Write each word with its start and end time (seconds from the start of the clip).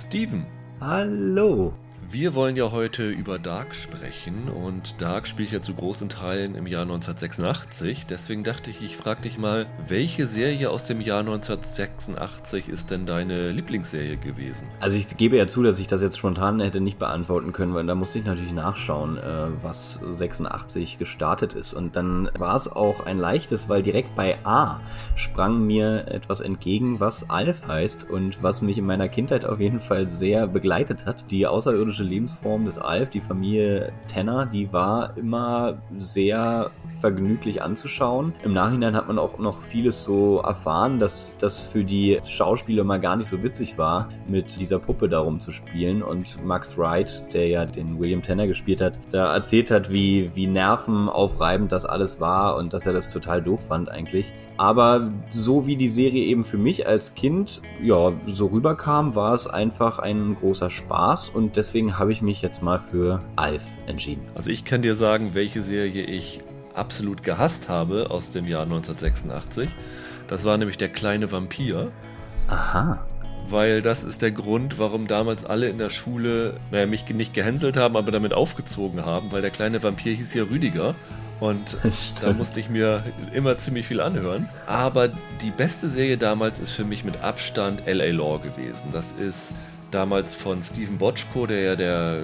Steven. 0.00 0.46
Hallo. 0.80 1.74
Wir 2.12 2.34
wollen 2.34 2.56
ja 2.56 2.72
heute 2.72 3.08
über 3.08 3.38
Dark 3.38 3.72
sprechen 3.72 4.48
und 4.48 5.00
Dark 5.00 5.28
spielt 5.28 5.52
ja 5.52 5.60
zu 5.60 5.74
großen 5.74 6.08
Teilen 6.08 6.56
im 6.56 6.66
Jahr 6.66 6.82
1986. 6.82 8.04
Deswegen 8.06 8.42
dachte 8.42 8.68
ich, 8.70 8.82
ich 8.82 8.96
frage 8.96 9.20
dich 9.20 9.38
mal, 9.38 9.66
welche 9.86 10.26
Serie 10.26 10.70
aus 10.70 10.82
dem 10.82 11.00
Jahr 11.00 11.20
1986 11.20 12.68
ist 12.68 12.90
denn 12.90 13.06
deine 13.06 13.52
Lieblingsserie 13.52 14.16
gewesen? 14.16 14.66
Also 14.80 14.98
ich 14.98 15.16
gebe 15.18 15.36
ja 15.36 15.46
zu, 15.46 15.62
dass 15.62 15.78
ich 15.78 15.86
das 15.86 16.02
jetzt 16.02 16.18
spontan 16.18 16.58
hätte 16.58 16.80
nicht 16.80 16.98
beantworten 16.98 17.52
können, 17.52 17.74
weil 17.74 17.86
da 17.86 17.94
musste 17.94 18.18
ich 18.18 18.24
natürlich 18.24 18.52
nachschauen, 18.52 19.16
äh, 19.16 19.46
was 19.62 19.94
86 19.94 20.98
gestartet 20.98 21.54
ist. 21.54 21.74
Und 21.74 21.94
dann 21.94 22.28
war 22.36 22.56
es 22.56 22.66
auch 22.66 23.06
ein 23.06 23.18
leichtes, 23.18 23.68
weil 23.68 23.84
direkt 23.84 24.16
bei 24.16 24.36
A 24.44 24.80
sprang 25.14 25.64
mir 25.64 26.08
etwas 26.08 26.40
entgegen, 26.40 26.98
was 26.98 27.30
Alf 27.30 27.68
heißt 27.68 28.10
und 28.10 28.42
was 28.42 28.62
mich 28.62 28.78
in 28.78 28.86
meiner 28.86 29.08
Kindheit 29.08 29.44
auf 29.44 29.60
jeden 29.60 29.78
Fall 29.78 30.08
sehr 30.08 30.48
begleitet 30.48 31.06
hat. 31.06 31.30
Die 31.30 31.46
außerirdische 31.46 31.99
klassische 32.00 32.04
Lebensform 32.04 32.64
des 32.64 32.78
Alf, 32.78 33.10
die 33.10 33.20
Familie 33.20 33.92
Tanner, 34.08 34.46
die 34.46 34.72
war 34.72 35.16
immer 35.16 35.78
sehr 35.98 36.70
vergnüglich 37.00 37.62
anzuschauen. 37.62 38.32
Im 38.42 38.52
Nachhinein 38.52 38.96
hat 38.96 39.06
man 39.08 39.18
auch 39.18 39.38
noch 39.38 39.60
vieles 39.60 40.04
so 40.04 40.38
erfahren, 40.38 40.98
dass 40.98 41.36
das 41.38 41.66
für 41.66 41.84
die 41.84 42.18
Schauspieler 42.24 42.84
mal 42.84 43.00
gar 43.00 43.16
nicht 43.16 43.28
so 43.28 43.42
witzig 43.42 43.78
war, 43.78 44.08
mit 44.26 44.58
dieser 44.58 44.78
Puppe 44.78 45.08
darum 45.08 45.40
zu 45.40 45.52
spielen. 45.52 46.02
Und 46.02 46.44
Max 46.44 46.76
Wright, 46.78 47.22
der 47.32 47.48
ja 47.48 47.66
den 47.66 47.98
William 47.98 48.22
Tanner 48.22 48.46
gespielt 48.46 48.80
hat, 48.80 48.98
da 49.12 49.34
erzählt 49.34 49.70
hat, 49.70 49.90
wie, 49.90 50.34
wie 50.34 50.46
nervenaufreibend 50.46 51.70
das 51.72 51.84
alles 51.84 52.20
war 52.20 52.56
und 52.56 52.72
dass 52.72 52.86
er 52.86 52.92
das 52.92 53.12
total 53.12 53.42
doof 53.42 53.66
fand 53.68 53.90
eigentlich. 53.90 54.32
Aber 54.56 55.10
so 55.30 55.66
wie 55.66 55.76
die 55.76 55.88
Serie 55.88 56.24
eben 56.24 56.44
für 56.44 56.58
mich 56.58 56.86
als 56.86 57.14
Kind 57.14 57.62
ja 57.82 58.12
so 58.26 58.46
rüberkam, 58.46 59.14
war 59.14 59.34
es 59.34 59.46
einfach 59.46 59.98
ein 59.98 60.34
großer 60.34 60.70
Spaß 60.70 61.30
und 61.30 61.56
deswegen 61.56 61.89
habe 61.98 62.12
ich 62.12 62.22
mich 62.22 62.42
jetzt 62.42 62.62
mal 62.62 62.78
für 62.78 63.22
Alf 63.36 63.64
entschieden. 63.86 64.22
Also 64.34 64.50
ich 64.50 64.64
kann 64.64 64.82
dir 64.82 64.94
sagen, 64.94 65.34
welche 65.34 65.62
Serie 65.62 66.04
ich 66.04 66.40
absolut 66.74 67.22
gehasst 67.22 67.68
habe 67.68 68.10
aus 68.10 68.30
dem 68.30 68.46
Jahr 68.46 68.62
1986. 68.62 69.68
Das 70.28 70.44
war 70.44 70.56
nämlich 70.56 70.76
der 70.76 70.88
kleine 70.88 71.30
Vampir. 71.32 71.90
Aha. 72.48 73.04
Weil 73.48 73.82
das 73.82 74.04
ist 74.04 74.22
der 74.22 74.30
Grund, 74.30 74.78
warum 74.78 75.06
damals 75.06 75.44
alle 75.44 75.68
in 75.68 75.78
der 75.78 75.90
Schule, 75.90 76.54
naja, 76.70 76.86
mich 76.86 77.08
nicht 77.08 77.34
gehänselt 77.34 77.76
haben, 77.76 77.96
aber 77.96 78.12
damit 78.12 78.32
aufgezogen 78.32 79.04
haben, 79.04 79.32
weil 79.32 79.42
der 79.42 79.50
kleine 79.50 79.82
Vampir 79.82 80.14
hieß 80.14 80.34
ja 80.34 80.44
Rüdiger. 80.44 80.94
Und 81.40 81.78
da 82.22 82.32
musste 82.32 82.60
ich 82.60 82.68
mir 82.70 83.02
immer 83.32 83.56
ziemlich 83.58 83.86
viel 83.86 84.00
anhören. 84.00 84.48
Aber 84.66 85.08
die 85.40 85.50
beste 85.50 85.88
Serie 85.88 86.18
damals 86.18 86.60
ist 86.60 86.72
für 86.72 86.84
mich 86.84 87.02
mit 87.02 87.22
Abstand 87.22 87.82
LA 87.86 88.10
Law 88.10 88.38
gewesen. 88.38 88.88
Das 88.92 89.12
ist 89.12 89.54
damals 89.90 90.34
von 90.34 90.62
Stephen 90.62 90.98
Bochco, 90.98 91.46
der 91.46 91.60
ja 91.60 91.76
der 91.76 92.22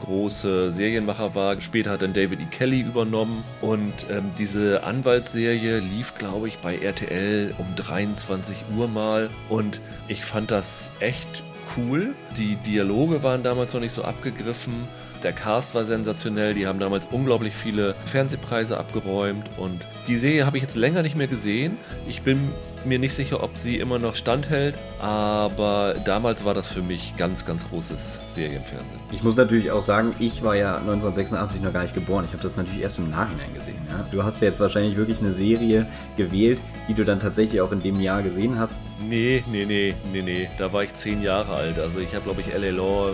große 0.00 0.72
Serienmacher 0.72 1.34
war. 1.34 1.60
Später 1.60 1.90
hat 1.90 2.02
dann 2.02 2.12
David 2.12 2.40
E. 2.40 2.46
Kelly 2.50 2.80
übernommen 2.80 3.44
und 3.60 3.92
ähm, 4.10 4.32
diese 4.38 4.82
Anwaltsserie 4.82 5.78
lief, 5.78 6.14
glaube 6.16 6.48
ich, 6.48 6.58
bei 6.58 6.76
RTL 6.76 7.54
um 7.58 7.66
23 7.76 8.64
Uhr 8.76 8.88
mal 8.88 9.30
und 9.48 9.80
ich 10.08 10.24
fand 10.24 10.50
das 10.50 10.90
echt 11.00 11.42
cool. 11.76 12.14
Die 12.36 12.56
Dialoge 12.56 13.22
waren 13.22 13.42
damals 13.42 13.74
noch 13.74 13.80
nicht 13.80 13.92
so 13.92 14.02
abgegriffen. 14.02 14.88
Der 15.22 15.32
Cast 15.32 15.74
war 15.74 15.84
sensationell, 15.84 16.54
die 16.54 16.66
haben 16.66 16.78
damals 16.78 17.06
unglaublich 17.06 17.54
viele 17.54 17.94
Fernsehpreise 18.06 18.78
abgeräumt 18.78 19.50
und 19.58 19.86
die 20.06 20.16
Serie 20.16 20.46
habe 20.46 20.56
ich 20.56 20.62
jetzt 20.62 20.76
länger 20.76 21.02
nicht 21.02 21.16
mehr 21.16 21.28
gesehen. 21.28 21.76
Ich 22.08 22.22
bin 22.22 22.48
mir 22.84 22.98
nicht 22.98 23.14
sicher, 23.14 23.42
ob 23.42 23.56
sie 23.56 23.78
immer 23.78 23.98
noch 23.98 24.14
standhält, 24.14 24.76
aber 24.98 25.94
damals 26.04 26.44
war 26.44 26.54
das 26.54 26.68
für 26.68 26.82
mich 26.82 27.16
ganz, 27.16 27.44
ganz 27.44 27.68
großes 27.68 28.20
Serienfernsehen. 28.28 29.00
Ich 29.12 29.22
muss 29.22 29.36
natürlich 29.36 29.70
auch 29.70 29.82
sagen, 29.82 30.14
ich 30.18 30.42
war 30.42 30.56
ja 30.56 30.76
1986 30.76 31.62
noch 31.62 31.72
gar 31.72 31.82
nicht 31.82 31.94
geboren. 31.94 32.24
Ich 32.26 32.32
habe 32.32 32.42
das 32.42 32.56
natürlich 32.56 32.80
erst 32.80 32.98
im 32.98 33.10
Nachhinein 33.10 33.52
gesehen. 33.54 33.78
Ja? 33.88 34.06
Du 34.10 34.22
hast 34.22 34.40
ja 34.40 34.48
jetzt 34.48 34.60
wahrscheinlich 34.60 34.96
wirklich 34.96 35.20
eine 35.20 35.32
Serie 35.32 35.86
gewählt, 36.16 36.58
die 36.88 36.94
du 36.94 37.04
dann 37.04 37.20
tatsächlich 37.20 37.60
auch 37.60 37.72
in 37.72 37.82
dem 37.82 38.00
Jahr 38.00 38.22
gesehen 38.22 38.58
hast. 38.58 38.80
Nee, 39.00 39.44
nee, 39.50 39.64
nee, 39.64 39.94
nee, 40.12 40.22
nee. 40.22 40.48
Da 40.58 40.72
war 40.72 40.82
ich 40.82 40.94
zehn 40.94 41.22
Jahre 41.22 41.54
alt. 41.54 41.78
Also 41.78 41.98
ich 41.98 42.14
habe, 42.14 42.24
glaube 42.24 42.40
ich, 42.40 42.52
L.A. 42.52 42.70
Law 42.70 43.10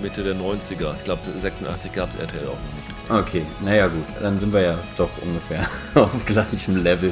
Mitte 0.00 0.22
der 0.22 0.34
90er. 0.34 0.94
Ich 0.96 1.04
glaube, 1.04 1.22
86 1.38 1.92
gab 1.92 2.10
es 2.10 2.16
RTL 2.16 2.46
auch 2.46 2.52
noch. 2.52 2.77
Okay, 3.10 3.46
naja 3.62 3.86
gut, 3.88 4.04
dann 4.20 4.38
sind 4.38 4.52
wir 4.52 4.60
ja 4.60 4.78
doch 4.98 5.08
ungefähr 5.22 5.66
auf 5.94 6.26
gleichem 6.26 6.76
Level. 6.82 7.10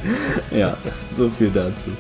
Ja, 0.50 0.76
so 1.16 1.30
viel 1.30 1.50
dazu. 1.50 1.90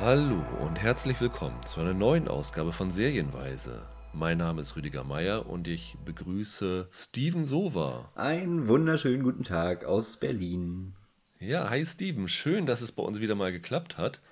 Hallo 0.00 0.42
und 0.62 0.80
herzlich 0.80 1.20
willkommen 1.20 1.60
zu 1.66 1.82
einer 1.82 1.92
neuen 1.92 2.26
Ausgabe 2.26 2.72
von 2.72 2.90
Serienweise. 2.90 3.82
Mein 4.14 4.38
Name 4.38 4.62
ist 4.62 4.76
Rüdiger 4.76 5.04
Meier 5.04 5.46
und 5.46 5.68
ich 5.68 5.98
begrüße 6.06 6.88
Steven 6.90 7.44
Sova. 7.44 8.10
Einen 8.14 8.66
wunderschönen 8.66 9.22
guten 9.22 9.44
Tag 9.44 9.84
aus 9.84 10.16
Berlin. 10.16 10.94
Ja, 11.38 11.68
hi 11.68 11.84
Steven, 11.84 12.28
schön, 12.28 12.64
dass 12.64 12.80
es 12.80 12.92
bei 12.92 13.02
uns 13.02 13.20
wieder 13.20 13.34
mal 13.34 13.52
geklappt 13.52 13.98
hat. 13.98 14.22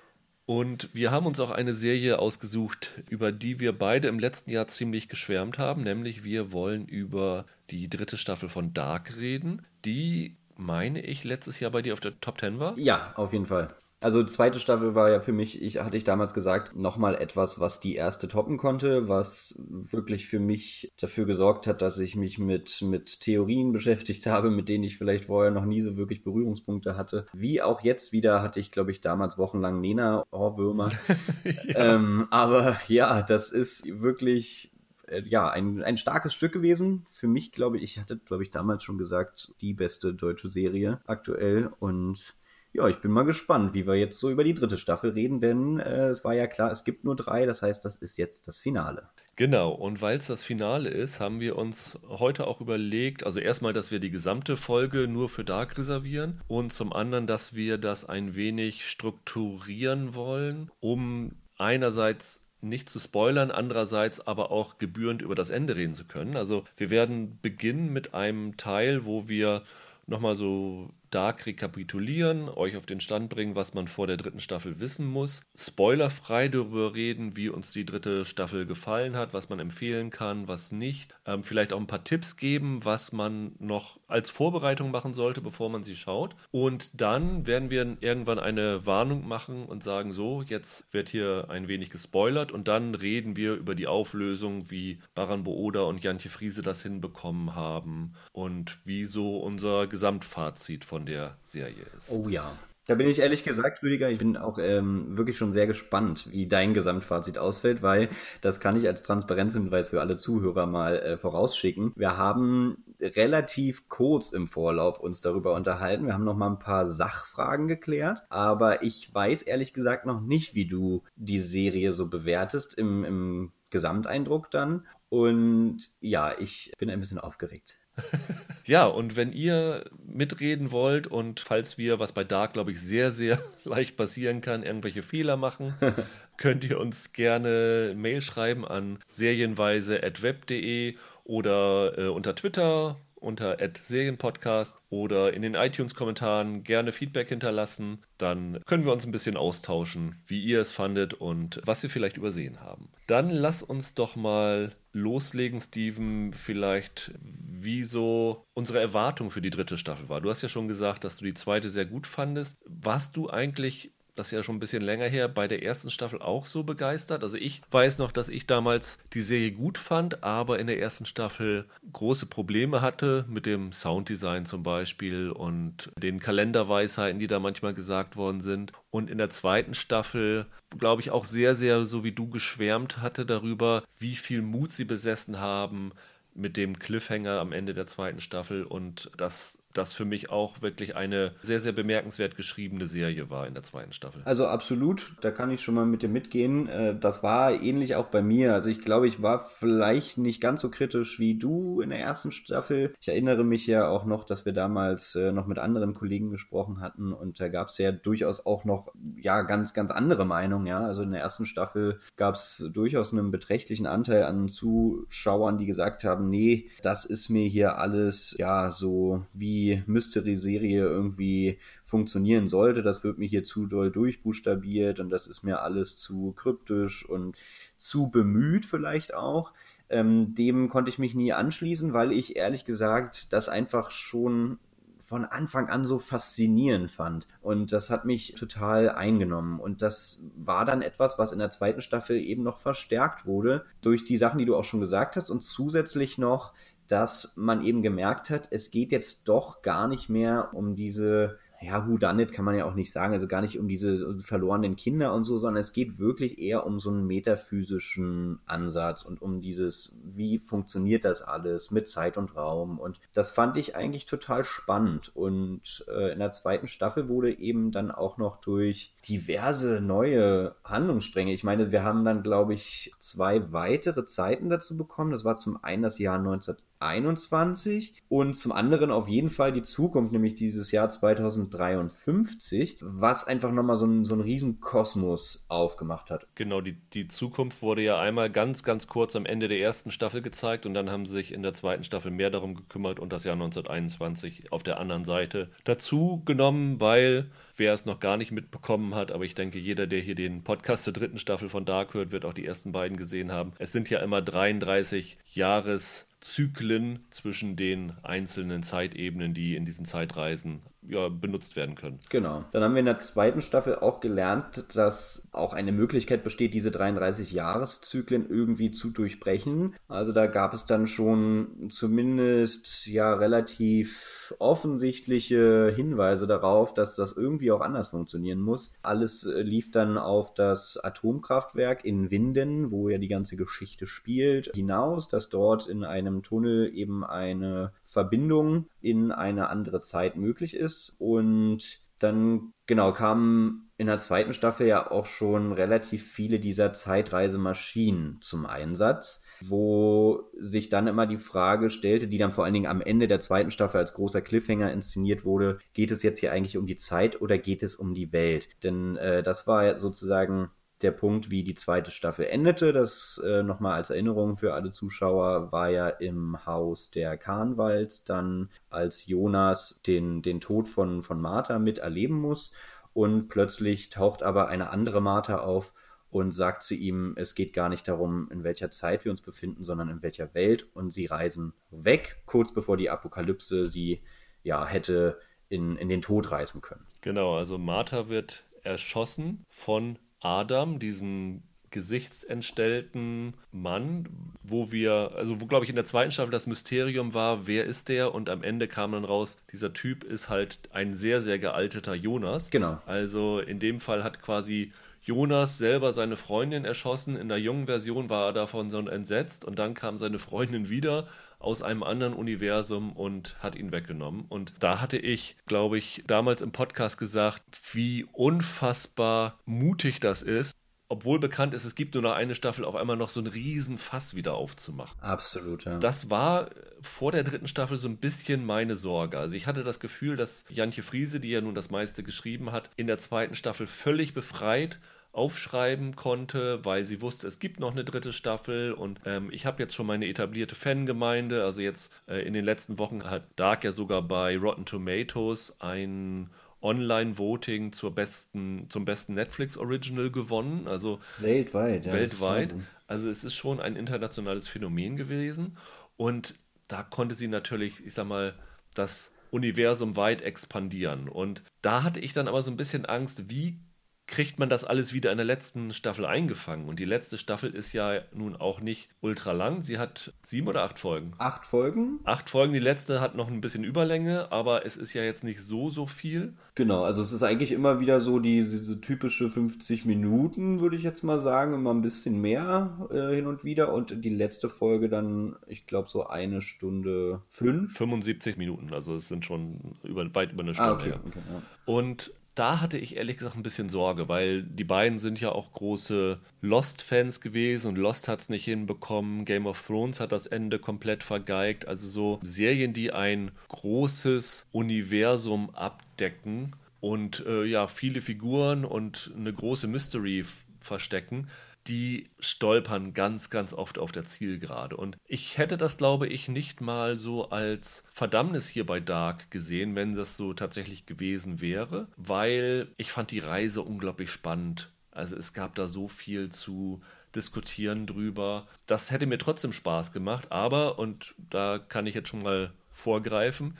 Und 0.45 0.89
wir 0.93 1.09
haben 1.09 1.25
uns 1.25 1.39
auch 1.39 1.49
eine 1.49 1.73
Serie 1.73 2.19
ausgesucht, 2.19 2.91
über 3.09 3.31
die 3.31 3.59
wir 3.59 3.77
beide 3.77 4.07
im 4.07 4.19
letzten 4.19 4.51
Jahr 4.51 4.67
ziemlich 4.67 5.09
geschwärmt 5.09 5.57
haben, 5.57 5.83
nämlich 5.83 6.23
wir 6.23 6.51
wollen 6.51 6.85
über 6.85 7.45
die 7.71 7.89
dritte 7.89 8.17
Staffel 8.17 8.47
von 8.47 8.73
Dark 8.73 9.17
reden, 9.17 9.65
die, 9.85 10.35
meine 10.55 11.01
ich, 11.01 11.23
letztes 11.23 11.59
Jahr 11.59 11.71
bei 11.71 11.81
dir 11.81 11.93
auf 11.93 11.99
der 11.99 12.19
Top 12.21 12.39
10 12.39 12.59
war. 12.59 12.77
Ja, 12.77 13.13
auf 13.15 13.33
jeden 13.33 13.47
Fall. 13.47 13.73
Also 14.05 14.23
zweite 14.23 14.59
Staffel 14.59 14.93
war 14.93 15.09
ja 15.09 15.19
für 15.19 15.31
mich, 15.31 15.63
ich 15.63 15.79
hatte 15.79 15.97
ich 15.97 16.03
damals 16.03 16.35
gesagt, 16.35 16.75
nochmal 16.75 17.15
etwas, 17.15 17.59
was 17.59 17.79
die 17.79 17.95
erste 17.95 18.27
toppen 18.27 18.57
konnte, 18.57 19.09
was 19.09 19.55
wirklich 19.57 20.27
für 20.27 20.39
mich 20.39 20.93
dafür 21.01 21.25
gesorgt 21.25 21.65
hat, 21.65 21.81
dass 21.81 21.97
ich 21.97 22.15
mich 22.15 22.37
mit, 22.37 22.83
mit 22.83 23.21
Theorien 23.21 23.71
beschäftigt 23.71 24.27
habe, 24.27 24.51
mit 24.51 24.69
denen 24.69 24.83
ich 24.83 24.99
vielleicht 24.99 25.25
vorher 25.25 25.49
noch 25.49 25.65
nie 25.65 25.81
so 25.81 25.97
wirklich 25.97 26.23
Berührungspunkte 26.23 26.95
hatte. 26.95 27.25
Wie 27.33 27.63
auch 27.63 27.81
jetzt 27.81 28.11
wieder 28.11 28.43
hatte 28.43 28.59
ich, 28.59 28.69
glaube 28.69 28.91
ich, 28.91 29.01
damals 29.01 29.39
wochenlang 29.39 29.81
Nena-Ohrwürmer. 29.81 30.91
ja. 31.63 31.95
ähm, 31.95 32.27
aber 32.29 32.77
ja, 32.87 33.23
das 33.23 33.51
ist 33.51 33.87
wirklich 33.87 34.71
äh, 35.07 35.23
ja, 35.25 35.49
ein, 35.49 35.81
ein 35.81 35.97
starkes 35.97 36.35
Stück 36.35 36.51
gewesen. 36.51 37.07
Für 37.11 37.27
mich, 37.27 37.51
glaube 37.51 37.77
ich, 37.77 37.83
ich 37.83 37.99
hatte, 37.99 38.17
glaube 38.17 38.43
ich, 38.43 38.51
damals 38.51 38.83
schon 38.83 38.99
gesagt, 38.99 39.51
die 39.61 39.73
beste 39.73 40.13
deutsche 40.13 40.47
Serie 40.47 40.99
aktuell. 41.07 41.71
Und 41.79 42.35
ja, 42.75 42.89
ich 42.89 42.97
bin 42.97 43.11
mal 43.11 43.23
gespannt, 43.23 43.73
wie 43.73 43.87
wir 43.87 43.95
jetzt 43.95 44.19
so 44.19 44.29
über 44.29 44.43
die 44.43 44.53
dritte 44.53 44.77
Staffel 44.77 45.11
reden, 45.11 45.39
denn 45.39 45.79
äh, 45.79 46.07
es 46.07 46.25
war 46.25 46.33
ja 46.33 46.45
klar, 46.45 46.71
es 46.71 46.83
gibt 46.83 47.05
nur 47.05 47.15
drei, 47.15 47.45
das 47.45 47.61
heißt, 47.61 47.85
das 47.85 47.95
ist 47.97 48.17
jetzt 48.17 48.47
das 48.47 48.59
Finale. 48.59 49.09
Genau, 49.37 49.71
und 49.71 50.01
weil 50.01 50.17
es 50.17 50.27
das 50.27 50.43
Finale 50.43 50.89
ist, 50.89 51.19
haben 51.19 51.39
wir 51.39 51.57
uns 51.57 51.97
heute 52.07 52.47
auch 52.47 52.59
überlegt, 52.59 53.25
also 53.25 53.39
erstmal, 53.39 53.71
dass 53.71 53.91
wir 53.91 53.99
die 53.99 54.11
gesamte 54.11 54.57
Folge 54.57 55.07
nur 55.07 55.29
für 55.29 55.45
Dark 55.45 55.77
reservieren 55.77 56.41
und 56.47 56.73
zum 56.73 56.91
anderen, 56.91 57.27
dass 57.27 57.55
wir 57.55 57.77
das 57.77 58.03
ein 58.03 58.35
wenig 58.35 58.89
strukturieren 58.89 60.13
wollen, 60.13 60.69
um 60.81 61.31
einerseits 61.57 62.41
nicht 62.61 62.89
zu 62.89 62.99
spoilern, 62.99 63.51
andererseits 63.51 64.25
aber 64.25 64.51
auch 64.51 64.79
gebührend 64.79 65.21
über 65.21 65.35
das 65.35 65.49
Ende 65.49 65.75
reden 65.75 65.93
zu 65.93 66.03
können. 66.03 66.35
Also 66.35 66.63
wir 66.75 66.89
werden 66.89 67.39
beginnen 67.41 67.93
mit 67.93 68.13
einem 68.13 68.57
Teil, 68.57 69.05
wo 69.05 69.29
wir 69.29 69.63
nochmal 70.07 70.35
so 70.35 70.89
Dark 71.11 71.45
rekapitulieren, 71.45 72.49
euch 72.49 72.77
auf 72.77 72.85
den 72.85 72.99
Stand 72.99 73.29
bringen, 73.29 73.55
was 73.55 73.73
man 73.73 73.87
vor 73.87 74.07
der 74.07 74.17
dritten 74.17 74.39
Staffel 74.39 74.79
wissen 74.79 75.05
muss. 75.07 75.41
Spoilerfrei 75.55 76.47
darüber 76.47 76.95
reden, 76.95 77.35
wie 77.35 77.49
uns 77.49 77.71
die 77.71 77.85
dritte 77.85 78.25
Staffel 78.25 78.65
gefallen 78.65 79.15
hat, 79.15 79.33
was 79.33 79.49
man 79.49 79.59
empfehlen 79.59 80.09
kann, 80.09 80.47
was 80.47 80.71
nicht. 80.71 81.13
Ähm, 81.25 81.43
vielleicht 81.43 81.73
auch 81.73 81.79
ein 81.79 81.87
paar 81.87 82.03
Tipps 82.03 82.37
geben, 82.37 82.83
was 82.83 83.11
man 83.11 83.53
noch 83.59 83.99
als 84.07 84.29
Vorbereitung 84.29 84.91
machen 84.91 85.13
sollte, 85.13 85.41
bevor 85.41 85.69
man 85.69 85.83
sie 85.83 85.95
schaut. 85.95 86.35
Und 86.51 87.01
dann 87.01 87.47
werden 87.47 87.69
wir 87.69 87.97
irgendwann 88.01 88.39
eine 88.39 88.85
Warnung 88.85 89.27
machen 89.27 89.65
und 89.65 89.83
sagen, 89.83 90.13
so, 90.13 90.41
jetzt 90.41 90.85
wird 90.93 91.09
hier 91.09 91.47
ein 91.49 91.67
wenig 91.67 91.89
gespoilert 91.89 92.51
und 92.51 92.67
dann 92.67 92.95
reden 92.95 93.35
wir 93.35 93.55
über 93.55 93.75
die 93.75 93.87
Auflösung, 93.87 94.69
wie 94.69 94.99
Baran 95.13 95.43
Booda 95.43 95.81
und 95.81 96.03
Jantje 96.03 96.29
Friese 96.29 96.61
das 96.61 96.83
hinbekommen 96.83 97.55
haben 97.55 98.13
und 98.31 98.77
wie 98.85 99.05
so 99.05 99.37
unser 99.39 99.87
Gesamtfazit 99.87 100.85
von 100.85 100.94
der 101.03 101.37
Serie 101.43 101.85
ist. 101.97 102.11
Oh 102.11 102.29
ja. 102.29 102.51
Da 102.87 102.93
bin 102.93 103.07
ich 103.07 103.19
ehrlich 103.19 103.43
gesagt, 103.43 103.81
Rüdiger, 103.81 104.11
ich 104.11 104.19
bin 104.19 104.37
auch 104.37 104.59
ähm, 104.59 105.17
wirklich 105.17 105.37
schon 105.37 105.51
sehr 105.51 105.65
gespannt, 105.65 106.27
wie 106.29 106.47
dein 106.47 106.75
Gesamtfazit 106.75 107.39
ausfällt, 107.39 107.81
weil 107.81 108.09
das 108.41 108.59
kann 108.59 108.75
ich 108.75 108.85
als 108.85 109.01
Transparenzhinweis 109.01 109.89
für 109.89 110.01
alle 110.01 110.17
Zuhörer 110.17 110.67
mal 110.67 110.97
äh, 110.99 111.17
vorausschicken. 111.17 111.93
Wir 111.95 112.15
haben 112.15 112.83
relativ 113.01 113.89
kurz 113.89 114.33
im 114.33 114.45
Vorlauf 114.45 114.99
uns 114.99 115.19
darüber 115.19 115.55
unterhalten. 115.55 116.05
Wir 116.05 116.13
haben 116.13 116.23
noch 116.23 116.35
mal 116.37 116.51
ein 116.51 116.59
paar 116.59 116.85
Sachfragen 116.85 117.67
geklärt, 117.67 118.23
aber 118.29 118.83
ich 118.83 119.11
weiß 119.11 119.41
ehrlich 119.41 119.73
gesagt 119.73 120.05
noch 120.05 120.21
nicht, 120.21 120.53
wie 120.53 120.67
du 120.67 121.03
die 121.15 121.39
Serie 121.39 121.91
so 121.91 122.07
bewertest 122.07 122.77
im, 122.77 123.03
im 123.03 123.51
Gesamteindruck 123.71 124.51
dann. 124.51 124.85
Und 125.09 125.91
ja, 125.99 126.37
ich 126.37 126.71
bin 126.77 126.91
ein 126.91 126.99
bisschen 126.99 127.19
aufgeregt. 127.19 127.79
ja, 128.65 128.85
und 128.85 129.15
wenn 129.15 129.31
ihr 129.31 129.85
mitreden 130.05 130.71
wollt 130.71 131.07
und 131.07 131.39
falls 131.39 131.77
wir, 131.77 131.99
was 131.99 132.11
bei 132.11 132.23
Dark, 132.23 132.53
glaube 132.53 132.71
ich, 132.71 132.79
sehr, 132.79 133.11
sehr 133.11 133.39
leicht 133.63 133.95
passieren 133.95 134.41
kann, 134.41 134.63
irgendwelche 134.63 135.03
Fehler 135.03 135.37
machen, 135.37 135.73
könnt 136.37 136.63
ihr 136.63 136.79
uns 136.79 137.13
gerne 137.13 137.93
Mail 137.95 138.21
schreiben 138.21 138.65
an 138.65 138.99
serienweise.web.de 139.09 140.95
oder 141.23 141.97
äh, 141.97 142.07
unter 142.07 142.35
Twitter 142.35 142.97
unter 143.25 143.57
Serienpodcast 143.81 144.77
oder 144.89 145.33
in 145.33 145.41
den 145.41 145.55
iTunes-Kommentaren 145.55 146.63
gerne 146.63 146.91
Feedback 146.91 147.29
hinterlassen. 147.29 148.03
Dann 148.19 148.59
können 148.65 148.85
wir 148.85 148.93
uns 148.93 149.05
ein 149.05 149.11
bisschen 149.11 149.35
austauschen, 149.35 150.21
wie 150.27 150.41
ihr 150.43 150.61
es 150.61 150.71
fandet 150.71 151.15
und 151.15 151.59
was 151.65 151.81
wir 151.81 151.89
vielleicht 151.89 152.17
übersehen 152.17 152.61
haben. 152.61 152.89
Dann 153.07 153.31
lass 153.31 153.63
uns 153.63 153.95
doch 153.95 154.15
mal 154.15 154.73
loslegen, 154.95 155.59
Steven, 155.59 156.31
vielleicht 156.31 157.11
wieso 157.19 158.47
unsere 158.53 158.79
Erwartung 158.79 159.29
für 159.29 159.41
die 159.41 159.49
dritte 159.49 159.77
Staffel 159.77 160.07
war. 160.07 160.21
Du 160.21 160.29
hast 160.29 160.41
ja 160.41 160.49
schon 160.49 160.67
gesagt, 160.67 161.03
dass 161.03 161.17
du 161.17 161.25
die 161.25 161.33
zweite 161.33 161.69
sehr 161.69 161.85
gut 161.85 162.07
fandest. 162.07 162.57
Warst 162.65 163.17
du 163.17 163.29
eigentlich 163.29 163.93
das 164.15 164.27
ist 164.27 164.31
ja 164.31 164.43
schon 164.43 164.55
ein 164.55 164.59
bisschen 164.59 164.81
länger 164.81 165.07
her, 165.07 165.27
bei 165.27 165.47
der 165.47 165.63
ersten 165.63 165.91
Staffel 165.91 166.21
auch 166.21 166.45
so 166.45 166.63
begeistert. 166.63 167.23
Also 167.23 167.37
ich 167.37 167.61
weiß 167.71 167.99
noch, 167.99 168.11
dass 168.11 168.29
ich 168.29 168.47
damals 168.47 168.97
die 169.13 169.21
Serie 169.21 169.51
gut 169.51 169.77
fand, 169.77 170.23
aber 170.23 170.59
in 170.59 170.67
der 170.67 170.79
ersten 170.79 171.05
Staffel 171.05 171.65
große 171.91 172.25
Probleme 172.25 172.81
hatte 172.81 173.25
mit 173.27 173.45
dem 173.45 173.71
Sounddesign 173.71 174.45
zum 174.45 174.63
Beispiel 174.63 175.31
und 175.31 175.91
den 175.97 176.19
Kalenderweisheiten, 176.19 177.19
die 177.19 177.27
da 177.27 177.39
manchmal 177.39 177.73
gesagt 177.73 178.15
worden 178.15 178.39
sind. 178.39 178.71
Und 178.89 179.09
in 179.09 179.17
der 179.17 179.29
zweiten 179.29 179.73
Staffel, 179.73 180.45
glaube 180.77 181.01
ich, 181.01 181.11
auch 181.11 181.25
sehr, 181.25 181.55
sehr, 181.55 181.85
so 181.85 182.03
wie 182.05 182.13
du 182.13 182.29
geschwärmt 182.29 182.99
hatte 182.99 183.25
darüber, 183.25 183.83
wie 183.99 184.15
viel 184.15 184.41
Mut 184.41 184.71
sie 184.71 184.85
besessen 184.85 185.39
haben 185.39 185.91
mit 186.33 186.57
dem 186.57 186.79
Cliffhanger 186.79 187.39
am 187.39 187.51
Ende 187.51 187.73
der 187.73 187.87
zweiten 187.87 188.19
Staffel 188.19 188.63
und 188.63 189.09
das 189.17 189.57
das 189.77 189.93
für 189.93 190.05
mich 190.05 190.29
auch 190.29 190.61
wirklich 190.61 190.95
eine 190.95 191.33
sehr, 191.41 191.59
sehr 191.59 191.73
bemerkenswert 191.73 192.35
geschriebene 192.35 192.87
Serie 192.87 193.29
war 193.29 193.45
in 193.47 193.53
der 193.53 193.63
zweiten 193.63 193.91
Staffel. 193.91 194.21
Also 194.25 194.47
absolut, 194.47 195.15
da 195.21 195.31
kann 195.31 195.51
ich 195.51 195.61
schon 195.61 195.75
mal 195.75 195.85
mit 195.85 196.01
dir 196.01 196.09
mitgehen. 196.09 196.67
Äh, 196.67 196.97
das 196.97 197.23
war 197.23 197.51
ähnlich 197.51 197.95
auch 197.95 198.07
bei 198.07 198.21
mir. 198.21 198.53
Also 198.53 198.69
ich 198.69 198.81
glaube, 198.81 199.07
ich 199.07 199.21
war 199.21 199.49
vielleicht 199.59 200.17
nicht 200.17 200.41
ganz 200.41 200.61
so 200.61 200.69
kritisch 200.69 201.19
wie 201.19 201.37
du 201.37 201.81
in 201.81 201.89
der 201.89 201.99
ersten 201.99 202.31
Staffel. 202.31 202.93
Ich 203.01 203.07
erinnere 203.07 203.43
mich 203.43 203.67
ja 203.67 203.87
auch 203.87 204.05
noch, 204.05 204.23
dass 204.23 204.45
wir 204.45 204.53
damals 204.53 205.15
äh, 205.15 205.31
noch 205.31 205.45
mit 205.45 205.59
anderen 205.59 205.93
Kollegen 205.93 206.29
gesprochen 206.31 206.81
hatten 206.81 207.11
und 207.11 207.39
da 207.39 207.49
gab 207.49 207.67
es 207.67 207.77
ja 207.77 207.91
durchaus 207.91 208.45
auch 208.45 208.63
noch 208.63 208.93
ja 209.17 209.41
ganz, 209.41 209.73
ganz 209.73 209.91
andere 209.91 210.25
Meinungen. 210.25 210.67
Ja, 210.67 210.79
also 210.79 211.03
in 211.03 211.11
der 211.11 211.21
ersten 211.21 211.45
Staffel 211.45 211.99
gab 212.15 212.35
es 212.35 212.69
durchaus 212.73 213.11
einen 213.11 213.31
beträchtlichen 213.31 213.87
Anteil 213.87 214.23
an 214.23 214.47
Zuschauern, 214.47 215.57
die 215.57 215.65
gesagt 215.65 216.03
haben, 216.03 216.29
nee, 216.29 216.69
das 216.81 217.05
ist 217.05 217.29
mir 217.29 217.47
hier 217.47 217.77
alles 217.77 218.35
ja 218.37 218.71
so 218.71 219.23
wie 219.33 219.64
Mystery-Serie 219.85 220.83
irgendwie 220.83 221.57
funktionieren 221.83 222.47
sollte. 222.47 222.81
Das 222.81 223.03
wird 223.03 223.17
mir 223.17 223.27
hier 223.27 223.43
zu 223.43 223.65
doll 223.67 223.91
durchbuchstabiert 223.91 224.99
und 224.99 225.09
das 225.09 225.27
ist 225.27 225.43
mir 225.43 225.61
alles 225.61 225.97
zu 225.97 226.33
kryptisch 226.33 227.07
und 227.07 227.37
zu 227.77 228.09
bemüht 228.09 228.65
vielleicht 228.65 229.13
auch. 229.13 229.53
Ähm, 229.89 230.33
dem 230.35 230.69
konnte 230.69 230.89
ich 230.89 230.99
mich 230.99 231.15
nie 231.15 231.33
anschließen, 231.33 231.93
weil 231.93 232.11
ich 232.11 232.35
ehrlich 232.35 232.65
gesagt 232.65 233.31
das 233.33 233.49
einfach 233.49 233.91
schon 233.91 234.57
von 235.05 235.23
Anfang 235.23 235.69
an 235.69 235.85
so 235.85 235.99
faszinierend 235.99 236.89
fand. 236.89 237.27
Und 237.41 237.71
das 237.71 237.91
hat 237.91 238.05
mich 238.05 238.33
total 238.33 238.89
eingenommen. 238.89 239.59
Und 239.59 239.83
das 239.83 240.23
war 240.35 240.65
dann 240.65 240.81
etwas, 240.81 241.19
was 241.19 241.31
in 241.31 241.37
der 241.37 241.51
zweiten 241.51 241.81
Staffel 241.81 242.17
eben 242.17 242.41
noch 242.41 242.57
verstärkt 242.57 243.27
wurde 243.27 243.65
durch 243.81 244.03
die 244.03 244.17
Sachen, 244.17 244.39
die 244.39 244.45
du 244.45 244.55
auch 244.55 244.63
schon 244.63 244.79
gesagt 244.79 245.15
hast 245.15 245.29
und 245.29 245.41
zusätzlich 245.41 246.17
noch 246.17 246.53
dass 246.87 247.35
man 247.37 247.63
eben 247.63 247.81
gemerkt 247.81 248.29
hat, 248.29 248.47
es 248.51 248.71
geht 248.71 248.91
jetzt 248.91 249.27
doch 249.27 249.61
gar 249.61 249.87
nicht 249.87 250.09
mehr 250.09 250.49
um 250.53 250.75
diese 250.75 251.37
ja, 251.61 251.87
Who 251.87 251.97
Done 251.97 252.21
It 252.21 252.31
kann 252.31 252.45
man 252.45 252.55
ja 252.55 252.65
auch 252.65 252.75
nicht 252.75 252.91
sagen, 252.91 253.13
also 253.13 253.27
gar 253.27 253.41
nicht 253.41 253.59
um 253.59 253.67
diese 253.67 254.19
verlorenen 254.19 254.75
Kinder 254.75 255.13
und 255.13 255.23
so, 255.23 255.37
sondern 255.37 255.61
es 255.61 255.73
geht 255.73 255.99
wirklich 255.99 256.37
eher 256.37 256.65
um 256.65 256.79
so 256.79 256.89
einen 256.89 257.07
metaphysischen 257.07 258.39
Ansatz 258.45 259.03
und 259.03 259.21
um 259.21 259.41
dieses, 259.41 259.95
wie 260.03 260.39
funktioniert 260.39 261.05
das 261.05 261.21
alles 261.21 261.71
mit 261.71 261.87
Zeit 261.87 262.17
und 262.17 262.35
Raum? 262.35 262.79
Und 262.79 262.99
das 263.13 263.31
fand 263.31 263.57
ich 263.57 263.75
eigentlich 263.75 264.05
total 264.05 264.43
spannend. 264.43 265.11
Und 265.15 265.85
äh, 265.87 266.11
in 266.11 266.19
der 266.19 266.31
zweiten 266.31 266.67
Staffel 266.67 267.09
wurde 267.09 267.37
eben 267.37 267.71
dann 267.71 267.91
auch 267.91 268.17
noch 268.17 268.37
durch 268.37 268.93
diverse 269.07 269.81
neue 269.81 270.55
Handlungsstränge, 270.63 271.33
ich 271.33 271.43
meine, 271.43 271.71
wir 271.71 271.83
haben 271.83 272.05
dann, 272.05 272.23
glaube 272.23 272.53
ich, 272.53 272.93
zwei 272.99 273.51
weitere 273.51 274.05
Zeiten 274.05 274.49
dazu 274.49 274.77
bekommen, 274.77 275.11
das 275.11 275.25
war 275.25 275.35
zum 275.35 275.63
einen 275.63 275.83
das 275.83 275.99
Jahr 275.99 276.19
19 276.19 276.55
2021 276.79 277.95
und 278.09 278.35
zum 278.35 278.51
anderen 278.51 278.91
auf 278.91 279.07
jeden 279.07 279.29
Fall 279.29 279.51
die 279.51 279.61
Zukunft, 279.61 280.11
nämlich 280.11 280.35
dieses 280.35 280.71
Jahr 280.71 280.89
2053, 280.89 282.77
was 282.81 283.25
einfach 283.25 283.51
nochmal 283.51 283.77
so, 283.77 283.85
ein, 283.85 284.05
so 284.05 284.15
einen 284.15 284.23
riesen 284.23 284.59
Kosmos 284.59 285.45
aufgemacht 285.49 286.11
hat. 286.11 286.27
Genau, 286.35 286.61
die, 286.61 286.73
die 286.93 287.07
Zukunft 287.07 287.61
wurde 287.61 287.83
ja 287.83 287.99
einmal 287.99 288.29
ganz, 288.29 288.63
ganz 288.63 288.87
kurz 288.87 289.15
am 289.15 289.25
Ende 289.25 289.47
der 289.47 289.59
ersten 289.59 289.91
Staffel 289.91 290.21
gezeigt 290.21 290.65
und 290.65 290.73
dann 290.73 290.91
haben 290.91 291.05
sie 291.05 291.13
sich 291.13 291.33
in 291.33 291.43
der 291.43 291.53
zweiten 291.53 291.83
Staffel 291.83 292.11
mehr 292.11 292.29
darum 292.29 292.55
gekümmert 292.55 292.99
und 292.99 293.11
das 293.11 293.23
Jahr 293.23 293.33
1921 293.33 294.51
auf 294.51 294.63
der 294.63 294.79
anderen 294.79 295.05
Seite 295.05 295.51
dazu 295.63 296.21
genommen, 296.25 296.79
weil 296.79 297.31
wer 297.55 297.73
es 297.73 297.85
noch 297.85 297.99
gar 297.99 298.17
nicht 298.17 298.31
mitbekommen 298.31 298.95
hat, 298.95 299.11
aber 299.11 299.25
ich 299.25 299.35
denke, 299.35 299.59
jeder, 299.59 299.87
der 299.87 299.99
hier 299.99 300.15
den 300.15 300.43
Podcast 300.43 300.83
zur 300.83 300.93
dritten 300.93 301.17
Staffel 301.17 301.49
von 301.49 301.65
Dark 301.65 301.93
hört, 301.93 302.11
wird 302.11 302.25
auch 302.25 302.33
die 302.33 302.45
ersten 302.45 302.71
beiden 302.71 302.97
gesehen 302.97 303.31
haben. 303.31 303.53
Es 303.59 303.71
sind 303.71 303.89
ja 303.89 303.99
immer 303.99 304.21
33 304.21 305.17
Jahres 305.33 306.07
Zyklen 306.25 307.05
zwischen 307.11 307.55
den 307.55 307.93
einzelnen 308.01 308.63
Zeitebenen, 308.63 309.35
die 309.35 309.55
in 309.55 309.63
diesen 309.63 309.85
Zeitreisen 309.85 310.61
ja, 310.87 311.07
benutzt 311.09 311.55
werden 311.55 311.75
können. 311.75 311.99
Genau. 312.09 312.45
Dann 312.51 312.63
haben 312.63 312.73
wir 312.73 312.79
in 312.79 312.85
der 312.85 312.97
zweiten 312.97 313.41
Staffel 313.41 313.75
auch 313.75 313.99
gelernt, 313.99 314.65
dass 314.73 315.27
auch 315.31 315.53
eine 315.53 315.71
Möglichkeit 315.71 316.23
besteht, 316.23 316.53
diese 316.53 316.71
33 316.71 317.31
Jahreszyklen 317.31 318.27
irgendwie 318.29 318.71
zu 318.71 318.89
durchbrechen. 318.89 319.75
Also 319.87 320.11
da 320.13 320.25
gab 320.25 320.53
es 320.53 320.65
dann 320.65 320.87
schon 320.87 321.69
zumindest 321.69 322.87
ja 322.87 323.13
relativ 323.13 324.24
offensichtliche 324.39 325.71
Hinweise 325.75 326.27
darauf, 326.27 326.73
dass 326.73 326.95
das 326.95 327.15
irgendwie 327.15 327.51
auch 327.51 327.61
anders 327.61 327.89
funktionieren 327.89 328.39
muss. 328.39 328.71
Alles 328.81 329.25
äh, 329.25 329.41
lief 329.41 329.71
dann 329.71 329.97
auf 329.97 330.33
das 330.33 330.77
Atomkraftwerk 330.77 331.85
in 331.85 332.11
Winden, 332.11 332.71
wo 332.71 332.89
ja 332.89 332.97
die 332.97 333.07
ganze 333.07 333.37
Geschichte 333.37 333.87
spielt, 333.87 334.51
hinaus, 334.53 335.07
dass 335.07 335.29
dort 335.29 335.67
in 335.67 335.83
einem 335.83 336.23
Tunnel 336.23 336.71
eben 336.73 337.03
eine 337.03 337.71
Verbindung 337.83 338.67
in 338.81 339.11
eine 339.11 339.49
andere 339.49 339.81
Zeit 339.81 340.15
möglich 340.15 340.55
ist. 340.55 340.95
Und 340.99 341.81
dann, 341.99 342.51
genau, 342.67 342.91
kamen 342.91 343.71
in 343.77 343.87
der 343.87 343.97
zweiten 343.97 344.33
Staffel 344.33 344.67
ja 344.67 344.89
auch 344.89 345.05
schon 345.05 345.51
relativ 345.51 346.05
viele 346.05 346.39
dieser 346.39 346.73
Zeitreisemaschinen 346.73 348.21
zum 348.21 348.45
Einsatz, 348.45 349.24
wo 349.41 350.29
sich 350.37 350.69
dann 350.69 350.87
immer 350.87 351.07
die 351.07 351.17
Frage 351.17 351.69
stellte, 351.69 352.07
die 352.07 352.17
dann 352.17 352.31
vor 352.31 352.43
allen 352.43 352.53
Dingen 352.53 352.67
am 352.67 352.81
Ende 352.81 353.07
der 353.07 353.19
zweiten 353.19 353.51
Staffel 353.51 353.79
als 353.79 353.93
großer 353.93 354.21
Cliffhanger 354.21 354.71
inszeniert 354.71 355.25
wurde, 355.25 355.59
geht 355.73 355.91
es 355.91 356.03
jetzt 356.03 356.19
hier 356.19 356.31
eigentlich 356.31 356.57
um 356.57 356.67
die 356.67 356.75
Zeit 356.75 357.21
oder 357.21 357.37
geht 357.37 357.63
es 357.63 357.75
um 357.75 357.93
die 357.93 358.11
Welt? 358.11 358.49
Denn 358.63 358.97
äh, 358.97 359.23
das 359.23 359.47
war 359.47 359.79
sozusagen 359.79 360.49
der 360.81 360.91
Punkt, 360.91 361.31
wie 361.31 361.43
die 361.43 361.55
zweite 361.55 361.91
Staffel 361.91 362.25
endete. 362.25 362.73
Das 362.73 363.21
äh, 363.25 363.43
nochmal 363.43 363.75
als 363.75 363.89
Erinnerung 363.89 364.35
für 364.35 364.53
alle 364.53 364.71
Zuschauer 364.71 365.51
war 365.51 365.69
ja 365.69 365.87
im 365.87 366.45
Haus 366.45 366.91
der 366.91 367.17
Kahnwalds 367.17 368.03
dann, 368.03 368.49
als 368.69 369.05
Jonas 369.05 369.81
den, 369.85 370.21
den 370.21 370.41
Tod 370.41 370.67
von, 370.67 371.01
von 371.01 371.21
Martha 371.21 371.59
miterleben 371.59 372.17
muss. 372.17 372.51
Und 372.93 373.27
plötzlich 373.27 373.89
taucht 373.89 374.23
aber 374.23 374.47
eine 374.47 374.69
andere 374.69 375.01
Martha 375.01 375.39
auf 375.39 375.73
und 376.15 376.31
sagt 376.31 376.63
zu 376.63 376.75
ihm, 376.75 377.13
es 377.17 377.35
geht 377.35 377.51
gar 377.51 377.67
nicht 377.67 377.89
darum, 377.89 378.29
in 378.31 378.45
welcher 378.45 378.71
Zeit 378.71 379.03
wir 379.03 379.11
uns 379.11 379.19
befinden, 379.19 379.65
sondern 379.65 379.89
in 379.89 380.01
welcher 380.01 380.33
Welt. 380.33 380.65
Und 380.73 380.91
sie 380.91 381.07
reisen 381.07 381.51
weg, 381.71 382.21
kurz 382.25 382.53
bevor 382.53 382.77
die 382.77 382.89
Apokalypse 382.89 383.65
sie 383.65 383.99
ja 384.41 384.65
hätte 384.65 385.19
in, 385.49 385.75
in 385.75 385.89
den 385.89 386.01
Tod 386.01 386.31
reisen 386.31 386.61
können. 386.61 386.85
Genau, 387.01 387.35
also 387.35 387.57
Martha 387.57 388.07
wird 388.07 388.45
erschossen 388.63 389.43
von 389.49 389.99
Adam, 390.21 390.79
diesem 390.79 391.43
gesichtsentstellten 391.69 393.33
Mann, 393.51 394.07
wo 394.41 394.71
wir, 394.71 395.11
also 395.15 395.41
wo 395.41 395.45
glaube 395.47 395.65
ich 395.65 395.69
in 395.69 395.75
der 395.75 395.83
zweiten 395.83 396.13
Staffel 396.13 396.31
das 396.31 396.47
Mysterium 396.47 397.13
war, 397.13 397.45
wer 397.45 397.65
ist 397.65 397.89
der? 397.89 398.15
Und 398.15 398.29
am 398.29 398.41
Ende 398.41 398.69
kam 398.69 398.93
dann 398.93 399.03
raus, 399.03 399.35
dieser 399.51 399.73
Typ 399.73 400.05
ist 400.05 400.29
halt 400.29 400.59
ein 400.71 400.95
sehr, 400.95 401.21
sehr 401.21 401.39
gealteter 401.39 401.93
Jonas. 401.93 402.51
Genau. 402.51 402.81
Also 402.85 403.39
in 403.39 403.59
dem 403.59 403.81
Fall 403.81 404.05
hat 404.05 404.21
quasi 404.21 404.71
Jonas 405.05 405.59
selber 405.59 405.93
seine 405.93 406.17
Freundin 406.17 406.65
erschossen. 406.65 407.15
In 407.15 407.27
der 407.27 407.37
jungen 407.37 407.67
Version 407.67 408.09
war 408.09 408.25
er 408.25 408.33
davon 408.33 408.71
so 408.71 408.79
entsetzt 408.79 409.45
und 409.45 409.59
dann 409.59 409.75
kam 409.75 409.97
seine 409.97 410.17
Freundin 410.17 410.67
wieder 410.67 411.05
aus 411.37 411.61
einem 411.61 411.83
anderen 411.83 412.15
Universum 412.15 412.91
und 412.91 413.35
hat 413.39 413.55
ihn 413.55 413.71
weggenommen. 413.71 414.25
Und 414.27 414.53
da 414.59 414.81
hatte 414.81 414.97
ich, 414.97 415.37
glaube 415.45 415.77
ich, 415.77 416.03
damals 416.07 416.41
im 416.41 416.51
Podcast 416.51 416.97
gesagt, 416.97 417.43
wie 417.73 418.03
unfassbar 418.13 419.37
mutig 419.45 419.99
das 419.99 420.23
ist, 420.23 420.57
obwohl 420.87 421.19
bekannt 421.19 421.53
ist, 421.53 421.65
es 421.65 421.75
gibt 421.75 421.95
nur 421.95 422.03
noch 422.03 422.13
eine 422.13 422.35
Staffel, 422.35 422.63
auf 422.63 422.75
einmal 422.75 422.97
noch 422.97 423.09
so 423.09 423.19
einen 423.19 423.27
riesen 423.27 423.77
Fass 423.77 424.13
wieder 424.13 424.35
aufzumachen. 424.35 424.99
Absolut, 425.01 425.65
ja. 425.65 425.79
Das 425.79 426.09
war 426.09 426.49
vor 426.81 427.11
der 427.11 427.23
dritten 427.23 427.47
Staffel 427.47 427.77
so 427.77 427.87
ein 427.87 427.97
bisschen 427.97 428.45
meine 428.45 428.75
Sorge. 428.75 429.17
Also 429.17 429.35
ich 429.35 429.47
hatte 429.47 429.63
das 429.63 429.79
Gefühl, 429.79 430.15
dass 430.15 430.43
Jantje 430.49 430.83
Friese, 430.83 431.19
die 431.19 431.29
ja 431.29 431.41
nun 431.41 431.55
das 431.55 431.71
meiste 431.71 432.03
geschrieben 432.03 432.51
hat, 432.51 432.69
in 432.75 432.87
der 432.87 432.99
zweiten 432.99 433.35
Staffel 433.35 433.65
völlig 433.65 434.13
befreit 434.13 434.79
aufschreiben 435.11 435.95
konnte, 435.95 436.63
weil 436.65 436.85
sie 436.85 437.01
wusste, 437.01 437.27
es 437.27 437.39
gibt 437.39 437.59
noch 437.59 437.71
eine 437.71 437.85
dritte 437.85 438.11
Staffel 438.11 438.73
und 438.73 438.99
ähm, 439.05 439.29
ich 439.31 439.45
habe 439.45 439.63
jetzt 439.63 439.73
schon 439.73 439.87
meine 439.87 440.07
etablierte 440.07 440.55
Fangemeinde. 440.55 441.43
Also 441.45 441.61
jetzt 441.61 441.91
äh, 442.07 442.27
in 442.27 442.33
den 442.33 442.43
letzten 442.43 442.77
Wochen 442.77 443.09
hat 443.09 443.23
Dark 443.37 443.63
ja 443.63 443.71
sogar 443.71 444.01
bei 444.01 444.37
Rotten 444.37 444.65
Tomatoes 444.65 445.55
ein 445.59 446.29
Online-Voting 446.65 447.71
zur 447.71 447.93
besten, 447.93 448.65
zum 448.69 448.83
besten 448.83 449.13
Netflix-Original 449.13 450.09
gewonnen. 450.09 450.67
Also 450.67 450.99
weltweit. 451.19 451.85
Ja, 451.85 451.93
weltweit. 451.93 452.55
Also 452.87 453.09
es 453.09 453.23
ist 453.23 453.35
schon 453.35 453.59
ein 453.61 453.75
internationales 453.75 454.47
Phänomen 454.47 454.97
gewesen. 454.97 455.57
Und 455.95 456.35
da 456.67 456.83
konnte 456.83 457.15
sie 457.15 457.27
natürlich, 457.27 457.85
ich 457.85 457.93
sag 457.93 458.07
mal, 458.07 458.33
das 458.73 459.11
Universum 459.31 459.95
weit 459.95 460.21
expandieren. 460.21 461.07
Und 461.07 461.43
da 461.61 461.83
hatte 461.83 461.99
ich 461.99 462.13
dann 462.13 462.27
aber 462.27 462.41
so 462.41 462.51
ein 462.51 462.57
bisschen 462.57 462.85
Angst, 462.85 463.29
wie 463.29 463.59
kriegt 464.07 464.37
man 464.37 464.49
das 464.49 464.63
alles 464.63 464.93
wieder 464.93 465.11
in 465.11 465.17
der 465.17 465.25
letzten 465.25 465.73
Staffel 465.73 466.05
eingefangen. 466.05 466.67
Und 466.67 466.79
die 466.79 466.85
letzte 466.85 467.17
Staffel 467.17 467.49
ist 467.55 467.73
ja 467.73 468.01
nun 468.13 468.35
auch 468.35 468.61
nicht 468.61 468.89
ultra 469.01 469.31
lang. 469.31 469.63
Sie 469.63 469.79
hat 469.79 470.13
sieben 470.21 470.47
oder 470.47 470.63
acht 470.63 470.77
Folgen. 470.77 471.13
Acht 471.17 471.45
Folgen? 471.45 471.99
Acht 472.03 472.29
Folgen. 472.29 472.53
Die 472.53 472.59
letzte 472.59 473.01
hat 473.01 473.15
noch 473.15 473.29
ein 473.29 473.41
bisschen 473.41 473.63
Überlänge, 473.63 474.31
aber 474.31 474.65
es 474.65 474.77
ist 474.77 474.93
ja 474.93 475.03
jetzt 475.03 475.23
nicht 475.23 475.41
so, 475.41 475.71
so 475.71 475.87
viel. 475.87 476.33
Genau, 476.53 476.83
also 476.83 477.01
es 477.01 477.11
ist 477.11 477.23
eigentlich 477.23 477.51
immer 477.51 477.79
wieder 477.79 477.99
so 477.99 478.19
diese, 478.19 478.59
diese 478.59 478.79
typische 478.79 479.27
50 479.27 479.85
Minuten, 479.85 480.61
würde 480.61 480.75
ich 480.75 480.83
jetzt 480.83 481.03
mal 481.03 481.19
sagen. 481.19 481.53
Immer 481.53 481.73
ein 481.73 481.81
bisschen 481.81 482.21
mehr 482.21 482.87
äh, 482.91 483.15
hin 483.15 483.25
und 483.25 483.43
wieder. 483.43 483.73
Und 483.73 484.03
die 484.05 484.09
letzte 484.09 484.49
Folge 484.49 484.87
dann, 484.87 485.35
ich 485.47 485.65
glaube, 485.65 485.89
so 485.89 486.07
eine 486.07 486.41
Stunde 486.41 487.21
fünf. 487.29 487.75
75 487.75 488.37
Minuten, 488.37 488.71
also 488.71 488.95
es 488.95 489.07
sind 489.07 489.25
schon 489.25 489.75
über, 489.83 490.05
weit 490.13 490.33
über 490.33 490.43
eine 490.43 490.53
Stunde. 490.53 490.71
Ah, 490.71 490.75
okay, 490.75 490.93
okay, 491.07 491.19
ja. 491.31 491.41
Und 491.65 492.13
da 492.35 492.59
hatte 492.59 492.77
ich 492.77 492.97
ehrlich 492.97 493.17
gesagt 493.17 493.37
ein 493.37 493.43
bisschen 493.43 493.69
Sorge, 493.69 494.09
weil 494.09 494.43
die 494.43 494.65
beiden 494.65 494.99
sind 494.99 495.19
ja 495.21 495.31
auch 495.31 495.53
große 495.53 496.19
Lost-Fans 496.41 497.21
gewesen 497.21 497.69
und 497.69 497.77
Lost 497.77 498.09
hat 498.09 498.19
es 498.19 498.29
nicht 498.29 498.43
hinbekommen. 498.43 499.23
Game 499.23 499.47
of 499.47 499.65
Thrones 499.65 500.01
hat 500.01 500.11
das 500.11 500.27
Ende 500.27 500.59
komplett 500.59 501.03
vergeigt. 501.03 501.65
Also 501.67 501.87
so 501.87 502.19
Serien, 502.23 502.73
die 502.73 502.91
ein 502.91 503.31
großes 503.47 504.47
Universum 504.51 505.49
abdecken 505.55 506.55
und 506.81 507.25
äh, 507.25 507.45
ja, 507.45 507.67
viele 507.67 508.01
Figuren 508.01 508.65
und 508.65 509.11
eine 509.15 509.33
große 509.33 509.67
Mystery 509.67 510.25
verstecken 510.59 511.27
die 511.67 512.09
stolpern 512.19 512.93
ganz, 512.93 513.29
ganz 513.29 513.53
oft 513.53 513.77
auf 513.79 513.91
der 513.91 514.05
Zielgerade. 514.05 514.77
Und 514.77 514.97
ich 515.05 515.37
hätte 515.37 515.57
das, 515.57 515.77
glaube 515.77 516.07
ich, 516.07 516.27
nicht 516.27 516.61
mal 516.61 516.97
so 516.99 517.29
als 517.29 517.83
Verdammnis 517.91 518.47
hier 518.47 518.65
bei 518.65 518.79
Dark 518.79 519.31
gesehen, 519.31 519.75
wenn 519.75 519.95
das 519.95 520.17
so 520.17 520.33
tatsächlich 520.33 520.85
gewesen 520.85 521.41
wäre, 521.41 521.87
weil 521.97 522.67
ich 522.77 522.91
fand 522.91 523.11
die 523.11 523.19
Reise 523.19 523.61
unglaublich 523.61 524.11
spannend. 524.11 524.71
Also 524.91 525.15
es 525.15 525.33
gab 525.33 525.55
da 525.55 525.67
so 525.67 525.87
viel 525.87 526.29
zu 526.29 526.81
diskutieren 527.15 527.87
drüber. 527.87 528.47
Das 528.65 528.91
hätte 528.91 529.05
mir 529.05 529.17
trotzdem 529.17 529.53
Spaß 529.53 529.91
gemacht, 529.91 530.31
aber, 530.31 530.79
und 530.79 531.15
da 531.17 531.59
kann 531.59 531.87
ich 531.87 531.95
jetzt 531.95 532.09
schon 532.09 532.23
mal 532.23 532.53
vorgreifen, 532.69 533.57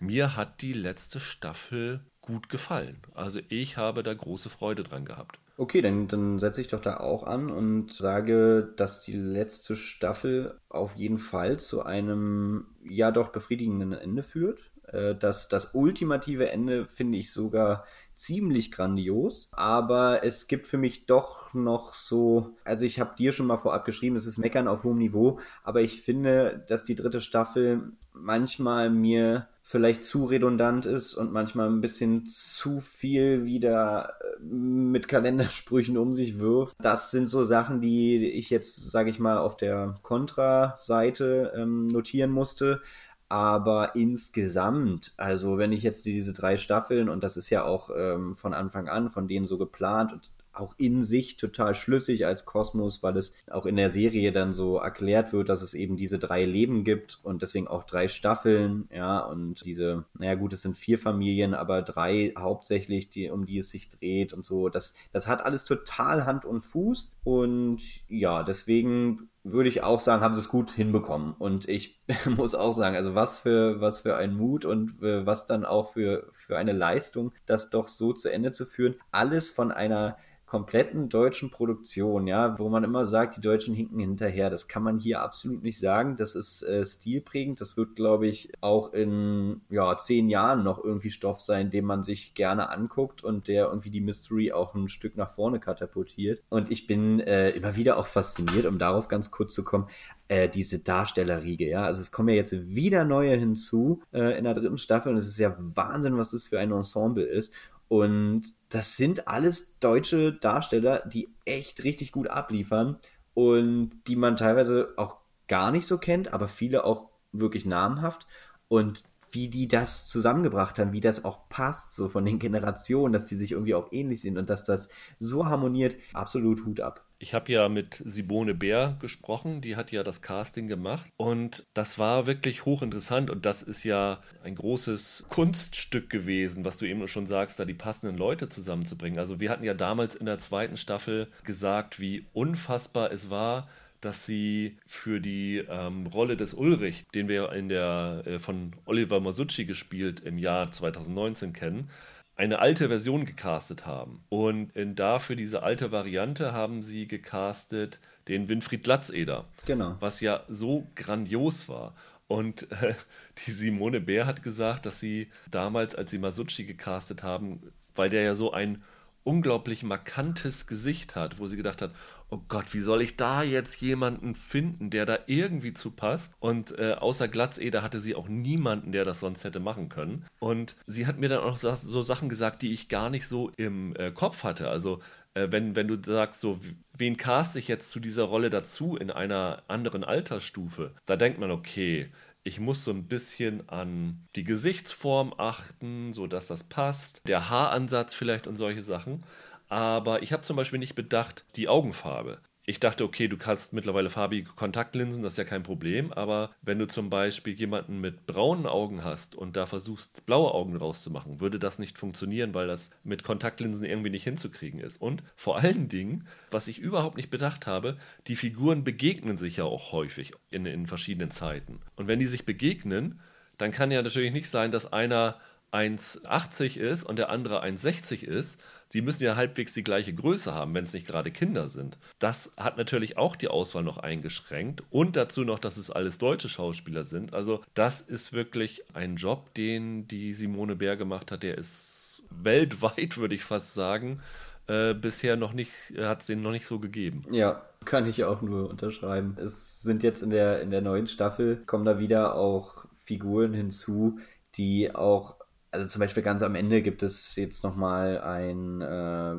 mir 0.00 0.36
hat 0.36 0.62
die 0.62 0.72
letzte 0.72 1.18
Staffel 1.20 2.00
gut 2.20 2.48
gefallen. 2.48 2.98
Also 3.14 3.40
ich 3.48 3.76
habe 3.76 4.02
da 4.02 4.14
große 4.14 4.50
Freude 4.50 4.84
dran 4.84 5.04
gehabt. 5.04 5.38
Okay, 5.60 5.82
dann, 5.82 6.06
dann 6.06 6.38
setze 6.38 6.60
ich 6.60 6.68
doch 6.68 6.78
da 6.78 6.98
auch 6.98 7.24
an 7.24 7.50
und 7.50 7.92
sage, 7.92 8.72
dass 8.76 9.00
die 9.00 9.16
letzte 9.16 9.74
Staffel 9.74 10.56
auf 10.68 10.94
jeden 10.94 11.18
Fall 11.18 11.58
zu 11.58 11.82
einem 11.82 12.66
ja 12.84 13.10
doch 13.10 13.30
befriedigenden 13.30 13.92
Ende 13.92 14.22
führt. 14.22 14.60
Äh, 14.86 15.16
das, 15.16 15.48
das 15.48 15.74
ultimative 15.74 16.48
Ende 16.48 16.86
finde 16.86 17.18
ich 17.18 17.32
sogar 17.32 17.84
ziemlich 18.14 18.70
grandios, 18.70 19.48
aber 19.50 20.22
es 20.22 20.46
gibt 20.46 20.68
für 20.68 20.78
mich 20.78 21.06
doch 21.06 21.52
noch 21.54 21.92
so, 21.92 22.54
also 22.62 22.84
ich 22.84 23.00
habe 23.00 23.16
dir 23.16 23.32
schon 23.32 23.46
mal 23.46 23.58
vorab 23.58 23.84
geschrieben, 23.84 24.14
es 24.14 24.26
ist 24.26 24.38
Meckern 24.38 24.68
auf 24.68 24.84
hohem 24.84 24.98
Niveau, 24.98 25.40
aber 25.64 25.80
ich 25.80 26.02
finde, 26.02 26.64
dass 26.68 26.84
die 26.84 26.94
dritte 26.94 27.20
Staffel 27.20 27.94
manchmal 28.12 28.90
mir 28.90 29.48
vielleicht 29.68 30.02
zu 30.02 30.24
redundant 30.24 30.86
ist 30.86 31.14
und 31.14 31.30
manchmal 31.30 31.68
ein 31.68 31.82
bisschen 31.82 32.24
zu 32.24 32.80
viel 32.80 33.44
wieder 33.44 34.14
äh, 34.22 34.42
mit 34.42 35.08
Kalendersprüchen 35.08 35.98
um 35.98 36.14
sich 36.14 36.38
wirft. 36.38 36.74
Das 36.80 37.10
sind 37.10 37.26
so 37.26 37.44
Sachen, 37.44 37.82
die 37.82 38.30
ich 38.30 38.48
jetzt, 38.48 38.90
sage 38.90 39.10
ich 39.10 39.18
mal, 39.18 39.36
auf 39.36 39.58
der 39.58 39.96
Kontra-Seite 40.02 41.52
ähm, 41.54 41.86
notieren 41.86 42.30
musste. 42.30 42.80
Aber 43.28 43.94
insgesamt, 43.94 45.12
also 45.18 45.58
wenn 45.58 45.72
ich 45.72 45.82
jetzt 45.82 46.06
diese 46.06 46.32
drei 46.32 46.56
Staffeln, 46.56 47.10
und 47.10 47.22
das 47.22 47.36
ist 47.36 47.50
ja 47.50 47.64
auch 47.64 47.90
ähm, 47.94 48.34
von 48.34 48.54
Anfang 48.54 48.88
an 48.88 49.10
von 49.10 49.28
denen 49.28 49.44
so 49.44 49.58
geplant 49.58 50.14
und 50.14 50.30
auch 50.52 50.74
in 50.78 51.02
sich 51.02 51.36
total 51.36 51.74
schlüssig 51.74 52.26
als 52.26 52.44
Kosmos, 52.44 53.02
weil 53.02 53.16
es 53.16 53.34
auch 53.50 53.66
in 53.66 53.76
der 53.76 53.90
Serie 53.90 54.32
dann 54.32 54.52
so 54.52 54.78
erklärt 54.78 55.32
wird, 55.32 55.48
dass 55.48 55.62
es 55.62 55.74
eben 55.74 55.96
diese 55.96 56.18
drei 56.18 56.44
Leben 56.44 56.84
gibt 56.84 57.20
und 57.22 57.42
deswegen 57.42 57.68
auch 57.68 57.84
drei 57.84 58.08
Staffeln, 58.08 58.88
ja, 58.92 59.20
und 59.20 59.64
diese, 59.64 60.04
naja 60.18 60.34
gut, 60.34 60.52
es 60.52 60.62
sind 60.62 60.76
vier 60.76 60.98
Familien, 60.98 61.54
aber 61.54 61.82
drei 61.82 62.32
hauptsächlich, 62.36 63.10
die, 63.10 63.30
um 63.30 63.46
die 63.46 63.58
es 63.58 63.70
sich 63.70 63.88
dreht 63.88 64.32
und 64.32 64.44
so. 64.44 64.68
Das, 64.68 64.94
das 65.12 65.26
hat 65.26 65.44
alles 65.44 65.64
total 65.64 66.26
Hand 66.26 66.44
und 66.44 66.62
Fuß 66.62 67.12
und 67.24 67.80
ja, 68.08 68.42
deswegen 68.42 69.28
würde 69.44 69.68
ich 69.68 69.82
auch 69.82 70.00
sagen, 70.00 70.22
haben 70.22 70.34
sie 70.34 70.40
es 70.40 70.48
gut 70.48 70.70
hinbekommen. 70.70 71.34
Und 71.38 71.68
ich 71.68 72.00
muss 72.26 72.54
auch 72.54 72.72
sagen, 72.72 72.96
also 72.96 73.14
was 73.14 73.38
für, 73.38 73.80
was 73.80 74.00
für 74.00 74.16
ein 74.16 74.34
Mut 74.34 74.64
und 74.64 75.02
äh, 75.02 75.24
was 75.26 75.46
dann 75.46 75.64
auch 75.64 75.92
für, 75.92 76.28
für 76.32 76.56
eine 76.56 76.72
Leistung, 76.72 77.32
das 77.46 77.70
doch 77.70 77.88
so 77.88 78.12
zu 78.12 78.30
Ende 78.30 78.50
zu 78.50 78.66
führen. 78.66 78.96
Alles 79.10 79.50
von 79.50 79.72
einer 79.72 80.16
kompletten 80.48 81.10
deutschen 81.10 81.50
Produktion, 81.50 82.26
ja, 82.26 82.58
wo 82.58 82.70
man 82.70 82.82
immer 82.82 83.04
sagt, 83.04 83.36
die 83.36 83.42
Deutschen 83.42 83.74
hinken 83.74 83.98
hinterher. 83.98 84.48
Das 84.48 84.66
kann 84.66 84.82
man 84.82 84.98
hier 84.98 85.20
absolut 85.20 85.62
nicht 85.62 85.78
sagen. 85.78 86.16
Das 86.16 86.34
ist 86.34 86.62
äh, 86.62 86.84
stilprägend. 86.84 87.60
Das 87.60 87.76
wird, 87.76 87.96
glaube 87.96 88.26
ich, 88.26 88.50
auch 88.62 88.94
in 88.94 89.60
ja, 89.68 89.94
zehn 89.98 90.30
Jahren 90.30 90.64
noch 90.64 90.82
irgendwie 90.82 91.10
Stoff 91.10 91.40
sein, 91.40 91.70
den 91.70 91.84
man 91.84 92.02
sich 92.02 92.32
gerne 92.32 92.70
anguckt 92.70 93.22
und 93.22 93.46
der 93.46 93.66
irgendwie 93.66 93.90
die 93.90 94.00
Mystery 94.00 94.52
auch 94.52 94.74
ein 94.74 94.88
Stück 94.88 95.18
nach 95.18 95.28
vorne 95.28 95.60
katapultiert. 95.60 96.42
Und 96.48 96.70
ich 96.70 96.86
bin 96.86 97.20
äh, 97.20 97.50
immer 97.50 97.76
wieder 97.76 97.98
auch 97.98 98.06
fasziniert, 98.06 98.64
um 98.64 98.78
darauf 98.78 99.08
ganz 99.08 99.30
kurz 99.30 99.52
zu 99.52 99.64
kommen, 99.64 99.88
äh, 100.28 100.48
diese 100.48 100.78
Darstellerriege, 100.78 101.68
ja. 101.68 101.82
Also 101.82 102.00
es 102.00 102.10
kommen 102.10 102.30
ja 102.30 102.36
jetzt 102.36 102.74
wieder 102.74 103.04
neue 103.04 103.36
hinzu 103.36 104.02
äh, 104.12 104.38
in 104.38 104.44
der 104.44 104.54
dritten 104.54 104.78
Staffel 104.78 105.12
und 105.12 105.18
es 105.18 105.26
ist 105.26 105.38
ja 105.38 105.54
Wahnsinn, 105.58 106.16
was 106.16 106.30
das 106.30 106.46
für 106.46 106.58
ein 106.58 106.72
Ensemble 106.72 107.24
ist. 107.24 107.52
Und 107.88 108.42
das 108.68 108.96
sind 108.96 109.28
alles 109.28 109.78
deutsche 109.80 110.32
Darsteller, 110.32 111.06
die 111.06 111.28
echt 111.44 111.84
richtig 111.84 112.12
gut 112.12 112.28
abliefern 112.28 112.98
und 113.34 113.92
die 114.06 114.16
man 114.16 114.36
teilweise 114.36 114.92
auch 114.96 115.16
gar 115.46 115.72
nicht 115.72 115.86
so 115.86 115.96
kennt, 115.96 116.32
aber 116.32 116.48
viele 116.48 116.84
auch 116.84 117.08
wirklich 117.32 117.64
namhaft. 117.64 118.26
Und 118.68 119.04
wie 119.30 119.48
die 119.48 119.68
das 119.68 120.08
zusammengebracht 120.08 120.78
haben, 120.78 120.92
wie 120.92 121.00
das 121.00 121.24
auch 121.24 121.48
passt, 121.48 121.94
so 121.94 122.08
von 122.08 122.24
den 122.24 122.38
Generationen, 122.38 123.12
dass 123.12 123.24
die 123.24 123.36
sich 123.36 123.52
irgendwie 123.52 123.74
auch 123.74 123.92
ähnlich 123.92 124.20
sind 124.20 124.38
und 124.38 124.50
dass 124.50 124.64
das 124.64 124.88
so 125.18 125.46
harmoniert, 125.46 125.96
absolut 126.12 126.64
Hut 126.64 126.80
ab. 126.80 127.07
Ich 127.20 127.34
habe 127.34 127.50
ja 127.50 127.68
mit 127.68 128.00
Simone 128.04 128.54
Bär 128.54 128.96
gesprochen, 129.00 129.60
die 129.60 129.74
hat 129.74 129.90
ja 129.90 130.04
das 130.04 130.22
Casting 130.22 130.68
gemacht 130.68 131.10
und 131.16 131.66
das 131.74 131.98
war 131.98 132.26
wirklich 132.26 132.64
hochinteressant 132.64 133.28
und 133.28 133.44
das 133.44 133.62
ist 133.62 133.82
ja 133.82 134.20
ein 134.44 134.54
großes 134.54 135.24
Kunststück 135.28 136.10
gewesen, 136.10 136.64
was 136.64 136.76
du 136.76 136.86
eben 136.86 137.08
schon 137.08 137.26
sagst, 137.26 137.58
da 137.58 137.64
die 137.64 137.74
passenden 137.74 138.16
Leute 138.16 138.48
zusammenzubringen. 138.48 139.18
Also 139.18 139.40
wir 139.40 139.50
hatten 139.50 139.64
ja 139.64 139.74
damals 139.74 140.14
in 140.14 140.26
der 140.26 140.38
zweiten 140.38 140.76
Staffel 140.76 141.26
gesagt, 141.42 141.98
wie 141.98 142.26
unfassbar 142.34 143.10
es 143.10 143.30
war, 143.30 143.68
dass 144.00 144.24
sie 144.24 144.76
für 144.86 145.20
die 145.20 145.58
ähm, 145.68 146.06
Rolle 146.06 146.36
des 146.36 146.54
Ulrich, 146.54 147.06
den 147.14 147.26
wir 147.26 147.50
in 147.50 147.68
der 147.68 148.22
äh, 148.26 148.38
von 148.38 148.74
Oliver 148.84 149.18
Masucci 149.18 149.64
gespielt 149.64 150.20
im 150.20 150.38
Jahr 150.38 150.70
2019 150.70 151.52
kennen, 151.52 151.90
eine 152.38 152.60
alte 152.60 152.88
Version 152.88 153.26
gecastet 153.26 153.84
haben. 153.84 154.22
Und 154.28 154.74
in, 154.76 154.94
da 154.94 155.18
für 155.18 155.34
diese 155.34 155.64
alte 155.64 155.90
Variante 155.90 156.52
haben 156.52 156.82
sie 156.82 157.08
gecastet 157.08 157.98
den 158.28 158.48
Winfried 158.48 158.84
Glatzeder. 158.84 159.44
Genau. 159.66 159.96
Was 159.98 160.20
ja 160.20 160.44
so 160.48 160.86
grandios 160.94 161.68
war. 161.68 161.94
Und 162.28 162.70
äh, 162.70 162.94
die 163.46 163.50
Simone 163.50 164.00
Bär 164.00 164.26
hat 164.26 164.42
gesagt, 164.42 164.86
dass 164.86 165.00
sie 165.00 165.28
damals, 165.50 165.96
als 165.96 166.12
sie 166.12 166.18
Masucci 166.18 166.64
gecastet 166.64 167.24
haben, 167.24 167.72
weil 167.96 168.08
der 168.08 168.22
ja 168.22 168.34
so 168.36 168.52
ein 168.52 168.84
unglaublich 169.28 169.82
markantes 169.82 170.66
Gesicht 170.66 171.14
hat, 171.14 171.38
wo 171.38 171.46
sie 171.46 171.58
gedacht 171.58 171.82
hat, 171.82 171.92
oh 172.30 172.40
Gott, 172.48 172.72
wie 172.72 172.80
soll 172.80 173.02
ich 173.02 173.16
da 173.18 173.42
jetzt 173.42 173.78
jemanden 173.82 174.34
finden, 174.34 174.88
der 174.88 175.04
da 175.04 175.18
irgendwie 175.26 175.74
zu 175.74 175.90
passt? 175.90 176.32
Und 176.40 176.78
äh, 176.78 176.94
außer 176.98 177.28
Glatzeder 177.28 177.82
hatte 177.82 178.00
sie 178.00 178.14
auch 178.14 178.26
niemanden, 178.26 178.90
der 178.90 179.04
das 179.04 179.20
sonst 179.20 179.44
hätte 179.44 179.60
machen 179.60 179.90
können. 179.90 180.24
Und 180.38 180.76
sie 180.86 181.06
hat 181.06 181.18
mir 181.18 181.28
dann 181.28 181.40
auch 181.40 181.58
so, 181.58 182.00
Sachen 182.00 182.30
gesagt, 182.30 182.62
die 182.62 182.72
ich 182.72 182.88
gar 182.88 183.10
nicht 183.10 183.28
so 183.28 183.50
im 183.58 183.94
äh, 183.96 184.12
Kopf 184.12 184.44
hatte. 184.44 184.70
Also 184.70 185.00
äh, 185.34 185.48
wenn, 185.50 185.76
wenn 185.76 185.88
du 185.88 185.98
sagst, 186.02 186.40
so, 186.40 186.58
wen 186.96 187.18
cast 187.18 187.56
ich 187.56 187.68
jetzt 187.68 187.90
zu 187.90 188.00
dieser 188.00 188.24
Rolle 188.24 188.48
dazu 188.48 188.96
in 188.96 189.10
einer 189.10 189.62
anderen 189.68 190.04
Altersstufe, 190.04 190.92
da 191.04 191.16
denkt 191.16 191.38
man, 191.38 191.50
okay, 191.50 192.10
ich 192.48 192.58
muss 192.58 192.82
so 192.82 192.90
ein 192.90 193.04
bisschen 193.04 193.68
an 193.68 194.26
die 194.34 194.42
Gesichtsform 194.42 195.34
achten, 195.36 196.14
sodass 196.14 196.46
das 196.46 196.64
passt, 196.64 197.20
der 197.28 197.50
Haaransatz 197.50 198.14
vielleicht 198.14 198.46
und 198.46 198.56
solche 198.56 198.82
Sachen. 198.82 199.22
Aber 199.68 200.22
ich 200.22 200.32
habe 200.32 200.42
zum 200.42 200.56
Beispiel 200.56 200.78
nicht 200.78 200.94
bedacht, 200.94 201.44
die 201.56 201.68
Augenfarbe. 201.68 202.40
Ich 202.68 202.80
dachte, 202.80 203.04
okay, 203.04 203.28
du 203.28 203.38
kannst 203.38 203.72
mittlerweile 203.72 204.10
farbige 204.10 204.50
Kontaktlinsen, 204.50 205.22
das 205.22 205.32
ist 205.32 205.38
ja 205.38 205.44
kein 205.44 205.62
Problem, 205.62 206.12
aber 206.12 206.50
wenn 206.60 206.78
du 206.78 206.86
zum 206.86 207.08
Beispiel 207.08 207.54
jemanden 207.54 207.98
mit 207.98 208.26
braunen 208.26 208.66
Augen 208.66 209.04
hast 209.04 209.34
und 209.34 209.56
da 209.56 209.64
versuchst, 209.64 210.26
blaue 210.26 210.52
Augen 210.52 210.76
rauszumachen, 210.76 211.40
würde 211.40 211.58
das 211.58 211.78
nicht 211.78 211.96
funktionieren, 211.96 212.52
weil 212.52 212.66
das 212.66 212.90
mit 213.04 213.24
Kontaktlinsen 213.24 213.86
irgendwie 213.86 214.10
nicht 214.10 214.24
hinzukriegen 214.24 214.80
ist. 214.80 215.00
Und 215.00 215.22
vor 215.34 215.56
allen 215.56 215.88
Dingen, 215.88 216.26
was 216.50 216.68
ich 216.68 216.78
überhaupt 216.78 217.16
nicht 217.16 217.30
bedacht 217.30 217.66
habe, 217.66 217.96
die 218.26 218.36
Figuren 218.36 218.84
begegnen 218.84 219.38
sich 219.38 219.56
ja 219.56 219.64
auch 219.64 219.92
häufig 219.92 220.32
in, 220.50 220.66
in 220.66 220.86
verschiedenen 220.86 221.30
Zeiten. 221.30 221.80
Und 221.96 222.06
wenn 222.06 222.18
die 222.18 222.26
sich 222.26 222.44
begegnen, 222.44 223.18
dann 223.56 223.70
kann 223.70 223.90
ja 223.90 224.02
natürlich 224.02 224.34
nicht 224.34 224.50
sein, 224.50 224.72
dass 224.72 224.92
einer 224.92 225.40
1,80 225.72 226.78
ist 226.78 227.04
und 227.04 227.16
der 227.16 227.30
andere 227.30 227.62
1,60 227.62 228.24
ist, 228.24 228.60
sie 228.88 229.02
müssen 229.02 229.24
ja 229.24 229.36
halbwegs 229.36 229.74
die 229.74 229.84
gleiche 229.84 230.14
Größe 230.14 230.54
haben, 230.54 230.74
wenn 230.74 230.84
es 230.84 230.92
nicht 230.92 231.06
gerade 231.06 231.30
Kinder 231.30 231.68
sind. 231.68 231.98
Das 232.18 232.52
hat 232.56 232.76
natürlich 232.76 233.18
auch 233.18 233.36
die 233.36 233.48
Auswahl 233.48 233.82
noch 233.82 233.98
eingeschränkt 233.98 234.82
und 234.90 235.16
dazu 235.16 235.44
noch, 235.44 235.58
dass 235.58 235.76
es 235.76 235.90
alles 235.90 236.18
deutsche 236.18 236.48
Schauspieler 236.48 237.04
sind. 237.04 237.34
Also 237.34 237.60
das 237.74 238.00
ist 238.00 238.32
wirklich 238.32 238.84
ein 238.94 239.16
Job, 239.16 239.52
den 239.54 240.08
die 240.08 240.32
Simone 240.32 240.76
Bär 240.76 240.96
gemacht 240.96 241.30
hat, 241.32 241.42
der 241.42 241.58
ist 241.58 242.22
weltweit, 242.30 243.18
würde 243.18 243.34
ich 243.34 243.44
fast 243.44 243.74
sagen, 243.74 244.20
äh, 244.68 244.94
bisher 244.94 245.36
noch 245.36 245.52
nicht, 245.52 245.72
hat 245.98 246.20
es 246.20 246.26
den 246.26 246.42
noch 246.42 246.50
nicht 246.50 246.66
so 246.66 246.78
gegeben. 246.78 247.24
Ja, 247.30 247.62
kann 247.84 248.06
ich 248.06 248.24
auch 248.24 248.42
nur 248.42 248.68
unterschreiben. 248.68 249.36
Es 249.40 249.82
sind 249.82 250.02
jetzt 250.02 250.22
in 250.22 250.30
der, 250.30 250.60
in 250.60 250.70
der 250.70 250.82
neuen 250.82 251.06
Staffel, 251.06 251.56
kommen 251.64 251.84
da 251.84 251.98
wieder 251.98 252.34
auch 252.34 252.84
Figuren 252.94 253.54
hinzu, 253.54 254.18
die 254.56 254.94
auch 254.94 255.37
also 255.70 255.86
zum 255.86 256.00
Beispiel 256.00 256.22
ganz 256.22 256.42
am 256.42 256.54
Ende 256.54 256.82
gibt 256.82 257.02
es 257.02 257.36
jetzt 257.36 257.62
nochmal 257.62 258.20
ein, 258.20 258.80
äh, 258.80 259.36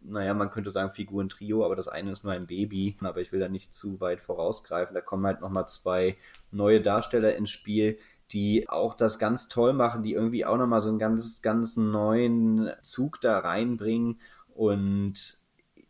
naja, 0.00 0.34
man 0.34 0.50
könnte 0.50 0.70
sagen 0.70 0.92
Figurentrio, 0.92 1.64
aber 1.64 1.76
das 1.76 1.88
eine 1.88 2.12
ist 2.12 2.24
nur 2.24 2.32
ein 2.32 2.46
Baby, 2.46 2.96
aber 3.00 3.20
ich 3.20 3.32
will 3.32 3.40
da 3.40 3.48
nicht 3.48 3.74
zu 3.74 4.00
weit 4.00 4.20
vorausgreifen. 4.20 4.94
Da 4.94 5.00
kommen 5.00 5.26
halt 5.26 5.40
nochmal 5.40 5.68
zwei 5.68 6.16
neue 6.50 6.80
Darsteller 6.80 7.36
ins 7.36 7.50
Spiel, 7.50 7.98
die 8.32 8.68
auch 8.68 8.94
das 8.94 9.18
ganz 9.18 9.48
toll 9.48 9.72
machen, 9.72 10.02
die 10.02 10.14
irgendwie 10.14 10.44
auch 10.44 10.56
nochmal 10.56 10.80
so 10.80 10.88
einen 10.88 10.98
ganz, 10.98 11.42
ganz 11.42 11.76
neuen 11.76 12.70
Zug 12.82 13.20
da 13.20 13.38
reinbringen 13.38 14.20
und 14.54 15.38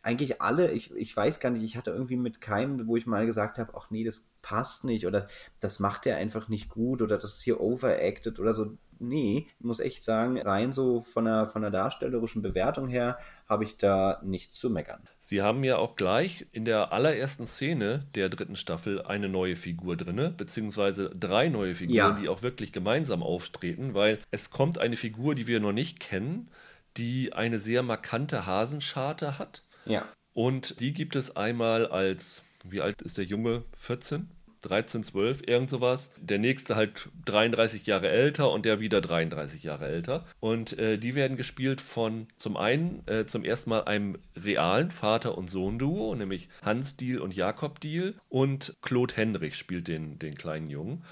eigentlich 0.02 0.40
alle, 0.40 0.70
ich, 0.70 0.94
ich 0.94 1.16
weiß 1.16 1.40
gar 1.40 1.50
nicht, 1.50 1.64
ich 1.64 1.76
hatte 1.76 1.90
irgendwie 1.90 2.16
mit 2.16 2.40
keinem, 2.40 2.86
wo 2.86 2.96
ich 2.96 3.06
mal 3.06 3.26
gesagt 3.26 3.58
habe, 3.58 3.72
ach 3.76 3.90
nee, 3.90 4.04
das 4.04 4.30
passt 4.40 4.84
nicht 4.84 5.04
oder 5.04 5.26
das 5.58 5.80
macht 5.80 6.06
er 6.06 6.16
einfach 6.16 6.48
nicht 6.48 6.68
gut 6.68 7.02
oder 7.02 7.18
das 7.18 7.34
ist 7.34 7.42
hier 7.42 7.60
overacted 7.60 8.38
oder 8.38 8.52
so 8.52 8.78
nee, 8.98 9.46
ich 9.58 9.64
muss 9.64 9.80
echt 9.80 10.02
sagen, 10.02 10.40
rein 10.40 10.72
so 10.72 11.00
von 11.00 11.24
der, 11.24 11.46
von 11.46 11.62
der 11.62 11.70
darstellerischen 11.70 12.42
Bewertung 12.42 12.88
her 12.88 13.18
habe 13.48 13.64
ich 13.64 13.76
da 13.78 14.20
nichts 14.24 14.58
zu 14.58 14.70
meckern. 14.70 15.02
Sie 15.18 15.42
haben 15.42 15.64
ja 15.64 15.78
auch 15.78 15.96
gleich 15.96 16.46
in 16.52 16.64
der 16.64 16.92
allerersten 16.92 17.46
Szene 17.46 18.06
der 18.14 18.28
dritten 18.28 18.56
Staffel 18.56 19.02
eine 19.02 19.28
neue 19.28 19.56
Figur 19.56 19.96
drin, 19.96 20.34
beziehungsweise 20.36 21.10
drei 21.10 21.48
neue 21.48 21.74
Figuren, 21.74 21.96
ja. 21.96 22.12
die 22.12 22.28
auch 22.28 22.42
wirklich 22.42 22.72
gemeinsam 22.72 23.22
auftreten, 23.22 23.94
weil 23.94 24.18
es 24.30 24.50
kommt 24.50 24.78
eine 24.78 24.96
Figur, 24.96 25.34
die 25.34 25.46
wir 25.46 25.60
noch 25.60 25.72
nicht 25.72 26.00
kennen, 26.00 26.50
die 26.96 27.32
eine 27.32 27.58
sehr 27.58 27.82
markante 27.82 28.46
Hasenscharte 28.46 29.38
hat. 29.38 29.62
Ja. 29.84 30.06
Und 30.32 30.80
die 30.80 30.92
gibt 30.92 31.16
es 31.16 31.36
einmal 31.36 31.86
als, 31.86 32.42
wie 32.64 32.80
alt 32.80 33.00
ist 33.02 33.18
der 33.18 33.24
Junge? 33.24 33.64
14? 33.76 34.28
13, 34.62 35.04
12, 35.04 35.42
irgend 35.46 35.70
sowas. 35.70 36.10
Der 36.20 36.38
nächste 36.38 36.76
halt 36.76 37.08
33 37.24 37.86
Jahre 37.86 38.08
älter 38.08 38.50
und 38.50 38.64
der 38.64 38.80
wieder 38.80 39.00
33 39.00 39.62
Jahre 39.62 39.86
älter. 39.86 40.24
Und 40.40 40.78
äh, 40.78 40.98
die 40.98 41.14
werden 41.14 41.36
gespielt 41.36 41.80
von 41.80 42.26
zum 42.38 42.56
einen 42.56 43.06
äh, 43.06 43.26
zum 43.26 43.44
ersten 43.44 43.70
Mal 43.70 43.84
einem 43.84 44.18
realen 44.36 44.90
Vater- 44.90 45.36
und 45.36 45.50
Sohn-Duo, 45.50 46.14
nämlich 46.14 46.48
Hans 46.62 46.96
Diel 46.96 47.20
und 47.20 47.34
Jakob 47.34 47.80
Diel. 47.80 48.14
Und 48.28 48.76
Claude 48.82 49.14
Henrich 49.16 49.56
spielt 49.56 49.88
den, 49.88 50.18
den 50.18 50.34
kleinen 50.34 50.70
Jungen. 50.70 51.04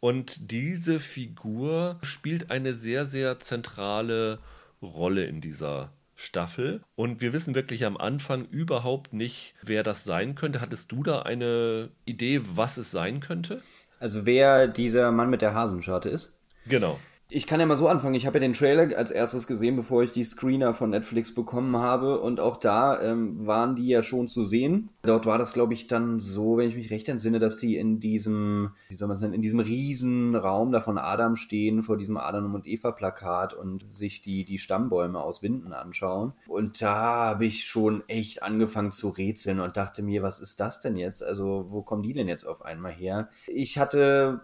Und 0.00 0.50
diese 0.50 0.98
Figur 0.98 1.98
spielt 2.02 2.50
eine 2.50 2.74
sehr, 2.74 3.06
sehr 3.06 3.38
zentrale 3.38 4.40
Rolle 4.82 5.24
in 5.26 5.40
dieser 5.40 5.92
Staffel. 6.22 6.82
Und 6.94 7.20
wir 7.20 7.32
wissen 7.32 7.54
wirklich 7.54 7.84
am 7.84 7.96
Anfang 7.96 8.46
überhaupt 8.46 9.12
nicht, 9.12 9.54
wer 9.62 9.82
das 9.82 10.04
sein 10.04 10.34
könnte. 10.34 10.60
Hattest 10.60 10.92
du 10.92 11.02
da 11.02 11.22
eine 11.22 11.90
Idee, 12.04 12.40
was 12.54 12.76
es 12.76 12.90
sein 12.90 13.20
könnte? 13.20 13.60
Also 13.98 14.24
wer 14.24 14.68
dieser 14.68 15.10
Mann 15.12 15.30
mit 15.30 15.42
der 15.42 15.54
Hasenscharte 15.54 16.08
ist? 16.08 16.32
Genau. 16.66 16.98
Ich 17.34 17.46
kann 17.46 17.60
ja 17.60 17.66
mal 17.66 17.76
so 17.76 17.88
anfangen. 17.88 18.14
Ich 18.14 18.26
habe 18.26 18.36
ja 18.36 18.40
den 18.40 18.52
Trailer 18.52 18.94
als 18.98 19.10
erstes 19.10 19.46
gesehen, 19.46 19.74
bevor 19.74 20.02
ich 20.02 20.12
die 20.12 20.22
Screener 20.22 20.74
von 20.74 20.90
Netflix 20.90 21.34
bekommen 21.34 21.74
habe. 21.78 22.20
Und 22.20 22.40
auch 22.40 22.58
da 22.58 23.00
ähm, 23.00 23.46
waren 23.46 23.74
die 23.74 23.88
ja 23.88 24.02
schon 24.02 24.28
zu 24.28 24.44
sehen. 24.44 24.90
Dort 25.00 25.24
war 25.24 25.38
das, 25.38 25.54
glaube 25.54 25.72
ich, 25.72 25.86
dann 25.86 26.20
so, 26.20 26.58
wenn 26.58 26.68
ich 26.68 26.76
mich 26.76 26.90
recht 26.90 27.08
entsinne, 27.08 27.38
dass 27.38 27.56
die 27.56 27.78
in 27.78 28.00
diesem, 28.00 28.72
wie 28.90 28.94
soll 28.94 29.08
man 29.08 29.14
es 29.14 29.22
nennen, 29.22 29.32
in 29.32 29.40
diesem 29.40 29.60
riesen 29.60 30.36
Raum 30.36 30.72
da 30.72 30.82
von 30.82 30.98
Adam 30.98 31.36
stehen, 31.36 31.82
vor 31.82 31.96
diesem 31.96 32.18
Adam 32.18 32.54
und 32.54 32.66
Eva 32.66 32.90
Plakat 32.90 33.54
und 33.54 33.90
sich 33.90 34.20
die, 34.20 34.44
die 34.44 34.58
Stammbäume 34.58 35.18
aus 35.18 35.42
Winden 35.42 35.72
anschauen. 35.72 36.34
Und 36.48 36.82
da 36.82 37.28
habe 37.28 37.46
ich 37.46 37.64
schon 37.64 38.02
echt 38.08 38.42
angefangen 38.42 38.92
zu 38.92 39.08
rätseln 39.08 39.60
und 39.60 39.78
dachte 39.78 40.02
mir, 40.02 40.22
was 40.22 40.40
ist 40.40 40.60
das 40.60 40.80
denn 40.80 40.96
jetzt? 40.96 41.24
Also, 41.24 41.68
wo 41.70 41.80
kommen 41.80 42.02
die 42.02 42.12
denn 42.12 42.28
jetzt 42.28 42.44
auf 42.44 42.62
einmal 42.62 42.92
her? 42.92 43.30
Ich 43.46 43.78
hatte 43.78 44.42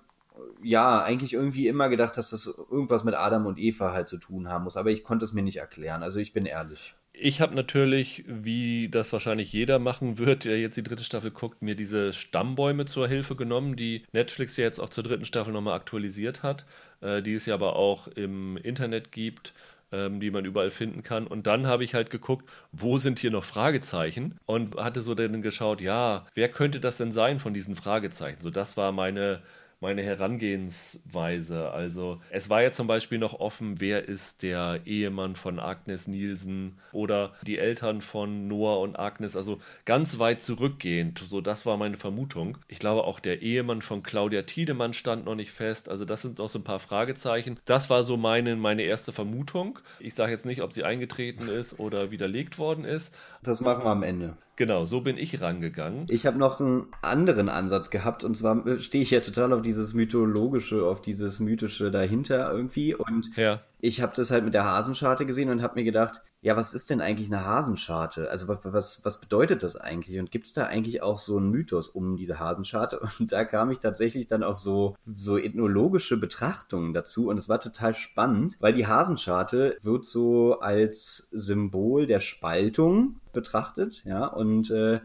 ja, 0.63 1.03
eigentlich 1.03 1.33
irgendwie 1.35 1.69
immer 1.69 1.89
gedacht, 1.89 2.17
dass 2.17 2.31
das 2.31 2.47
irgendwas 2.47 3.05
mit 3.05 3.15
Adam 3.15 3.47
und 3.47 3.59
Eva 3.59 3.93
halt 3.93 4.09
zu 4.09 4.19
tun 4.19 4.49
haben 4.49 4.65
muss, 4.65 4.77
aber 4.77 4.91
ich 4.91 5.05
konnte 5.05 5.25
es 5.25 5.33
mir 5.33 5.43
nicht 5.43 5.59
erklären. 5.59 6.03
Also 6.03 6.19
ich 6.19 6.33
bin 6.33 6.47
ehrlich. 6.47 6.95
Ich 7.21 7.41
habe 7.41 7.55
natürlich, 7.55 8.25
wie 8.29 8.89
das 8.89 9.13
wahrscheinlich 9.13 9.53
jeder 9.53 9.81
machen 9.81 10.19
wird, 10.19 10.45
der 10.45 10.61
jetzt 10.61 10.77
die 10.77 10.85
dritte 10.85 11.03
Staffel 11.03 11.33
guckt, 11.33 11.63
mir 11.63 11.75
diese 11.75 12.13
Stammbäume 12.13 12.85
zur 12.85 13.09
Hilfe 13.09 13.35
genommen, 13.35 13.75
die 13.75 14.05
Netflix 14.13 14.57
ja 14.57 14.65
jetzt 14.65 14.79
auch 14.79 14.89
zur 14.89 15.03
dritten 15.03 15.25
Staffel 15.25 15.53
nochmal 15.53 15.75
aktualisiert 15.75 16.45
hat, 16.45 16.65
äh, 17.01 17.21
die 17.21 17.35
es 17.35 17.47
ja 17.47 17.55
aber 17.55 17.75
auch 17.75 18.07
im 18.07 18.57
Internet 18.57 19.11
gibt 19.11 19.53
ähm, 19.93 20.21
die 20.21 20.31
man 20.31 20.45
überall 20.45 20.71
finden 20.71 21.03
kann. 21.03 21.27
Und 21.27 21.47
dann 21.47 21.67
habe 21.67 21.85
ich 21.85 21.95
halt 21.95 22.11
geguckt, 22.11 22.49
wo 22.73 22.99
sind 22.99 23.19
hier 23.19 23.31
noch 23.31 23.45
Fragezeichen 23.45 24.37
und 24.47 24.77
hatte 24.77 25.01
so 25.01 25.15
dann 25.15 25.43
geschaut, 25.43 25.81
ja, 25.81 26.27
wer 26.35 26.49
könnte 26.49 26.81
das 26.81 26.97
denn 26.97 27.13
sein 27.13 27.39
von 27.39 27.55
diesen 27.55 27.77
Fragezeichen? 27.77 28.41
So, 28.41 28.51
das 28.51 28.77
war 28.77 28.93
meine 28.93 29.43
meine 29.81 30.03
Herangehensweise. 30.03 31.71
Also 31.71 32.21
es 32.31 32.51
war 32.51 32.63
ja 32.63 32.73
zum 32.73 32.87
Beispiel 32.87 33.19
noch 33.19 33.39
offen, 33.39 33.81
wer 33.81 34.09
ist 34.09 34.43
der 34.43 34.81
Ehemann 34.85 35.37
von 35.37 35.61
Agnes 35.61 36.09
Nielsen 36.09 36.79
oder 36.93 37.35
die 37.47 37.59
Eltern 37.59 38.01
von 38.01 38.49
Noah 38.49 38.81
und 38.81 38.99
Agnes, 38.99 39.37
also 39.37 39.59
ganz 39.85 40.19
weit 40.19 40.43
zurückgehend. 40.43 41.25
So, 41.29 41.41
das 41.41 41.65
war 41.65 41.77
meine 41.77 41.97
Vermutung. 41.97 42.59
Ich 42.67 42.79
glaube 42.81 43.05
auch 43.05 43.21
der 43.21 43.43
Ehemann 43.43 43.83
von 43.83 44.03
Claudia 44.03 44.43
Tiedemann 44.43 44.93
stand 44.93 45.25
noch 45.25 45.37
nicht 45.37 45.53
fest. 45.53 45.89
Also 45.89 46.05
das 46.05 46.23
sind 46.23 46.39
noch 46.39 46.51
so 46.51 46.59
ein 46.59 46.65
paar 46.65 46.81
Fragezeichen. 46.81 47.61
Das 47.65 47.89
war 47.91 48.03
so 48.03 48.17
meine, 48.17 48.57
meine 48.57 48.83
erste 48.83 49.13
Vermutung. 49.13 49.79
Ich 50.01 50.15
sage 50.15 50.33
jetzt 50.33 50.47
nicht, 50.47 50.63
ob 50.63 50.73
sie 50.73 50.85
eingetreten 50.85 51.49
ist 51.49 51.79
oder 51.79 52.11
widerlegt 52.11 52.59
worden 52.59 52.85
ist. 52.85 53.15
Das 53.43 53.61
machen 53.61 53.85
wir 53.85 53.91
am 53.91 54.03
Ende. 54.03 54.37
Genau, 54.59 54.87
so 54.87 55.03
bin 55.03 55.19
ich 55.19 55.41
rangegangen. 55.41 56.07
Ich 56.09 56.27
habe 56.27 56.37
noch 56.37 56.59
einen 56.59 56.89
anderen 57.01 57.49
Ansatz 57.49 57.91
gehabt 57.91 58.25
und 58.25 58.37
zwar 58.37 58.67
äh, 58.67 58.81
stehe 58.81 59.03
ich 59.03 59.13
ja 59.13 59.21
total 59.21 59.53
auf 59.53 59.63
dieses 59.63 59.95
mythologische, 59.95 60.83
auf 60.85 61.01
dieses 61.01 61.39
mythische 61.39 61.93
dahinter 61.93 62.51
irgendwie 62.53 62.93
und 62.93 63.37
ja 63.37 63.61
ich 63.81 64.03
habe 64.03 64.13
das 64.15 64.31
halt 64.31 64.45
mit 64.45 64.55
der 64.55 64.65
Hasenscharte 64.65 65.25
gesehen 65.25 65.51
und 65.51 65.63
habe 65.63 65.77
mir 65.77 65.85
gedacht, 65.85 66.23
ja, 66.41 66.57
was 66.57 66.75
ist 66.75 66.91
denn 66.91 67.01
eigentlich 67.01 67.29
eine 67.29 67.45
Hasenscharte? 67.45 68.31
Also 68.31 68.49
was, 68.49 69.05
was, 69.05 69.21
bedeutet 69.21 69.63
das 69.63 69.77
eigentlich? 69.77 70.19
Und 70.19 70.31
gibt 70.31 70.47
es 70.47 70.53
da 70.53 70.67
eigentlich 70.67 71.03
auch 71.03 71.19
so 71.19 71.37
einen 71.37 71.51
Mythos 71.51 71.89
um 71.89 72.17
diese 72.17 72.39
Hasenscharte? 72.39 73.01
Und 73.19 73.33
da 73.33 73.45
kam 73.45 73.71
ich 73.71 73.79
tatsächlich 73.79 74.27
dann 74.27 74.43
auf 74.43 74.59
so, 74.59 74.97
so 75.15 75.39
ethnologische 75.39 76.17
Betrachtungen 76.17 76.93
dazu 76.93 77.29
und 77.29 77.39
es 77.39 77.49
war 77.49 77.61
total 77.61 77.95
spannend, 77.95 78.57
weil 78.61 78.75
die 78.75 78.87
Hasenscharte 78.87 79.77
wird 79.83 80.05
so 80.05 80.61
als 80.61 81.29
Symbol 81.33 82.07
der 82.07 82.21
Spaltung 82.21 83.21
betrachtet, 83.33 84.05
ja, 84.05 84.27
und 84.27 84.71
äh, 84.71 85.01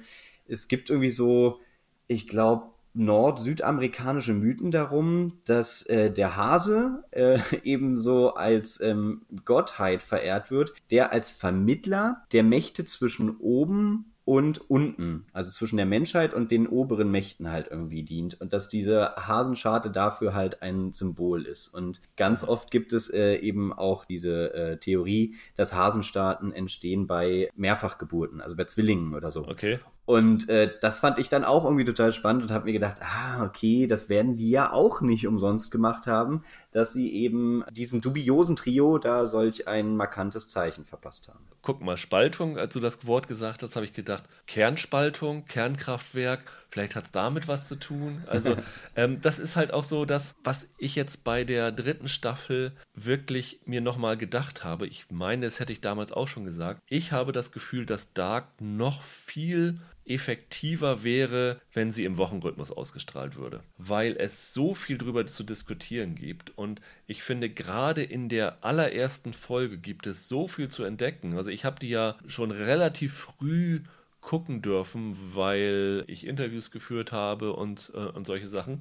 es 0.48 0.68
gibt 0.68 0.90
irgendwie 0.90 1.12
so, 1.12 1.60
ich 2.08 2.28
glaube, 2.28 2.73
nord-südamerikanische 2.94 4.34
Mythen 4.34 4.72
darum, 4.72 5.40
dass 5.46 5.84
äh, 5.84 6.12
der 6.12 6.36
Hase 6.36 7.04
äh, 7.12 7.40
ebenso 7.64 8.36
als 8.36 8.80
ähm, 8.82 9.24
Gottheit 9.46 10.02
verehrt 10.02 10.52
wird, 10.52 10.74
der 10.92 11.12
als 11.12 11.32
Vermittler 11.32 12.24
der 12.32 12.44
Mächte 12.44 12.86
zwischen 12.86 13.38
oben 13.38 14.14
und 14.26 14.70
unten, 14.70 15.26
also 15.34 15.52
zwischen 15.52 15.78
der 15.78 15.86
Menschheit 15.86 16.34
und 16.34 16.50
den 16.50 16.68
oberen 16.68 17.12
Mächten 17.12 17.52
halt 17.52 17.68
irgendwie 17.70 18.04
dient 18.04 18.40
und 18.40 18.54
dass 18.54 18.70
diese 18.70 19.16
Hasenscharte 19.16 19.92
dafür 19.92 20.34
halt 20.34 20.62
ein 20.62 20.94
Symbol 20.94 21.46
ist. 21.46 21.68
Und 21.68 22.00
ganz 22.16 22.44
oft 22.44 22.72
gibt 22.72 22.94
es 22.94 23.12
äh, 23.12 23.36
eben 23.36 23.74
auch 23.74 24.06
diese 24.06 24.54
äh, 24.54 24.78
Theorie, 24.78 25.36
dass 25.58 25.74
Hasenstaaten 25.74 26.54
entstehen 26.54 27.06
bei 27.06 27.50
Mehrfachgeburten, 27.56 28.40
also 28.40 28.56
bei 28.56 28.64
Zwillingen 28.64 29.14
oder 29.14 29.30
so. 29.30 29.46
Okay. 29.46 29.80
Und 30.06 30.50
äh, 30.50 30.70
das 30.82 31.00
fand 31.00 31.18
ich 31.18 31.30
dann 31.30 31.46
auch 31.46 31.64
irgendwie 31.64 31.86
total 31.86 32.12
spannend 32.12 32.44
und 32.44 32.52
habe 32.52 32.66
mir 32.66 32.74
gedacht, 32.74 32.98
ah, 33.02 33.44
okay, 33.44 33.88
das 33.88 34.10
werden 34.10 34.36
die 34.36 34.50
ja 34.50 34.74
auch 34.74 35.00
nicht 35.00 35.28
umsonst 35.28 35.72
gemacht 35.72 36.08
haben, 36.08 36.44
dass 36.72 36.92
sie 36.92 37.14
eben 37.14 37.64
diesem 37.72 38.02
dubiosen 38.02 38.58
Trio 38.58 38.98
da 38.98 39.26
solch 39.26 39.68
ein 39.68 39.96
markantes 39.96 40.50
Zeichen 40.50 40.84
verpasst 40.84 41.30
haben. 41.30 41.46
Guck 41.62 41.82
mal, 41.82 41.96
Spaltung, 41.96 42.58
als 42.58 42.74
du 42.74 42.82
das 42.82 43.08
Wort 43.08 43.30
gesagt 43.30 43.64
hast, 43.64 43.78
habe 43.78 43.86
ich 43.86 43.94
gedacht, 43.94 44.26
Kernspaltung, 44.46 45.46
Kernkraftwerk, 45.46 46.52
vielleicht 46.70 46.98
hat 46.98 47.06
es 47.06 47.12
damit 47.14 47.48
was 47.48 47.70
zu 47.70 47.76
tun. 47.76 48.24
Also 48.28 48.58
ähm, 48.98 49.22
das 49.22 49.40
ist 49.40 49.56
halt 49.56 49.72
auch 49.72 49.86
so 49.86 50.04
das, 50.04 50.36
was 50.44 50.68
ich 50.78 50.96
jetzt 50.96 51.24
bei 51.24 51.46
der 51.46 51.72
dritten 51.72 52.10
Staffel 52.10 52.74
wirklich 52.94 53.62
mir 53.66 53.80
nochmal 53.80 54.18
gedacht 54.18 54.66
habe. 54.66 54.86
Ich 54.86 55.06
meine, 55.10 55.46
das 55.46 55.62
hätte 55.62 55.72
ich 55.72 55.80
damals 55.80 56.12
auch 56.12 56.28
schon 56.28 56.44
gesagt. 56.44 56.82
Ich 56.90 57.14
habe 57.14 57.32
das 57.32 57.54
Gefühl, 57.54 57.86
dass 57.86 58.12
Dark 58.12 58.50
noch 58.60 59.02
viel 59.02 59.80
effektiver 60.06 61.04
wäre, 61.04 61.60
wenn 61.72 61.92
sie 61.92 62.06
im 62.06 62.18
Wochenrhythmus 62.18 62.72
ausgestrahlt 62.72 63.36
würde, 63.36 63.62
weil 63.78 64.16
es 64.18 64.54
so 64.54 64.74
viel 64.76 64.98
drüber 64.98 65.28
zu 65.28 65.44
diskutieren 65.44 66.16
gibt 66.16 66.58
und 66.58 66.82
ich 67.08 67.24
finde 67.24 67.50
gerade 67.50 68.04
in 68.04 68.30
der 68.30 68.64
allerersten 68.64 69.34
Folge 69.34 69.78
gibt 69.78 70.08
es 70.08 70.28
so 70.28 70.48
viel 70.48 70.70
zu 70.70 70.84
entdecken. 70.84 71.36
Also 71.38 71.50
ich 71.50 71.66
habe 71.66 71.80
die 71.80 71.90
ja 71.90 72.18
schon 72.28 72.52
relativ 72.52 73.14
früh 73.14 73.82
gucken 74.22 74.62
dürfen, 74.62 75.18
weil 75.34 76.06
ich 76.08 76.26
Interviews 76.26 76.72
geführt 76.72 77.12
habe 77.12 77.54
und, 77.54 77.92
äh, 77.94 77.98
und 77.98 78.26
solche 78.26 78.48
Sachen 78.48 78.80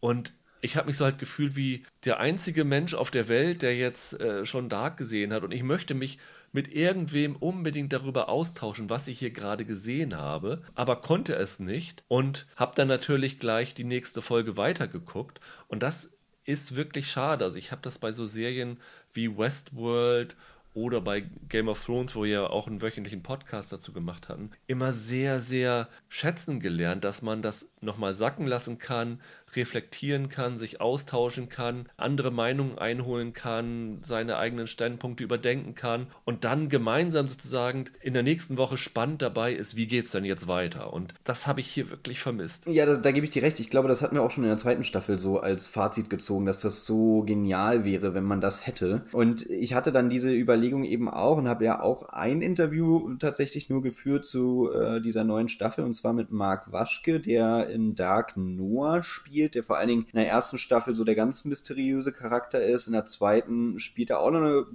und 0.00 0.32
ich 0.66 0.76
habe 0.76 0.88
mich 0.88 0.96
so 0.96 1.04
halt 1.04 1.18
gefühlt 1.18 1.54
wie 1.56 1.84
der 2.04 2.18
einzige 2.18 2.64
Mensch 2.64 2.92
auf 2.94 3.10
der 3.12 3.28
Welt, 3.28 3.62
der 3.62 3.76
jetzt 3.76 4.20
äh, 4.20 4.44
schon 4.44 4.68
Dark 4.68 4.96
gesehen 4.96 5.32
hat. 5.32 5.44
Und 5.44 5.52
ich 5.52 5.62
möchte 5.62 5.94
mich 5.94 6.18
mit 6.52 6.74
irgendwem 6.74 7.36
unbedingt 7.36 7.92
darüber 7.92 8.28
austauschen, 8.28 8.90
was 8.90 9.06
ich 9.08 9.20
hier 9.20 9.30
gerade 9.30 9.64
gesehen 9.64 10.16
habe, 10.16 10.62
aber 10.74 10.96
konnte 10.96 11.36
es 11.36 11.60
nicht 11.60 12.02
und 12.08 12.46
habe 12.56 12.74
dann 12.74 12.88
natürlich 12.88 13.38
gleich 13.38 13.74
die 13.74 13.84
nächste 13.84 14.22
Folge 14.22 14.56
weitergeguckt. 14.56 15.40
Und 15.68 15.82
das 15.82 16.16
ist 16.44 16.74
wirklich 16.74 17.10
schade. 17.10 17.44
Also 17.44 17.58
ich 17.58 17.70
habe 17.70 17.82
das 17.82 17.98
bei 17.98 18.10
so 18.10 18.26
Serien 18.26 18.78
wie 19.12 19.38
Westworld 19.38 20.36
oder 20.76 21.00
bei 21.00 21.24
Game 21.48 21.68
of 21.68 21.82
Thrones, 21.82 22.14
wo 22.14 22.24
wir 22.24 22.30
ja 22.30 22.46
auch 22.48 22.66
einen 22.66 22.82
wöchentlichen 22.82 23.22
Podcast 23.22 23.72
dazu 23.72 23.94
gemacht 23.94 24.28
hatten, 24.28 24.50
immer 24.66 24.92
sehr, 24.92 25.40
sehr 25.40 25.88
schätzen 26.08 26.60
gelernt, 26.60 27.02
dass 27.02 27.22
man 27.22 27.40
das 27.40 27.70
nochmal 27.86 28.12
sacken 28.12 28.46
lassen 28.46 28.78
kann, 28.78 29.20
reflektieren 29.54 30.28
kann, 30.28 30.58
sich 30.58 30.80
austauschen 30.80 31.48
kann, 31.48 31.88
andere 31.96 32.30
Meinungen 32.30 32.78
einholen 32.78 33.32
kann, 33.32 33.98
seine 34.02 34.36
eigenen 34.36 34.66
Standpunkte 34.66 35.24
überdenken 35.24 35.74
kann 35.74 36.08
und 36.24 36.44
dann 36.44 36.68
gemeinsam 36.68 37.28
sozusagen 37.28 37.86
in 38.02 38.12
der 38.12 38.22
nächsten 38.22 38.58
Woche 38.58 38.76
spannend 38.76 39.22
dabei 39.22 39.52
ist, 39.52 39.76
wie 39.76 39.86
geht 39.86 40.04
es 40.04 40.10
denn 40.10 40.24
jetzt 40.24 40.48
weiter? 40.48 40.92
Und 40.92 41.14
das 41.24 41.46
habe 41.46 41.60
ich 41.60 41.68
hier 41.68 41.90
wirklich 41.90 42.20
vermisst. 42.20 42.66
Ja, 42.66 42.86
da, 42.86 42.96
da 42.96 43.12
gebe 43.12 43.24
ich 43.24 43.30
dir 43.30 43.42
recht. 43.42 43.60
Ich 43.60 43.70
glaube, 43.70 43.88
das 43.88 44.02
hat 44.02 44.12
mir 44.12 44.20
auch 44.20 44.30
schon 44.30 44.44
in 44.44 44.50
der 44.50 44.58
zweiten 44.58 44.84
Staffel 44.84 45.18
so 45.18 45.38
als 45.38 45.66
Fazit 45.66 46.10
gezogen, 46.10 46.44
dass 46.44 46.60
das 46.60 46.84
so 46.84 47.22
genial 47.22 47.84
wäre, 47.84 48.14
wenn 48.14 48.24
man 48.24 48.40
das 48.40 48.66
hätte. 48.66 49.06
Und 49.12 49.48
ich 49.48 49.74
hatte 49.74 49.92
dann 49.92 50.10
diese 50.10 50.32
Überlegung 50.32 50.84
eben 50.84 51.08
auch 51.08 51.38
und 51.38 51.48
habe 51.48 51.64
ja 51.64 51.80
auch 51.80 52.08
ein 52.10 52.42
Interview 52.42 53.14
tatsächlich 53.18 53.70
nur 53.70 53.82
geführt 53.82 54.26
zu 54.26 54.70
äh, 54.72 55.00
dieser 55.00 55.24
neuen 55.24 55.48
Staffel 55.48 55.84
und 55.84 55.94
zwar 55.94 56.12
mit 56.12 56.30
Marc 56.30 56.72
Waschke, 56.72 57.20
der 57.20 57.68
in 57.76 57.94
Dark 57.94 58.36
Noah 58.36 59.02
spielt, 59.02 59.54
der 59.54 59.62
vor 59.62 59.76
allen 59.76 59.88
Dingen 59.88 60.06
in 60.12 60.18
der 60.18 60.28
ersten 60.28 60.58
Staffel 60.58 60.94
so 60.94 61.04
der 61.04 61.14
ganz 61.14 61.44
mysteriöse 61.44 62.10
Charakter 62.10 62.64
ist. 62.64 62.86
In 62.86 62.94
der 62.94 63.04
zweiten 63.04 63.78
spielt 63.78 64.10
er 64.10 64.20
auch 64.20 64.30
noch 64.30 64.40
eine 64.40 64.66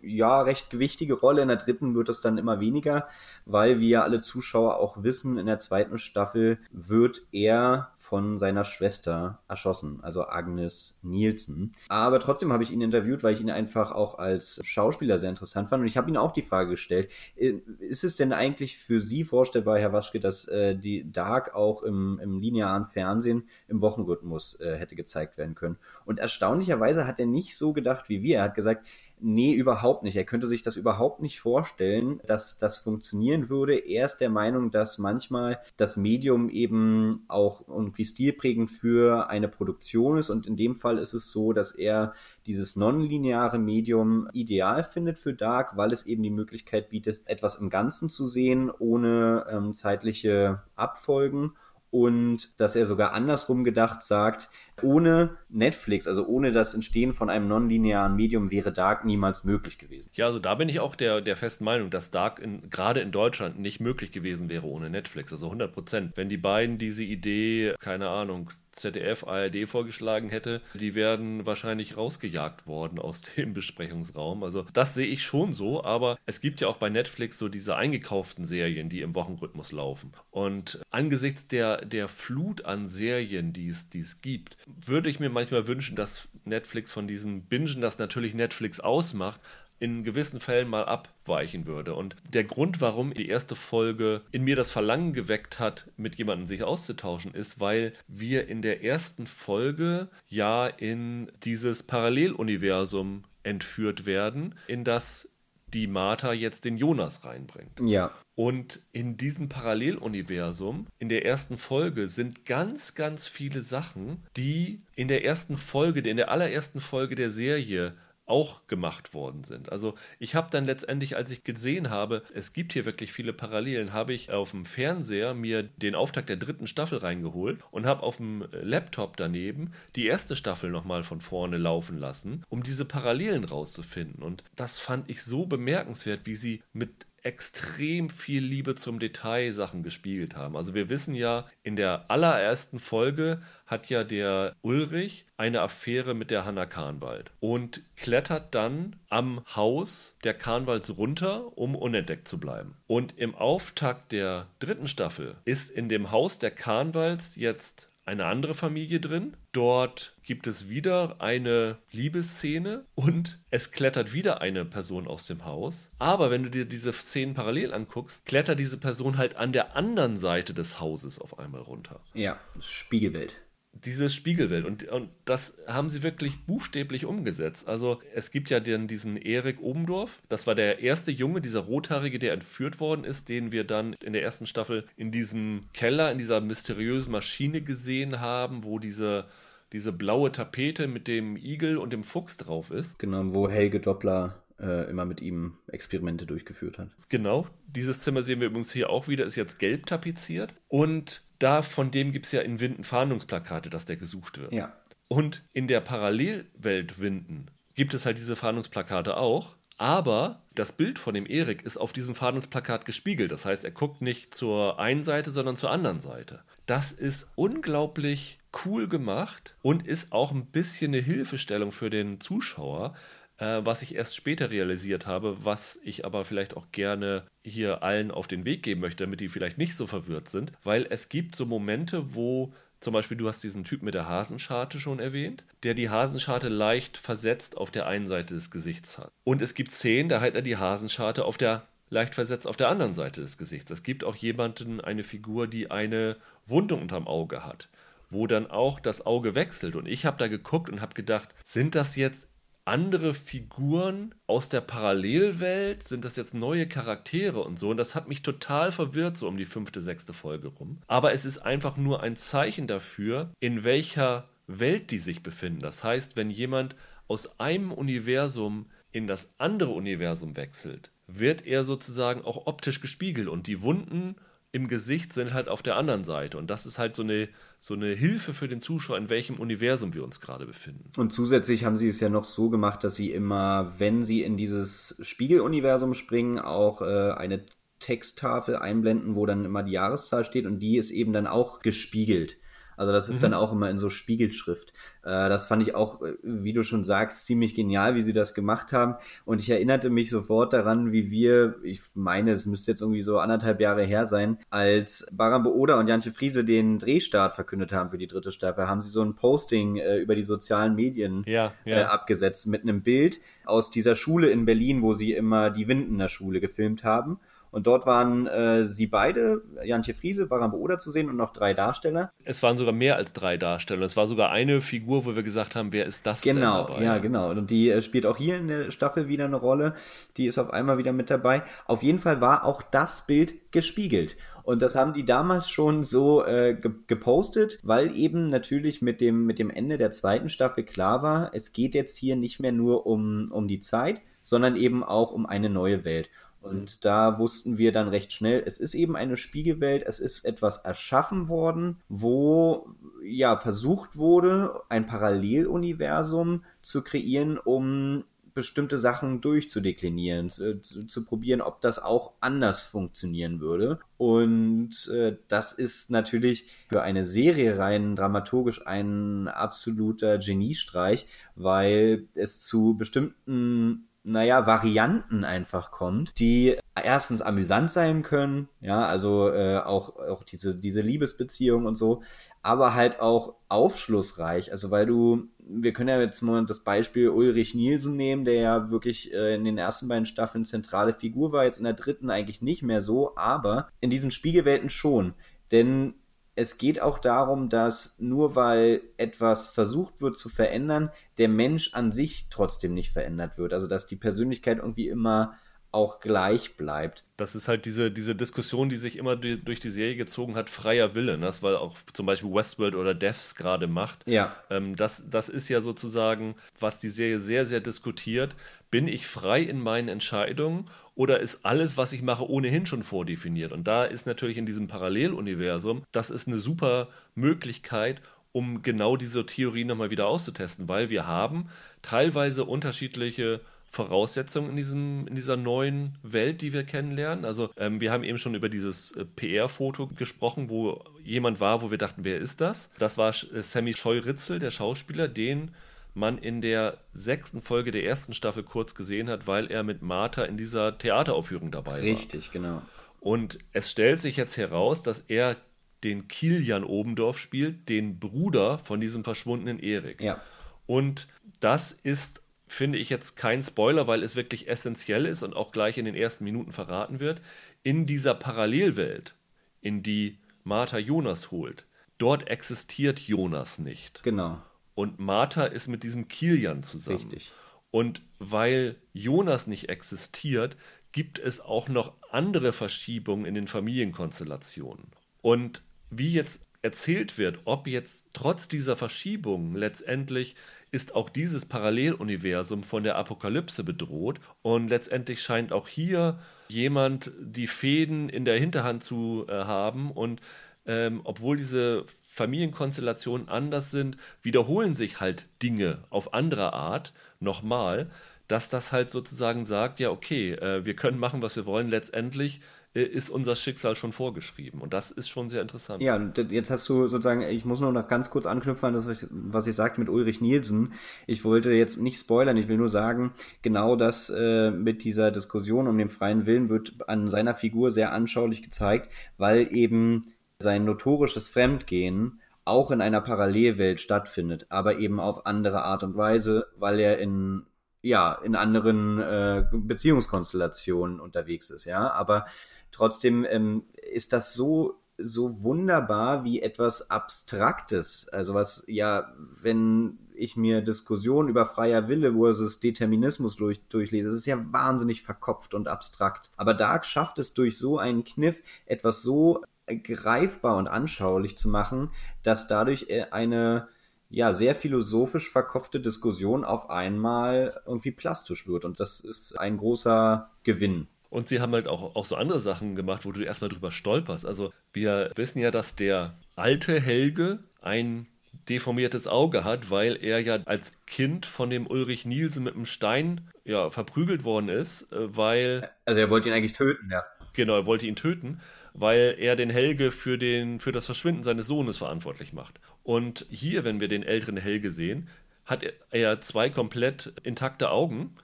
ja, 0.00 0.40
recht 0.42 0.70
gewichtige 0.70 1.14
Rolle. 1.14 1.42
In 1.42 1.48
der 1.48 1.56
dritten 1.56 1.94
wird 1.94 2.08
es 2.08 2.20
dann 2.20 2.38
immer 2.38 2.60
weniger, 2.60 3.08
weil 3.44 3.80
wir 3.80 4.04
alle 4.04 4.20
Zuschauer 4.20 4.76
auch 4.78 5.02
wissen, 5.02 5.38
in 5.38 5.46
der 5.46 5.58
zweiten 5.58 5.98
Staffel 5.98 6.58
wird 6.70 7.22
er 7.32 7.90
von 8.06 8.38
seiner 8.38 8.62
Schwester 8.62 9.40
erschossen, 9.48 9.98
also 10.02 10.28
Agnes 10.28 11.00
Nielsen. 11.02 11.72
Aber 11.88 12.20
trotzdem 12.20 12.52
habe 12.52 12.62
ich 12.62 12.70
ihn 12.70 12.80
interviewt, 12.80 13.24
weil 13.24 13.34
ich 13.34 13.40
ihn 13.40 13.50
einfach 13.50 13.90
auch 13.90 14.18
als 14.18 14.60
Schauspieler 14.62 15.18
sehr 15.18 15.30
interessant 15.30 15.68
fand. 15.68 15.80
Und 15.80 15.88
ich 15.88 15.96
habe 15.96 16.08
ihn 16.08 16.16
auch 16.16 16.32
die 16.32 16.42
Frage 16.42 16.70
gestellt, 16.70 17.10
äh, 17.34 17.54
ist 17.80 18.04
es 18.04 18.14
denn 18.14 18.32
eigentlich 18.32 18.78
für 18.78 19.00
Sie 19.00 19.24
vorstellbar, 19.24 19.80
Herr 19.80 19.92
Waschke, 19.92 20.20
dass 20.20 20.46
äh, 20.46 20.76
die 20.76 21.10
Dark 21.10 21.56
auch 21.56 21.82
im, 21.82 22.20
im 22.22 22.40
linearen 22.40 22.86
Fernsehen 22.86 23.48
im 23.66 23.80
Wochenrhythmus 23.80 24.60
äh, 24.60 24.76
hätte 24.76 24.94
gezeigt 24.94 25.36
werden 25.36 25.56
können? 25.56 25.76
Und 26.04 26.20
erstaunlicherweise 26.20 27.08
hat 27.08 27.18
er 27.18 27.26
nicht 27.26 27.56
so 27.56 27.72
gedacht 27.72 28.08
wie 28.08 28.22
wir. 28.22 28.36
Er 28.36 28.44
hat 28.44 28.54
gesagt, 28.54 28.86
Nee, 29.18 29.54
überhaupt 29.54 30.02
nicht. 30.02 30.16
Er 30.16 30.24
könnte 30.24 30.46
sich 30.46 30.60
das 30.60 30.76
überhaupt 30.76 31.22
nicht 31.22 31.40
vorstellen, 31.40 32.20
dass 32.26 32.58
das 32.58 32.76
funktionieren 32.76 33.48
würde. 33.48 33.74
Er 33.74 34.04
ist 34.04 34.18
der 34.18 34.28
Meinung, 34.28 34.70
dass 34.70 34.98
manchmal 34.98 35.58
das 35.78 35.96
Medium 35.96 36.50
eben 36.50 37.24
auch 37.28 37.66
irgendwie 37.96 38.04
stilprägend 38.04 38.70
für 38.70 39.28
eine 39.30 39.48
Produktion 39.48 40.18
ist. 40.18 40.30
Und 40.30 40.46
in 40.46 40.56
dem 40.56 40.74
Fall 40.74 40.98
ist 40.98 41.14
es 41.14 41.32
so, 41.32 41.52
dass 41.52 41.72
er 41.72 42.12
dieses 42.46 42.76
nonlineare 42.76 43.58
Medium 43.58 44.28
ideal 44.32 44.82
findet 44.82 45.18
für 45.18 45.32
Dark, 45.32 45.76
weil 45.76 45.92
es 45.92 46.06
eben 46.06 46.22
die 46.22 46.30
Möglichkeit 46.30 46.90
bietet, 46.90 47.22
etwas 47.24 47.56
im 47.56 47.70
Ganzen 47.70 48.08
zu 48.08 48.26
sehen, 48.26 48.70
ohne 48.70 49.46
ähm, 49.50 49.74
zeitliche 49.74 50.62
Abfolgen 50.76 51.52
und 51.96 52.60
dass 52.60 52.76
er 52.76 52.86
sogar 52.86 53.14
andersrum 53.14 53.64
gedacht 53.64 54.02
sagt, 54.02 54.50
ohne 54.82 55.38
Netflix, 55.48 56.06
also 56.06 56.26
ohne 56.26 56.52
das 56.52 56.74
Entstehen 56.74 57.14
von 57.14 57.30
einem 57.30 57.48
nonlinearen 57.48 58.14
Medium 58.14 58.50
wäre 58.50 58.70
Dark 58.70 59.06
niemals 59.06 59.44
möglich 59.44 59.78
gewesen. 59.78 60.10
Ja, 60.12 60.26
also 60.26 60.38
da 60.38 60.54
bin 60.56 60.68
ich 60.68 60.78
auch 60.78 60.94
der, 60.94 61.22
der 61.22 61.36
festen 61.36 61.64
Meinung, 61.64 61.88
dass 61.88 62.10
Dark 62.10 62.38
in, 62.38 62.68
gerade 62.68 63.00
in 63.00 63.12
Deutschland 63.12 63.58
nicht 63.58 63.80
möglich 63.80 64.12
gewesen 64.12 64.50
wäre 64.50 64.66
ohne 64.66 64.90
Netflix. 64.90 65.32
Also 65.32 65.46
100 65.46 65.72
Prozent. 65.72 66.12
Wenn 66.16 66.28
die 66.28 66.36
beiden 66.36 66.76
diese 66.76 67.02
Idee, 67.02 67.74
keine 67.80 68.10
Ahnung, 68.10 68.50
ZDF, 68.76 69.24
ARD 69.24 69.66
vorgeschlagen 69.66 70.28
hätte, 70.28 70.60
die 70.74 70.94
werden 70.94 71.46
wahrscheinlich 71.46 71.96
rausgejagt 71.96 72.66
worden 72.66 72.98
aus 72.98 73.22
dem 73.36 73.54
Besprechungsraum. 73.54 74.42
Also 74.42 74.66
das 74.72 74.94
sehe 74.94 75.06
ich 75.06 75.22
schon 75.22 75.52
so, 75.52 75.82
aber 75.84 76.18
es 76.26 76.40
gibt 76.40 76.60
ja 76.60 76.68
auch 76.68 76.76
bei 76.76 76.88
Netflix 76.88 77.38
so 77.38 77.48
diese 77.48 77.76
eingekauften 77.76 78.44
Serien, 78.44 78.88
die 78.88 79.00
im 79.00 79.14
Wochenrhythmus 79.14 79.72
laufen. 79.72 80.12
Und 80.30 80.80
angesichts 80.90 81.48
der, 81.48 81.84
der 81.84 82.08
Flut 82.08 82.64
an 82.64 82.88
Serien, 82.88 83.52
die 83.52 83.68
es, 83.68 83.88
die 83.88 84.00
es 84.00 84.20
gibt, 84.20 84.56
würde 84.66 85.10
ich 85.10 85.20
mir 85.20 85.30
manchmal 85.30 85.66
wünschen, 85.66 85.96
dass 85.96 86.28
Netflix 86.44 86.92
von 86.92 87.08
diesem 87.08 87.42
Bingen, 87.42 87.80
das 87.80 87.98
natürlich 87.98 88.34
Netflix 88.34 88.78
ausmacht, 88.78 89.40
in 89.78 90.04
gewissen 90.04 90.40
Fällen 90.40 90.68
mal 90.68 90.84
abweichen 90.84 91.66
würde. 91.66 91.94
Und 91.94 92.16
der 92.32 92.44
Grund, 92.44 92.80
warum 92.80 93.12
die 93.14 93.28
erste 93.28 93.56
Folge 93.56 94.22
in 94.32 94.44
mir 94.44 94.56
das 94.56 94.70
Verlangen 94.70 95.12
geweckt 95.12 95.58
hat, 95.58 95.90
mit 95.96 96.16
jemandem 96.16 96.48
sich 96.48 96.62
auszutauschen, 96.62 97.34
ist, 97.34 97.60
weil 97.60 97.92
wir 98.08 98.48
in 98.48 98.62
der 98.62 98.82
ersten 98.82 99.26
Folge 99.26 100.08
ja 100.28 100.66
in 100.66 101.30
dieses 101.44 101.82
Paralleluniversum 101.82 103.24
entführt 103.42 104.06
werden, 104.06 104.54
in 104.66 104.84
das 104.84 105.28
die 105.72 105.86
Martha 105.86 106.32
jetzt 106.32 106.64
den 106.64 106.76
Jonas 106.76 107.24
reinbringt. 107.24 107.80
Ja. 107.80 108.12
Und 108.34 108.80
in 108.92 109.16
diesem 109.16 109.48
Paralleluniversum, 109.48 110.86
in 110.98 111.08
der 111.08 111.24
ersten 111.24 111.58
Folge, 111.58 112.06
sind 112.08 112.44
ganz, 112.44 112.94
ganz 112.94 113.26
viele 113.26 113.62
Sachen, 113.62 114.22
die 114.36 114.82
in 114.94 115.08
der 115.08 115.24
ersten 115.24 115.56
Folge, 115.56 116.00
in 116.00 116.16
der 116.16 116.30
allerersten 116.30 116.80
Folge 116.80 117.14
der 117.14 117.30
Serie 117.30 117.94
auch 118.26 118.66
gemacht 118.66 119.14
worden 119.14 119.44
sind. 119.44 119.70
Also 119.70 119.94
ich 120.18 120.34
habe 120.34 120.50
dann 120.50 120.64
letztendlich, 120.64 121.16
als 121.16 121.30
ich 121.30 121.44
gesehen 121.44 121.90
habe, 121.90 122.22
es 122.34 122.52
gibt 122.52 122.72
hier 122.72 122.84
wirklich 122.84 123.12
viele 123.12 123.32
Parallelen, 123.32 123.92
habe 123.92 124.12
ich 124.12 124.30
auf 124.30 124.50
dem 124.50 124.64
Fernseher 124.64 125.34
mir 125.34 125.62
den 125.62 125.94
Auftakt 125.94 126.28
der 126.28 126.36
dritten 126.36 126.66
Staffel 126.66 126.98
reingeholt 126.98 127.60
und 127.70 127.86
habe 127.86 128.02
auf 128.02 128.16
dem 128.18 128.44
Laptop 128.50 129.16
daneben 129.16 129.72
die 129.94 130.06
erste 130.06 130.36
Staffel 130.36 130.70
nochmal 130.70 131.04
von 131.04 131.20
vorne 131.20 131.56
laufen 131.56 131.98
lassen, 131.98 132.44
um 132.48 132.62
diese 132.62 132.84
Parallelen 132.84 133.44
rauszufinden. 133.44 134.22
Und 134.22 134.44
das 134.56 134.78
fand 134.78 135.08
ich 135.08 135.22
so 135.22 135.46
bemerkenswert, 135.46 136.20
wie 136.24 136.36
sie 136.36 136.62
mit 136.72 137.05
extrem 137.26 138.08
viel 138.08 138.44
Liebe 138.44 138.76
zum 138.76 139.00
Detail 139.00 139.52
Sachen 139.52 139.82
gespielt 139.82 140.36
haben. 140.36 140.56
Also 140.56 140.74
wir 140.74 140.88
wissen 140.88 141.12
ja, 141.12 141.46
in 141.64 141.74
der 141.74 142.08
allerersten 142.08 142.78
Folge 142.78 143.42
hat 143.66 143.90
ja 143.90 144.04
der 144.04 144.54
Ulrich 144.62 145.26
eine 145.36 145.60
Affäre 145.60 146.14
mit 146.14 146.30
der 146.30 146.44
Hanna 146.44 146.66
Kahnwald 146.66 147.32
und 147.40 147.82
klettert 147.96 148.54
dann 148.54 148.94
am 149.08 149.42
Haus 149.56 150.14
der 150.22 150.34
Kahnwalds 150.34 150.96
runter, 150.96 151.58
um 151.58 151.74
unentdeckt 151.74 152.28
zu 152.28 152.38
bleiben. 152.38 152.76
Und 152.86 153.18
im 153.18 153.34
Auftakt 153.34 154.12
der 154.12 154.46
dritten 154.60 154.86
Staffel 154.86 155.34
ist 155.44 155.68
in 155.68 155.88
dem 155.88 156.12
Haus 156.12 156.38
der 156.38 156.52
Kahnwalds 156.52 157.34
jetzt 157.34 157.88
eine 158.06 158.26
andere 158.26 158.54
Familie 158.54 159.00
drin. 159.00 159.36
Dort 159.52 160.16
gibt 160.22 160.46
es 160.46 160.68
wieder 160.68 161.20
eine 161.20 161.78
Liebesszene 161.90 162.86
und 162.94 163.40
es 163.50 163.72
klettert 163.72 164.12
wieder 164.12 164.40
eine 164.40 164.64
Person 164.64 165.06
aus 165.06 165.26
dem 165.26 165.44
Haus. 165.44 165.90
Aber 165.98 166.30
wenn 166.30 166.44
du 166.44 166.50
dir 166.50 166.64
diese 166.64 166.92
Szenen 166.92 167.34
parallel 167.34 167.74
anguckst, 167.74 168.24
klettert 168.24 168.58
diese 168.58 168.78
Person 168.78 169.18
halt 169.18 169.36
an 169.36 169.52
der 169.52 169.76
anderen 169.76 170.16
Seite 170.16 170.54
des 170.54 170.80
Hauses 170.80 171.18
auf 171.18 171.38
einmal 171.38 171.60
runter. 171.60 172.00
Ja, 172.14 172.38
Spiegelbild 172.60 173.36
diese 173.84 174.10
Spiegelwelt. 174.10 174.64
Und, 174.64 174.84
und 174.84 175.10
das 175.24 175.58
haben 175.66 175.90
sie 175.90 176.02
wirklich 176.02 176.44
buchstäblich 176.46 177.04
umgesetzt. 177.04 177.68
Also 177.68 178.00
es 178.14 178.30
gibt 178.30 178.50
ja 178.50 178.60
den, 178.60 178.88
diesen 178.88 179.16
Erik 179.16 179.60
Obendorf. 179.60 180.22
Das 180.28 180.46
war 180.46 180.54
der 180.54 180.80
erste 180.80 181.10
Junge, 181.10 181.40
dieser 181.40 181.60
Rothaarige, 181.60 182.18
der 182.18 182.32
entführt 182.32 182.80
worden 182.80 183.04
ist, 183.04 183.28
den 183.28 183.52
wir 183.52 183.64
dann 183.64 183.94
in 183.94 184.12
der 184.12 184.22
ersten 184.22 184.46
Staffel 184.46 184.84
in 184.96 185.10
diesem 185.10 185.64
Keller, 185.72 186.10
in 186.12 186.18
dieser 186.18 186.40
mysteriösen 186.40 187.12
Maschine 187.12 187.60
gesehen 187.60 188.20
haben, 188.20 188.64
wo 188.64 188.78
diese, 188.78 189.26
diese 189.72 189.92
blaue 189.92 190.32
Tapete 190.32 190.86
mit 190.86 191.08
dem 191.08 191.36
Igel 191.36 191.78
und 191.78 191.92
dem 191.92 192.04
Fuchs 192.04 192.36
drauf 192.36 192.70
ist. 192.70 192.98
Genau, 192.98 193.34
wo 193.34 193.48
Helge 193.48 193.80
Doppler 193.80 194.42
äh, 194.60 194.88
immer 194.90 195.04
mit 195.04 195.20
ihm 195.20 195.58
Experimente 195.66 196.26
durchgeführt 196.26 196.78
hat. 196.78 196.88
Genau, 197.08 197.46
dieses 197.66 198.00
Zimmer 198.00 198.22
sehen 198.22 198.40
wir 198.40 198.46
übrigens 198.46 198.72
hier 198.72 198.90
auch 198.90 199.08
wieder, 199.08 199.24
ist 199.24 199.36
jetzt 199.36 199.58
gelb 199.58 199.86
tapeziert. 199.86 200.54
Und 200.68 201.25
da 201.38 201.62
von 201.62 201.90
dem 201.90 202.12
gibt 202.12 202.26
es 202.26 202.32
ja 202.32 202.40
in 202.40 202.60
Winden 202.60 202.84
Fahndungsplakate, 202.84 203.70
dass 203.70 203.84
der 203.84 203.96
gesucht 203.96 204.38
wird. 204.38 204.52
Ja. 204.52 204.72
Und 205.08 205.42
in 205.52 205.68
der 205.68 205.80
Parallelwelt 205.80 207.00
Winden 207.00 207.46
gibt 207.74 207.94
es 207.94 208.06
halt 208.06 208.18
diese 208.18 208.36
Fahndungsplakate 208.36 209.16
auch. 209.16 209.56
Aber 209.78 210.42
das 210.54 210.72
Bild 210.72 210.98
von 210.98 211.12
dem 211.12 211.26
Erik 211.26 211.62
ist 211.62 211.76
auf 211.76 211.92
diesem 211.92 212.14
Fahndungsplakat 212.14 212.86
gespiegelt. 212.86 213.30
Das 213.30 213.44
heißt, 213.44 213.64
er 213.64 213.72
guckt 213.72 214.00
nicht 214.00 214.34
zur 214.34 214.80
einen 214.80 215.04
Seite, 215.04 215.30
sondern 215.30 215.56
zur 215.56 215.70
anderen 215.70 216.00
Seite. 216.00 216.42
Das 216.64 216.92
ist 216.92 217.28
unglaublich 217.34 218.38
cool 218.64 218.88
gemacht 218.88 219.54
und 219.60 219.86
ist 219.86 220.12
auch 220.12 220.32
ein 220.32 220.46
bisschen 220.46 220.94
eine 220.94 221.02
Hilfestellung 221.02 221.72
für 221.72 221.90
den 221.90 222.20
Zuschauer, 222.20 222.94
äh, 223.38 223.60
was 223.64 223.82
ich 223.82 223.94
erst 223.94 224.16
später 224.16 224.50
realisiert 224.50 225.06
habe, 225.06 225.44
was 225.44 225.78
ich 225.82 226.04
aber 226.04 226.24
vielleicht 226.24 226.56
auch 226.56 226.66
gerne 226.72 227.24
hier 227.44 227.82
allen 227.82 228.10
auf 228.10 228.26
den 228.26 228.44
Weg 228.44 228.62
geben 228.62 228.80
möchte, 228.80 229.04
damit 229.04 229.20
die 229.20 229.28
vielleicht 229.28 229.58
nicht 229.58 229.76
so 229.76 229.86
verwirrt 229.86 230.28
sind, 230.28 230.52
weil 230.64 230.86
es 230.88 231.08
gibt 231.08 231.36
so 231.36 231.46
Momente, 231.46 232.14
wo 232.14 232.52
zum 232.80 232.92
Beispiel, 232.92 233.16
du 233.16 233.26
hast 233.26 233.42
diesen 233.42 233.64
Typ 233.64 233.82
mit 233.82 233.94
der 233.94 234.06
Hasenscharte 234.06 234.78
schon 234.78 235.00
erwähnt, 235.00 235.44
der 235.62 235.74
die 235.74 235.88
Hasenscharte 235.88 236.48
leicht 236.48 236.98
versetzt 236.98 237.56
auf 237.56 237.70
der 237.70 237.86
einen 237.86 238.06
Seite 238.06 238.34
des 238.34 238.50
Gesichts 238.50 238.98
hat. 238.98 239.10
Und 239.24 239.40
es 239.40 239.54
gibt 239.54 239.70
Szenen, 239.70 240.08
da 240.10 240.20
hat 240.20 240.34
er 240.34 240.42
die 240.42 240.58
Hasenscharte 240.58 241.24
auf 241.24 241.38
der 241.38 241.66
leicht 241.88 242.14
versetzt 242.14 242.46
auf 242.46 242.56
der 242.56 242.68
anderen 242.68 242.94
Seite 242.94 243.20
des 243.20 243.38
Gesichts. 243.38 243.70
Es 243.70 243.82
gibt 243.82 244.04
auch 244.04 244.16
jemanden, 244.16 244.80
eine 244.80 245.04
Figur, 245.04 245.46
die 245.46 245.70
eine 245.70 246.16
Wundung 246.44 246.82
unterm 246.82 247.06
Auge 247.06 247.44
hat, 247.44 247.68
wo 248.10 248.26
dann 248.26 248.50
auch 248.50 248.80
das 248.80 249.06
Auge 249.06 249.34
wechselt. 249.34 249.76
Und 249.76 249.86
ich 249.86 250.04
habe 250.04 250.18
da 250.18 250.28
geguckt 250.28 250.68
und 250.68 250.80
habe 250.80 250.94
gedacht, 250.94 251.34
sind 251.44 251.74
das 251.74 251.96
jetzt 251.96 252.28
andere 252.66 253.14
Figuren 253.14 254.14
aus 254.26 254.48
der 254.48 254.60
Parallelwelt? 254.60 255.82
Sind 255.82 256.04
das 256.04 256.16
jetzt 256.16 256.34
neue 256.34 256.68
Charaktere 256.68 257.42
und 257.42 257.58
so? 257.58 257.70
Und 257.70 257.76
das 257.76 257.94
hat 257.94 258.08
mich 258.08 258.22
total 258.22 258.72
verwirrt, 258.72 259.16
so 259.16 259.28
um 259.28 259.36
die 259.36 259.44
fünfte, 259.44 259.80
sechste 259.80 260.12
Folge 260.12 260.48
rum. 260.48 260.80
Aber 260.86 261.12
es 261.12 261.24
ist 261.24 261.38
einfach 261.38 261.76
nur 261.76 262.02
ein 262.02 262.16
Zeichen 262.16 262.66
dafür, 262.66 263.30
in 263.40 263.64
welcher 263.64 264.28
Welt 264.46 264.90
die 264.90 264.98
sich 264.98 265.22
befinden. 265.22 265.60
Das 265.60 265.82
heißt, 265.82 266.16
wenn 266.16 266.30
jemand 266.30 266.76
aus 267.08 267.40
einem 267.40 267.72
Universum 267.72 268.66
in 268.92 269.06
das 269.06 269.30
andere 269.38 269.70
Universum 269.70 270.36
wechselt, 270.36 270.90
wird 271.06 271.46
er 271.46 271.64
sozusagen 271.64 272.22
auch 272.22 272.46
optisch 272.46 272.80
gespiegelt 272.80 273.28
und 273.28 273.46
die 273.46 273.62
Wunden 273.62 274.16
im 274.56 274.68
Gesicht 274.68 275.12
sind 275.12 275.34
halt 275.34 275.50
auf 275.50 275.62
der 275.62 275.76
anderen 275.76 276.02
Seite. 276.02 276.38
Und 276.38 276.48
das 276.48 276.64
ist 276.64 276.78
halt 276.78 276.94
so 276.94 277.02
eine, 277.02 277.28
so 277.60 277.74
eine 277.74 277.88
Hilfe 277.88 278.32
für 278.32 278.48
den 278.48 278.62
Zuschauer, 278.62 278.96
in 278.96 279.10
welchem 279.10 279.38
Universum 279.38 279.92
wir 279.92 280.02
uns 280.02 280.22
gerade 280.22 280.46
befinden. 280.46 280.90
Und 280.96 281.12
zusätzlich 281.12 281.64
haben 281.66 281.76
sie 281.76 281.88
es 281.88 282.00
ja 282.00 282.08
noch 282.08 282.24
so 282.24 282.48
gemacht, 282.48 282.82
dass 282.82 282.96
sie 282.96 283.12
immer, 283.12 283.74
wenn 283.76 284.02
sie 284.02 284.22
in 284.22 284.38
dieses 284.38 284.96
Spiegeluniversum 285.00 285.92
springen, 285.92 286.38
auch 286.38 286.80
äh, 286.80 287.12
eine 287.12 287.44
Texttafel 287.80 288.56
einblenden, 288.56 289.14
wo 289.14 289.26
dann 289.26 289.44
immer 289.44 289.62
die 289.62 289.72
Jahreszahl 289.72 290.24
steht 290.24 290.46
und 290.46 290.60
die 290.60 290.78
ist 290.78 290.90
eben 290.90 291.12
dann 291.12 291.26
auch 291.26 291.58
gespiegelt. 291.60 292.38
Also 292.76 292.92
das 292.92 293.08
ist 293.08 293.18
mhm. 293.18 293.22
dann 293.22 293.34
auch 293.34 293.52
immer 293.52 293.70
in 293.70 293.78
so 293.78 293.90
Spiegelschrift. 293.90 294.72
Äh, 295.02 295.28
das 295.28 295.46
fand 295.46 295.62
ich 295.62 295.74
auch, 295.74 296.02
äh, 296.02 296.14
wie 296.22 296.52
du 296.52 296.62
schon 296.62 296.84
sagst, 296.84 297.26
ziemlich 297.26 297.54
genial, 297.54 297.94
wie 297.94 298.02
sie 298.02 298.12
das 298.12 298.34
gemacht 298.34 298.72
haben. 298.72 298.96
Und 299.24 299.40
ich 299.40 299.50
erinnerte 299.50 299.90
mich 299.90 300.10
sofort 300.10 300.52
daran, 300.52 300.92
wie 300.92 301.10
wir, 301.10 301.56
ich 301.62 301.80
meine, 301.94 302.32
es 302.32 302.46
müsste 302.46 302.72
jetzt 302.72 302.80
irgendwie 302.80 303.02
so 303.02 303.18
anderthalb 303.18 303.60
Jahre 303.60 303.84
her 303.84 304.06
sein, 304.06 304.38
als 304.50 305.06
Baran 305.12 305.46
Oda 305.46 305.78
und 305.78 305.88
Jantje 305.88 306.12
Friese 306.12 306.44
den 306.44 306.78
Drehstart 306.78 307.34
verkündet 307.34 307.72
haben 307.72 307.90
für 307.90 307.98
die 307.98 308.06
dritte 308.06 308.32
Staffel, 308.32 308.66
haben 308.68 308.82
sie 308.82 308.90
so 308.90 309.02
ein 309.02 309.14
Posting 309.14 309.76
äh, 309.76 309.98
über 309.98 310.14
die 310.14 310.22
sozialen 310.22 310.74
Medien 310.74 311.24
ja, 311.26 311.52
ja. 311.64 311.76
Äh, 311.78 311.84
abgesetzt 311.84 312.46
mit 312.46 312.62
einem 312.62 312.82
Bild 312.82 313.20
aus 313.44 313.70
dieser 313.70 313.94
Schule 313.94 314.30
in 314.30 314.44
Berlin, 314.44 314.82
wo 314.82 314.94
sie 314.94 315.12
immer 315.12 315.50
die 315.50 315.68
Windener 315.68 316.08
Schule 316.08 316.40
gefilmt 316.40 316.84
haben. 316.84 317.18
Und 317.56 317.66
dort 317.66 317.86
waren 317.86 318.26
äh, 318.26 318.64
sie 318.64 318.86
beide, 318.86 319.40
Jantje 319.64 319.94
Friese, 319.94 320.26
Baran 320.26 320.52
Oda 320.52 320.76
zu 320.76 320.90
sehen 320.90 321.08
und 321.08 321.16
noch 321.16 321.32
drei 321.32 321.54
Darsteller. 321.54 322.12
Es 322.22 322.42
waren 322.42 322.58
sogar 322.58 322.74
mehr 322.74 322.96
als 322.96 323.14
drei 323.14 323.38
Darsteller. 323.38 323.86
Es 323.86 323.96
war 323.96 324.06
sogar 324.06 324.30
eine 324.30 324.60
Figur, 324.60 325.06
wo 325.06 325.16
wir 325.16 325.22
gesagt 325.22 325.56
haben, 325.56 325.72
wer 325.72 325.86
ist 325.86 326.06
das 326.06 326.20
genau, 326.20 326.66
denn 326.66 326.74
dabei? 326.74 326.84
Ja, 326.84 326.98
genau. 326.98 327.30
Und 327.30 327.50
die 327.50 327.70
äh, 327.70 327.80
spielt 327.80 328.04
auch 328.04 328.18
hier 328.18 328.36
in 328.36 328.48
der 328.48 328.70
Staffel 328.70 329.08
wieder 329.08 329.24
eine 329.24 329.36
Rolle. 329.36 329.74
Die 330.18 330.26
ist 330.26 330.36
auf 330.36 330.50
einmal 330.50 330.76
wieder 330.76 330.92
mit 330.92 331.08
dabei. 331.08 331.44
Auf 331.64 331.82
jeden 331.82 331.98
Fall 331.98 332.20
war 332.20 332.44
auch 332.44 332.60
das 332.60 333.06
Bild 333.06 333.50
gespiegelt. 333.52 334.18
Und 334.42 334.60
das 334.60 334.74
haben 334.74 334.92
die 334.92 335.06
damals 335.06 335.48
schon 335.48 335.82
so 335.82 336.26
äh, 336.26 336.58
ge 336.60 336.72
gepostet, 336.86 337.58
weil 337.62 337.96
eben 337.96 338.26
natürlich 338.26 338.82
mit 338.82 339.00
dem, 339.00 339.24
mit 339.24 339.38
dem 339.38 339.48
Ende 339.48 339.78
der 339.78 339.92
zweiten 339.92 340.28
Staffel 340.28 340.64
klar 340.64 341.02
war, 341.02 341.30
es 341.32 341.54
geht 341.54 341.74
jetzt 341.74 341.96
hier 341.96 342.16
nicht 342.16 342.38
mehr 342.38 342.52
nur 342.52 342.86
um, 342.86 343.30
um 343.32 343.48
die 343.48 343.60
Zeit, 343.60 344.02
sondern 344.20 344.56
eben 344.56 344.84
auch 344.84 345.12
um 345.12 345.24
eine 345.24 345.48
neue 345.48 345.86
Welt. 345.86 346.10
Und 346.46 346.84
da 346.84 347.18
wussten 347.18 347.58
wir 347.58 347.72
dann 347.72 347.88
recht 347.88 348.12
schnell, 348.12 348.42
es 348.46 348.58
ist 348.58 348.74
eben 348.74 348.96
eine 348.96 349.16
Spiegelwelt, 349.16 349.82
es 349.86 350.00
ist 350.00 350.24
etwas 350.24 350.58
erschaffen 350.58 351.28
worden, 351.28 351.80
wo 351.88 352.68
ja 353.02 353.36
versucht 353.36 353.96
wurde, 353.96 354.60
ein 354.68 354.86
Paralleluniversum 354.86 356.44
zu 356.60 356.82
kreieren, 356.82 357.38
um 357.38 358.04
bestimmte 358.36 358.76
Sachen 358.76 359.22
durchzudeklinieren, 359.22 360.28
zu, 360.28 360.60
zu, 360.60 360.86
zu, 360.86 361.04
probieren, 361.06 361.40
ob 361.40 361.62
das 361.62 361.78
auch 361.78 362.12
anders 362.20 362.66
funktionieren 362.66 363.40
würde. 363.40 363.80
Und 363.96 364.88
äh, 364.92 365.16
das 365.26 365.54
ist 365.54 365.90
natürlich 365.90 366.46
für 366.68 366.82
eine 366.82 367.02
Serie 367.02 367.58
rein 367.58 367.96
dramaturgisch 367.96 368.66
ein 368.66 369.26
absoluter 369.26 370.18
Geniestreich, 370.18 371.06
weil 371.34 372.08
es 372.14 372.40
zu 372.40 372.74
bestimmten 372.76 373.85
naja, 374.08 374.46
Varianten 374.46 375.24
einfach 375.24 375.72
kommt, 375.72 376.20
die 376.20 376.56
erstens 376.80 377.22
amüsant 377.22 377.72
sein 377.72 378.02
können, 378.02 378.48
ja, 378.60 378.84
also 378.84 379.28
äh, 379.30 379.58
auch, 379.58 379.96
auch 379.96 380.22
diese, 380.22 380.56
diese 380.56 380.80
Liebesbeziehung 380.80 381.66
und 381.66 381.74
so, 381.74 382.04
aber 382.40 382.74
halt 382.74 383.00
auch 383.00 383.34
aufschlussreich, 383.48 384.52
also 384.52 384.70
weil 384.70 384.86
du, 384.86 385.24
wir 385.40 385.72
können 385.72 385.88
ja 385.88 386.00
jetzt 386.00 386.22
mal 386.22 386.46
das 386.46 386.60
Beispiel 386.60 387.08
Ulrich 387.08 387.56
Nielsen 387.56 387.96
nehmen, 387.96 388.24
der 388.24 388.34
ja 388.34 388.70
wirklich 388.70 389.12
äh, 389.12 389.34
in 389.34 389.44
den 389.44 389.58
ersten 389.58 389.88
beiden 389.88 390.06
Staffeln 390.06 390.44
zentrale 390.44 390.94
Figur 390.94 391.32
war, 391.32 391.42
jetzt 391.42 391.58
in 391.58 391.64
der 391.64 391.72
dritten 391.72 392.08
eigentlich 392.08 392.40
nicht 392.40 392.62
mehr 392.62 392.82
so, 392.82 393.16
aber 393.16 393.68
in 393.80 393.90
diesen 393.90 394.12
Spiegelwelten 394.12 394.70
schon, 394.70 395.14
denn 395.50 395.94
es 396.36 396.58
geht 396.58 396.80
auch 396.82 396.98
darum, 396.98 397.48
dass 397.48 397.98
nur 397.98 398.36
weil 398.36 398.82
etwas 398.98 399.48
versucht 399.48 400.02
wird 400.02 400.18
zu 400.18 400.28
verändern, 400.28 400.90
der 401.16 401.30
Mensch 401.30 401.72
an 401.72 401.92
sich 401.92 402.28
trotzdem 402.28 402.74
nicht 402.74 402.92
verändert 402.92 403.38
wird. 403.38 403.54
Also 403.54 403.66
dass 403.66 403.86
die 403.86 403.96
Persönlichkeit 403.96 404.58
irgendwie 404.58 404.88
immer 404.88 405.34
auch 405.72 406.00
gleich 406.00 406.56
bleibt. 406.56 407.04
Das 407.16 407.34
ist 407.34 407.48
halt 407.48 407.64
diese, 407.64 407.90
diese 407.90 408.14
Diskussion, 408.14 408.68
die 408.68 408.76
sich 408.76 408.96
immer 408.96 409.16
die, 409.16 409.42
durch 409.42 409.60
die 409.60 409.70
Serie 409.70 409.96
gezogen 409.96 410.34
hat, 410.34 410.50
freier 410.50 410.94
Wille, 410.94 411.18
ne? 411.18 411.26
das 411.26 411.42
weil 411.42 411.56
auch 411.56 411.76
zum 411.92 412.06
Beispiel 412.06 412.32
Westworld 412.32 412.74
oder 412.74 412.94
Devs 412.94 413.34
gerade 413.34 413.66
macht. 413.66 414.06
Ja. 414.06 414.34
Ähm, 414.50 414.76
das, 414.76 415.04
das 415.10 415.28
ist 415.28 415.48
ja 415.48 415.60
sozusagen, 415.60 416.34
was 416.58 416.80
die 416.80 416.90
Serie 416.90 417.20
sehr, 417.20 417.46
sehr 417.46 417.60
diskutiert. 417.60 418.36
Bin 418.70 418.88
ich 418.88 419.06
frei 419.06 419.42
in 419.42 419.60
meinen 419.60 419.88
Entscheidungen 419.88 420.66
oder 420.94 421.20
ist 421.20 421.44
alles, 421.44 421.76
was 421.76 421.92
ich 421.92 422.02
mache, 422.02 422.28
ohnehin 422.28 422.66
schon 422.66 422.82
vordefiniert? 422.82 423.52
Und 423.52 423.66
da 423.66 423.84
ist 423.84 424.06
natürlich 424.06 424.38
in 424.38 424.46
diesem 424.46 424.68
Paralleluniversum, 424.68 425.84
das 425.92 426.10
ist 426.10 426.26
eine 426.26 426.38
super 426.38 426.88
Möglichkeit, 427.14 428.00
um 428.32 428.60
genau 428.60 428.98
diese 428.98 429.24
Theorie 429.24 429.64
nochmal 429.64 429.88
wieder 429.88 430.06
auszutesten, 430.06 430.68
weil 430.68 430.90
wir 430.90 431.06
haben 431.06 431.48
teilweise 431.80 432.44
unterschiedliche 432.44 433.40
Voraussetzungen 433.70 434.50
in, 434.50 434.56
diesem, 434.56 435.06
in 435.06 435.14
dieser 435.14 435.36
neuen 435.36 435.96
Welt, 436.02 436.40
die 436.40 436.52
wir 436.52 436.64
kennenlernen. 436.64 437.24
Also 437.24 437.50
ähm, 437.56 437.80
wir 437.80 437.92
haben 437.92 438.04
eben 438.04 438.18
schon 438.18 438.34
über 438.34 438.48
dieses 438.48 438.92
äh, 438.92 439.04
PR-Foto 439.04 439.88
gesprochen, 439.88 440.48
wo 440.48 440.82
jemand 441.04 441.40
war, 441.40 441.62
wo 441.62 441.70
wir 441.70 441.78
dachten, 441.78 442.04
wer 442.04 442.18
ist 442.18 442.40
das? 442.40 442.70
Das 442.78 442.96
war 442.96 443.10
äh, 443.10 443.42
Sammy 443.42 443.74
Scheu-Ritzel, 443.74 444.38
der 444.38 444.50
Schauspieler, 444.50 445.08
den 445.08 445.50
man 445.94 446.18
in 446.18 446.40
der 446.40 446.78
sechsten 446.92 447.40
Folge 447.40 447.70
der 447.70 447.84
ersten 447.84 448.12
Staffel 448.12 448.42
kurz 448.42 448.74
gesehen 448.74 449.08
hat, 449.08 449.26
weil 449.26 449.50
er 449.50 449.62
mit 449.62 449.82
Martha 449.82 450.24
in 450.24 450.36
dieser 450.36 450.76
Theateraufführung 450.76 451.50
dabei 451.50 451.80
Richtig, 451.80 451.88
war. 451.88 451.98
Richtig, 451.98 452.30
genau. 452.32 452.62
Und 453.00 453.38
es 453.52 453.70
stellt 453.70 454.00
sich 454.00 454.16
jetzt 454.16 454.36
heraus, 454.36 454.82
dass 454.82 455.04
er 455.08 455.36
den 455.84 456.08
Kilian 456.08 456.64
Obendorf 456.64 457.18
spielt, 457.18 457.68
den 457.68 457.98
Bruder 457.98 458.58
von 458.58 458.80
diesem 458.80 459.04
verschwundenen 459.04 459.58
Erik. 459.58 460.00
Ja. 460.00 460.20
Und 460.66 461.06
das 461.40 461.72
ist, 461.72 462.22
finde 462.46 462.78
ich 462.78 462.90
jetzt 462.90 463.16
kein 463.16 463.42
Spoiler, 463.42 463.86
weil 463.86 464.02
es 464.02 464.16
wirklich 464.16 464.48
essentiell 464.48 465.06
ist 465.06 465.22
und 465.22 465.34
auch 465.34 465.52
gleich 465.52 465.78
in 465.78 465.84
den 465.84 465.94
ersten 465.94 466.24
Minuten 466.24 466.52
verraten 466.52 467.00
wird. 467.00 467.20
In 467.62 467.86
dieser 467.86 468.14
Parallelwelt, 468.14 469.14
in 469.60 469.82
die 469.82 470.18
Martha 470.44 470.78
Jonas 470.78 471.30
holt, 471.30 471.66
dort 471.98 472.28
existiert 472.28 473.00
Jonas 473.00 473.58
nicht. 473.58 474.02
Genau. 474.02 474.40
Und 474.74 474.98
Martha 474.98 475.44
ist 475.44 475.68
mit 475.68 475.82
diesem 475.82 476.06
Kilian 476.08 476.62
zusammen. 476.62 476.98
Richtig. 476.98 477.32
Und 477.70 478.02
weil 478.18 478.76
Jonas 478.92 479.46
nicht 479.46 479.68
existiert, 479.68 480.56
gibt 480.92 481.18
es 481.18 481.40
auch 481.40 481.68
noch 481.68 481.94
andere 482.10 482.52
Verschiebungen 482.52 483.26
in 483.26 483.34
den 483.34 483.48
Familienkonstellationen. 483.48 484.86
Und 485.20 485.62
wie 485.90 486.12
jetzt 486.12 486.46
erzählt 486.62 487.18
wird, 487.18 487.40
ob 487.44 487.66
jetzt 487.66 488.06
trotz 488.12 488.48
dieser 488.48 488.76
Verschiebungen 488.76 489.54
letztendlich 489.54 490.36
ist 490.70 490.94
auch 490.94 491.08
dieses 491.08 491.46
Paralleluniversum 491.46 492.62
von 492.62 492.82
der 492.82 492.96
Apokalypse 492.96 493.64
bedroht. 493.64 494.20
Und 494.42 494.68
letztendlich 494.68 495.22
scheint 495.22 495.52
auch 495.52 495.68
hier 495.68 496.18
jemand 496.48 497.12
die 497.20 497.46
Fäden 497.46 498.08
in 498.08 498.24
der 498.24 498.38
Hinterhand 498.38 498.82
zu 498.82 499.26
äh, 499.28 499.32
haben. 499.44 499.90
Und 499.90 500.20
ähm, 500.66 501.00
obwohl 501.04 501.36
diese 501.36 501.84
Familienkonstellationen 502.04 503.28
anders 503.28 503.70
sind, 503.70 503.96
wiederholen 504.22 504.74
sich 504.74 505.00
halt 505.00 505.28
Dinge 505.42 505.84
auf 505.90 506.14
andere 506.14 506.52
Art 506.52 506.92
nochmal, 507.20 507.90
dass 508.28 508.48
das 508.48 508.72
halt 508.72 508.90
sozusagen 508.90 509.44
sagt, 509.44 509.80
ja, 509.80 509.90
okay, 509.90 510.32
äh, 510.32 510.64
wir 510.64 510.74
können 510.74 510.98
machen, 510.98 511.22
was 511.22 511.36
wir 511.36 511.46
wollen, 511.46 511.68
letztendlich 511.68 512.40
ist 512.80 513.10
unser 513.10 513.36
Schicksal 513.36 513.74
schon 513.76 513.92
vorgeschrieben. 513.92 514.60
Und 514.60 514.72
das 514.74 514.90
ist 514.90 515.08
schon 515.08 515.28
sehr 515.28 515.42
interessant. 515.42 515.82
Ja, 515.82 515.98
jetzt 516.30 516.50
hast 516.50 516.68
du 516.68 516.88
sozusagen, 516.88 517.22
ich 517.22 517.44
muss 517.44 517.60
nur 517.60 517.72
noch 517.72 517.88
ganz 517.88 518.10
kurz 518.10 518.26
anknüpfen 518.26 518.66
an 518.66 518.74
das, 518.74 518.86
was 518.86 519.46
ich, 519.46 519.50
ich 519.50 519.56
sagte 519.56 519.80
mit 519.80 519.88
Ulrich 519.88 520.20
Nielsen. 520.20 520.72
Ich 521.06 521.24
wollte 521.24 521.52
jetzt 521.52 521.80
nicht 521.80 521.98
spoilern, 521.98 522.36
ich 522.36 522.48
will 522.48 522.58
nur 522.58 522.68
sagen, 522.68 523.12
genau 523.42 523.76
das 523.76 524.10
äh, 524.10 524.50
mit 524.50 524.84
dieser 524.84 525.10
Diskussion 525.10 525.68
um 525.68 525.78
den 525.78 525.88
freien 525.88 526.26
Willen 526.26 526.48
wird 526.48 526.74
an 526.86 527.08
seiner 527.08 527.34
Figur 527.34 527.70
sehr 527.70 527.92
anschaulich 527.92 528.42
gezeigt, 528.42 528.92
weil 529.16 529.48
eben 529.54 530.04
sein 530.38 530.64
notorisches 530.64 531.30
Fremdgehen 531.30 532.20
auch 532.44 532.70
in 532.70 532.80
einer 532.80 533.00
Parallelwelt 533.00 533.80
stattfindet, 533.80 534.46
aber 534.50 534.78
eben 534.78 535.00
auf 535.00 535.26
andere 535.26 535.62
Art 535.62 535.82
und 535.82 535.96
Weise, 535.96 536.46
weil 536.56 536.78
er 536.78 536.98
in 536.98 537.46
ja 537.82 538.12
in 538.12 538.34
anderen 538.34 538.98
äh, 539.00 539.44
Beziehungskonstellationen 539.52 541.00
unterwegs 541.00 541.50
ist, 541.50 541.64
ja. 541.64 541.90
Aber 541.92 542.26
trotzdem 542.72 543.26
ähm, 543.28 543.64
ist 543.92 544.12
das 544.12 544.34
so 544.34 544.80
so 544.98 545.42
wunderbar 545.42 546.24
wie 546.24 546.40
etwas 546.40 546.90
Abstraktes, 546.90 548.08
also 548.08 548.34
was 548.34 548.64
ja, 548.66 549.12
wenn 549.42 549.98
ich 550.14 550.36
mir 550.36 550.62
Diskussionen 550.62 551.28
über 551.28 551.44
freier 551.44 551.88
Wille 551.88 552.14
versus 552.14 552.60
Determinismus 552.60 553.36
durch, 553.36 553.60
durchlese, 553.68 554.08
es 554.08 554.14
ist 554.14 554.26
ja 554.26 554.38
wahnsinnig 554.52 555.02
verkopft 555.02 555.52
und 555.52 555.68
abstrakt. 555.68 556.30
Aber 556.36 556.54
Dark 556.54 556.86
schafft 556.86 557.18
es 557.18 557.34
durch 557.34 557.58
so 557.58 557.78
einen 557.78 558.04
Kniff, 558.04 558.42
etwas 558.64 559.02
so 559.02 559.42
greifbar 559.66 560.56
und 560.56 560.68
anschaulich 560.68 561.36
zu 561.36 561.48
machen, 561.48 561.90
dass 562.22 562.48
dadurch 562.48 562.86
äh, 562.88 563.06
eine 563.10 563.68
ja 564.08 564.32
sehr 564.32 564.54
philosophisch 564.54 565.30
verkopfte 565.30 565.80
Diskussion 565.80 566.44
auf 566.44 566.70
einmal 566.70 567.60
irgendwie 567.66 567.90
plastisch 567.90 568.46
wird 568.46 568.64
und 568.64 568.78
das 568.80 569.00
ist 569.00 569.38
ein 569.38 569.56
großer 569.56 570.30
Gewinn. 570.44 570.86
Und 571.16 571.28
sie 571.28 571.40
haben 571.40 571.54
halt 571.54 571.66
auch, 571.66 571.96
auch 571.96 572.04
so 572.04 572.14
andere 572.14 572.40
Sachen 572.40 572.76
gemacht, 572.76 573.06
wo 573.06 573.10
du 573.10 573.22
erstmal 573.22 573.48
drüber 573.48 573.72
stolperst. 573.72 574.26
Also 574.26 574.52
wir 574.74 575.12
wissen 575.14 575.38
ja, 575.38 575.50
dass 575.50 575.74
der 575.74 576.14
alte 576.34 576.78
Helge 576.78 577.38
ein 577.62 578.06
deformiertes 578.50 579.06
Auge 579.06 579.42
hat, 579.42 579.70
weil 579.70 579.96
er 579.96 580.20
ja 580.20 580.40
als 580.44 580.84
Kind 580.84 581.24
von 581.24 581.48
dem 581.48 581.66
Ulrich 581.66 582.04
Nielsen 582.04 582.44
mit 582.44 582.54
einem 582.54 582.66
Stein 582.66 583.30
ja, 583.44 583.70
verprügelt 583.70 584.24
worden 584.24 584.50
ist, 584.50 584.92
äh, 584.92 585.16
weil... 585.16 585.70
Also 585.86 585.98
er 585.98 586.10
wollte 586.10 586.28
ihn 586.28 586.34
eigentlich 586.34 586.52
töten, 586.52 586.90
ja. 586.92 587.02
Genau, 587.32 587.54
er 587.54 587.64
wollte 587.64 587.86
ihn 587.86 587.96
töten 587.96 588.42
weil 588.78 589.16
er 589.18 589.36
den 589.36 589.48
Helge 589.48 589.90
für, 589.90 590.18
den, 590.18 590.60
für 590.60 590.70
das 590.70 590.84
Verschwinden 590.84 591.22
seines 591.22 591.46
Sohnes 591.46 591.78
verantwortlich 591.78 592.34
macht. 592.34 592.60
Und 592.82 593.24
hier, 593.30 593.64
wenn 593.64 593.80
wir 593.80 593.88
den 593.88 594.02
älteren 594.02 594.36
Helge 594.36 594.70
sehen, 594.70 595.08
hat 595.46 595.64
er 595.90 596.20
zwei 596.20 596.50
komplett 596.50 597.14
intakte 597.22 597.70
Augen, 597.70 598.14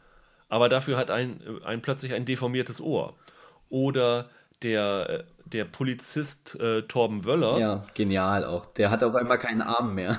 aber 0.53 0.69
dafür 0.69 0.99
hat 0.99 1.11
ein, 1.11 1.41
ein 1.65 1.81
plötzlich 1.81 2.12
ein 2.12 2.27
deformiertes 2.27 2.83
Ohr. 2.83 3.15
Oder 3.71 4.29
der, 4.62 5.25
der 5.47 5.65
Polizist 5.65 6.61
äh, 6.61 6.83
Torben 6.83 7.25
Wöller. 7.25 7.59
Ja, 7.59 7.87
genial 7.95 8.45
auch. 8.45 8.67
Der 8.75 8.91
hat 8.91 9.03
auf 9.03 9.15
einmal 9.15 9.38
keinen 9.38 9.62
Arm 9.62 9.95
mehr. 9.95 10.19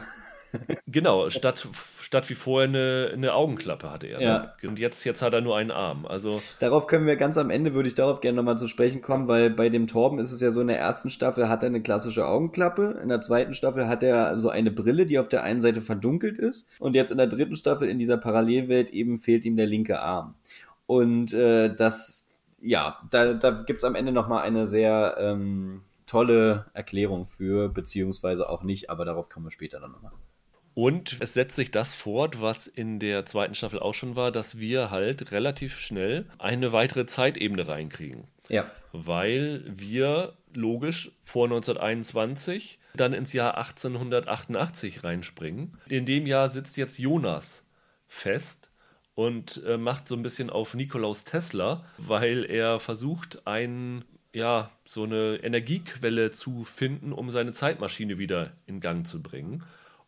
Genau, 0.87 1.29
statt, 1.29 1.67
statt 2.01 2.29
wie 2.29 2.35
vorher 2.35 2.69
eine, 2.69 3.11
eine 3.13 3.33
Augenklappe 3.33 3.91
hatte 3.91 4.07
er. 4.07 4.19
Ne? 4.19 4.25
Ja. 4.25 4.53
Ne? 4.61 4.69
Und 4.69 4.79
jetzt, 4.79 5.03
jetzt 5.03 5.21
hat 5.21 5.33
er 5.33 5.41
nur 5.41 5.57
einen 5.57 5.71
Arm. 5.71 6.05
Also 6.05 6.41
darauf 6.59 6.87
können 6.87 7.05
wir 7.05 7.15
ganz 7.15 7.37
am 7.37 7.49
Ende, 7.49 7.73
würde 7.73 7.87
ich 7.87 7.95
darauf 7.95 8.21
gerne 8.21 8.37
nochmal 8.37 8.57
zu 8.57 8.67
sprechen 8.67 9.01
kommen, 9.01 9.27
weil 9.27 9.49
bei 9.49 9.69
dem 9.69 9.87
Torben 9.87 10.19
ist 10.19 10.31
es 10.31 10.41
ja 10.41 10.51
so, 10.51 10.61
in 10.61 10.67
der 10.67 10.79
ersten 10.79 11.09
Staffel 11.09 11.49
hat 11.49 11.63
er 11.63 11.67
eine 11.67 11.81
klassische 11.81 12.27
Augenklappe, 12.27 12.99
in 13.01 13.09
der 13.09 13.21
zweiten 13.21 13.53
Staffel 13.53 13.87
hat 13.87 14.03
er 14.03 14.37
so 14.37 14.49
eine 14.49 14.71
Brille, 14.71 15.05
die 15.05 15.19
auf 15.19 15.27
der 15.27 15.43
einen 15.43 15.61
Seite 15.61 15.81
verdunkelt 15.81 16.37
ist 16.37 16.67
und 16.79 16.95
jetzt 16.95 17.11
in 17.11 17.17
der 17.17 17.27
dritten 17.27 17.55
Staffel 17.55 17.89
in 17.89 17.99
dieser 17.99 18.17
Parallelwelt 18.17 18.89
eben 18.91 19.17
fehlt 19.17 19.45
ihm 19.45 19.55
der 19.55 19.67
linke 19.67 19.99
Arm. 19.99 20.35
Und 20.85 21.33
äh, 21.33 21.73
das, 21.73 22.27
ja, 22.61 22.99
da, 23.09 23.33
da 23.33 23.51
gibt 23.51 23.79
es 23.79 23.83
am 23.83 23.95
Ende 23.95 24.11
nochmal 24.11 24.43
eine 24.43 24.67
sehr 24.67 25.15
ähm, 25.17 25.81
tolle 26.05 26.65
Erklärung 26.73 27.25
für, 27.25 27.69
beziehungsweise 27.69 28.49
auch 28.49 28.63
nicht, 28.63 28.89
aber 28.89 29.05
darauf 29.05 29.29
kommen 29.29 29.47
wir 29.47 29.51
später 29.51 29.79
dann 29.79 29.91
nochmal. 29.91 30.11
Und 30.75 31.17
es 31.19 31.33
setzt 31.33 31.55
sich 31.55 31.71
das 31.71 31.93
fort, 31.93 32.41
was 32.41 32.67
in 32.67 32.99
der 32.99 33.25
zweiten 33.25 33.55
Staffel 33.55 33.79
auch 33.79 33.93
schon 33.93 34.15
war, 34.15 34.31
dass 34.31 34.59
wir 34.59 34.89
halt 34.89 35.31
relativ 35.31 35.79
schnell 35.79 36.25
eine 36.39 36.71
weitere 36.71 37.05
Zeitebene 37.05 37.67
reinkriegen. 37.67 38.25
Ja. 38.49 38.69
Weil 38.91 39.63
wir 39.65 40.33
logisch 40.53 41.11
vor 41.23 41.45
1921 41.45 42.79
dann 42.95 43.13
ins 43.13 43.33
Jahr 43.33 43.57
1888 43.57 45.03
reinspringen. 45.03 45.77
In 45.89 46.05
dem 46.05 46.27
Jahr 46.27 46.49
sitzt 46.49 46.77
jetzt 46.77 46.99
Jonas 46.99 47.65
fest 48.07 48.69
und 49.15 49.63
äh, 49.65 49.77
macht 49.77 50.07
so 50.07 50.15
ein 50.15 50.21
bisschen 50.21 50.49
auf 50.49 50.73
Nikolaus 50.73 51.23
Tesla, 51.23 51.85
weil 51.97 52.45
er 52.45 52.79
versucht, 52.79 53.47
einen 53.47 54.05
ja, 54.35 54.71
so 54.83 55.03
eine 55.03 55.35
Energiequelle 55.43 56.31
zu 56.31 56.63
finden, 56.63 57.13
um 57.13 57.29
seine 57.29 57.51
Zeitmaschine 57.51 58.17
wieder 58.17 58.51
in 58.65 58.79
Gang 58.79 59.05
zu 59.05 59.21
bringen. 59.21 59.63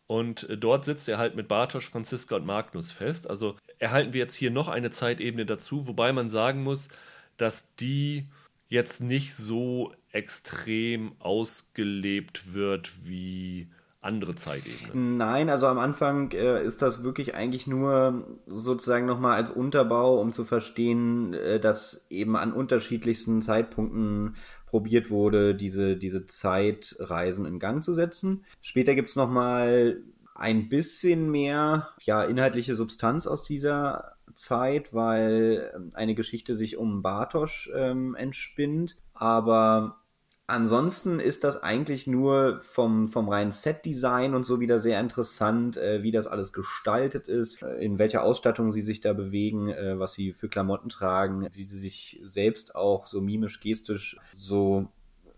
Und 0.06 0.48
äh, 0.48 0.56
dort 0.56 0.84
sitzt 0.84 1.08
er 1.08 1.18
halt 1.18 1.34
mit 1.34 1.48
Bartosch, 1.48 1.90
Franziska 1.90 2.36
und 2.36 2.46
Magnus 2.46 2.92
fest. 2.92 3.28
Also 3.28 3.56
erhalten 3.78 4.12
wir 4.12 4.20
jetzt 4.20 4.34
hier 4.34 4.50
noch 4.50 4.68
eine 4.68 4.90
Zeitebene 4.90 5.46
dazu, 5.46 5.86
wobei 5.86 6.12
man 6.12 6.28
sagen 6.28 6.62
muss, 6.62 6.88
dass 7.36 7.74
die 7.76 8.28
jetzt 8.68 9.00
nicht 9.00 9.36
so 9.36 9.92
extrem 10.10 11.12
ausgelebt 11.20 12.54
wird 12.54 12.92
wie 13.04 13.68
andere 14.00 14.34
Zeitebenen. 14.36 15.16
Nein, 15.16 15.50
also 15.50 15.66
am 15.66 15.78
Anfang 15.78 16.30
äh, 16.30 16.62
ist 16.62 16.80
das 16.80 17.02
wirklich 17.02 17.34
eigentlich 17.34 17.66
nur 17.66 18.24
sozusagen 18.46 19.04
nochmal 19.04 19.34
als 19.34 19.50
Unterbau, 19.50 20.20
um 20.20 20.32
zu 20.32 20.44
verstehen, 20.44 21.34
äh, 21.34 21.60
dass 21.60 22.06
eben 22.08 22.36
an 22.36 22.52
unterschiedlichsten 22.52 23.42
Zeitpunkten 23.42 24.36
probiert 24.66 25.10
wurde, 25.10 25.54
diese, 25.54 25.96
diese 25.96 26.26
Zeitreisen 26.26 27.46
in 27.46 27.58
Gang 27.58 27.82
zu 27.82 27.94
setzen. 27.94 28.44
Später 28.60 28.94
gibt 28.94 29.08
es 29.08 29.16
nochmal 29.16 30.02
ein 30.34 30.68
bisschen 30.68 31.30
mehr 31.30 31.88
ja, 32.02 32.22
inhaltliche 32.24 32.76
Substanz 32.76 33.26
aus 33.26 33.44
dieser 33.44 34.16
Zeit, 34.34 34.92
weil 34.92 35.72
ähm, 35.74 35.90
eine 35.94 36.14
Geschichte 36.14 36.54
sich 36.54 36.76
um 36.76 37.02
Bartosch 37.02 37.70
ähm, 37.74 38.14
entspinnt. 38.14 38.96
Aber 39.14 40.00
Ansonsten 40.48 41.18
ist 41.18 41.42
das 41.42 41.60
eigentlich 41.64 42.06
nur 42.06 42.60
vom, 42.62 43.08
vom 43.08 43.28
reinen 43.28 43.50
Set-Design 43.50 44.32
und 44.36 44.44
so 44.44 44.60
wieder 44.60 44.78
sehr 44.78 45.00
interessant, 45.00 45.76
äh, 45.76 46.04
wie 46.04 46.12
das 46.12 46.28
alles 46.28 46.52
gestaltet 46.52 47.26
ist, 47.26 47.62
äh, 47.62 47.84
in 47.84 47.98
welcher 47.98 48.22
Ausstattung 48.22 48.70
sie 48.70 48.82
sich 48.82 49.00
da 49.00 49.12
bewegen, 49.12 49.70
äh, 49.70 49.98
was 49.98 50.14
sie 50.14 50.32
für 50.32 50.48
Klamotten 50.48 50.88
tragen, 50.88 51.48
wie 51.52 51.64
sie 51.64 51.78
sich 51.78 52.20
selbst 52.22 52.76
auch 52.76 53.06
so 53.06 53.20
mimisch, 53.20 53.58
gestisch 53.58 54.18
so 54.32 54.86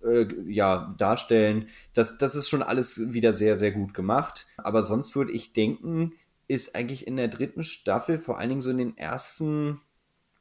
äh, 0.04 0.26
ja, 0.46 0.94
darstellen. 0.98 1.68
Das, 1.94 2.18
das 2.18 2.34
ist 2.34 2.50
schon 2.50 2.62
alles 2.62 3.12
wieder 3.14 3.32
sehr, 3.32 3.56
sehr 3.56 3.72
gut 3.72 3.94
gemacht. 3.94 4.46
Aber 4.58 4.82
sonst 4.82 5.16
würde 5.16 5.32
ich 5.32 5.54
denken, 5.54 6.12
ist 6.48 6.76
eigentlich 6.76 7.06
in 7.06 7.16
der 7.16 7.28
dritten 7.28 7.62
Staffel, 7.62 8.18
vor 8.18 8.38
allen 8.38 8.50
Dingen 8.50 8.60
so 8.60 8.70
in 8.70 8.78
den 8.78 8.98
ersten, 8.98 9.80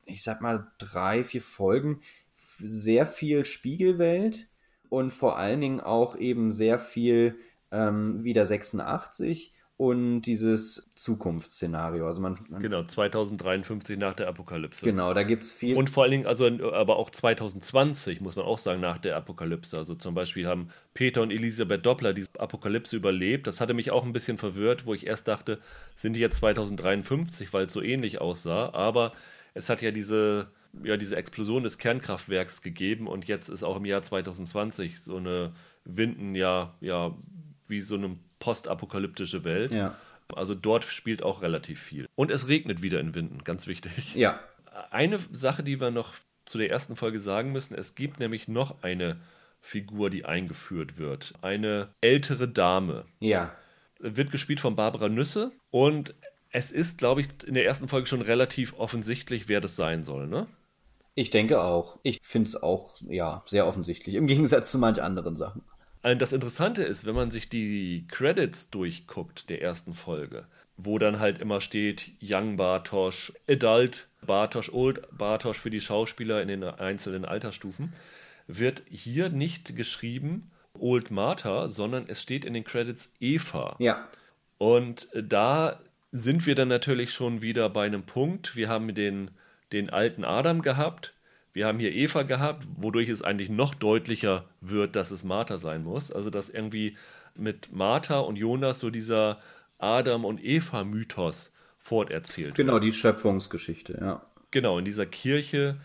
ich 0.03 0.23
sag 0.23 0.41
mal, 0.41 0.67
drei, 0.77 1.23
vier 1.23 1.41
Folgen, 1.41 2.01
sehr 2.34 3.06
viel 3.06 3.45
Spiegelwelt 3.45 4.47
und 4.89 5.12
vor 5.12 5.38
allen 5.38 5.62
Dingen 5.62 5.80
auch 5.80 6.15
eben 6.15 6.52
sehr 6.52 6.80
viel 6.80 7.36
ähm, 7.71 8.23
wieder 8.23 8.45
86 8.45 9.53
und 9.78 10.22
dieses 10.22 10.89
Zukunftsszenario. 10.95 12.07
Also 12.07 12.20
man, 12.20 12.39
man 12.49 12.62
genau, 12.64 12.84
2053 12.84 13.99
nach 13.99 14.16
der 14.16 14.28
Apokalypse. 14.28 14.84
Genau, 14.84 15.14
da 15.14 15.22
gibt 15.22 15.43
es 15.43 15.51
viel. 15.51 15.78
Und 15.78 15.91
vor 15.91 16.03
allen 16.03 16.12
Dingen, 16.12 16.26
also 16.26 16.47
aber 16.74 16.95
auch 16.95 17.12
2020, 17.12 18.20
muss 18.20 18.36
man 18.36 18.45
auch 18.45 18.57
sagen, 18.57 18.82
nach 18.82 18.97
der 18.97 19.16
Apokalypse. 19.16 19.78
Also 19.78 19.93
zum 19.93 20.16
Beispiel 20.16 20.47
haben 20.47 20.70
Peter 20.95 21.22
und 21.22 21.30
Elisabeth 21.30 21.86
Doppler 21.86 22.14
diese 22.14 22.39
Apokalypse 22.39 22.95
überlebt. 22.95 23.45
Das 23.45 23.62
hatte 23.62 23.76
mich 23.76 23.91
auch 23.91 24.03
ein 24.03 24.14
bisschen 24.14 24.39
verwirrt, 24.39 24.88
wo 24.88 24.95
ich 24.95 25.05
erst 25.05 25.28
dachte, 25.28 25.59
sind 25.95 26.14
die 26.14 26.22
jetzt 26.22 26.38
2053, 26.38 27.53
weil 27.53 27.68
es 27.68 27.74
so 27.74 27.84
ähnlich 27.84 28.20
aussah. 28.20 28.74
Aber 28.74 29.14
es 29.53 29.70
hat 29.70 29.84
ja 29.84 29.91
diese, 29.91 30.47
ja, 30.84 30.97
diese 30.97 31.15
Explosion 31.15 31.63
des 31.63 31.78
Kernkraftwerks 31.78 32.61
gegeben 32.61 33.07
und 33.07 33.28
jetzt 33.28 33.49
ist 33.49 33.63
auch 33.63 33.78
im 33.78 33.86
Jahr 33.86 34.03
2020 34.03 35.01
so 35.01 35.18
eine 35.18 35.53
Winden 35.86 36.36
ja, 36.36 36.76
ja 36.82 37.15
wie 37.68 37.82
so 37.82 37.95
eine 37.95 38.18
postapokalyptische 38.39 39.43
Welt. 39.43 39.72
Ja. 39.72 39.95
Also 40.36 40.55
dort 40.55 40.84
spielt 40.84 41.24
auch 41.24 41.41
relativ 41.41 41.82
viel. 41.82 42.05
Und 42.15 42.32
es 42.32 42.47
regnet 42.47 42.82
wieder 42.82 42.99
in 42.99 43.15
Winden, 43.15 43.43
ganz 43.43 43.68
wichtig. 43.68 44.15
Ja. 44.15 44.39
Eine 44.91 45.20
Sache, 45.32 45.63
die 45.63 45.80
wir 45.80 45.91
noch 45.91 46.13
zu 46.45 46.57
der 46.57 46.70
ersten 46.70 46.95
Folge 46.95 47.20
sagen 47.20 47.51
müssen, 47.51 47.76
es 47.76 47.95
gibt 47.95 48.20
nämlich 48.20 48.47
noch 48.47 48.84
eine 48.84 49.18
Figur, 49.59 50.09
die 50.09 50.26
eingeführt 50.26 50.97
wird. 50.97 51.34
Eine 51.41 51.89
ältere 52.01 52.47
Dame. 52.47 53.05
Ja. 53.20 53.53
Wird 53.99 54.32
gespielt 54.32 54.59
von 54.59 54.76
Barbara 54.76 55.09
Nüsse 55.09 55.51
und 55.72 56.13
es 56.52 56.72
ist, 56.72 56.98
glaube 56.98 57.22
ich, 57.22 57.28
in 57.45 57.54
der 57.54 57.66
ersten 57.66 57.88
Folge 57.88 58.08
schon 58.08 58.22
relativ 58.22 58.74
offensichtlich, 58.78 59.48
wer 59.48 59.62
das 59.62 59.76
sein 59.76 60.04
soll, 60.04 60.28
ne? 60.28 60.48
Ich 61.16 61.32
denke 61.32 61.64
auch. 61.64 61.98
Ich 62.04 62.20
finde 62.22 62.48
es 62.48 62.62
auch, 62.62 62.95
ja, 63.08 63.43
sehr 63.48 63.68
offensichtlich, 63.68 64.16
im 64.16 64.28
Gegensatz 64.28 64.70
zu 64.72 64.78
manch 64.78 65.02
anderen 65.02 65.36
Sachen. 65.36 65.64
Äh, 66.04 66.16
das 66.16 66.34
Interessante 66.34 66.84
ist, 66.84 67.06
wenn 67.06 67.16
man 67.16 67.32
sich 67.32 67.50
die 67.50 68.06
Credits 68.10 68.70
durchguckt 68.70 69.50
der 69.50 69.62
ersten 69.62 69.93
Folge, 69.93 70.45
wo 70.78 71.00
dann 71.00 71.20
halt 71.20 71.39
immer 71.39 71.60
steht 71.60 72.12
Young 72.22 72.56
Bartosch, 72.56 73.34
Adult 73.50 74.08
Bartosch, 74.26 74.72
Old 74.72 75.02
Bartosch 75.12 75.58
für 75.58 75.72
die 75.72 75.82
Schauspieler 75.82 76.41
in 76.41 76.50
den 76.50 76.64
einzelnen 76.64 77.26
Altersstufen, 77.26 77.93
wird 78.48 78.84
hier 78.89 79.30
nicht 79.30 79.76
geschrieben 79.76 80.52
Old 80.80 81.12
Martha, 81.12 81.68
sondern 81.68 82.06
es 82.08 82.22
steht 82.22 82.45
in 82.45 82.54
den 82.54 82.64
Credits 82.64 83.12
Eva. 83.20 83.76
Ja. 83.80 84.08
Und 84.60 85.08
da 85.14 85.80
sind 86.12 86.45
wir 86.45 86.55
dann 86.55 86.68
natürlich 86.68 87.12
schon 87.12 87.41
wieder 87.41 87.70
bei 87.70 87.86
einem 87.86 88.03
Punkt. 88.03 88.55
Wir 88.55 88.70
haben 88.70 88.93
den, 88.95 89.32
den 89.72 89.89
alten 89.89 90.24
Adam 90.24 90.62
gehabt, 90.62 91.14
wir 91.58 91.66
haben 91.66 91.80
hier 91.80 91.91
Eva 91.91 92.22
gehabt, 92.22 92.68
wodurch 92.76 93.10
es 93.10 93.24
eigentlich 93.24 93.49
noch 93.49 93.74
deutlicher 93.74 94.45
wird, 94.62 94.95
dass 94.95 95.10
es 95.10 95.24
Martha 95.24 95.58
sein 95.58 95.84
muss. 95.84 96.12
Also 96.12 96.30
dass 96.30 96.51
irgendwie 96.51 96.95
mit 97.34 97.72
Martha 97.72 98.20
und 98.20 98.36
Jonas 98.36 98.80
so 98.80 98.91
dieser 98.91 99.39
Adam 99.80 100.24
und 100.24 100.43
Eva 100.43 100.84
Mythos 100.84 101.51
forterzählt 101.80 102.53
genau, 102.53 102.74
wird. 102.74 102.82
Genau, 102.82 102.91
die 102.91 102.91
Schöpfungsgeschichte, 102.91 103.97
ja. 103.99 104.22
Genau, 104.51 104.78
in 104.78 104.86
dieser 104.86 105.08
Kirche, 105.08 105.78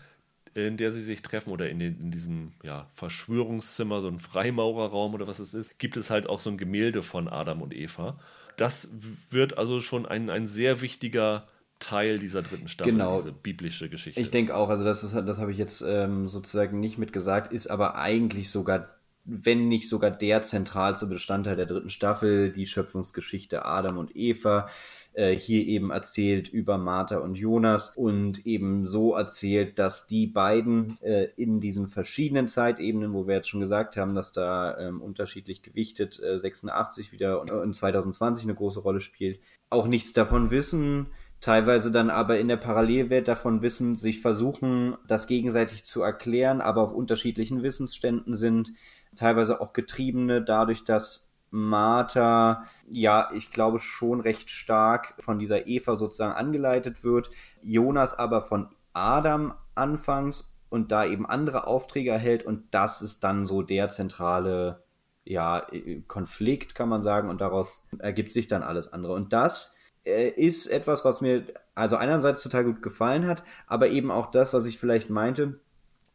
in 0.53 0.77
der 0.77 0.93
sie 0.93 1.01
sich 1.01 1.23
treffen 1.23 1.51
oder 1.51 1.67
in, 1.69 1.79
den, 1.79 1.99
in 1.99 2.11
diesem 2.11 2.51
ja, 2.63 2.87
Verschwörungszimmer, 2.93 4.01
so 4.01 4.09
ein 4.09 4.19
Freimaurerraum 4.19 5.15
oder 5.15 5.25
was 5.25 5.39
es 5.39 5.55
ist, 5.55 5.79
gibt 5.79 5.97
es 5.97 6.09
halt 6.09 6.27
auch 6.29 6.39
so 6.39 6.51
ein 6.51 6.57
Gemälde 6.57 7.01
von 7.01 7.27
Adam 7.27 7.61
und 7.63 7.73
Eva. 7.73 8.19
Das 8.57 8.89
wird 9.29 9.57
also 9.57 9.79
schon 9.79 10.05
ein, 10.05 10.29
ein 10.29 10.45
sehr 10.45 10.81
wichtiger 10.81 11.47
Teil 11.79 12.19
dieser 12.19 12.41
dritten 12.41 12.67
Staffel, 12.67 12.93
genau. 12.93 13.17
diese 13.17 13.31
biblische 13.31 13.89
Geschichte. 13.89 14.19
Ich 14.19 14.31
denke 14.31 14.55
auch, 14.55 14.69
also 14.69 14.83
das, 14.83 15.03
ist, 15.03 15.13
das 15.13 15.39
habe 15.39 15.51
ich 15.51 15.57
jetzt 15.57 15.83
ähm, 15.85 16.27
sozusagen 16.27 16.79
nicht 16.79 16.97
mitgesagt, 16.97 17.51
ist 17.51 17.67
aber 17.67 17.95
eigentlich 17.95 18.49
sogar, 18.49 18.87
wenn 19.25 19.67
nicht 19.67 19.89
sogar 19.89 20.09
der 20.11 20.41
zentralste 20.41 21.07
Bestandteil 21.07 21.55
der 21.55 21.65
dritten 21.65 21.89
Staffel, 21.89 22.51
die 22.51 22.67
Schöpfungsgeschichte 22.67 23.65
Adam 23.65 23.97
und 23.97 24.15
Eva, 24.15 24.69
äh, 25.13 25.35
hier 25.35 25.65
eben 25.65 25.91
erzählt 25.91 26.49
über 26.49 26.77
Martha 26.77 27.17
und 27.17 27.35
Jonas 27.35 27.91
und 27.95 28.45
eben 28.45 28.85
so 28.87 29.15
erzählt, 29.15 29.77
dass 29.77 30.07
die 30.07 30.27
beiden 30.27 30.97
äh, 31.01 31.29
in 31.35 31.59
diesen 31.59 31.87
verschiedenen 31.87 32.47
Zeitebenen, 32.47 33.13
wo 33.13 33.27
wir 33.27 33.35
jetzt 33.35 33.49
schon 33.49 33.59
gesagt 33.59 33.95
haben, 33.95 34.15
dass 34.15 34.31
da 34.31 34.77
ähm, 34.77 35.01
unterschiedlich 35.01 35.61
gewichtet 35.61 36.19
äh, 36.19 36.37
86 36.39 37.11
wieder 37.11 37.41
und, 37.41 37.51
und 37.51 37.73
2020 37.73 38.45
eine 38.45 38.55
große 38.55 38.79
Rolle 38.79 39.01
spielt, 39.01 39.39
auch 39.69 39.87
nichts 39.87 40.13
davon 40.13 40.51
wissen, 40.51 41.07
teilweise 41.41 41.91
dann 41.91 42.09
aber 42.09 42.39
in 42.39 42.47
der 42.47 42.57
Parallelwelt 42.57 43.27
davon 43.27 43.61
wissen, 43.61 43.95
sich 43.95 44.21
versuchen, 44.21 44.95
das 45.07 45.27
gegenseitig 45.27 45.83
zu 45.83 46.01
erklären, 46.01 46.61
aber 46.61 46.81
auf 46.81 46.93
unterschiedlichen 46.93 47.63
Wissensständen 47.63 48.33
sind, 48.33 48.71
teilweise 49.15 49.61
auch 49.61 49.73
Getriebene 49.73 50.41
dadurch, 50.41 50.85
dass 50.85 51.22
Martha, 51.55 52.65
ja, 52.89 53.29
ich 53.31 53.51
glaube 53.51 53.77
schon 53.77 54.21
recht 54.21 54.49
stark 54.49 55.13
von 55.19 55.37
dieser 55.37 55.67
Eva 55.67 55.95
sozusagen 55.95 56.33
angeleitet 56.33 57.03
wird, 57.03 57.29
Jonas 57.61 58.17
aber 58.17 58.41
von 58.41 58.69
Adam 58.93 59.53
anfangs 59.75 60.57
und 60.69 60.91
da 60.91 61.05
eben 61.05 61.27
andere 61.27 61.67
Aufträge 61.67 62.09
erhält 62.09 62.43
und 62.43 62.73
das 62.73 63.03
ist 63.03 63.23
dann 63.23 63.45
so 63.45 63.61
der 63.61 63.89
zentrale, 63.89 64.83
ja, 65.25 65.67
Konflikt, 66.07 66.73
kann 66.73 66.89
man 66.89 67.03
sagen, 67.03 67.29
und 67.29 67.39
daraus 67.39 67.85
ergibt 67.99 68.31
sich 68.31 68.47
dann 68.47 68.63
alles 68.63 68.91
andere. 68.91 69.13
Und 69.13 69.31
das 69.31 69.75
äh, 70.05 70.29
ist 70.29 70.65
etwas, 70.65 71.05
was 71.05 71.21
mir 71.21 71.45
also 71.75 71.97
einerseits 71.97 72.41
total 72.41 72.63
gut 72.63 72.81
gefallen 72.81 73.27
hat, 73.27 73.43
aber 73.67 73.89
eben 73.89 74.09
auch 74.09 74.31
das, 74.31 74.53
was 74.53 74.65
ich 74.65 74.79
vielleicht 74.79 75.11
meinte. 75.11 75.59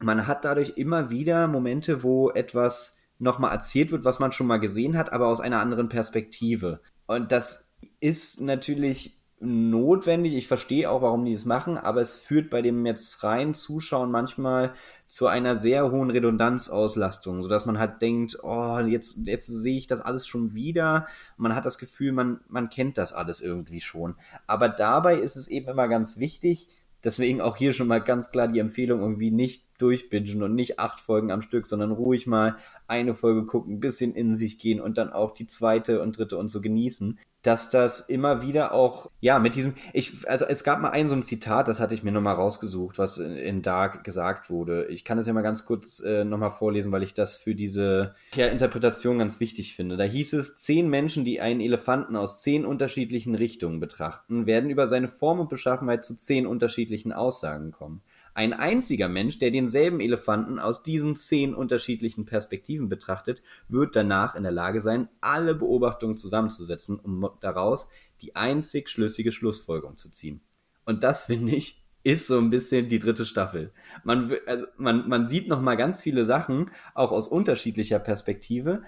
Man 0.00 0.26
hat 0.26 0.44
dadurch 0.44 0.70
immer 0.76 1.10
wieder 1.10 1.46
Momente, 1.46 2.02
wo 2.02 2.30
etwas 2.30 2.97
nochmal 3.18 3.52
erzählt 3.52 3.90
wird, 3.90 4.04
was 4.04 4.18
man 4.18 4.32
schon 4.32 4.46
mal 4.46 4.58
gesehen 4.58 4.96
hat, 4.96 5.12
aber 5.12 5.26
aus 5.26 5.40
einer 5.40 5.60
anderen 5.60 5.88
Perspektive. 5.88 6.80
Und 7.06 7.32
das 7.32 7.72
ist 8.00 8.40
natürlich 8.40 9.18
notwendig. 9.40 10.34
Ich 10.34 10.48
verstehe 10.48 10.90
auch, 10.90 11.02
warum 11.02 11.24
die 11.24 11.32
es 11.32 11.44
machen, 11.44 11.78
aber 11.78 12.00
es 12.00 12.16
führt 12.16 12.50
bei 12.50 12.60
dem 12.60 12.84
jetzt 12.84 13.22
rein 13.22 13.54
Zuschauen 13.54 14.10
manchmal 14.10 14.72
zu 15.06 15.26
einer 15.26 15.54
sehr 15.54 15.90
hohen 15.90 16.10
Redundanzauslastung, 16.10 17.42
sodass 17.42 17.64
man 17.64 17.78
halt 17.78 18.02
denkt, 18.02 18.38
oh, 18.42 18.78
jetzt, 18.80 19.18
jetzt 19.24 19.46
sehe 19.46 19.76
ich 19.76 19.86
das 19.86 20.00
alles 20.00 20.26
schon 20.26 20.54
wieder. 20.54 21.06
Man 21.36 21.54
hat 21.54 21.64
das 21.64 21.78
Gefühl, 21.78 22.12
man, 22.12 22.40
man 22.48 22.68
kennt 22.68 22.98
das 22.98 23.12
alles 23.12 23.40
irgendwie 23.40 23.80
schon. 23.80 24.16
Aber 24.46 24.68
dabei 24.68 25.16
ist 25.16 25.36
es 25.36 25.46
eben 25.46 25.68
immer 25.68 25.88
ganz 25.88 26.18
wichtig, 26.18 26.68
deswegen 27.04 27.40
auch 27.40 27.56
hier 27.56 27.72
schon 27.72 27.88
mal 27.88 28.00
ganz 28.02 28.30
klar 28.30 28.48
die 28.48 28.58
Empfehlung, 28.58 29.00
irgendwie 29.00 29.30
nicht 29.30 29.67
durchbingen 29.78 30.42
und 30.42 30.54
nicht 30.54 30.78
acht 30.78 31.00
Folgen 31.00 31.30
am 31.30 31.42
Stück, 31.42 31.66
sondern 31.66 31.92
ruhig 31.92 32.26
mal 32.26 32.56
eine 32.86 33.14
Folge 33.14 33.46
gucken, 33.46 33.74
ein 33.74 33.80
bisschen 33.80 34.14
in 34.14 34.34
sich 34.34 34.58
gehen 34.58 34.80
und 34.80 34.98
dann 34.98 35.12
auch 35.12 35.32
die 35.32 35.46
zweite 35.46 36.02
und 36.02 36.18
dritte 36.18 36.36
und 36.36 36.48
so 36.48 36.60
genießen 36.60 37.18
dass 37.42 37.70
das 37.70 38.00
immer 38.00 38.42
wieder 38.42 38.72
auch, 38.72 39.10
ja, 39.20 39.38
mit 39.38 39.54
diesem, 39.54 39.74
ich, 39.92 40.28
also 40.28 40.44
es 40.44 40.64
gab 40.64 40.80
mal 40.80 40.90
ein 40.90 41.08
so 41.08 41.14
ein 41.14 41.22
Zitat, 41.22 41.68
das 41.68 41.78
hatte 41.78 41.94
ich 41.94 42.02
mir 42.02 42.10
nochmal 42.10 42.34
rausgesucht, 42.34 42.98
was 42.98 43.18
in, 43.18 43.36
in, 43.36 43.62
Dark 43.62 44.02
gesagt 44.02 44.50
wurde. 44.50 44.86
Ich 44.86 45.04
kann 45.04 45.18
es 45.18 45.26
ja 45.26 45.32
mal 45.32 45.42
ganz 45.42 45.64
kurz 45.64 46.00
äh, 46.00 46.24
nochmal 46.24 46.50
vorlesen, 46.50 46.90
weil 46.90 47.04
ich 47.04 47.14
das 47.14 47.36
für 47.36 47.54
diese 47.54 48.14
ja, 48.34 48.48
Interpretation 48.48 49.18
ganz 49.18 49.38
wichtig 49.38 49.76
finde. 49.76 49.96
Da 49.96 50.04
hieß 50.04 50.32
es, 50.32 50.56
zehn 50.56 50.90
Menschen, 50.90 51.24
die 51.24 51.40
einen 51.40 51.60
Elefanten 51.60 52.16
aus 52.16 52.42
zehn 52.42 52.66
unterschiedlichen 52.66 53.36
Richtungen 53.36 53.78
betrachten, 53.78 54.46
werden 54.46 54.68
über 54.68 54.88
seine 54.88 55.08
Form 55.08 55.38
und 55.38 55.48
Beschaffenheit 55.48 56.04
zu 56.04 56.16
zehn 56.16 56.44
unterschiedlichen 56.46 57.12
Aussagen 57.12 57.70
kommen. 57.70 58.02
Ein 58.38 58.52
einziger 58.52 59.08
Mensch, 59.08 59.40
der 59.40 59.50
denselben 59.50 59.98
Elefanten 59.98 60.60
aus 60.60 60.84
diesen 60.84 61.16
zehn 61.16 61.56
unterschiedlichen 61.56 62.24
Perspektiven 62.24 62.88
betrachtet, 62.88 63.42
wird 63.66 63.96
danach 63.96 64.36
in 64.36 64.44
der 64.44 64.52
Lage 64.52 64.80
sein, 64.80 65.08
alle 65.20 65.56
Beobachtungen 65.56 66.16
zusammenzusetzen, 66.16 67.00
um 67.00 67.28
daraus 67.40 67.88
die 68.20 68.36
einzig 68.36 68.90
schlüssige 68.90 69.32
Schlussfolgerung 69.32 69.96
zu 69.96 70.08
ziehen. 70.10 70.40
Und 70.84 71.02
das 71.02 71.24
finde 71.26 71.56
ich 71.56 71.82
ist 72.04 72.28
so 72.28 72.38
ein 72.38 72.48
bisschen 72.48 72.88
die 72.88 73.00
dritte 73.00 73.26
Staffel. 73.26 73.72
Man, 74.04 74.32
also 74.46 74.66
man, 74.76 75.08
man 75.08 75.26
sieht 75.26 75.48
noch 75.48 75.60
mal 75.60 75.76
ganz 75.76 76.00
viele 76.00 76.24
Sachen, 76.24 76.70
auch 76.94 77.10
aus 77.10 77.26
unterschiedlicher 77.26 77.98
Perspektive, 77.98 78.82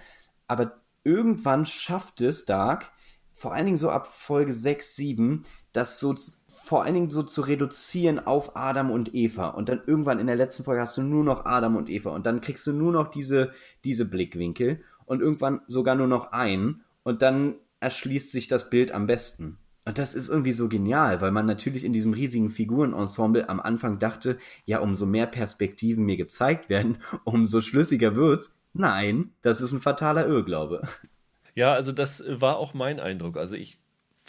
aber 0.47 0.81
irgendwann 1.03 1.67
schafft 1.67 2.21
es 2.21 2.45
Dark, 2.45 2.93
vor 3.33 3.53
allen 3.53 3.67
Dingen 3.67 3.79
so 3.79 3.91
ab 3.91 4.07
Folge 4.07 4.53
6, 4.53 4.95
7, 4.95 5.45
das 5.73 5.99
so 5.99 6.15
vor 6.51 6.85
allen 6.85 6.95
Dingen 6.95 7.11
so 7.11 7.23
zu 7.23 7.43
reduzieren 7.43 8.19
auf 8.19 8.57
Adam 8.57 8.91
und 8.91 9.15
Eva. 9.15 9.49
Und 9.49 9.69
dann 9.69 9.83
irgendwann 9.87 10.19
in 10.19 10.27
der 10.27 10.37
letzten 10.37 10.65
Folge 10.65 10.81
hast 10.81 10.97
du 10.97 11.03
nur 11.03 11.23
noch 11.23 11.45
Adam 11.45 11.77
und 11.77 11.89
Eva. 11.89 12.11
Und 12.11 12.27
dann 12.27 12.41
kriegst 12.41 12.67
du 12.67 12.73
nur 12.73 12.93
noch 12.93 13.09
diese, 13.09 13.53
diese 13.85 14.05
Blickwinkel 14.05 14.83
und 15.07 15.21
irgendwann 15.21 15.61
sogar 15.69 15.95
nur 15.95 16.09
noch 16.09 16.33
einen. 16.33 16.83
Und 17.05 17.23
dann 17.23 17.55
erschließt 17.79 18.33
sich 18.33 18.49
das 18.49 18.69
Bild 18.69 18.93
am 18.93 19.07
besten. 19.07 19.59
Und 19.87 19.97
das 19.99 20.15
ist 20.15 20.29
irgendwie 20.29 20.53
so 20.53 20.69
genial, 20.69 21.21
weil 21.21 21.31
man 21.31 21.47
natürlich 21.47 21.85
in 21.85 21.93
diesem 21.93 22.13
riesigen 22.13 22.51
Figurenensemble 22.51 23.49
am 23.49 23.61
Anfang 23.61 23.99
dachte, 23.99 24.37
ja, 24.67 24.81
umso 24.81 25.07
mehr 25.07 25.27
Perspektiven 25.27 26.05
mir 26.05 26.17
gezeigt 26.17 26.69
werden, 26.69 26.99
umso 27.25 27.61
schlüssiger 27.61 28.17
wird's. 28.17 28.57
Nein, 28.73 29.33
das 29.43 29.61
ist 29.61 29.73
ein 29.73 29.81
fataler 29.81 30.27
Irrglaube. 30.27 30.83
Ja, 31.55 31.73
also 31.73 31.91
das 31.93 32.23
war 32.29 32.59
auch 32.59 32.75
mein 32.75 33.01
Eindruck. 33.01 33.37
Also 33.37 33.57
ich 33.57 33.80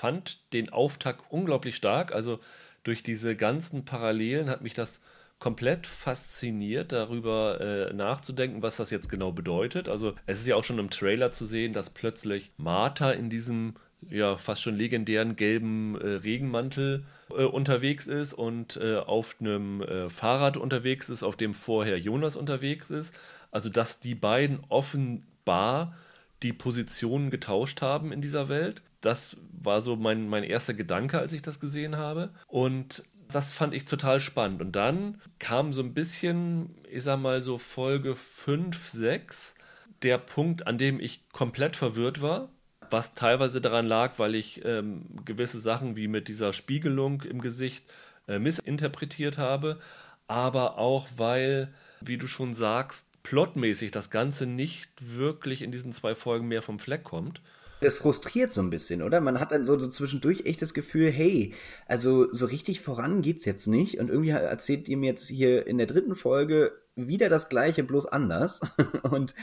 fand 0.02 0.52
den 0.52 0.70
Auftakt 0.70 1.26
unglaublich 1.30 1.76
stark. 1.76 2.12
Also 2.12 2.40
durch 2.84 3.04
diese 3.04 3.36
ganzen 3.36 3.86
Parallelen 3.86 4.50
hat 4.50 4.64
mich 4.64 4.74
das 4.74 5.00
komplett 5.38 5.86
fasziniert, 5.86 6.92
darüber 6.92 7.62
äh, 7.62 7.94
nachzudenken, 7.94 8.64
was 8.64 8.78
das 8.78 8.90
jetzt 8.90 9.10
genau 9.10 9.32
bedeutet. 9.32 9.88
Also 9.88 10.16
es 10.26 10.40
ist 10.40 10.48
ja 10.48 10.56
auch 10.56 10.64
schon 10.64 10.80
im 10.80 10.90
Trailer 10.90 11.32
zu 11.32 11.46
sehen, 11.46 11.74
dass 11.74 11.92
plötzlich 11.92 12.52
Martha 12.58 13.12
in 13.12 13.30
diesem 13.30 13.76
ja 14.10 14.38
fast 14.38 14.64
schon 14.64 14.76
legendären 14.76 15.36
gelben 15.36 16.02
äh, 16.02 16.08
Regenmantel 16.08 17.06
äh, 17.30 17.44
unterwegs 17.44 18.08
ist 18.08 18.34
und 18.34 18.78
äh, 18.78 18.98
auf 18.98 19.36
einem 19.40 19.84
äh, 19.84 20.10
Fahrrad 20.10 20.58
unterwegs 20.58 21.10
ist, 21.10 21.22
auf 21.22 21.38
dem 21.38 21.54
vorher 21.54 22.00
Jonas 22.00 22.36
unterwegs 22.36 22.90
ist. 22.90 23.14
Also 23.52 23.70
dass 23.70 24.00
die 24.00 24.16
beiden 24.16 24.62
offenbar 24.70 25.96
die 26.42 26.54
Positionen 26.54 27.30
getauscht 27.30 27.84
haben 27.84 28.12
in 28.12 28.22
dieser 28.22 28.50
Welt. 28.50 28.82
Das 29.02 29.38
war 29.52 29.82
so 29.82 29.96
mein, 29.96 30.30
mein 30.30 30.44
erster 30.44 30.74
Gedanke, 30.74 31.20
als 31.20 31.34
ich 31.34 31.42
das 31.42 31.60
gesehen 31.60 31.98
habe. 31.98 32.32
Und 32.48 33.04
das 33.32 33.52
fand 33.52 33.74
ich 33.74 33.86
total 33.86 34.20
spannend. 34.20 34.62
Und 34.62 34.76
dann 34.76 35.20
kam 35.40 35.74
so 35.74 35.82
ein 35.82 35.94
bisschen, 35.94 36.76
ich 36.90 37.04
sag 37.04 37.20
mal 37.20 37.42
so 37.42 37.58
Folge 37.58 38.16
5, 38.16 38.88
6, 38.88 39.56
der 40.04 40.18
Punkt, 40.18 40.68
an 40.68 40.78
dem 40.78 41.00
ich 41.00 41.30
komplett 41.30 41.76
verwirrt 41.76 42.22
war. 42.22 42.50
Was 42.90 43.14
teilweise 43.14 43.62
daran 43.62 43.88
lag, 43.88 44.14
weil 44.18 44.36
ich 44.36 44.66
ähm, 44.66 45.06
gewisse 45.24 45.60
Sachen 45.60 45.96
wie 45.96 46.08
mit 46.08 46.28
dieser 46.28 46.52
Spiegelung 46.52 47.22
im 47.22 47.42
Gesicht 47.42 47.86
äh, 48.28 48.38
missinterpretiert 48.38 49.38
habe, 49.38 49.80
aber 50.28 50.78
auch 50.78 51.08
weil, 51.16 51.74
wie 52.02 52.18
du 52.18 52.28
schon 52.28 52.54
sagst, 52.54 53.06
plotmäßig 53.24 53.92
das 53.92 54.10
Ganze 54.10 54.46
nicht 54.46 54.90
wirklich 55.00 55.62
in 55.62 55.72
diesen 55.72 55.94
zwei 55.94 56.16
Folgen 56.16 56.48
mehr 56.48 56.62
vom 56.62 56.80
Fleck 56.80 57.04
kommt. 57.04 57.42
Das 57.82 57.98
frustriert 57.98 58.52
so 58.52 58.62
ein 58.62 58.70
bisschen, 58.70 59.02
oder? 59.02 59.22
Man 59.22 59.40
hat 59.40 59.52
dann 59.52 59.66
so, 59.66 59.78
so 59.78 59.88
zwischendurch 59.88 60.46
echt 60.46 60.62
das 60.62 60.74
Gefühl, 60.74 61.12
hey, 61.12 61.54
also 61.88 62.32
so 62.32 62.46
richtig 62.46 62.80
voran 62.80 63.22
geht's 63.22 63.44
jetzt 63.44 63.68
nicht. 63.68 64.00
Und 64.00 64.10
irgendwie 64.10 64.30
erzählt 64.30 64.88
ihr 64.88 64.98
mir 64.98 65.08
jetzt 65.08 65.28
hier 65.28 65.68
in 65.68 65.78
der 65.78 65.88
dritten 65.88 66.16
Folge 66.16 66.72
wieder 66.96 67.28
das 67.28 67.50
Gleiche, 67.50 67.84
bloß 67.84 68.06
anders. 68.06 68.62
Und 69.04 69.34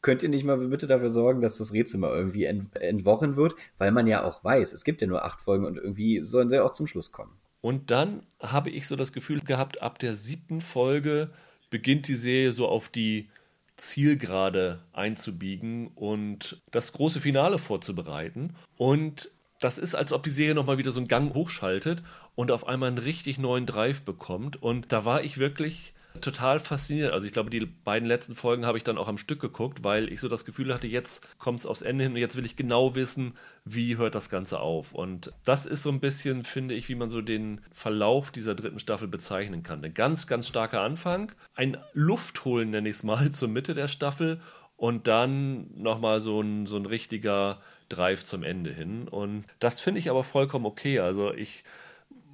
könnt 0.00 0.22
ihr 0.22 0.28
nicht 0.28 0.44
mal 0.44 0.58
bitte 0.58 0.86
dafür 0.86 1.10
sorgen, 1.10 1.40
dass 1.40 1.58
das 1.58 1.72
Rätsel 1.72 2.00
mal 2.00 2.14
irgendwie 2.14 2.44
ent 2.44 2.76
entworren 2.76 3.36
wird? 3.36 3.54
Weil 3.78 3.92
man 3.92 4.06
ja 4.06 4.24
auch 4.24 4.42
weiß, 4.42 4.72
es 4.72 4.84
gibt 4.84 5.00
ja 5.00 5.06
nur 5.06 5.24
acht 5.24 5.40
Folgen 5.40 5.64
und 5.64 5.76
irgendwie 5.76 6.20
sollen 6.22 6.50
sie 6.50 6.62
auch 6.62 6.70
zum 6.70 6.86
Schluss 6.86 7.12
kommen. 7.12 7.32
Und 7.60 7.90
dann 7.90 8.22
habe 8.40 8.68
ich 8.68 8.86
so 8.86 8.96
das 8.96 9.12
Gefühl 9.12 9.40
gehabt, 9.40 9.82
ab 9.82 9.98
der 9.98 10.14
siebten 10.14 10.60
Folge 10.60 11.30
beginnt 11.70 12.06
die 12.08 12.14
Serie 12.14 12.52
so 12.52 12.68
auf 12.68 12.90
die 12.90 13.30
Zielgerade 13.76 14.80
einzubiegen 14.92 15.88
und 15.88 16.62
das 16.70 16.92
große 16.92 17.20
Finale 17.20 17.58
vorzubereiten. 17.58 18.54
Und 18.76 19.30
das 19.60 19.78
ist, 19.78 19.94
als 19.94 20.12
ob 20.12 20.22
die 20.22 20.30
Serie 20.30 20.54
nochmal 20.54 20.78
wieder 20.78 20.92
so 20.92 21.00
einen 21.00 21.08
Gang 21.08 21.34
hochschaltet 21.34 22.02
und 22.34 22.50
auf 22.50 22.66
einmal 22.66 22.88
einen 22.88 22.98
richtig 22.98 23.38
neuen 23.38 23.66
Drive 23.66 24.02
bekommt. 24.02 24.60
Und 24.62 24.92
da 24.92 25.04
war 25.04 25.22
ich 25.22 25.38
wirklich 25.38 25.94
total 26.20 26.60
fasziniert. 26.60 27.12
Also 27.12 27.26
ich 27.26 27.32
glaube, 27.32 27.50
die 27.50 27.64
beiden 27.66 28.08
letzten 28.08 28.34
Folgen 28.34 28.66
habe 28.66 28.78
ich 28.78 28.84
dann 28.84 28.98
auch 28.98 29.08
am 29.08 29.18
Stück 29.18 29.40
geguckt, 29.40 29.84
weil 29.84 30.12
ich 30.12 30.20
so 30.20 30.28
das 30.28 30.44
Gefühl 30.44 30.72
hatte, 30.72 30.86
jetzt 30.86 31.38
kommt 31.38 31.60
es 31.60 31.66
aufs 31.66 31.82
Ende 31.82 32.04
hin 32.04 32.12
und 32.12 32.18
jetzt 32.18 32.36
will 32.36 32.46
ich 32.46 32.56
genau 32.56 32.94
wissen, 32.94 33.34
wie 33.64 33.96
hört 33.96 34.14
das 34.14 34.30
Ganze 34.30 34.60
auf. 34.60 34.92
Und 34.92 35.32
das 35.44 35.66
ist 35.66 35.82
so 35.82 35.90
ein 35.90 36.00
bisschen, 36.00 36.44
finde 36.44 36.74
ich, 36.74 36.88
wie 36.88 36.94
man 36.94 37.10
so 37.10 37.20
den 37.20 37.60
Verlauf 37.72 38.30
dieser 38.30 38.54
dritten 38.54 38.78
Staffel 38.78 39.08
bezeichnen 39.08 39.62
kann. 39.62 39.84
Ein 39.84 39.94
ganz, 39.94 40.26
ganz 40.26 40.48
starker 40.48 40.82
Anfang, 40.82 41.32
ein 41.54 41.76
Luftholen, 41.92 42.70
nenne 42.70 42.88
ich 42.88 42.96
es 42.96 43.02
mal, 43.02 43.30
zur 43.32 43.48
Mitte 43.48 43.74
der 43.74 43.88
Staffel 43.88 44.40
und 44.76 45.06
dann 45.08 45.70
nochmal 45.76 46.20
so 46.20 46.40
ein, 46.40 46.66
so 46.66 46.76
ein 46.76 46.86
richtiger 46.86 47.60
Drive 47.88 48.24
zum 48.24 48.42
Ende 48.42 48.72
hin. 48.72 49.08
Und 49.08 49.44
das 49.58 49.80
finde 49.80 49.98
ich 49.98 50.10
aber 50.10 50.24
vollkommen 50.24 50.66
okay. 50.66 51.00
Also 51.00 51.32
ich 51.32 51.64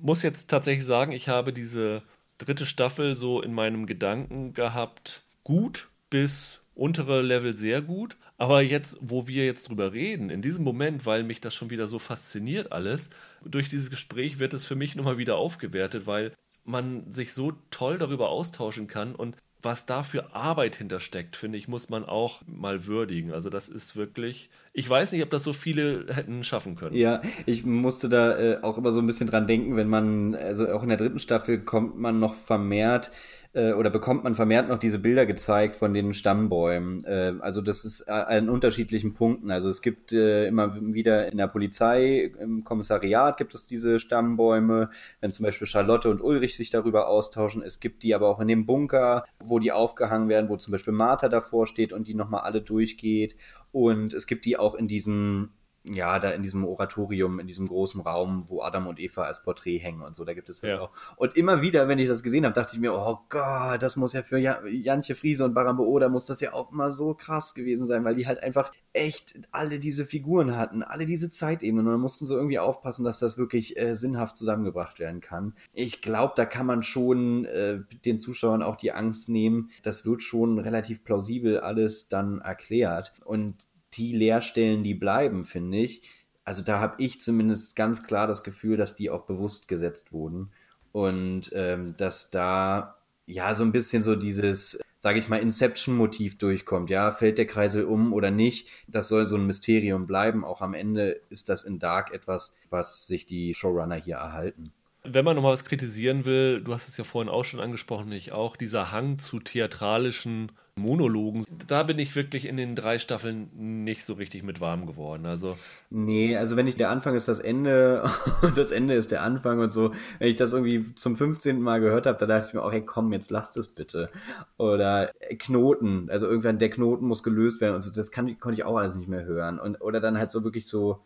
muss 0.00 0.22
jetzt 0.22 0.48
tatsächlich 0.48 0.86
sagen, 0.86 1.12
ich 1.12 1.28
habe 1.28 1.52
diese 1.52 2.02
dritte 2.41 2.66
Staffel 2.66 3.14
so 3.16 3.41
in 3.41 3.53
meinem 3.53 3.86
Gedanken 3.86 4.55
gehabt, 4.55 5.22
gut 5.45 5.88
bis 6.09 6.61
untere 6.74 7.20
Level 7.22 7.55
sehr 7.55 7.82
gut. 7.82 8.16
Aber 8.38 8.62
jetzt, 8.62 8.97
wo 9.01 9.28
wir 9.28 9.45
jetzt 9.45 9.68
drüber 9.68 9.93
reden, 9.93 10.30
in 10.30 10.41
diesem 10.41 10.64
Moment, 10.64 11.05
weil 11.05 11.22
mich 11.24 11.41
das 11.41 11.55
schon 11.55 11.68
wieder 11.68 11.86
so 11.86 11.99
fasziniert 11.99 12.72
alles, 12.72 13.11
durch 13.45 13.68
dieses 13.68 13.91
Gespräch 13.91 14.38
wird 14.38 14.55
es 14.55 14.64
für 14.64 14.76
mich 14.76 14.97
nochmal 14.97 15.18
wieder 15.18 15.36
aufgewertet, 15.36 16.07
weil 16.07 16.32
man 16.64 17.12
sich 17.12 17.34
so 17.34 17.53
toll 17.70 17.99
darüber 17.99 18.30
austauschen 18.30 18.86
kann 18.86 19.14
und 19.14 19.36
was 19.62 19.86
da 19.86 20.02
für 20.02 20.34
Arbeit 20.34 20.76
hintersteckt, 20.76 21.36
finde 21.36 21.58
ich, 21.58 21.68
muss 21.68 21.88
man 21.88 22.04
auch 22.04 22.42
mal 22.46 22.86
würdigen. 22.86 23.32
Also 23.32 23.50
das 23.50 23.68
ist 23.68 23.96
wirklich, 23.96 24.50
ich 24.72 24.88
weiß 24.88 25.12
nicht, 25.12 25.22
ob 25.22 25.30
das 25.30 25.44
so 25.44 25.52
viele 25.52 26.06
hätten 26.08 26.44
schaffen 26.44 26.76
können. 26.76 26.96
Ja, 26.96 27.22
ich 27.46 27.64
musste 27.64 28.08
da 28.08 28.38
äh, 28.38 28.58
auch 28.62 28.78
immer 28.78 28.90
so 28.90 29.00
ein 29.00 29.06
bisschen 29.06 29.26
dran 29.26 29.46
denken, 29.46 29.76
wenn 29.76 29.88
man, 29.88 30.34
also 30.34 30.68
auch 30.68 30.82
in 30.82 30.88
der 30.88 30.98
dritten 30.98 31.18
Staffel 31.18 31.61
kommt 31.61 31.98
man 31.98 32.18
noch 32.18 32.34
vermehrt 32.34 33.11
äh, 33.53 33.72
oder 33.72 33.90
bekommt 33.90 34.24
man 34.24 34.34
vermehrt 34.34 34.68
noch 34.68 34.78
diese 34.78 34.98
Bilder 34.98 35.26
gezeigt 35.26 35.76
von 35.76 35.92
den 35.92 36.14
Stammbäumen. 36.14 37.05
Äh, 37.05 37.34
also 37.40 37.61
das 37.61 37.84
ist 37.84 38.03
äh, 38.07 38.12
an 38.12 38.48
unterschiedlichen 38.48 39.14
Punkten. 39.14 39.51
Also 39.51 39.68
es 39.68 39.82
gibt 39.82 40.12
äh, 40.12 40.46
immer 40.46 40.76
wieder 40.94 41.30
in 41.30 41.38
der 41.38 41.48
Polizei, 41.48 42.32
im 42.38 42.64
Kommissariat 42.64 43.36
gibt 43.36 43.55
es 43.55 43.66
diese 43.66 43.98
Stammbäume, 43.98 44.90
wenn 45.20 45.32
zum 45.32 45.44
Beispiel 45.44 45.66
Charlotte 45.66 46.09
und 46.09 46.22
Ulrich 46.22 46.57
sich 46.57 46.70
darüber 46.70 47.09
austauschen. 47.09 47.62
Es 47.62 47.80
gibt 47.80 48.03
die 48.03 48.14
aber 48.14 48.28
auch 48.28 48.40
in 48.40 48.48
dem 48.48 48.66
Bunker, 48.66 49.24
wo 49.42 49.59
die 49.59 49.72
aufgehangen 49.72 50.28
werden, 50.28 50.48
wo 50.48 50.57
zum 50.57 50.72
Beispiel 50.72 50.92
Martha 50.92 51.28
davor 51.28 51.66
steht 51.66 51.92
und 51.92 52.07
die 52.07 52.14
nochmal 52.14 52.42
alle 52.42 52.62
durchgeht. 52.62 53.36
Und 53.72 54.14
es 54.14 54.26
gibt 54.26 54.44
die 54.44 54.59
auch 54.59 54.74
in 54.74 54.88
diesem 54.88 55.51
ja, 55.84 56.18
da 56.18 56.30
in 56.30 56.42
diesem 56.42 56.64
Oratorium, 56.64 57.40
in 57.40 57.46
diesem 57.46 57.66
großen 57.66 58.00
Raum, 58.02 58.44
wo 58.48 58.60
Adam 58.62 58.86
und 58.86 59.00
Eva 59.00 59.22
als 59.22 59.42
Porträt 59.42 59.78
hängen 59.78 60.02
und 60.02 60.14
so, 60.14 60.24
da 60.24 60.34
gibt 60.34 60.50
es 60.50 60.60
ja. 60.60 60.78
auch. 60.78 60.90
Und 61.16 61.36
immer 61.36 61.62
wieder, 61.62 61.88
wenn 61.88 61.98
ich 61.98 62.08
das 62.08 62.22
gesehen 62.22 62.44
habe, 62.44 62.54
dachte 62.54 62.74
ich 62.74 62.80
mir, 62.80 62.92
oh 62.92 63.18
Gott, 63.30 63.80
das 63.80 63.96
muss 63.96 64.12
ja 64.12 64.22
für 64.22 64.38
Jantje 64.38 65.14
Friese 65.14 65.44
und 65.44 65.54
Barambo 65.54 65.84
Oda 65.84 66.08
muss 66.08 66.26
das 66.26 66.40
ja 66.40 66.52
auch 66.52 66.70
mal 66.70 66.92
so 66.92 67.14
krass 67.14 67.54
gewesen 67.54 67.86
sein, 67.86 68.04
weil 68.04 68.14
die 68.14 68.26
halt 68.26 68.42
einfach 68.42 68.72
echt 68.92 69.40
alle 69.52 69.78
diese 69.78 70.04
Figuren 70.04 70.56
hatten, 70.56 70.82
alle 70.82 71.06
diese 71.06 71.30
Zeitebenen 71.30 71.86
und 71.86 71.92
dann 71.92 72.00
mussten 72.00 72.26
so 72.26 72.36
irgendwie 72.36 72.58
aufpassen, 72.58 73.04
dass 73.04 73.18
das 73.18 73.38
wirklich 73.38 73.78
äh, 73.78 73.94
sinnhaft 73.94 74.36
zusammengebracht 74.36 74.98
werden 74.98 75.20
kann. 75.20 75.54
Ich 75.72 76.02
glaube, 76.02 76.34
da 76.36 76.44
kann 76.44 76.66
man 76.66 76.82
schon 76.82 77.46
äh, 77.46 77.80
den 78.04 78.18
Zuschauern 78.18 78.62
auch 78.62 78.76
die 78.76 78.92
Angst 78.92 79.28
nehmen. 79.28 79.70
Das 79.82 80.04
wird 80.04 80.22
schon 80.22 80.58
relativ 80.58 81.04
plausibel 81.04 81.60
alles 81.60 82.08
dann 82.08 82.40
erklärt 82.40 83.14
und 83.24 83.69
die 83.95 84.14
Leerstellen, 84.14 84.82
die 84.82 84.95
bleiben, 84.95 85.45
finde 85.45 85.78
ich. 85.78 86.03
Also 86.45 86.62
da 86.62 86.80
habe 86.80 87.03
ich 87.03 87.20
zumindest 87.20 87.76
ganz 87.76 88.03
klar 88.03 88.26
das 88.26 88.43
Gefühl, 88.43 88.76
dass 88.76 88.97
die 88.97 89.11
auch 89.11 89.26
bewusst 89.26 89.68
gesetzt 89.68 90.12
wurden 90.12 90.51
und 90.93 91.51
ähm, 91.55 91.97
dass 91.97 92.30
da 92.30 92.97
ja 93.26 93.55
so 93.55 93.62
ein 93.62 93.72
bisschen 93.72 94.03
so 94.03 94.16
dieses, 94.16 94.80
sage 94.99 95.18
ich 95.18 95.28
mal, 95.28 95.36
Inception-Motiv 95.36 96.38
durchkommt. 96.38 96.91
Ja, 96.91 97.12
fällt 97.12 97.38
der 97.38 97.47
Kreisel 97.47 97.84
um 97.84 98.12
oder 98.12 98.30
nicht? 98.30 98.68
Das 98.88 99.09
soll 99.09 99.26
so 99.26 99.36
ein 99.36 99.47
Mysterium 99.47 100.07
bleiben. 100.07 100.45
Auch 100.45 100.61
am 100.61 100.74
Ende 100.74 101.20
ist 101.30 101.49
das 101.49 101.62
in 101.62 101.78
Dark 101.78 102.12
etwas, 102.12 102.57
was 102.68 103.07
sich 103.07 103.26
die 103.26 103.55
Showrunner 103.55 103.97
hier 103.97 104.16
erhalten. 104.16 104.72
Wenn 105.03 105.24
man 105.24 105.36
nochmal 105.36 105.55
was 105.55 105.64
kritisieren 105.64 106.26
will, 106.26 106.61
du 106.61 106.74
hast 106.74 106.88
es 106.88 106.97
ja 106.97 107.05
vorhin 107.05 107.30
auch 107.30 107.45
schon 107.45 107.61
angesprochen, 107.61 108.12
ich 108.12 108.32
auch, 108.32 108.57
dieser 108.57 108.93
Hang 108.93 109.18
zu 109.18 109.38
theatralischen 109.38 110.53
Monologen. 110.80 111.44
Da 111.66 111.82
bin 111.84 111.98
ich 111.98 112.16
wirklich 112.16 112.46
in 112.46 112.56
den 112.56 112.74
drei 112.74 112.98
Staffeln 112.98 113.50
nicht 113.84 114.04
so 114.04 114.14
richtig 114.14 114.42
mit 114.42 114.60
warm 114.60 114.86
geworden. 114.86 115.26
Also 115.26 115.56
nee, 115.90 116.36
also 116.36 116.56
wenn 116.56 116.66
ich 116.66 116.76
der 116.76 116.90
Anfang 116.90 117.14
ist 117.14 117.28
das 117.28 117.38
Ende 117.38 118.02
und 118.42 118.56
das 118.58 118.70
Ende 118.70 118.94
ist 118.94 119.10
der 119.10 119.22
Anfang 119.22 119.60
und 119.60 119.70
so, 119.70 119.92
wenn 120.18 120.28
ich 120.28 120.36
das 120.36 120.52
irgendwie 120.52 120.94
zum 120.94 121.16
15. 121.16 121.60
Mal 121.60 121.80
gehört 121.80 122.06
habe, 122.06 122.18
da 122.18 122.26
dachte 122.26 122.48
ich 122.48 122.54
mir 122.54 122.62
auch, 122.62 122.72
hey 122.72 122.84
komm, 122.84 123.12
jetzt 123.12 123.30
lasst 123.30 123.56
es 123.56 123.68
bitte. 123.68 124.10
Oder 124.56 125.12
Knoten, 125.38 126.08
also 126.10 126.26
irgendwann 126.26 126.58
der 126.58 126.70
Knoten 126.70 127.06
muss 127.06 127.22
gelöst 127.22 127.60
werden 127.60 127.76
und 127.76 127.82
so, 127.82 127.92
das 127.92 128.10
kann, 128.10 128.38
konnte 128.40 128.60
ich 128.60 128.64
auch 128.64 128.76
alles 128.76 128.96
nicht 128.96 129.08
mehr 129.08 129.24
hören. 129.24 129.60
Und, 129.60 129.80
oder 129.80 130.00
dann 130.00 130.18
halt 130.18 130.30
so 130.30 130.42
wirklich 130.44 130.66
so, 130.66 131.00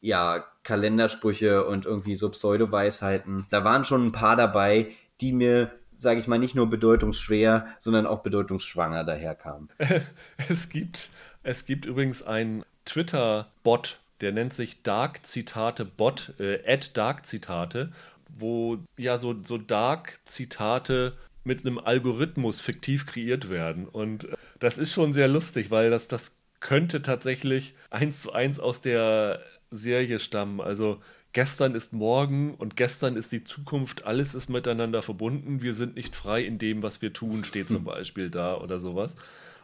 ja, 0.00 0.44
Kalendersprüche 0.62 1.64
und 1.66 1.86
irgendwie 1.86 2.14
so 2.14 2.28
Pseudo-Weisheiten. 2.30 3.46
Da 3.50 3.64
waren 3.64 3.84
schon 3.84 4.06
ein 4.06 4.12
paar 4.12 4.36
dabei, 4.36 4.88
die 5.20 5.32
mir 5.32 5.70
sage 5.98 6.20
ich 6.20 6.28
mal, 6.28 6.38
nicht 6.38 6.54
nur 6.54 6.70
bedeutungsschwer, 6.70 7.66
sondern 7.80 8.06
auch 8.06 8.20
bedeutungsschwanger 8.20 9.02
daherkam. 9.04 9.68
es 10.48 10.68
gibt, 10.68 11.10
es 11.42 11.66
gibt 11.66 11.86
übrigens 11.86 12.22
einen 12.22 12.64
Twitter-Bot, 12.84 13.98
der 14.20 14.32
nennt 14.32 14.54
sich 14.54 14.82
Dark 14.82 15.26
Zitate 15.26 15.84
Bot, 15.84 16.34
äh, 16.38 16.78
Dark 16.94 17.26
Zitate, 17.26 17.90
wo 18.28 18.78
ja 18.96 19.18
so, 19.18 19.34
so 19.42 19.58
Dark 19.58 20.20
Zitate 20.24 21.14
mit 21.42 21.66
einem 21.66 21.78
Algorithmus 21.78 22.60
fiktiv 22.60 23.06
kreiert 23.06 23.50
werden. 23.50 23.86
Und 23.86 24.24
äh, 24.24 24.36
das 24.60 24.78
ist 24.78 24.92
schon 24.92 25.12
sehr 25.12 25.28
lustig, 25.28 25.70
weil 25.70 25.90
das, 25.90 26.06
das 26.06 26.32
könnte 26.60 27.02
tatsächlich 27.02 27.74
eins 27.90 28.22
zu 28.22 28.32
eins 28.32 28.60
aus 28.60 28.80
der 28.80 29.40
Serie 29.70 30.20
stammen. 30.20 30.60
Also 30.60 31.00
gestern 31.32 31.74
ist 31.74 31.92
morgen 31.92 32.54
und 32.54 32.76
gestern 32.76 33.16
ist 33.16 33.32
die 33.32 33.44
Zukunft, 33.44 34.04
alles 34.04 34.34
ist 34.34 34.48
miteinander 34.48 35.02
verbunden, 35.02 35.62
wir 35.62 35.74
sind 35.74 35.96
nicht 35.96 36.14
frei 36.14 36.42
in 36.42 36.58
dem, 36.58 36.82
was 36.82 37.02
wir 37.02 37.12
tun, 37.12 37.44
steht 37.44 37.68
zum 37.68 37.84
Beispiel 37.84 38.30
da 38.30 38.56
oder 38.56 38.78
sowas. 38.78 39.14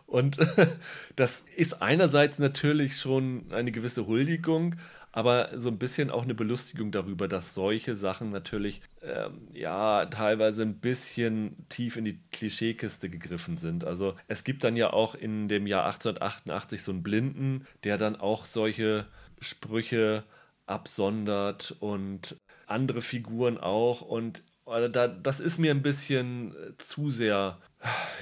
Und 0.07 0.39
das 1.17 1.45
ist 1.57 1.81
einerseits 1.81 2.39
natürlich 2.39 2.99
schon 2.99 3.47
eine 3.51 3.73
gewisse 3.73 4.07
Huldigung, 4.07 4.77
aber 5.13 5.51
so 5.57 5.71
ein 5.71 5.79
bisschen 5.79 6.11
auch 6.11 6.25
eine 6.25 6.35
Belustigung 6.35 6.91
darüber, 6.91 7.29
dass 7.29 7.55
solche 7.55 7.97
Sachen 7.97 8.31
natürlich 8.31 8.83
ähm, 9.03 9.49
ja 9.53 10.07
teilweise 10.07 10.63
ein 10.63 10.81
bisschen 10.81 11.57
tief 11.69 11.97
in 11.97 12.05
die 12.05 12.19
Klischeekiste 12.33 13.09
gegriffen 13.09 13.57
sind. 13.57 13.85
Also 13.85 14.15
es 14.29 14.45
gibt 14.45 14.65
dann 14.65 14.77
ja 14.77 14.93
auch 14.93 15.15
in 15.15 15.49
dem 15.49 15.67
Jahr 15.67 15.85
1888 15.87 16.83
so 16.83 16.93
einen 16.93 17.03
Blinden, 17.03 17.67
der 17.85 17.97
dann 17.97 18.17
auch 18.17 18.45
solche 18.45 19.07
Sprüche 19.41 20.25
absondert 20.67 21.77
und 21.81 22.37
andere 22.67 23.01
Figuren 23.01 23.59
auch. 23.59 24.01
Und 24.01 24.43
äh, 24.67 24.89
da, 24.91 25.09
das 25.09 25.41
ist 25.41 25.59
mir 25.59 25.71
ein 25.71 25.83
bisschen 25.83 26.55
zu 26.79 27.11
sehr 27.11 27.59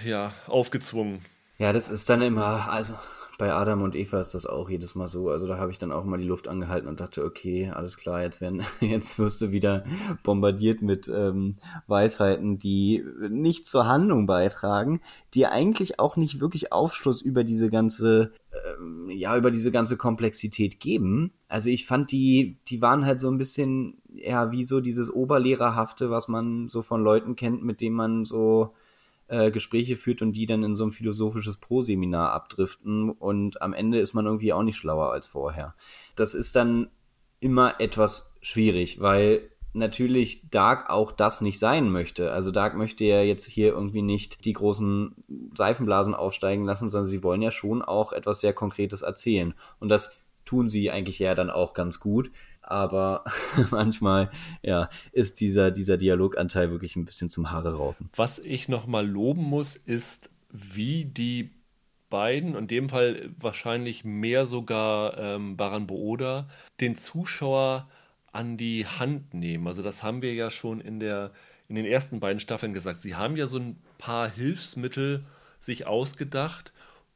ja, 0.05 0.33
aufgezwungen. 0.47 1.25
Ja, 1.59 1.73
das 1.73 1.89
ist 1.89 2.09
dann 2.09 2.23
immer, 2.23 2.71
also 2.71 2.95
bei 3.43 3.53
Adam 3.53 3.83
und 3.83 3.97
Eva 3.97 4.21
ist 4.21 4.35
das 4.35 4.47
auch 4.47 4.71
jedes 4.71 4.95
Mal 4.95 5.09
so. 5.09 5.29
Also 5.29 5.49
da 5.49 5.59
habe 5.59 5.73
ich 5.73 5.79
dann 5.79 5.91
auch 5.91 6.05
mal 6.05 6.17
die 6.17 6.29
Luft 6.29 6.47
angehalten 6.47 6.89
und 6.89 7.01
dachte, 7.01 7.25
okay, 7.25 7.73
alles 7.75 7.97
klar, 7.97 8.23
jetzt 8.23 8.41
werden, 8.41 8.63
jetzt 8.81 9.19
wirst 9.19 9.41
du 9.41 9.51
wieder 9.51 9.85
bombardiert 10.23 10.81
mit 10.81 11.11
ähm, 11.13 11.57
Weisheiten, 11.89 12.59
die 12.59 13.05
nicht 13.29 13.67
zur 13.67 13.89
Handlung 13.89 14.29
beitragen, 14.29 15.01
die 15.35 15.47
eigentlich 15.47 15.99
auch 15.99 16.17
nicht 16.17 16.39
wirklich 16.39 16.73
Aufschluss 16.73 17.21
über 17.21 17.43
diese 17.43 17.69
ganze, 17.69 18.31
ähm, 18.79 19.11
ja, 19.11 19.37
über 19.37 19.51
diese 19.51 19.73
ganze 19.73 19.97
Komplexität 19.97 20.79
geben. 20.79 21.33
Also 21.49 21.69
ich 21.69 21.85
fand 21.85 22.13
die, 22.13 22.59
die 22.69 22.81
waren 22.81 23.05
halt 23.05 23.19
so 23.19 23.29
ein 23.29 23.39
bisschen, 23.39 24.01
ja, 24.15 24.53
wie 24.53 24.63
so 24.63 24.81
dieses 24.81 25.13
Oberlehrerhafte, 25.13 26.13
was 26.13 26.29
man 26.29 26.69
so 26.69 26.81
von 26.81 27.03
Leuten 27.03 27.35
kennt, 27.35 27.65
mit 27.65 27.81
dem 27.81 27.95
man 27.95 28.25
so 28.25 28.73
äh, 29.33 29.51
Gespräche 29.51 29.97
führt 29.97 30.21
und 30.21 30.35
die 30.35 30.45
dann 30.45 30.63
in 30.63 30.77
so 30.77 30.85
ein 30.85 30.93
philosophisches 30.93 31.57
Proseminar 31.57 32.33
abdriften 32.33 33.09
und 33.09 33.63
am 33.63 33.73
Ende 33.73 33.99
ist 33.99 34.13
man 34.13 34.27
irgendwie 34.27 34.53
auch 34.53 34.63
nicht 34.63 34.77
schlauer 34.77 35.11
als 35.11 35.27
vorher. 35.27 35.75
Das 36.17 36.35
ist 36.35 36.55
dann 36.55 36.91
immer 37.41 37.81
etwas 37.81 38.35
schwierig, 38.43 39.01
weil 39.01 39.49
natürlich 39.73 40.51
Dark 40.51 40.91
auch 40.91 41.13
das 41.13 41.41
nicht 41.41 41.59
sein 41.59 41.89
möchte. 41.91 42.31
Also 42.31 42.51
Dark 42.51 42.77
möchte 42.77 43.05
ja 43.05 43.23
jetzt 43.23 43.47
hier 43.47 43.69
irgendwie 43.69 44.03
nicht 44.03 44.45
die 44.45 44.53
großen 44.53 45.15
Seifenblasen 45.57 46.15
aufsteigen 46.15 46.67
lassen, 46.67 46.91
sondern 46.91 47.09
sie 47.09 47.23
wollen 47.23 47.41
ja 47.41 47.51
schon 47.51 47.81
auch 47.81 48.13
etwas 48.13 48.43
sehr 48.43 48.53
Konkretes 48.53 49.01
erzählen. 49.01 49.55
Und 49.81 49.89
das 49.89 50.15
tun 50.45 50.69
sie 50.69 50.91
eigentlich 50.91 51.19
ja 51.19 51.35
dann 51.35 51.49
auch 51.49 51.73
ganz 51.73 52.01
gut 52.01 52.31
aber 52.73 53.25
manchmal 53.71 54.31
ja, 54.63 54.89
ist 55.13 55.41
dieser, 55.41 55.71
dieser 55.71 55.97
Dialoganteil 55.97 56.71
wirklich 56.71 56.97
ein 56.97 57.05
bisschen 57.05 57.31
zum 57.31 57.51
Haare 57.51 57.75
raufen. 57.75 58.09
Was 58.17 58.39
ich 58.39 58.69
nochmal 58.69 59.07
loben 59.07 59.43
muss, 59.43 59.77
ist, 59.77 60.31
wie 60.51 61.05
die 61.05 61.51
beiden, 62.11 62.55
in 62.55 62.67
dem 62.67 62.89
Fall 62.89 63.31
wahrscheinlich 63.39 64.05
mehr 64.05 64.45
sogar 64.47 65.17
ähm, 65.19 65.57
Baran 65.57 65.87
Booda, 65.87 66.49
den 66.81 66.97
Zuschauer 66.97 67.89
an 68.33 68.57
die 68.57 68.87
Hand 68.87 69.35
nehmen. 69.35 69.67
Also 69.67 69.83
das 69.83 70.03
haben 70.03 70.23
wir 70.23 70.35
ja 70.35 70.51
schon 70.51 70.81
in, 70.81 71.01
der, 71.01 71.33
in 71.69 71.75
den 71.75 71.87
ersten 71.87 72.21
beiden 72.21 72.41
Staffeln 72.41 72.75
gesagt. 72.75 73.01
Sie 73.01 73.15
haben 73.15 73.37
ja 73.37 73.47
so 73.47 73.59
ein 73.59 73.77
paar 73.99 74.29
Hilfsmittel 74.29 75.25
sich 75.59 75.87
ausgedacht 75.87 76.73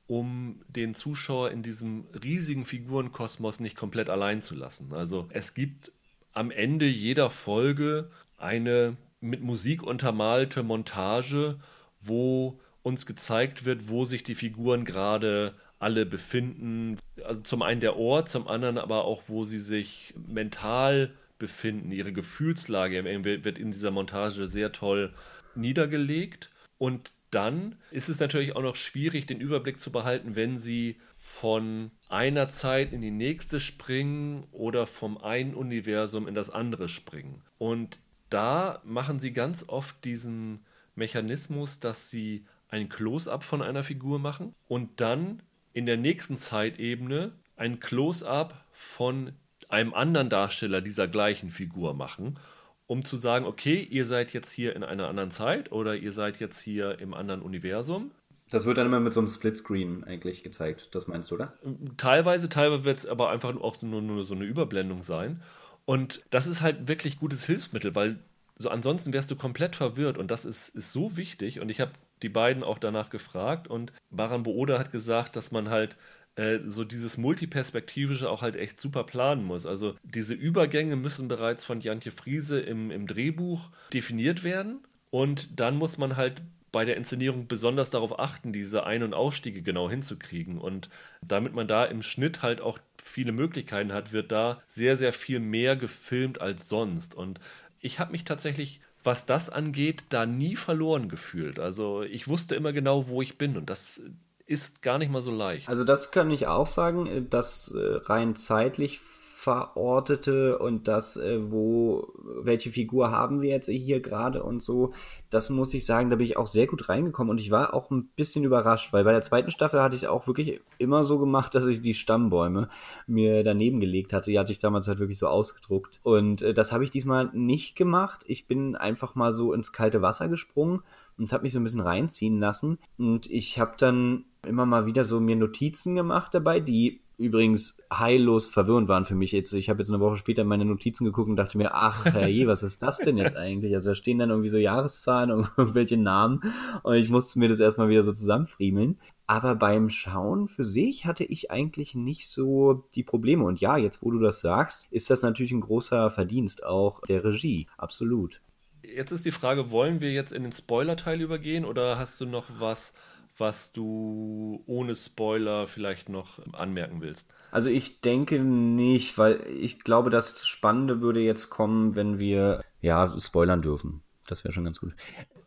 um 0.06 0.60
den 0.68 0.94
Zuschauer 0.94 1.50
in 1.50 1.62
diesem 1.62 2.06
riesigen 2.22 2.64
Figurenkosmos 2.64 3.60
nicht 3.60 3.76
komplett 3.76 4.08
allein 4.08 4.42
zu 4.42 4.54
lassen. 4.54 4.92
Also 4.92 5.28
es 5.30 5.54
gibt 5.54 5.92
am 6.32 6.50
Ende 6.50 6.86
jeder 6.86 7.30
Folge 7.30 8.10
eine 8.36 8.96
mit 9.20 9.42
Musik 9.42 9.82
untermalte 9.82 10.62
Montage, 10.62 11.58
wo 12.00 12.60
uns 12.82 13.06
gezeigt 13.06 13.64
wird, 13.64 13.88
wo 13.88 14.04
sich 14.04 14.22
die 14.22 14.34
Figuren 14.34 14.84
gerade 14.84 15.54
alle 15.78 16.06
befinden. 16.06 16.98
Also 17.24 17.40
zum 17.42 17.62
einen 17.62 17.80
der 17.80 17.96
Ort, 17.96 18.28
zum 18.28 18.46
anderen 18.46 18.78
aber 18.78 19.04
auch, 19.04 19.24
wo 19.26 19.44
sie 19.44 19.58
sich 19.58 20.14
mental 20.28 21.12
befinden. 21.38 21.90
Ihre 21.90 22.12
Gefühlslage 22.12 23.04
wird 23.24 23.58
in 23.58 23.72
dieser 23.72 23.90
Montage 23.90 24.46
sehr 24.46 24.72
toll 24.72 25.12
niedergelegt. 25.54 26.50
Und 26.78 27.14
dann 27.30 27.76
ist 27.90 28.08
es 28.08 28.20
natürlich 28.20 28.54
auch 28.54 28.62
noch 28.62 28.76
schwierig, 28.76 29.26
den 29.26 29.40
Überblick 29.40 29.78
zu 29.80 29.90
behalten, 29.90 30.36
wenn 30.36 30.58
sie 30.58 30.96
von 31.14 31.90
einer 32.08 32.48
Zeit 32.48 32.92
in 32.92 33.02
die 33.02 33.10
nächste 33.10 33.60
springen 33.60 34.46
oder 34.52 34.86
vom 34.86 35.18
einen 35.18 35.54
Universum 35.54 36.28
in 36.28 36.34
das 36.34 36.50
andere 36.50 36.88
springen. 36.88 37.42
Und 37.58 38.00
da 38.30 38.80
machen 38.84 39.18
sie 39.18 39.32
ganz 39.32 39.64
oft 39.68 40.04
diesen 40.04 40.64
Mechanismus, 40.94 41.80
dass 41.80 42.10
sie 42.10 42.44
ein 42.68 42.88
Close-up 42.88 43.44
von 43.44 43.62
einer 43.62 43.82
Figur 43.82 44.18
machen 44.18 44.54
und 44.68 45.00
dann 45.00 45.42
in 45.72 45.86
der 45.86 45.96
nächsten 45.96 46.36
Zeitebene 46.36 47.32
ein 47.56 47.80
Close-up 47.80 48.64
von 48.72 49.32
einem 49.68 49.94
anderen 49.94 50.30
Darsteller 50.30 50.80
dieser 50.80 51.08
gleichen 51.08 51.50
Figur 51.50 51.94
machen 51.94 52.38
um 52.86 53.04
zu 53.04 53.16
sagen, 53.16 53.44
okay, 53.46 53.86
ihr 53.90 54.06
seid 54.06 54.32
jetzt 54.32 54.50
hier 54.50 54.76
in 54.76 54.84
einer 54.84 55.08
anderen 55.08 55.30
Zeit 55.30 55.72
oder 55.72 55.96
ihr 55.96 56.12
seid 56.12 56.38
jetzt 56.38 56.60
hier 56.60 56.98
im 57.00 57.14
anderen 57.14 57.42
Universum. 57.42 58.10
Das 58.50 58.64
wird 58.64 58.78
dann 58.78 58.86
immer 58.86 59.00
mit 59.00 59.12
so 59.12 59.20
einem 59.20 59.28
Splitscreen 59.28 60.04
eigentlich 60.04 60.44
gezeigt, 60.44 60.88
das 60.92 61.08
meinst 61.08 61.30
du, 61.30 61.34
oder? 61.34 61.54
Teilweise, 61.96 62.48
teilweise 62.48 62.84
wird 62.84 62.98
es 62.98 63.06
aber 63.06 63.30
einfach 63.30 63.56
auch 63.56 63.82
nur, 63.82 64.00
nur 64.02 64.24
so 64.24 64.34
eine 64.34 64.44
Überblendung 64.44 65.02
sein. 65.02 65.42
Und 65.84 66.24
das 66.30 66.46
ist 66.46 66.60
halt 66.60 66.86
wirklich 66.86 67.18
gutes 67.18 67.44
Hilfsmittel, 67.46 67.94
weil 67.94 68.18
so 68.56 68.70
ansonsten 68.70 69.12
wärst 69.12 69.30
du 69.30 69.36
komplett 69.36 69.76
verwirrt 69.76 70.16
und 70.16 70.30
das 70.30 70.44
ist, 70.44 70.68
ist 70.70 70.92
so 70.92 71.16
wichtig. 71.16 71.60
Und 71.60 71.70
ich 71.70 71.80
habe 71.80 71.92
die 72.22 72.28
beiden 72.28 72.62
auch 72.62 72.78
danach 72.78 73.10
gefragt 73.10 73.68
und 73.68 73.92
Baran 74.10 74.44
Booda 74.44 74.78
hat 74.78 74.92
gesagt, 74.92 75.36
dass 75.36 75.50
man 75.50 75.68
halt 75.68 75.96
äh, 76.36 76.60
so 76.66 76.84
dieses 76.84 77.16
Multiperspektivische 77.18 78.30
auch 78.30 78.42
halt 78.42 78.56
echt 78.56 78.80
super 78.80 79.04
planen 79.04 79.44
muss. 79.44 79.66
Also 79.66 79.96
diese 80.04 80.34
Übergänge 80.34 80.96
müssen 80.96 81.28
bereits 81.28 81.64
von 81.64 81.80
Jantje 81.80 82.12
Friese 82.12 82.60
im, 82.60 82.90
im 82.90 83.06
Drehbuch 83.06 83.70
definiert 83.92 84.44
werden 84.44 84.80
und 85.10 85.60
dann 85.60 85.76
muss 85.76 85.98
man 85.98 86.16
halt 86.16 86.42
bei 86.72 86.84
der 86.84 86.98
Inszenierung 86.98 87.46
besonders 87.46 87.88
darauf 87.88 88.18
achten, 88.18 88.52
diese 88.52 88.84
Ein- 88.84 89.02
und 89.02 89.14
Ausstiege 89.14 89.62
genau 89.62 89.88
hinzukriegen. 89.88 90.58
Und 90.58 90.90
damit 91.22 91.54
man 91.54 91.66
da 91.66 91.86
im 91.86 92.02
Schnitt 92.02 92.42
halt 92.42 92.60
auch 92.60 92.78
viele 93.02 93.32
Möglichkeiten 93.32 93.94
hat, 93.94 94.12
wird 94.12 94.30
da 94.30 94.60
sehr, 94.66 94.98
sehr 94.98 95.14
viel 95.14 95.40
mehr 95.40 95.74
gefilmt 95.76 96.42
als 96.42 96.68
sonst. 96.68 97.14
Und 97.14 97.40
ich 97.80 97.98
habe 97.98 98.12
mich 98.12 98.24
tatsächlich, 98.24 98.80
was 99.02 99.24
das 99.24 99.48
angeht, 99.48 100.04
da 100.10 100.26
nie 100.26 100.54
verloren 100.54 101.08
gefühlt. 101.08 101.58
Also 101.58 102.02
ich 102.02 102.28
wusste 102.28 102.54
immer 102.56 102.74
genau, 102.74 103.08
wo 103.08 103.22
ich 103.22 103.38
bin. 103.38 103.56
Und 103.56 103.70
das 103.70 104.02
ist 104.46 104.82
gar 104.82 104.98
nicht 104.98 105.10
mal 105.10 105.22
so 105.22 105.32
leicht. 105.32 105.68
Also 105.68 105.84
das 105.84 106.10
kann 106.10 106.30
ich 106.30 106.46
auch 106.46 106.68
sagen, 106.68 107.26
das 107.30 107.74
äh, 107.76 107.96
rein 108.04 108.36
zeitlich 108.36 109.00
verortete 109.46 110.58
und 110.58 110.88
das, 110.88 111.16
äh, 111.16 111.38
wo, 111.52 112.08
welche 112.42 112.72
Figur 112.72 113.12
haben 113.12 113.42
wir 113.42 113.50
jetzt 113.50 113.68
hier 113.68 114.00
gerade 114.00 114.42
und 114.42 114.60
so, 114.60 114.92
das 115.30 115.50
muss 115.50 115.72
ich 115.72 115.86
sagen, 115.86 116.10
da 116.10 116.16
bin 116.16 116.26
ich 116.26 116.36
auch 116.36 116.48
sehr 116.48 116.66
gut 116.66 116.88
reingekommen 116.88 117.30
und 117.30 117.38
ich 117.38 117.52
war 117.52 117.72
auch 117.72 117.92
ein 117.92 118.08
bisschen 118.16 118.42
überrascht, 118.42 118.92
weil 118.92 119.04
bei 119.04 119.12
der 119.12 119.22
zweiten 119.22 119.52
Staffel 119.52 119.80
hatte 119.80 119.94
ich 119.94 120.02
es 120.02 120.08
auch 120.08 120.26
wirklich 120.26 120.60
immer 120.78 121.04
so 121.04 121.20
gemacht, 121.20 121.54
dass 121.54 121.64
ich 121.64 121.80
die 121.80 121.94
Stammbäume 121.94 122.68
mir 123.06 123.44
daneben 123.44 123.78
gelegt 123.78 124.12
hatte. 124.12 124.32
Die 124.32 124.38
hatte 124.40 124.50
ich 124.50 124.58
damals 124.58 124.88
halt 124.88 124.98
wirklich 124.98 125.20
so 125.20 125.28
ausgedruckt 125.28 126.00
und 126.02 126.42
äh, 126.42 126.52
das 126.52 126.72
habe 126.72 126.82
ich 126.82 126.90
diesmal 126.90 127.30
nicht 127.32 127.76
gemacht. 127.76 128.24
Ich 128.26 128.48
bin 128.48 128.74
einfach 128.74 129.14
mal 129.14 129.32
so 129.32 129.52
ins 129.52 129.72
kalte 129.72 130.02
Wasser 130.02 130.28
gesprungen 130.28 130.82
und 131.18 131.32
habe 131.32 131.44
mich 131.44 131.52
so 131.52 131.60
ein 131.60 131.64
bisschen 131.64 131.80
reinziehen 131.80 132.40
lassen 132.40 132.78
und 132.98 133.30
ich 133.30 133.60
habe 133.60 133.74
dann 133.78 134.24
immer 134.46 134.66
mal 134.66 134.86
wieder 134.86 135.04
so 135.04 135.20
mir 135.20 135.36
Notizen 135.36 135.94
gemacht 135.94 136.34
dabei, 136.34 136.60
die 136.60 137.00
übrigens 137.18 137.78
heillos 137.92 138.48
verwirrend 138.48 138.88
waren 138.88 139.04
für 139.04 139.14
mich. 139.14 139.32
Jetzt, 139.32 139.52
ich 139.54 139.70
habe 139.70 139.80
jetzt 139.80 139.88
eine 139.88 140.00
Woche 140.00 140.16
später 140.16 140.44
meine 140.44 140.64
Notizen 140.64 141.04
geguckt 141.04 141.30
und 141.30 141.36
dachte 141.36 141.56
mir, 141.56 141.74
ach 141.74 142.04
herrje, 142.04 142.46
was 142.46 142.62
ist 142.62 142.82
das 142.82 142.98
denn 142.98 143.16
jetzt 143.16 143.36
eigentlich? 143.36 143.74
Also 143.74 143.90
da 143.90 143.94
stehen 143.94 144.18
dann 144.18 144.30
irgendwie 144.30 144.50
so 144.50 144.58
Jahreszahlen 144.58 145.30
und 145.30 145.48
irgendwelche 145.56 145.96
Namen 145.96 146.42
und 146.82 146.94
ich 146.94 147.08
musste 147.08 147.38
mir 147.38 147.48
das 147.48 147.60
erstmal 147.60 147.88
wieder 147.88 148.02
so 148.02 148.12
zusammenfriemeln. 148.12 148.98
Aber 149.26 149.56
beim 149.56 149.90
Schauen 149.90 150.46
für 150.48 150.64
sich 150.64 151.04
hatte 151.04 151.24
ich 151.24 151.50
eigentlich 151.50 151.94
nicht 151.94 152.28
so 152.28 152.86
die 152.94 153.02
Probleme. 153.02 153.44
Und 153.44 153.60
ja, 153.60 153.76
jetzt 153.76 154.02
wo 154.02 154.10
du 154.10 154.20
das 154.20 154.40
sagst, 154.40 154.86
ist 154.90 155.10
das 155.10 155.22
natürlich 155.22 155.52
ein 155.52 155.62
großer 155.62 156.10
Verdienst 156.10 156.64
auch 156.64 157.00
der 157.08 157.24
Regie. 157.24 157.66
Absolut. 157.76 158.40
Jetzt 158.82 159.10
ist 159.10 159.24
die 159.24 159.32
Frage, 159.32 159.70
wollen 159.72 160.00
wir 160.00 160.12
jetzt 160.12 160.32
in 160.32 160.44
den 160.44 160.52
Spoiler-Teil 160.52 161.20
übergehen 161.20 161.64
oder 161.64 161.98
hast 161.98 162.20
du 162.20 162.26
noch 162.26 162.44
was, 162.60 162.92
was 163.38 163.72
du 163.72 164.62
ohne 164.66 164.94
Spoiler 164.94 165.66
vielleicht 165.66 166.08
noch 166.08 166.40
anmerken 166.52 167.00
willst? 167.00 167.28
Also 167.50 167.68
ich 167.68 168.00
denke 168.00 168.40
nicht, 168.40 169.18
weil 169.18 169.46
ich 169.48 169.80
glaube, 169.80 170.10
das 170.10 170.46
Spannende 170.46 171.00
würde 171.00 171.20
jetzt 171.20 171.50
kommen, 171.50 171.94
wenn 171.94 172.18
wir 172.18 172.64
ja 172.80 173.18
spoilern 173.18 173.62
dürfen. 173.62 174.02
Das 174.26 174.44
wäre 174.44 174.52
schon 174.52 174.64
ganz 174.64 174.80
gut. 174.80 174.94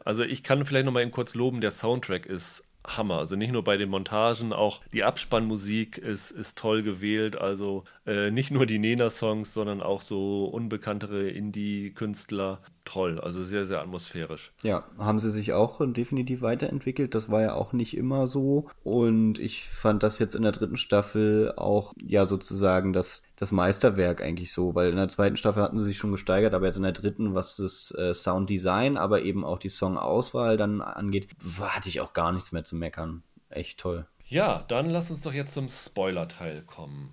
Also 0.05 0.23
ich 0.23 0.43
kann 0.43 0.65
vielleicht 0.65 0.85
noch 0.85 0.93
mal 0.93 1.01
eben 1.01 1.11
kurz 1.11 1.35
loben, 1.35 1.61
der 1.61 1.71
Soundtrack 1.71 2.25
ist 2.25 2.63
Hammer. 2.87 3.19
Also 3.19 3.35
nicht 3.35 3.51
nur 3.51 3.63
bei 3.63 3.77
den 3.77 3.89
Montagen, 3.89 4.53
auch 4.53 4.81
die 4.93 5.03
Abspannmusik 5.03 5.97
ist, 5.97 6.31
ist 6.31 6.57
toll 6.57 6.81
gewählt. 6.81 7.35
Also 7.35 7.83
äh, 8.05 8.31
nicht 8.31 8.51
nur 8.51 8.65
die 8.65 8.79
Nena-Songs, 8.79 9.53
sondern 9.53 9.81
auch 9.81 10.01
so 10.01 10.45
unbekanntere 10.45 11.29
Indie-Künstler 11.29 12.61
toll, 12.89 13.19
also 13.19 13.43
sehr, 13.43 13.65
sehr 13.65 13.81
atmosphärisch. 13.81 14.51
Ja, 14.63 14.83
haben 14.97 15.19
sie 15.19 15.29
sich 15.29 15.53
auch 15.53 15.79
definitiv 15.93 16.41
weiterentwickelt. 16.41 17.13
Das 17.13 17.29
war 17.29 17.41
ja 17.41 17.53
auch 17.53 17.71
nicht 17.71 17.95
immer 17.95 18.25
so. 18.25 18.67
Und 18.83 19.37
ich 19.39 19.67
fand 19.67 20.01
das 20.01 20.17
jetzt 20.17 20.33
in 20.33 20.43
der 20.43 20.51
dritten 20.51 20.77
Staffel 20.77 21.53
auch 21.55 21.93
ja 22.03 22.25
sozusagen 22.25 22.91
das, 22.91 23.23
das 23.35 23.51
Meisterwerk 23.51 24.23
eigentlich 24.23 24.53
so, 24.53 24.73
weil 24.73 24.89
in 24.89 24.95
der 24.95 25.07
zweiten 25.07 25.37
Staffel 25.37 25.61
hatten 25.61 25.77
sie 25.77 25.85
sich 25.85 25.97
schon 25.97 26.11
gesteigert, 26.11 26.53
aber 26.53 26.65
jetzt 26.65 26.77
in 26.77 26.83
der 26.83 26.91
dritten, 26.91 27.35
was 27.35 27.57
das 27.57 27.93
äh, 27.97 28.13
Sounddesign, 28.13 28.97
aber 28.97 29.21
eben 29.21 29.45
auch 29.45 29.59
die 29.59 29.69
Songauswahl 29.69 30.57
dann 30.57 30.81
angeht, 30.81 31.27
hatte 31.61 31.89
ich 31.89 32.01
auch 32.01 32.13
gar 32.13 32.31
nichts 32.31 32.51
mehr 32.51 32.63
zu 32.63 32.75
meckern. 32.75 33.21
Echt 33.49 33.79
toll. 33.79 34.07
Ja, 34.25 34.63
dann 34.67 34.89
lass 34.89 35.09
uns 35.09 35.21
doch 35.21 35.33
jetzt 35.33 35.53
zum 35.53 35.69
Spoiler-Teil 35.69 36.61
kommen. 36.63 37.11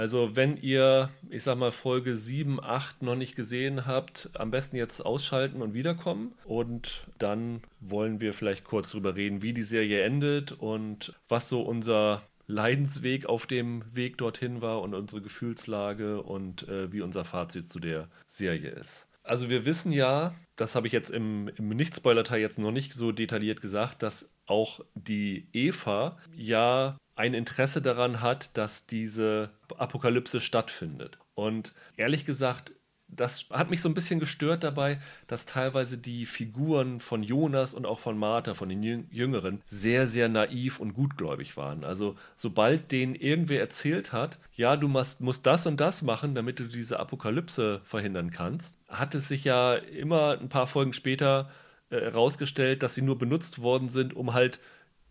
Also 0.00 0.34
wenn 0.34 0.56
ihr, 0.56 1.10
ich 1.28 1.42
sag 1.42 1.58
mal, 1.58 1.72
Folge 1.72 2.16
7, 2.16 2.58
8 2.58 3.02
noch 3.02 3.16
nicht 3.16 3.36
gesehen 3.36 3.84
habt, 3.84 4.30
am 4.32 4.50
besten 4.50 4.76
jetzt 4.76 5.04
ausschalten 5.04 5.60
und 5.60 5.74
wiederkommen. 5.74 6.32
Und 6.46 7.06
dann 7.18 7.60
wollen 7.80 8.18
wir 8.18 8.32
vielleicht 8.32 8.64
kurz 8.64 8.92
drüber 8.92 9.14
reden, 9.14 9.42
wie 9.42 9.52
die 9.52 9.62
Serie 9.62 10.02
endet 10.02 10.52
und 10.52 11.12
was 11.28 11.50
so 11.50 11.60
unser 11.60 12.22
Leidensweg 12.46 13.26
auf 13.26 13.46
dem 13.46 13.84
Weg 13.94 14.16
dorthin 14.16 14.62
war 14.62 14.80
und 14.80 14.94
unsere 14.94 15.20
Gefühlslage 15.20 16.22
und 16.22 16.66
äh, 16.66 16.90
wie 16.90 17.02
unser 17.02 17.26
Fazit 17.26 17.68
zu 17.68 17.78
der 17.78 18.08
Serie 18.26 18.70
ist. 18.70 19.06
Also 19.22 19.50
wir 19.50 19.66
wissen 19.66 19.92
ja, 19.92 20.34
das 20.56 20.76
habe 20.76 20.86
ich 20.86 20.94
jetzt 20.94 21.10
im, 21.10 21.50
im 21.58 21.68
Nicht-Spoiler-Teil 21.68 22.40
jetzt 22.40 22.58
noch 22.58 22.72
nicht 22.72 22.94
so 22.94 23.12
detailliert 23.12 23.60
gesagt, 23.60 24.02
dass 24.02 24.30
auch 24.46 24.80
die 24.94 25.46
Eva 25.52 26.16
ja 26.34 26.96
ein 27.20 27.34
Interesse 27.34 27.82
daran 27.82 28.22
hat, 28.22 28.56
dass 28.56 28.86
diese 28.86 29.50
Apokalypse 29.76 30.40
stattfindet. 30.40 31.18
Und 31.34 31.74
ehrlich 31.98 32.24
gesagt, 32.24 32.72
das 33.08 33.46
hat 33.50 33.68
mich 33.68 33.82
so 33.82 33.90
ein 33.90 33.94
bisschen 33.94 34.20
gestört 34.20 34.64
dabei, 34.64 35.00
dass 35.26 35.44
teilweise 35.44 35.98
die 35.98 36.24
Figuren 36.24 36.98
von 36.98 37.22
Jonas 37.22 37.74
und 37.74 37.84
auch 37.84 37.98
von 37.98 38.16
Martha, 38.16 38.54
von 38.54 38.70
den 38.70 38.82
Jüngeren, 39.10 39.60
sehr, 39.66 40.06
sehr 40.06 40.30
naiv 40.30 40.80
und 40.80 40.94
gutgläubig 40.94 41.58
waren. 41.58 41.84
Also 41.84 42.14
sobald 42.36 42.90
denen 42.90 43.14
irgendwer 43.14 43.60
erzählt 43.60 44.12
hat, 44.12 44.38
ja, 44.54 44.76
du 44.76 44.88
musst, 44.88 45.20
musst 45.20 45.44
das 45.44 45.66
und 45.66 45.78
das 45.78 46.00
machen, 46.00 46.34
damit 46.34 46.58
du 46.58 46.64
diese 46.68 47.00
Apokalypse 47.00 47.82
verhindern 47.84 48.30
kannst, 48.30 48.78
hat 48.88 49.14
es 49.14 49.28
sich 49.28 49.44
ja 49.44 49.74
immer 49.74 50.38
ein 50.40 50.48
paar 50.48 50.68
Folgen 50.68 50.94
später 50.94 51.50
herausgestellt, 51.90 52.76
äh, 52.76 52.78
dass 52.78 52.94
sie 52.94 53.02
nur 53.02 53.18
benutzt 53.18 53.60
worden 53.60 53.88
sind, 53.88 54.14
um 54.14 54.32
halt 54.32 54.60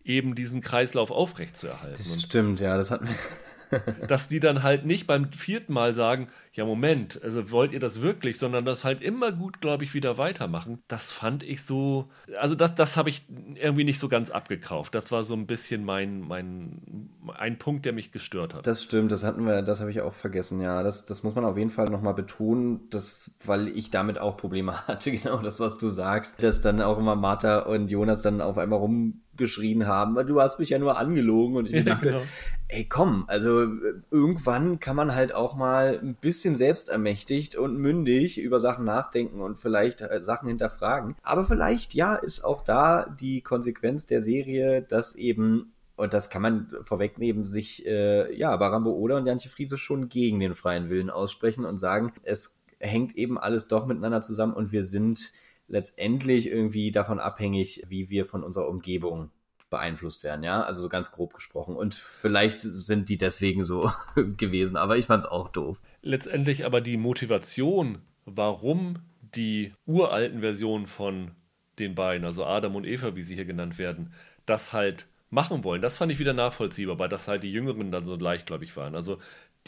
eben 0.04 0.34
diesen 0.34 0.60
Kreislauf 0.60 1.10
aufrechtzuerhalten. 1.10 1.96
Das 1.98 2.10
und 2.10 2.22
stimmt, 2.22 2.60
ja, 2.60 2.76
das 2.76 2.90
hat 2.90 3.02
mir. 3.02 3.14
dass 4.08 4.28
die 4.28 4.40
dann 4.40 4.62
halt 4.62 4.84
nicht 4.84 5.06
beim 5.06 5.32
vierten 5.32 5.72
Mal 5.72 5.94
sagen, 5.94 6.28
ja 6.52 6.64
Moment, 6.64 7.20
also 7.22 7.50
wollt 7.50 7.72
ihr 7.72 7.80
das 7.80 8.02
wirklich, 8.02 8.38
sondern 8.38 8.64
das 8.64 8.84
halt 8.84 9.00
immer 9.00 9.32
gut, 9.32 9.60
glaube 9.60 9.84
ich, 9.84 9.94
wieder 9.94 10.18
weitermachen. 10.18 10.82
Das 10.88 11.12
fand 11.12 11.42
ich 11.42 11.64
so, 11.64 12.08
also 12.38 12.54
das, 12.54 12.74
das 12.74 12.96
habe 12.96 13.08
ich 13.08 13.26
irgendwie 13.54 13.84
nicht 13.84 13.98
so 13.98 14.08
ganz 14.08 14.30
abgekauft. 14.30 14.94
Das 14.94 15.12
war 15.12 15.24
so 15.24 15.34
ein 15.34 15.46
bisschen 15.46 15.84
mein, 15.84 16.20
mein, 16.20 17.10
ein 17.36 17.58
Punkt, 17.58 17.84
der 17.84 17.92
mich 17.92 18.12
gestört 18.12 18.54
hat. 18.54 18.66
Das 18.66 18.82
stimmt, 18.82 19.12
das 19.12 19.24
hatten 19.24 19.46
wir, 19.46 19.62
das 19.62 19.80
habe 19.80 19.90
ich 19.90 20.00
auch 20.00 20.14
vergessen, 20.14 20.60
ja. 20.60 20.82
Das, 20.82 21.04
das 21.04 21.22
muss 21.22 21.34
man 21.34 21.44
auf 21.44 21.56
jeden 21.56 21.70
Fall 21.70 21.88
nochmal 21.88 22.14
betonen, 22.14 22.88
dass, 22.90 23.36
weil 23.44 23.68
ich 23.68 23.90
damit 23.90 24.18
auch 24.18 24.36
Probleme 24.36 24.72
hatte, 24.88 25.12
genau 25.12 25.38
das, 25.38 25.60
was 25.60 25.78
du 25.78 25.88
sagst, 25.88 26.42
dass 26.42 26.60
dann 26.60 26.82
auch 26.82 26.98
immer 26.98 27.16
Martha 27.16 27.60
und 27.60 27.90
Jonas 27.90 28.22
dann 28.22 28.40
auf 28.40 28.58
einmal 28.58 28.78
rum 28.78 29.22
geschrien 29.40 29.88
haben, 29.88 30.14
weil 30.14 30.26
du 30.26 30.40
hast 30.40 30.60
mich 30.60 30.70
ja 30.70 30.78
nur 30.78 30.96
angelogen 30.96 31.56
und 31.56 31.66
ich 31.66 31.72
ja, 31.72 31.82
dachte, 31.82 32.10
genau. 32.10 32.22
ey 32.68 32.84
komm, 32.84 33.24
also 33.26 33.66
irgendwann 34.12 34.78
kann 34.78 34.94
man 34.94 35.14
halt 35.16 35.34
auch 35.34 35.56
mal 35.56 35.98
ein 36.00 36.14
bisschen 36.14 36.54
selbstermächtigt 36.54 37.56
und 37.56 37.76
mündig 37.76 38.40
über 38.40 38.60
Sachen 38.60 38.84
nachdenken 38.84 39.40
und 39.40 39.58
vielleicht 39.58 40.02
äh, 40.02 40.22
Sachen 40.22 40.46
hinterfragen. 40.46 41.16
Aber 41.24 41.44
vielleicht, 41.44 41.94
ja, 41.94 42.14
ist 42.14 42.44
auch 42.44 42.62
da 42.62 43.06
die 43.20 43.40
Konsequenz 43.40 44.06
der 44.06 44.20
Serie, 44.20 44.82
dass 44.82 45.16
eben 45.16 45.72
und 45.96 46.14
das 46.14 46.30
kann 46.30 46.40
man 46.40 46.70
vorwegnehmen, 46.80 47.44
sich 47.44 47.84
äh, 47.84 48.34
ja 48.34 48.56
Barambo 48.56 48.90
Oda 48.90 49.18
und 49.18 49.26
Jantje 49.26 49.50
Friese 49.50 49.76
schon 49.76 50.08
gegen 50.08 50.40
den 50.40 50.54
freien 50.54 50.88
Willen 50.88 51.10
aussprechen 51.10 51.66
und 51.66 51.76
sagen, 51.76 52.12
es 52.22 52.58
hängt 52.78 53.16
eben 53.16 53.36
alles 53.36 53.68
doch 53.68 53.84
miteinander 53.84 54.22
zusammen 54.22 54.54
und 54.54 54.72
wir 54.72 54.82
sind 54.82 55.32
letztendlich 55.70 56.48
irgendwie 56.48 56.90
davon 56.90 57.18
abhängig, 57.18 57.84
wie 57.88 58.10
wir 58.10 58.26
von 58.26 58.42
unserer 58.42 58.68
Umgebung 58.68 59.30
beeinflusst 59.70 60.24
werden, 60.24 60.42
ja, 60.42 60.62
also 60.62 60.82
so 60.82 60.88
ganz 60.88 61.12
grob 61.12 61.32
gesprochen. 61.32 61.76
Und 61.76 61.94
vielleicht 61.94 62.60
sind 62.60 63.08
die 63.08 63.16
deswegen 63.16 63.64
so 63.64 63.92
gewesen, 64.36 64.76
aber 64.76 64.98
ich 64.98 65.06
fand 65.06 65.22
es 65.22 65.28
auch 65.28 65.48
doof. 65.48 65.80
Letztendlich 66.02 66.66
aber 66.66 66.80
die 66.80 66.96
Motivation, 66.96 68.02
warum 68.24 68.96
die 69.34 69.72
uralten 69.86 70.40
Versionen 70.40 70.88
von 70.88 71.30
den 71.78 71.94
beiden, 71.94 72.26
also 72.26 72.44
Adam 72.44 72.74
und 72.74 72.84
Eva, 72.84 73.14
wie 73.14 73.22
sie 73.22 73.36
hier 73.36 73.44
genannt 73.44 73.78
werden, 73.78 74.12
das 74.44 74.72
halt 74.72 75.06
machen 75.30 75.62
wollen, 75.62 75.80
das 75.80 75.98
fand 75.98 76.10
ich 76.10 76.18
wieder 76.18 76.32
nachvollziehbar, 76.32 76.98
weil 76.98 77.08
das 77.08 77.28
halt 77.28 77.44
die 77.44 77.52
Jüngeren 77.52 77.92
dann 77.92 78.04
so 78.04 78.16
leichtgläubig 78.16 78.76
waren. 78.76 78.96
Also 78.96 79.18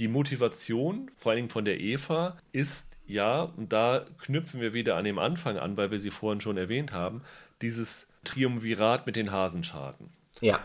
die 0.00 0.08
Motivation, 0.08 1.12
vor 1.16 1.30
allen 1.30 1.36
Dingen 1.36 1.50
von 1.50 1.64
der 1.64 1.78
Eva, 1.78 2.36
ist 2.50 2.91
ja, 3.06 3.42
und 3.42 3.72
da 3.72 4.04
knüpfen 4.18 4.60
wir 4.60 4.74
wieder 4.74 4.96
an 4.96 5.04
dem 5.04 5.18
Anfang 5.18 5.58
an, 5.58 5.76
weil 5.76 5.90
wir 5.90 5.98
sie 5.98 6.10
vorhin 6.10 6.40
schon 6.40 6.56
erwähnt 6.56 6.92
haben, 6.92 7.22
dieses 7.60 8.08
Triumvirat 8.24 9.06
mit 9.06 9.16
den 9.16 9.32
Hasenscharten. 9.32 10.10
Ja. 10.40 10.60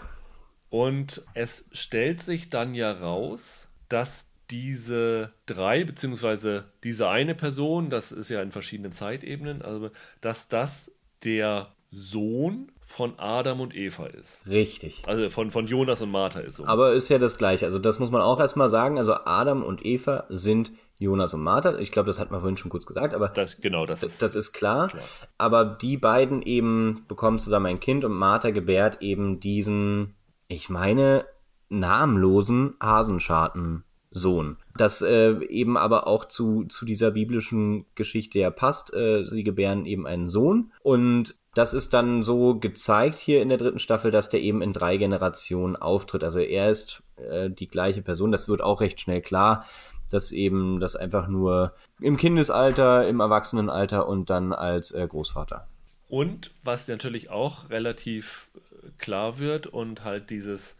Und 0.69 1.23
es 1.33 1.65
stellt 1.71 2.21
sich 2.21 2.49
dann 2.49 2.73
ja 2.73 2.91
raus, 2.91 3.67
dass 3.89 4.27
diese 4.49 5.31
drei, 5.45 5.83
beziehungsweise 5.83 6.65
diese 6.83 7.09
eine 7.09 7.35
Person, 7.35 7.89
das 7.89 8.11
ist 8.11 8.29
ja 8.29 8.41
in 8.41 8.51
verschiedenen 8.51 8.91
Zeitebenen, 8.91 9.61
also 9.61 9.91
dass 10.21 10.47
das 10.47 10.91
der 11.23 11.67
Sohn 11.91 12.71
von 12.81 13.17
Adam 13.17 13.61
und 13.61 13.75
Eva 13.75 14.07
ist. 14.07 14.43
Richtig. 14.47 15.03
Also 15.07 15.29
von, 15.29 15.51
von 15.51 15.67
Jonas 15.67 16.01
und 16.01 16.11
Martha 16.11 16.39
ist 16.39 16.57
so. 16.57 16.65
Aber 16.65 16.93
ist 16.93 17.09
ja 17.09 17.17
das 17.17 17.37
gleiche. 17.37 17.65
Also 17.65 17.79
das 17.79 17.99
muss 17.99 18.11
man 18.11 18.21
auch 18.21 18.39
erstmal 18.39 18.69
sagen. 18.69 18.97
Also 18.97 19.13
Adam 19.13 19.63
und 19.63 19.85
Eva 19.85 20.25
sind 20.29 20.71
Jonas 20.99 21.33
und 21.33 21.43
Martha. 21.43 21.77
Ich 21.77 21.91
glaube, 21.91 22.07
das 22.07 22.19
hat 22.19 22.31
man 22.31 22.39
vorhin 22.39 22.57
schon 22.57 22.71
kurz 22.71 22.85
gesagt, 22.85 23.13
aber 23.13 23.29
das, 23.29 23.61
genau, 23.61 23.85
das, 23.85 24.03
ist, 24.03 24.21
das 24.21 24.35
ist 24.35 24.53
klar. 24.53 24.87
klar. 24.87 25.03
Aber 25.37 25.65
die 25.65 25.97
beiden 25.97 26.41
eben 26.41 27.05
bekommen 27.07 27.39
zusammen 27.39 27.67
ein 27.67 27.79
Kind 27.79 28.03
und 28.03 28.13
Martha 28.13 28.49
gebärt 28.49 29.01
eben 29.01 29.39
diesen, 29.39 30.15
ich 30.47 30.69
meine, 30.69 31.25
namenlosen 31.69 32.75
Hasenscharten-Sohn. 32.81 34.57
Das 34.75 35.01
äh, 35.01 35.37
eben 35.45 35.77
aber 35.77 36.07
auch 36.07 36.25
zu, 36.25 36.63
zu 36.65 36.85
dieser 36.85 37.11
biblischen 37.11 37.85
Geschichte 37.93 38.39
ja 38.39 38.49
passt. 38.49 38.93
Äh, 38.93 39.25
sie 39.25 39.43
gebären 39.43 39.85
eben 39.85 40.07
einen 40.07 40.27
Sohn 40.27 40.71
und 40.81 41.35
das 41.53 41.73
ist 41.73 41.93
dann 41.93 42.21
so 42.21 42.59
gezeigt 42.59 43.17
hier 43.17 43.41
in 43.41 43.49
der 43.49 43.57
dritten 43.57 43.79
Staffel, 43.79 44.11
dass 44.11 44.29
der 44.29 44.41
eben 44.41 44.61
in 44.61 44.73
drei 44.73 44.97
Generationen 44.97 45.75
auftritt. 45.75 46.23
Also 46.23 46.39
er 46.39 46.69
ist 46.69 47.01
äh, 47.17 47.49
die 47.49 47.67
gleiche 47.67 48.03
Person. 48.03 48.31
Das 48.31 48.47
wird 48.47 48.61
auch 48.61 48.79
recht 48.79 48.99
schnell 48.99 49.21
klar 49.21 49.65
dass 50.09 50.31
eben 50.31 50.79
das 50.79 50.95
einfach 50.95 51.27
nur 51.27 51.73
im 51.99 52.17
Kindesalter, 52.17 53.07
im 53.07 53.19
Erwachsenenalter 53.19 54.07
und 54.07 54.29
dann 54.29 54.53
als 54.53 54.91
äh, 54.91 55.07
Großvater. 55.07 55.67
Und 56.07 56.51
was 56.63 56.87
natürlich 56.87 57.29
auch 57.29 57.69
relativ 57.69 58.49
äh, 58.55 58.89
klar 58.97 59.39
wird 59.39 59.67
und 59.67 60.03
halt 60.03 60.29
dieses 60.29 60.77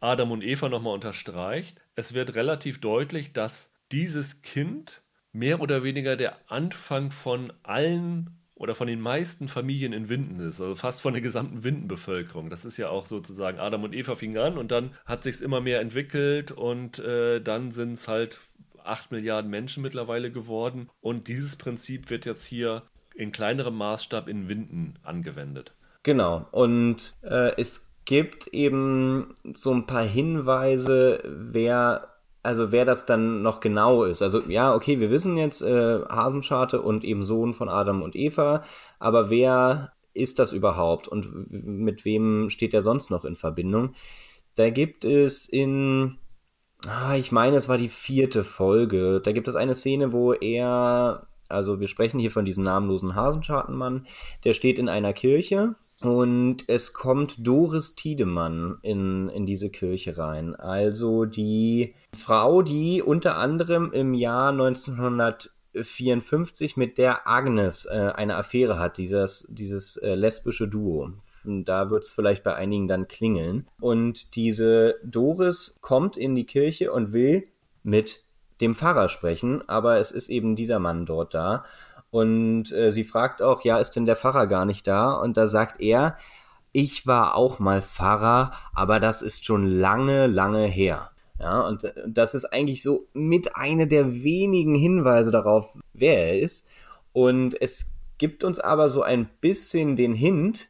Adam 0.00 0.30
und 0.30 0.42
Eva 0.42 0.68
nochmal 0.68 0.94
unterstreicht, 0.94 1.80
es 1.94 2.14
wird 2.14 2.34
relativ 2.34 2.80
deutlich, 2.80 3.32
dass 3.32 3.70
dieses 3.92 4.42
Kind 4.42 5.02
mehr 5.32 5.60
oder 5.60 5.84
weniger 5.84 6.16
der 6.16 6.36
Anfang 6.50 7.10
von 7.10 7.52
allen 7.62 8.40
oder 8.54 8.74
von 8.74 8.86
den 8.86 9.00
meisten 9.00 9.48
Familien 9.48 9.94
in 9.94 10.10
Winden 10.10 10.38
ist, 10.40 10.60
also 10.60 10.74
fast 10.74 11.00
von 11.00 11.14
der 11.14 11.22
gesamten 11.22 11.64
Windenbevölkerung. 11.64 12.50
Das 12.50 12.66
ist 12.66 12.76
ja 12.76 12.90
auch 12.90 13.06
sozusagen 13.06 13.58
Adam 13.58 13.84
und 13.84 13.94
Eva 13.94 14.16
fingen 14.16 14.36
an 14.36 14.58
und 14.58 14.70
dann 14.70 14.90
hat 15.06 15.22
sich 15.22 15.40
immer 15.40 15.62
mehr 15.62 15.80
entwickelt 15.80 16.52
und 16.52 16.98
äh, 16.98 17.40
dann 17.40 17.70
sind 17.70 17.92
es 17.92 18.06
halt 18.06 18.40
8 18.84 19.10
Milliarden 19.10 19.50
Menschen 19.50 19.82
mittlerweile 19.82 20.30
geworden. 20.30 20.88
Und 21.00 21.28
dieses 21.28 21.56
Prinzip 21.56 22.10
wird 22.10 22.26
jetzt 22.26 22.44
hier 22.44 22.82
in 23.14 23.32
kleinerem 23.32 23.76
Maßstab 23.76 24.28
in 24.28 24.48
Winden 24.48 24.94
angewendet. 25.02 25.74
Genau. 26.02 26.46
Und 26.52 27.14
äh, 27.22 27.52
es 27.60 27.90
gibt 28.04 28.48
eben 28.48 29.34
so 29.54 29.72
ein 29.72 29.86
paar 29.86 30.04
Hinweise, 30.04 31.22
wer 31.24 32.10
also 32.42 32.72
wer 32.72 32.84
das 32.84 33.06
dann 33.06 33.42
noch 33.42 33.60
genau 33.60 34.04
ist. 34.04 34.22
Also 34.22 34.40
ja, 34.48 34.74
okay, 34.74 34.98
wir 35.00 35.10
wissen 35.10 35.36
jetzt 35.36 35.62
äh, 35.62 36.00
Hasenscharte 36.08 36.80
und 36.80 37.04
eben 37.04 37.22
Sohn 37.22 37.54
von 37.54 37.68
Adam 37.68 38.02
und 38.02 38.16
Eva, 38.16 38.64
aber 38.98 39.30
wer 39.30 39.92
ist 40.14 40.38
das 40.38 40.52
überhaupt 40.52 41.06
und 41.06 41.50
mit 41.50 42.04
wem 42.04 42.50
steht 42.50 42.74
er 42.74 42.82
sonst 42.82 43.10
noch 43.10 43.24
in 43.24 43.36
Verbindung? 43.36 43.94
Da 44.54 44.70
gibt 44.70 45.04
es 45.04 45.48
in 45.48 46.18
Ah, 46.88 47.16
ich 47.16 47.30
meine, 47.30 47.56
es 47.56 47.68
war 47.68 47.78
die 47.78 47.88
vierte 47.88 48.44
Folge. 48.44 49.20
Da 49.22 49.32
gibt 49.32 49.48
es 49.48 49.56
eine 49.56 49.74
Szene, 49.74 50.12
wo 50.12 50.32
er, 50.32 51.26
also 51.48 51.80
wir 51.80 51.88
sprechen 51.88 52.18
hier 52.18 52.30
von 52.30 52.44
diesem 52.44 52.62
namenlosen 52.62 53.14
Hasenschartenmann, 53.14 54.06
der 54.44 54.54
steht 54.54 54.78
in 54.78 54.88
einer 54.88 55.12
Kirche 55.12 55.74
und 56.00 56.68
es 56.68 56.94
kommt 56.94 57.46
Doris 57.46 57.94
Tiedemann 57.94 58.78
in, 58.82 59.28
in 59.28 59.44
diese 59.44 59.68
Kirche 59.68 60.16
rein. 60.16 60.56
Also 60.56 61.26
die 61.26 61.94
Frau, 62.16 62.62
die 62.62 63.02
unter 63.02 63.36
anderem 63.36 63.92
im 63.92 64.14
Jahr 64.14 64.48
1954 64.50 66.78
mit 66.78 66.96
der 66.96 67.28
Agnes 67.28 67.84
äh, 67.84 68.12
eine 68.14 68.36
Affäre 68.36 68.78
hat, 68.78 68.96
dieses, 68.96 69.46
dieses 69.50 69.98
äh, 69.98 70.14
lesbische 70.14 70.68
Duo 70.68 71.10
da 71.44 71.90
wird 71.90 72.04
es 72.04 72.10
vielleicht 72.10 72.42
bei 72.42 72.54
einigen 72.54 72.88
dann 72.88 73.08
klingeln. 73.08 73.66
Und 73.80 74.36
diese 74.36 74.96
Doris 75.04 75.78
kommt 75.80 76.16
in 76.16 76.34
die 76.34 76.46
Kirche 76.46 76.92
und 76.92 77.12
will 77.12 77.48
mit 77.82 78.24
dem 78.60 78.74
Pfarrer 78.74 79.08
sprechen, 79.08 79.66
aber 79.68 79.98
es 79.98 80.10
ist 80.10 80.28
eben 80.28 80.56
dieser 80.56 80.78
Mann 80.78 81.06
dort 81.06 81.34
da. 81.34 81.64
Und 82.10 82.72
äh, 82.72 82.90
sie 82.90 83.04
fragt 83.04 83.40
auch, 83.40 83.64
ja, 83.64 83.78
ist 83.78 83.92
denn 83.92 84.06
der 84.06 84.16
Pfarrer 84.16 84.46
gar 84.46 84.64
nicht 84.64 84.86
da? 84.86 85.12
Und 85.12 85.36
da 85.36 85.46
sagt 85.46 85.80
er, 85.80 86.16
ich 86.72 87.06
war 87.06 87.34
auch 87.34 87.58
mal 87.58 87.82
Pfarrer, 87.82 88.52
aber 88.74 89.00
das 89.00 89.22
ist 89.22 89.44
schon 89.44 89.66
lange, 89.66 90.26
lange 90.26 90.66
her. 90.66 91.10
Ja, 91.38 91.62
und 91.62 91.92
das 92.06 92.34
ist 92.34 92.44
eigentlich 92.46 92.82
so 92.82 93.08
mit 93.14 93.56
einer 93.56 93.86
der 93.86 94.22
wenigen 94.22 94.74
Hinweise 94.74 95.30
darauf, 95.30 95.78
wer 95.94 96.26
er 96.26 96.38
ist. 96.38 96.66
Und 97.12 97.60
es 97.60 97.94
gibt 98.18 98.44
uns 98.44 98.60
aber 98.60 98.90
so 98.90 99.02
ein 99.02 99.30
bisschen 99.40 99.96
den 99.96 100.14
Hint, 100.14 100.69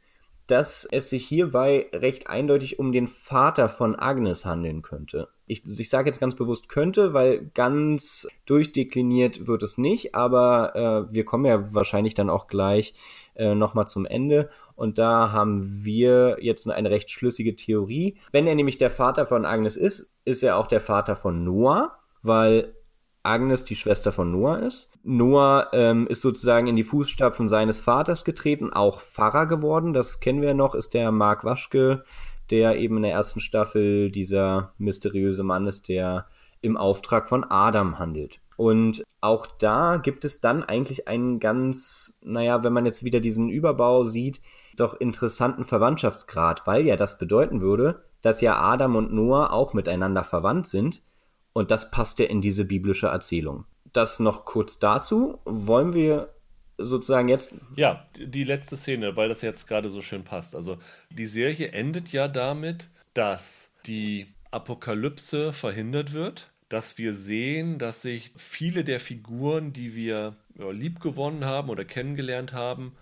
dass 0.51 0.87
es 0.91 1.11
sich 1.11 1.27
hierbei 1.27 1.87
recht 1.93 2.29
eindeutig 2.29 2.79
um 2.79 2.93
den 2.93 3.07
Vater 3.07 3.69
von 3.69 3.95
Agnes 3.95 4.45
handeln 4.45 4.83
könnte. 4.83 5.29
Ich, 5.47 5.65
ich 5.65 5.89
sage 5.89 6.09
jetzt 6.09 6.21
ganz 6.21 6.35
bewusst 6.35 6.69
könnte, 6.69 7.15
weil 7.15 7.51
ganz 7.55 8.27
durchdekliniert 8.47 9.47
wird 9.47 9.63
es 9.63 9.79
nicht, 9.79 10.15
aber 10.15 11.09
äh, 11.11 11.15
wir 11.15 11.25
kommen 11.25 11.45
ja 11.45 11.73
wahrscheinlich 11.73 12.15
dann 12.15 12.31
auch 12.31 12.49
gleich 12.49 12.95
äh, 13.35 13.55
nochmal 13.55 13.87
zum 13.87 14.07
Ende. 14.07 14.51
Und 14.75 14.99
da 14.99 15.31
haben 15.31 15.85
wir 15.85 16.39
jetzt 16.41 16.69
eine 16.69 16.91
recht 16.91 17.11
schlüssige 17.11 17.55
Theorie. 17.55 18.17
Wenn 18.33 18.47
er 18.47 18.55
nämlich 18.55 18.79
der 18.79 18.91
Vater 18.91 19.27
von 19.27 19.45
Agnes 19.45 19.77
ist, 19.77 20.13
ist 20.25 20.43
er 20.43 20.57
auch 20.57 20.67
der 20.67 20.81
Vater 20.81 21.17
von 21.17 21.45
Noah, 21.45 21.99
weil 22.23 22.75
Agnes 23.23 23.65
die 23.65 23.77
Schwester 23.77 24.13
von 24.13 24.31
Noah 24.31 24.59
ist. 24.59 24.90
Noah 25.03 25.69
ähm, 25.73 26.07
ist 26.07 26.21
sozusagen 26.21 26.67
in 26.67 26.77
die 26.77 26.85
Fußstapfen 26.85 27.49
seines 27.49 27.81
Vaters 27.81 28.25
getreten, 28.25 28.73
auch 28.73 29.01
Pfarrer 29.01 29.47
geworden. 29.47 29.93
Das 29.93 30.21
kennen 30.21 30.43
wir 30.43 30.55
noch, 30.55 30.75
ist 30.75 30.95
der 30.95 31.11
Mark 31.11 31.45
Waschke, 31.45 32.05
der 32.51 32.77
eben 32.77 32.97
in 32.99 33.05
der 33.05 33.13
ersten 33.13 33.41
Staffel 33.41 34.11
dieser 34.11 34.73
mysteriöse 34.79 35.43
Mann 35.43 35.67
ist, 35.67 35.89
der 35.89 36.27
im 36.61 36.77
Auftrag 36.77 37.29
von 37.29 37.45
Adam 37.45 37.99
handelt. 37.99 38.41
Und 38.57 39.03
auch 39.23 39.47
da 39.47 39.97
gibt 39.97 40.27
es 40.27 40.41
dann 40.41 40.63
eigentlich 40.63 41.09
einen 41.09 41.41
ganz, 41.41 42.19
naja, 42.23 42.63
wenn 42.63 42.75
man 42.75 42.85
jetzt 42.85 43.05
wieder 43.05 43.21
diesen 43.21 43.49
Überbau 43.49 44.05
sieht, 44.05 44.43
doch 44.77 44.95
interessanten 44.95 45.65
Verwandtschaftsgrad, 45.65 46.67
weil 46.67 46.87
ja 46.87 46.97
das 46.97 47.19
bedeuten 47.19 47.63
würde, 47.63 48.03
dass 48.21 48.43
ja 48.43 48.61
Adam 48.61 48.97
und 48.97 49.13
Noah 49.15 49.53
auch 49.53 49.73
miteinander 49.73 50.25
verwandt 50.25 50.67
sind. 50.67 51.03
Und 51.53 51.71
das 51.71 51.91
passt 51.91 52.19
ja 52.19 52.27
in 52.27 52.43
diese 52.43 52.65
biblische 52.65 53.09
Erzählung. 53.09 53.65
Das 53.93 54.21
noch 54.21 54.45
kurz 54.45 54.79
dazu. 54.79 55.39
Wollen 55.45 55.93
wir 55.93 56.29
sozusagen 56.79 57.29
jetzt. 57.29 57.55
Ja, 57.77 58.09
die 58.17 58.45
letzte 58.45 58.77
Szene, 58.77 59.17
weil 59.17 59.29
das 59.29 59.43
jetzt 59.43 59.67
gerade 59.67 59.91
so 59.91 60.01
schön 60.03 60.25
passt. 60.25 60.55
Also 60.55 60.79
die 61.11 61.27
Serie 61.27 61.69
endet 61.73 62.13
ja 62.13 62.29
damit, 62.29 62.89
dass 63.15 63.71
die 63.87 64.29
Apokalypse 64.51 65.53
verhindert 65.53 66.13
wird, 66.13 66.51
dass 66.69 66.99
wir 66.99 67.15
sehen, 67.15 67.79
dass 67.79 68.03
sich 68.03 68.33
viele 68.37 68.85
der 68.85 69.01
Figuren, 69.01 69.73
die 69.73 69.95
wir 69.95 70.37
ja, 70.59 70.71
liebgewonnen 70.71 71.45
haben 71.45 71.69
oder 71.69 71.85
kennengelernt 71.85 72.53
haben, 72.53 72.97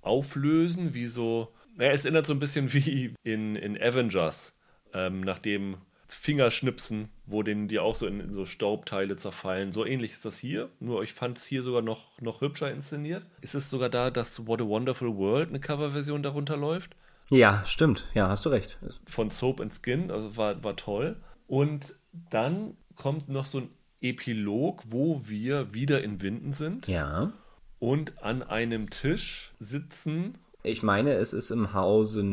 auflösen, 0.00 0.94
wie 0.94 1.06
so. 1.06 1.52
Naja, 1.76 1.92
es 1.92 2.04
erinnert 2.04 2.26
so 2.26 2.32
ein 2.32 2.38
bisschen 2.38 2.72
wie 2.72 3.14
in, 3.22 3.56
in 3.56 3.80
Avengers, 3.80 4.54
ähm, 4.92 5.20
nachdem 5.20 5.78
Fingerschnipsen, 6.08 7.08
wo 7.26 7.42
denen 7.42 7.68
die 7.68 7.78
auch 7.78 7.96
so 7.96 8.06
in, 8.06 8.20
in, 8.20 8.32
so 8.32 8.44
Staubteile 8.44 9.16
zerfallen. 9.16 9.72
So 9.72 9.84
ähnlich 9.84 10.12
ist 10.12 10.24
das 10.24 10.38
hier, 10.38 10.70
nur 10.80 11.02
ich 11.02 11.12
fand 11.12 11.38
es 11.38 11.44
hier 11.44 11.62
sogar 11.62 11.82
noch, 11.82 12.20
noch 12.20 12.40
hübscher 12.40 12.70
inszeniert. 12.70 13.24
Ist 13.40 13.54
es 13.54 13.70
sogar 13.70 13.88
da, 13.88 14.10
dass 14.10 14.46
What 14.46 14.60
a 14.60 14.66
Wonderful 14.66 15.16
World 15.16 15.50
eine 15.50 15.60
Coverversion 15.60 16.22
darunter 16.22 16.56
läuft? 16.56 16.96
Ja, 17.30 17.62
stimmt. 17.66 18.06
Ja, 18.14 18.28
hast 18.28 18.46
du 18.46 18.48
recht. 18.48 18.78
Von 19.06 19.30
Soap 19.30 19.60
and 19.60 19.72
Skin, 19.72 20.10
also 20.10 20.36
war, 20.36 20.62
war 20.64 20.76
toll. 20.76 21.16
Und 21.46 21.96
dann 22.30 22.76
kommt 22.96 23.28
noch 23.28 23.44
so 23.44 23.58
ein 23.58 23.70
Epilog, 24.00 24.82
wo 24.88 25.28
wir 25.28 25.74
wieder 25.74 26.02
in 26.02 26.22
Winden 26.22 26.52
sind. 26.52 26.88
Ja. 26.88 27.32
Und 27.78 28.22
an 28.22 28.42
einem 28.42 28.90
Tisch 28.90 29.52
sitzen. 29.58 30.32
Ich 30.62 30.82
meine, 30.82 31.12
es 31.14 31.32
ist 31.32 31.50
im 31.50 31.74
Hause 31.74 32.24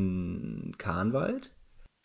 Kahnwald. 0.77 1.51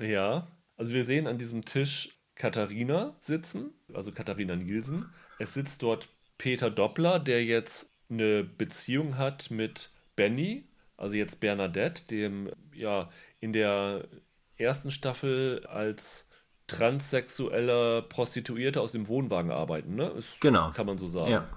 Ja, 0.01 0.49
also 0.81 0.95
wir 0.95 1.05
sehen 1.05 1.27
an 1.27 1.37
diesem 1.37 1.67
Tisch 1.67 2.17
Katharina 2.37 3.15
sitzen, 3.21 3.75
also 3.93 4.13
Katharina 4.13 4.57
Nielsen. 4.57 5.13
Es 5.39 5.53
sitzt 5.53 5.83
dort 5.83 6.09
Peter 6.39 6.71
Doppler, 6.71 7.19
der 7.19 7.45
jetzt 7.45 7.93
eine 8.09 8.45
Beziehung 8.45 9.19
hat 9.19 9.51
mit 9.51 9.91
Benny, 10.17 10.65
also 10.97 11.17
jetzt 11.17 11.39
Bernadette, 11.39 12.07
dem 12.07 12.51
ja 12.75 13.11
in 13.41 13.53
der 13.53 14.09
ersten 14.57 14.91
Staffel 14.91 15.67
als 15.67 16.27
transsexueller 16.67 18.01
Prostituierte 18.01 18.81
aus 18.81 18.93
dem 18.93 19.07
Wohnwagen 19.07 19.51
arbeiten, 19.51 19.97
ne? 19.97 20.09
Ist, 20.17 20.41
genau. 20.41 20.73
Kann 20.73 20.87
man 20.87 20.97
so 20.97 21.09
sagen. 21.09 21.31
Ja. 21.31 21.49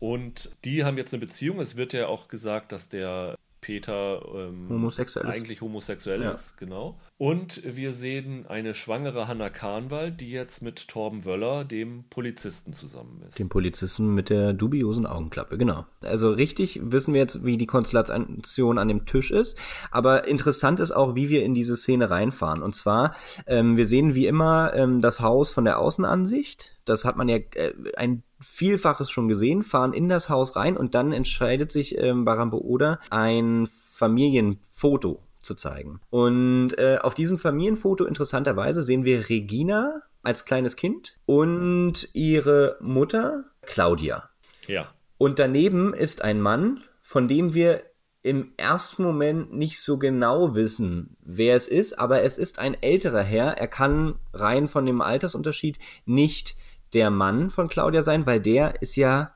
Und 0.00 0.50
die 0.64 0.82
haben 0.82 0.98
jetzt 0.98 1.14
eine 1.14 1.20
Beziehung. 1.20 1.60
Es 1.60 1.76
wird 1.76 1.92
ja 1.92 2.08
auch 2.08 2.26
gesagt, 2.26 2.72
dass 2.72 2.88
der 2.88 3.36
Peter 3.66 4.22
ähm, 4.32 4.68
homosexuell 4.68 5.26
eigentlich 5.26 5.60
homosexuell 5.60 6.22
ja. 6.22 6.30
ist, 6.30 6.56
genau. 6.56 7.00
Und 7.18 7.62
wir 7.64 7.94
sehen 7.94 8.46
eine 8.46 8.76
schwangere 8.76 9.26
Hannah 9.26 9.50
Kahnwald, 9.50 10.20
die 10.20 10.30
jetzt 10.30 10.62
mit 10.62 10.86
Torben 10.86 11.24
Wöller, 11.24 11.64
dem 11.64 12.04
Polizisten, 12.08 12.72
zusammen 12.72 13.22
ist. 13.26 13.36
Dem 13.40 13.48
Polizisten 13.48 14.14
mit 14.14 14.30
der 14.30 14.52
dubiosen 14.52 15.04
Augenklappe, 15.04 15.58
genau. 15.58 15.84
Also 16.04 16.30
richtig 16.30 16.78
wissen 16.80 17.12
wir 17.12 17.20
jetzt, 17.20 17.44
wie 17.44 17.56
die 17.56 17.66
Konstellation 17.66 18.78
an 18.78 18.86
dem 18.86 19.04
Tisch 19.04 19.32
ist. 19.32 19.58
Aber 19.90 20.28
interessant 20.28 20.78
ist 20.78 20.92
auch, 20.92 21.16
wie 21.16 21.28
wir 21.28 21.42
in 21.42 21.52
diese 21.52 21.76
Szene 21.76 22.08
reinfahren. 22.08 22.62
Und 22.62 22.76
zwar, 22.76 23.16
ähm, 23.48 23.76
wir 23.76 23.86
sehen 23.86 24.14
wie 24.14 24.28
immer 24.28 24.74
ähm, 24.74 25.00
das 25.00 25.18
Haus 25.18 25.52
von 25.52 25.64
der 25.64 25.80
Außenansicht. 25.80 26.78
Das 26.84 27.04
hat 27.04 27.16
man 27.16 27.28
ja 27.28 27.38
äh, 27.38 27.72
ein 27.96 28.22
Vielfaches 28.38 29.10
schon 29.10 29.28
gesehen, 29.28 29.62
fahren 29.62 29.92
in 29.92 30.08
das 30.08 30.28
Haus 30.28 30.56
rein 30.56 30.76
und 30.76 30.94
dann 30.94 31.12
entscheidet 31.12 31.72
sich 31.72 31.98
ähm, 31.98 32.24
Barambo 32.24 32.58
Oda 32.58 32.98
ein 33.10 33.66
Familienfoto 33.66 35.22
zu 35.40 35.54
zeigen. 35.54 36.00
Und 36.10 36.78
äh, 36.78 36.98
auf 37.00 37.14
diesem 37.14 37.38
Familienfoto 37.38 38.04
interessanterweise 38.04 38.82
sehen 38.82 39.04
wir 39.04 39.28
Regina 39.28 40.02
als 40.22 40.44
kleines 40.44 40.76
Kind 40.76 41.16
und 41.24 42.08
ihre 42.12 42.76
Mutter 42.80 43.44
Claudia. 43.62 44.28
Ja. 44.66 44.88
Und 45.18 45.38
daneben 45.38 45.94
ist 45.94 46.22
ein 46.22 46.40
Mann, 46.40 46.82
von 47.00 47.28
dem 47.28 47.54
wir 47.54 47.84
im 48.22 48.52
ersten 48.56 49.04
Moment 49.04 49.54
nicht 49.54 49.80
so 49.80 49.98
genau 49.98 50.56
wissen, 50.56 51.16
wer 51.20 51.54
es 51.54 51.68
ist, 51.68 51.96
aber 51.96 52.22
es 52.22 52.38
ist 52.38 52.58
ein 52.58 52.74
älterer 52.82 53.22
Herr. 53.22 53.56
Er 53.56 53.68
kann 53.68 54.16
rein 54.32 54.66
von 54.66 54.84
dem 54.84 55.00
Altersunterschied 55.00 55.78
nicht 56.06 56.56
der 56.96 57.10
Mann 57.10 57.50
von 57.50 57.68
Claudia 57.68 58.02
sein, 58.02 58.24
weil 58.24 58.40
der 58.40 58.80
ist 58.80 58.96
ja 58.96 59.34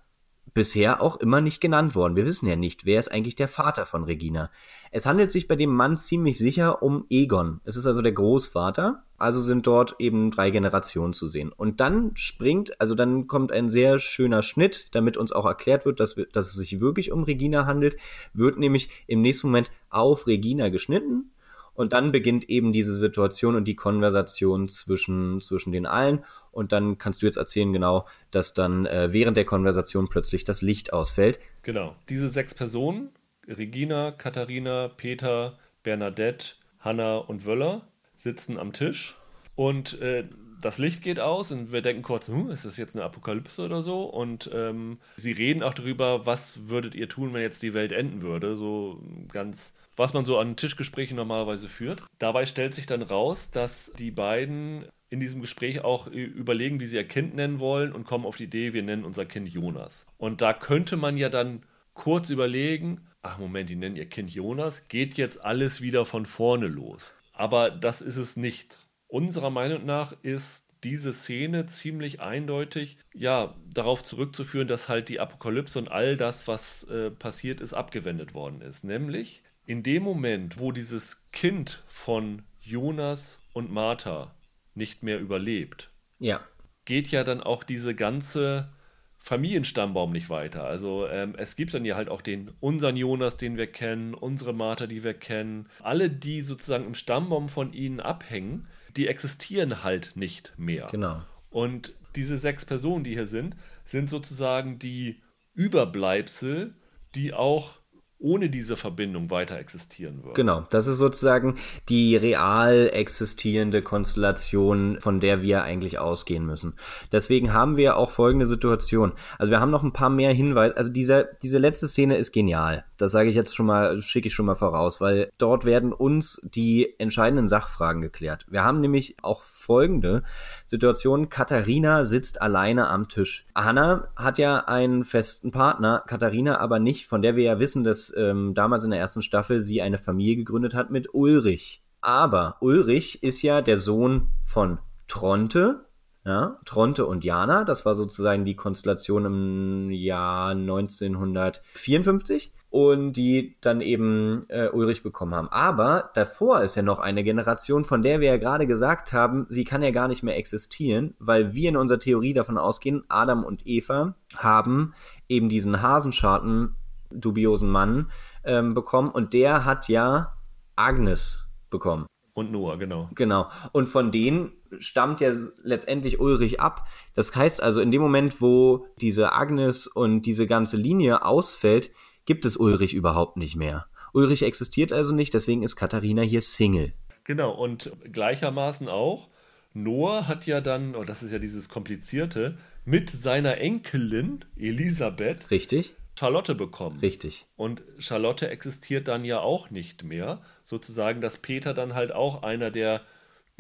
bisher 0.54 1.02
auch 1.02 1.16
immer 1.16 1.42
nicht 1.42 1.60
genannt 1.60 1.94
worden. 1.94 2.16
Wir 2.16 2.24
wissen 2.24 2.48
ja 2.48 2.56
nicht, 2.56 2.86
wer 2.86 2.98
ist 2.98 3.12
eigentlich 3.12 3.36
der 3.36 3.48
Vater 3.48 3.84
von 3.84 4.02
Regina. 4.02 4.50
Es 4.90 5.04
handelt 5.04 5.30
sich 5.30 5.46
bei 5.46 5.56
dem 5.56 5.68
Mann 5.70 5.98
ziemlich 5.98 6.38
sicher 6.38 6.82
um 6.82 7.04
Egon. 7.10 7.60
Es 7.64 7.76
ist 7.76 7.86
also 7.86 8.00
der 8.00 8.12
Großvater. 8.12 9.04
Also 9.18 9.42
sind 9.42 9.66
dort 9.66 9.96
eben 9.98 10.30
drei 10.30 10.50
Generationen 10.50 11.12
zu 11.12 11.28
sehen. 11.28 11.52
Und 11.52 11.80
dann 11.80 12.12
springt, 12.14 12.80
also 12.80 12.94
dann 12.94 13.26
kommt 13.26 13.52
ein 13.52 13.68
sehr 13.68 13.98
schöner 13.98 14.42
Schnitt, 14.42 14.88
damit 14.92 15.18
uns 15.18 15.32
auch 15.32 15.44
erklärt 15.44 15.84
wird, 15.84 16.00
dass, 16.00 16.16
wir, 16.16 16.26
dass 16.32 16.48
es 16.48 16.54
sich 16.54 16.80
wirklich 16.80 17.12
um 17.12 17.24
Regina 17.24 17.66
handelt, 17.66 17.98
wird 18.32 18.58
nämlich 18.58 19.04
im 19.06 19.20
nächsten 19.20 19.48
Moment 19.48 19.70
auf 19.90 20.26
Regina 20.26 20.70
geschnitten. 20.70 21.30
Und 21.74 21.92
dann 21.92 22.12
beginnt 22.12 22.48
eben 22.48 22.72
diese 22.72 22.94
Situation 22.96 23.54
und 23.54 23.64
die 23.64 23.76
Konversation 23.76 24.68
zwischen, 24.68 25.40
zwischen 25.40 25.72
den 25.72 25.86
allen. 25.86 26.24
Und 26.52 26.72
dann 26.72 26.98
kannst 26.98 27.22
du 27.22 27.26
jetzt 27.26 27.36
erzählen, 27.36 27.72
genau, 27.72 28.06
dass 28.30 28.54
dann 28.54 28.86
äh, 28.86 29.12
während 29.12 29.36
der 29.36 29.44
Konversation 29.44 30.08
plötzlich 30.08 30.44
das 30.44 30.62
Licht 30.62 30.92
ausfällt. 30.92 31.38
Genau. 31.62 31.96
Diese 32.08 32.28
sechs 32.28 32.54
Personen, 32.54 33.10
Regina, 33.46 34.10
Katharina, 34.10 34.88
Peter, 34.88 35.58
Bernadette, 35.82 36.54
Hanna 36.80 37.18
und 37.18 37.46
Wöller, 37.46 37.82
sitzen 38.18 38.58
am 38.58 38.72
Tisch. 38.72 39.16
Und 39.54 40.00
äh, 40.00 40.24
das 40.60 40.78
Licht 40.78 41.02
geht 41.02 41.20
aus 41.20 41.52
und 41.52 41.72
wir 41.72 41.82
denken 41.82 42.02
kurz, 42.02 42.28
hm, 42.28 42.50
ist 42.50 42.64
das 42.64 42.76
jetzt 42.76 42.94
eine 42.94 43.04
Apokalypse 43.04 43.62
oder 43.64 43.82
so? 43.82 44.04
Und 44.04 44.50
ähm, 44.52 44.98
sie 45.16 45.32
reden 45.32 45.62
auch 45.62 45.74
darüber, 45.74 46.26
was 46.26 46.68
würdet 46.68 46.94
ihr 46.94 47.08
tun, 47.08 47.32
wenn 47.32 47.42
jetzt 47.42 47.62
die 47.62 47.74
Welt 47.74 47.92
enden 47.92 48.22
würde? 48.22 48.56
So 48.56 49.00
ganz, 49.32 49.72
was 50.00 50.14
man 50.14 50.24
so 50.24 50.38
an 50.38 50.56
Tischgesprächen 50.56 51.16
normalerweise 51.16 51.68
führt. 51.68 52.02
Dabei 52.18 52.46
stellt 52.46 52.72
sich 52.72 52.86
dann 52.86 53.02
raus, 53.02 53.50
dass 53.50 53.92
die 53.98 54.10
beiden 54.10 54.86
in 55.10 55.20
diesem 55.20 55.42
Gespräch 55.42 55.84
auch 55.84 56.06
überlegen, 56.06 56.80
wie 56.80 56.86
sie 56.86 56.96
ihr 56.96 57.06
Kind 57.06 57.34
nennen 57.34 57.58
wollen 57.60 57.92
und 57.92 58.04
kommen 58.04 58.24
auf 58.24 58.36
die 58.36 58.44
Idee, 58.44 58.72
wir 58.72 58.82
nennen 58.82 59.04
unser 59.04 59.26
Kind 59.26 59.50
Jonas. 59.50 60.06
Und 60.16 60.40
da 60.40 60.54
könnte 60.54 60.96
man 60.96 61.18
ja 61.18 61.28
dann 61.28 61.66
kurz 61.92 62.30
überlegen, 62.30 63.06
ach 63.20 63.38
Moment, 63.38 63.68
die 63.68 63.76
nennen 63.76 63.96
ihr 63.96 64.08
Kind 64.08 64.30
Jonas, 64.30 64.88
geht 64.88 65.18
jetzt 65.18 65.44
alles 65.44 65.82
wieder 65.82 66.06
von 66.06 66.24
vorne 66.24 66.68
los. 66.68 67.14
Aber 67.34 67.70
das 67.70 68.00
ist 68.00 68.16
es 68.16 68.38
nicht. 68.38 68.78
Unserer 69.06 69.50
Meinung 69.50 69.84
nach 69.84 70.14
ist 70.22 70.70
diese 70.82 71.12
Szene 71.12 71.66
ziemlich 71.66 72.22
eindeutig 72.22 72.96
ja 73.12 73.54
darauf 73.74 74.02
zurückzuführen, 74.02 74.66
dass 74.66 74.88
halt 74.88 75.10
die 75.10 75.20
Apokalypse 75.20 75.78
und 75.78 75.90
all 75.90 76.16
das, 76.16 76.48
was 76.48 76.84
äh, 76.84 77.10
passiert 77.10 77.60
ist, 77.60 77.74
abgewendet 77.74 78.32
worden 78.32 78.62
ist. 78.62 78.82
Nämlich 78.84 79.42
in 79.70 79.84
dem 79.84 80.02
Moment, 80.02 80.58
wo 80.58 80.72
dieses 80.72 81.30
Kind 81.30 81.84
von 81.86 82.42
Jonas 82.60 83.38
und 83.52 83.70
Martha 83.70 84.34
nicht 84.74 85.04
mehr 85.04 85.20
überlebt, 85.20 85.92
ja. 86.18 86.40
geht 86.86 87.06
ja 87.12 87.22
dann 87.22 87.40
auch 87.40 87.62
diese 87.62 87.94
ganze 87.94 88.72
Familienstammbaum 89.18 90.10
nicht 90.10 90.28
weiter. 90.28 90.64
Also 90.64 91.06
ähm, 91.06 91.36
es 91.38 91.54
gibt 91.54 91.72
dann 91.72 91.84
ja 91.84 91.94
halt 91.94 92.08
auch 92.08 92.20
den 92.20 92.50
unseren 92.58 92.96
Jonas, 92.96 93.36
den 93.36 93.56
wir 93.56 93.68
kennen, 93.68 94.14
unsere 94.14 94.52
Martha, 94.52 94.88
die 94.88 95.04
wir 95.04 95.14
kennen. 95.14 95.68
Alle, 95.78 96.10
die 96.10 96.40
sozusagen 96.40 96.86
im 96.86 96.94
Stammbaum 96.94 97.48
von 97.48 97.72
ihnen 97.72 98.00
abhängen, 98.00 98.66
die 98.96 99.06
existieren 99.06 99.84
halt 99.84 100.16
nicht 100.16 100.52
mehr. 100.56 100.88
Genau. 100.90 101.22
Und 101.48 101.94
diese 102.16 102.38
sechs 102.38 102.64
Personen, 102.64 103.04
die 103.04 103.12
hier 103.12 103.26
sind, 103.26 103.54
sind 103.84 104.10
sozusagen 104.10 104.80
die 104.80 105.22
Überbleibsel, 105.54 106.74
die 107.14 107.32
auch 107.32 107.79
ohne 108.20 108.50
diese 108.50 108.76
Verbindung 108.76 109.30
weiter 109.30 109.58
existieren 109.58 110.22
würde. 110.22 110.34
Genau, 110.34 110.66
das 110.70 110.86
ist 110.86 110.98
sozusagen 110.98 111.56
die 111.88 112.16
real 112.16 112.90
existierende 112.92 113.82
Konstellation, 113.82 114.98
von 115.00 115.20
der 115.20 115.42
wir 115.42 115.62
eigentlich 115.62 115.98
ausgehen 115.98 116.44
müssen. 116.44 116.74
Deswegen 117.10 117.52
haben 117.54 117.76
wir 117.76 117.96
auch 117.96 118.10
folgende 118.10 118.46
Situation. 118.46 119.12
Also 119.38 119.50
wir 119.50 119.60
haben 119.60 119.70
noch 119.70 119.82
ein 119.82 119.92
paar 119.92 120.10
mehr 120.10 120.32
Hinweise. 120.32 120.76
Also 120.76 120.92
diese, 120.92 121.30
diese 121.42 121.58
letzte 121.58 121.88
Szene 121.88 122.16
ist 122.16 122.32
genial. 122.32 122.84
Das 122.98 123.12
sage 123.12 123.30
ich 123.30 123.34
jetzt 123.34 123.56
schon 123.56 123.66
mal, 123.66 124.02
schicke 124.02 124.28
ich 124.28 124.34
schon 124.34 124.46
mal 124.46 124.54
voraus, 124.54 125.00
weil 125.00 125.32
dort 125.38 125.64
werden 125.64 125.92
uns 125.92 126.40
die 126.54 126.94
entscheidenden 126.98 127.48
Sachfragen 127.48 128.02
geklärt. 128.02 128.46
Wir 128.50 128.64
haben 128.64 128.80
nämlich 128.80 129.16
auch 129.22 129.40
folgende 129.40 130.22
Situation. 130.70 131.28
Katharina 131.28 132.04
sitzt 132.04 132.40
alleine 132.40 132.88
am 132.88 133.08
Tisch. 133.08 133.44
Hanna 133.56 134.06
hat 134.14 134.38
ja 134.38 134.60
einen 134.60 135.04
festen 135.04 135.50
Partner, 135.50 136.04
Katharina 136.06 136.58
aber 136.58 136.78
nicht, 136.78 137.08
von 137.08 137.22
der 137.22 137.34
wir 137.34 137.42
ja 137.42 137.58
wissen, 137.58 137.82
dass 137.82 138.14
ähm, 138.16 138.54
damals 138.54 138.84
in 138.84 138.90
der 138.90 139.00
ersten 139.00 139.20
Staffel 139.20 139.58
sie 139.58 139.82
eine 139.82 139.98
Familie 139.98 140.36
gegründet 140.36 140.74
hat 140.74 140.92
mit 140.92 141.12
Ulrich. 141.12 141.82
Aber 142.00 142.56
Ulrich 142.60 143.24
ist 143.24 143.42
ja 143.42 143.62
der 143.62 143.78
Sohn 143.78 144.28
von 144.44 144.78
Tronte, 145.08 145.86
ja, 146.24 146.60
Tronte 146.64 147.04
und 147.04 147.24
Jana, 147.24 147.64
das 147.64 147.84
war 147.84 147.96
sozusagen 147.96 148.44
die 148.44 148.54
Konstellation 148.54 149.24
im 149.24 149.90
Jahr 149.90 150.50
1954 150.50 152.52
und 152.70 153.14
die 153.14 153.56
dann 153.60 153.80
eben 153.80 154.46
äh, 154.48 154.68
Ulrich 154.68 155.02
bekommen 155.02 155.34
haben. 155.34 155.48
Aber 155.48 156.10
davor 156.14 156.62
ist 156.62 156.76
ja 156.76 156.82
noch 156.82 157.00
eine 157.00 157.24
Generation, 157.24 157.84
von 157.84 158.02
der 158.02 158.20
wir 158.20 158.28
ja 158.28 158.36
gerade 158.36 158.66
gesagt 158.66 159.12
haben, 159.12 159.46
sie 159.48 159.64
kann 159.64 159.82
ja 159.82 159.90
gar 159.90 160.06
nicht 160.06 160.22
mehr 160.22 160.36
existieren, 160.36 161.14
weil 161.18 161.52
wir 161.54 161.68
in 161.68 161.76
unserer 161.76 161.98
Theorie 161.98 162.32
davon 162.32 162.56
ausgehen, 162.56 163.02
Adam 163.08 163.44
und 163.44 163.66
Eva 163.66 164.14
haben 164.36 164.94
eben 165.28 165.48
diesen 165.48 165.82
Hasenscharten 165.82 166.76
dubiosen 167.10 167.68
Mann 167.68 168.10
ähm, 168.44 168.74
bekommen 168.74 169.10
und 169.10 169.34
der 169.34 169.64
hat 169.64 169.88
ja 169.88 170.32
Agnes 170.76 171.48
bekommen. 171.70 172.06
Und 172.34 172.52
Noah, 172.52 172.78
genau. 172.78 173.10
Genau. 173.16 173.48
Und 173.72 173.88
von 173.88 174.12
denen 174.12 174.52
stammt 174.78 175.20
ja 175.20 175.32
letztendlich 175.62 176.20
Ulrich 176.20 176.60
ab. 176.60 176.86
Das 177.14 177.34
heißt 177.34 177.60
also, 177.60 177.80
in 177.80 177.90
dem 177.90 178.00
Moment, 178.00 178.40
wo 178.40 178.86
diese 179.00 179.32
Agnes 179.32 179.88
und 179.88 180.22
diese 180.22 180.46
ganze 180.46 180.76
Linie 180.76 181.24
ausfällt, 181.24 181.90
gibt 182.30 182.44
es 182.44 182.56
Ulrich 182.56 182.94
überhaupt 182.94 183.36
nicht 183.36 183.56
mehr. 183.56 183.86
Ulrich 184.12 184.44
existiert 184.44 184.92
also 184.92 185.12
nicht, 185.12 185.34
deswegen 185.34 185.64
ist 185.64 185.74
Katharina 185.74 186.22
hier 186.22 186.42
Single. 186.42 186.92
Genau, 187.24 187.50
und 187.50 187.90
gleichermaßen 188.04 188.86
auch, 188.88 189.30
Noah 189.74 190.28
hat 190.28 190.46
ja 190.46 190.60
dann, 190.60 190.94
oh, 190.94 191.02
das 191.02 191.24
ist 191.24 191.32
ja 191.32 191.40
dieses 191.40 191.68
Komplizierte, 191.68 192.56
mit 192.84 193.10
seiner 193.10 193.58
Enkelin 193.58 194.44
Elisabeth 194.56 195.50
Richtig. 195.50 195.96
Charlotte 196.16 196.54
bekommen. 196.54 197.00
Richtig. 197.00 197.46
Und 197.56 197.82
Charlotte 197.98 198.48
existiert 198.48 199.08
dann 199.08 199.24
ja 199.24 199.40
auch 199.40 199.70
nicht 199.70 200.04
mehr. 200.04 200.40
Sozusagen, 200.62 201.20
dass 201.20 201.38
Peter 201.38 201.74
dann 201.74 201.94
halt 201.94 202.12
auch 202.12 202.44
einer 202.44 202.70
der 202.70 203.00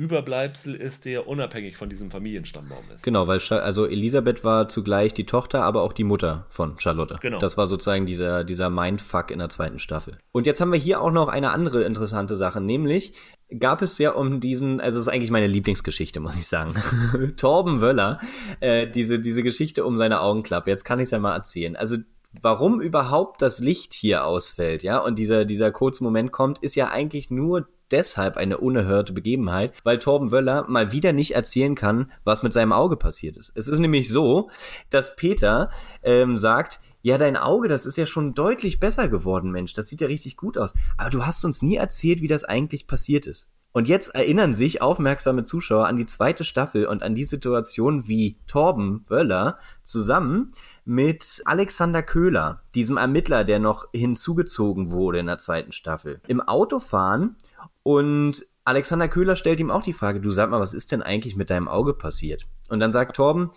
Überbleibsel 0.00 0.74
ist, 0.74 1.04
der 1.04 1.28
unabhängig 1.28 1.76
von 1.76 1.90
diesem 1.90 2.10
Familienstammbaum 2.10 2.84
ist. 2.94 3.02
Genau, 3.02 3.26
weil 3.26 3.38
also 3.50 3.86
Elisabeth 3.86 4.44
war 4.44 4.66
zugleich 4.66 5.12
die 5.12 5.26
Tochter, 5.26 5.62
aber 5.62 5.82
auch 5.82 5.92
die 5.92 6.04
Mutter 6.04 6.46
von 6.48 6.80
Charlotte. 6.80 7.18
Genau. 7.20 7.38
Das 7.38 7.58
war 7.58 7.66
sozusagen 7.66 8.06
dieser, 8.06 8.44
dieser 8.44 8.70
Mindfuck 8.70 9.30
in 9.30 9.40
der 9.40 9.50
zweiten 9.50 9.78
Staffel. 9.78 10.16
Und 10.32 10.46
jetzt 10.46 10.62
haben 10.62 10.72
wir 10.72 10.78
hier 10.78 11.02
auch 11.02 11.10
noch 11.10 11.28
eine 11.28 11.50
andere 11.50 11.82
interessante 11.84 12.34
Sache, 12.34 12.62
nämlich 12.62 13.12
gab 13.58 13.82
es 13.82 13.98
ja 13.98 14.12
um 14.12 14.40
diesen, 14.40 14.80
also 14.80 14.98
es 14.98 15.06
ist 15.06 15.12
eigentlich 15.12 15.30
meine 15.30 15.48
Lieblingsgeschichte, 15.48 16.18
muss 16.18 16.36
ich 16.36 16.46
sagen. 16.46 16.76
Torben 17.36 17.82
Wöller, 17.82 18.20
äh, 18.60 18.88
diese, 18.88 19.18
diese 19.18 19.42
Geschichte 19.42 19.84
um 19.84 19.98
seine 19.98 20.22
Augenklappe. 20.22 20.70
Jetzt 20.70 20.84
kann 20.84 20.98
ich 20.98 21.04
es 21.04 21.10
ja 21.10 21.18
mal 21.18 21.34
erzählen. 21.34 21.76
Also 21.76 21.98
warum 22.40 22.80
überhaupt 22.80 23.42
das 23.42 23.58
Licht 23.58 23.92
hier 23.92 24.24
ausfällt, 24.24 24.82
ja, 24.82 24.98
und 24.98 25.18
dieser, 25.18 25.44
dieser 25.44 25.70
kurze 25.72 26.02
Moment 26.04 26.32
kommt, 26.32 26.60
ist 26.60 26.74
ja 26.74 26.88
eigentlich 26.88 27.30
nur 27.30 27.68
deshalb 27.90 28.36
eine 28.36 28.58
unerhörte 28.58 29.12
Begebenheit, 29.12 29.72
weil 29.84 29.98
Torben 29.98 30.32
Wöller 30.32 30.66
mal 30.68 30.92
wieder 30.92 31.12
nicht 31.12 31.34
erzählen 31.34 31.74
kann, 31.74 32.10
was 32.24 32.42
mit 32.42 32.52
seinem 32.52 32.72
Auge 32.72 32.96
passiert 32.96 33.36
ist. 33.36 33.52
Es 33.54 33.68
ist 33.68 33.78
nämlich 33.78 34.08
so, 34.08 34.50
dass 34.90 35.16
Peter 35.16 35.70
ähm, 36.02 36.38
sagt, 36.38 36.80
ja, 37.02 37.16
dein 37.16 37.36
Auge, 37.36 37.68
das 37.68 37.86
ist 37.86 37.96
ja 37.96 38.06
schon 38.06 38.34
deutlich 38.34 38.78
besser 38.78 39.08
geworden, 39.08 39.50
Mensch, 39.50 39.72
das 39.72 39.88
sieht 39.88 40.00
ja 40.00 40.06
richtig 40.06 40.36
gut 40.36 40.58
aus. 40.58 40.74
Aber 40.98 41.10
du 41.10 41.24
hast 41.24 41.44
uns 41.44 41.62
nie 41.62 41.76
erzählt, 41.76 42.20
wie 42.20 42.28
das 42.28 42.44
eigentlich 42.44 42.86
passiert 42.86 43.26
ist. 43.26 43.50
Und 43.72 43.86
jetzt 43.86 44.14
erinnern 44.16 44.54
sich 44.54 44.82
aufmerksame 44.82 45.42
Zuschauer 45.44 45.86
an 45.86 45.96
die 45.96 46.06
zweite 46.06 46.42
Staffel 46.42 46.86
und 46.86 47.04
an 47.04 47.14
die 47.14 47.24
Situation, 47.24 48.08
wie 48.08 48.36
Torben 48.48 49.04
Wöller 49.08 49.58
zusammen 49.84 50.48
mit 50.90 51.40
Alexander 51.44 52.02
Köhler, 52.02 52.64
diesem 52.74 52.96
Ermittler, 52.96 53.44
der 53.44 53.60
noch 53.60 53.86
hinzugezogen 53.92 54.90
wurde 54.90 55.20
in 55.20 55.26
der 55.26 55.38
zweiten 55.38 55.70
Staffel, 55.70 56.20
im 56.26 56.40
Auto 56.40 56.80
fahren 56.80 57.36
und 57.84 58.44
Alexander 58.64 59.06
Köhler 59.06 59.36
stellt 59.36 59.60
ihm 59.60 59.70
auch 59.70 59.84
die 59.84 59.92
Frage, 59.92 60.20
du 60.20 60.32
sag 60.32 60.50
mal, 60.50 60.58
was 60.58 60.74
ist 60.74 60.90
denn 60.90 61.00
eigentlich 61.00 61.36
mit 61.36 61.48
deinem 61.48 61.68
Auge 61.68 61.94
passiert? 61.94 62.48
Und 62.70 62.80
dann 62.80 62.90
sagt 62.90 63.14
Torben, 63.14 63.52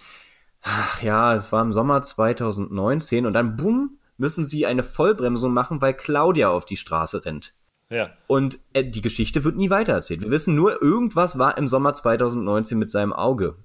ach 0.62 1.02
ja, 1.02 1.34
es 1.34 1.52
war 1.52 1.64
im 1.64 1.74
Sommer 1.74 2.04
2019 2.04 3.26
und 3.26 3.34
dann 3.34 3.56
bumm, 3.56 3.98
müssen 4.18 4.46
sie 4.46 4.68
eine 4.68 4.84
Vollbremsung 4.84 5.54
machen, 5.54 5.82
weil 5.82 5.96
Claudia 5.96 6.50
auf 6.50 6.66
die 6.66 6.78
Straße 6.78 7.26
rennt. 7.26 7.56
Ja. 7.90 8.12
Und 8.28 8.60
äh, 8.74 8.84
die 8.84 9.02
Geschichte 9.02 9.44
wird 9.44 9.56
nie 9.56 9.72
weitererzählt. 9.72 10.22
Wir 10.22 10.30
wissen 10.30 10.54
nur, 10.54 10.84
irgendwas 10.84 11.40
war 11.40 11.58
im 11.58 11.68
Sommer 11.68 11.94
2019 11.94 12.78
mit 12.78 12.92
seinem 12.92 13.12
Auge. 13.12 13.56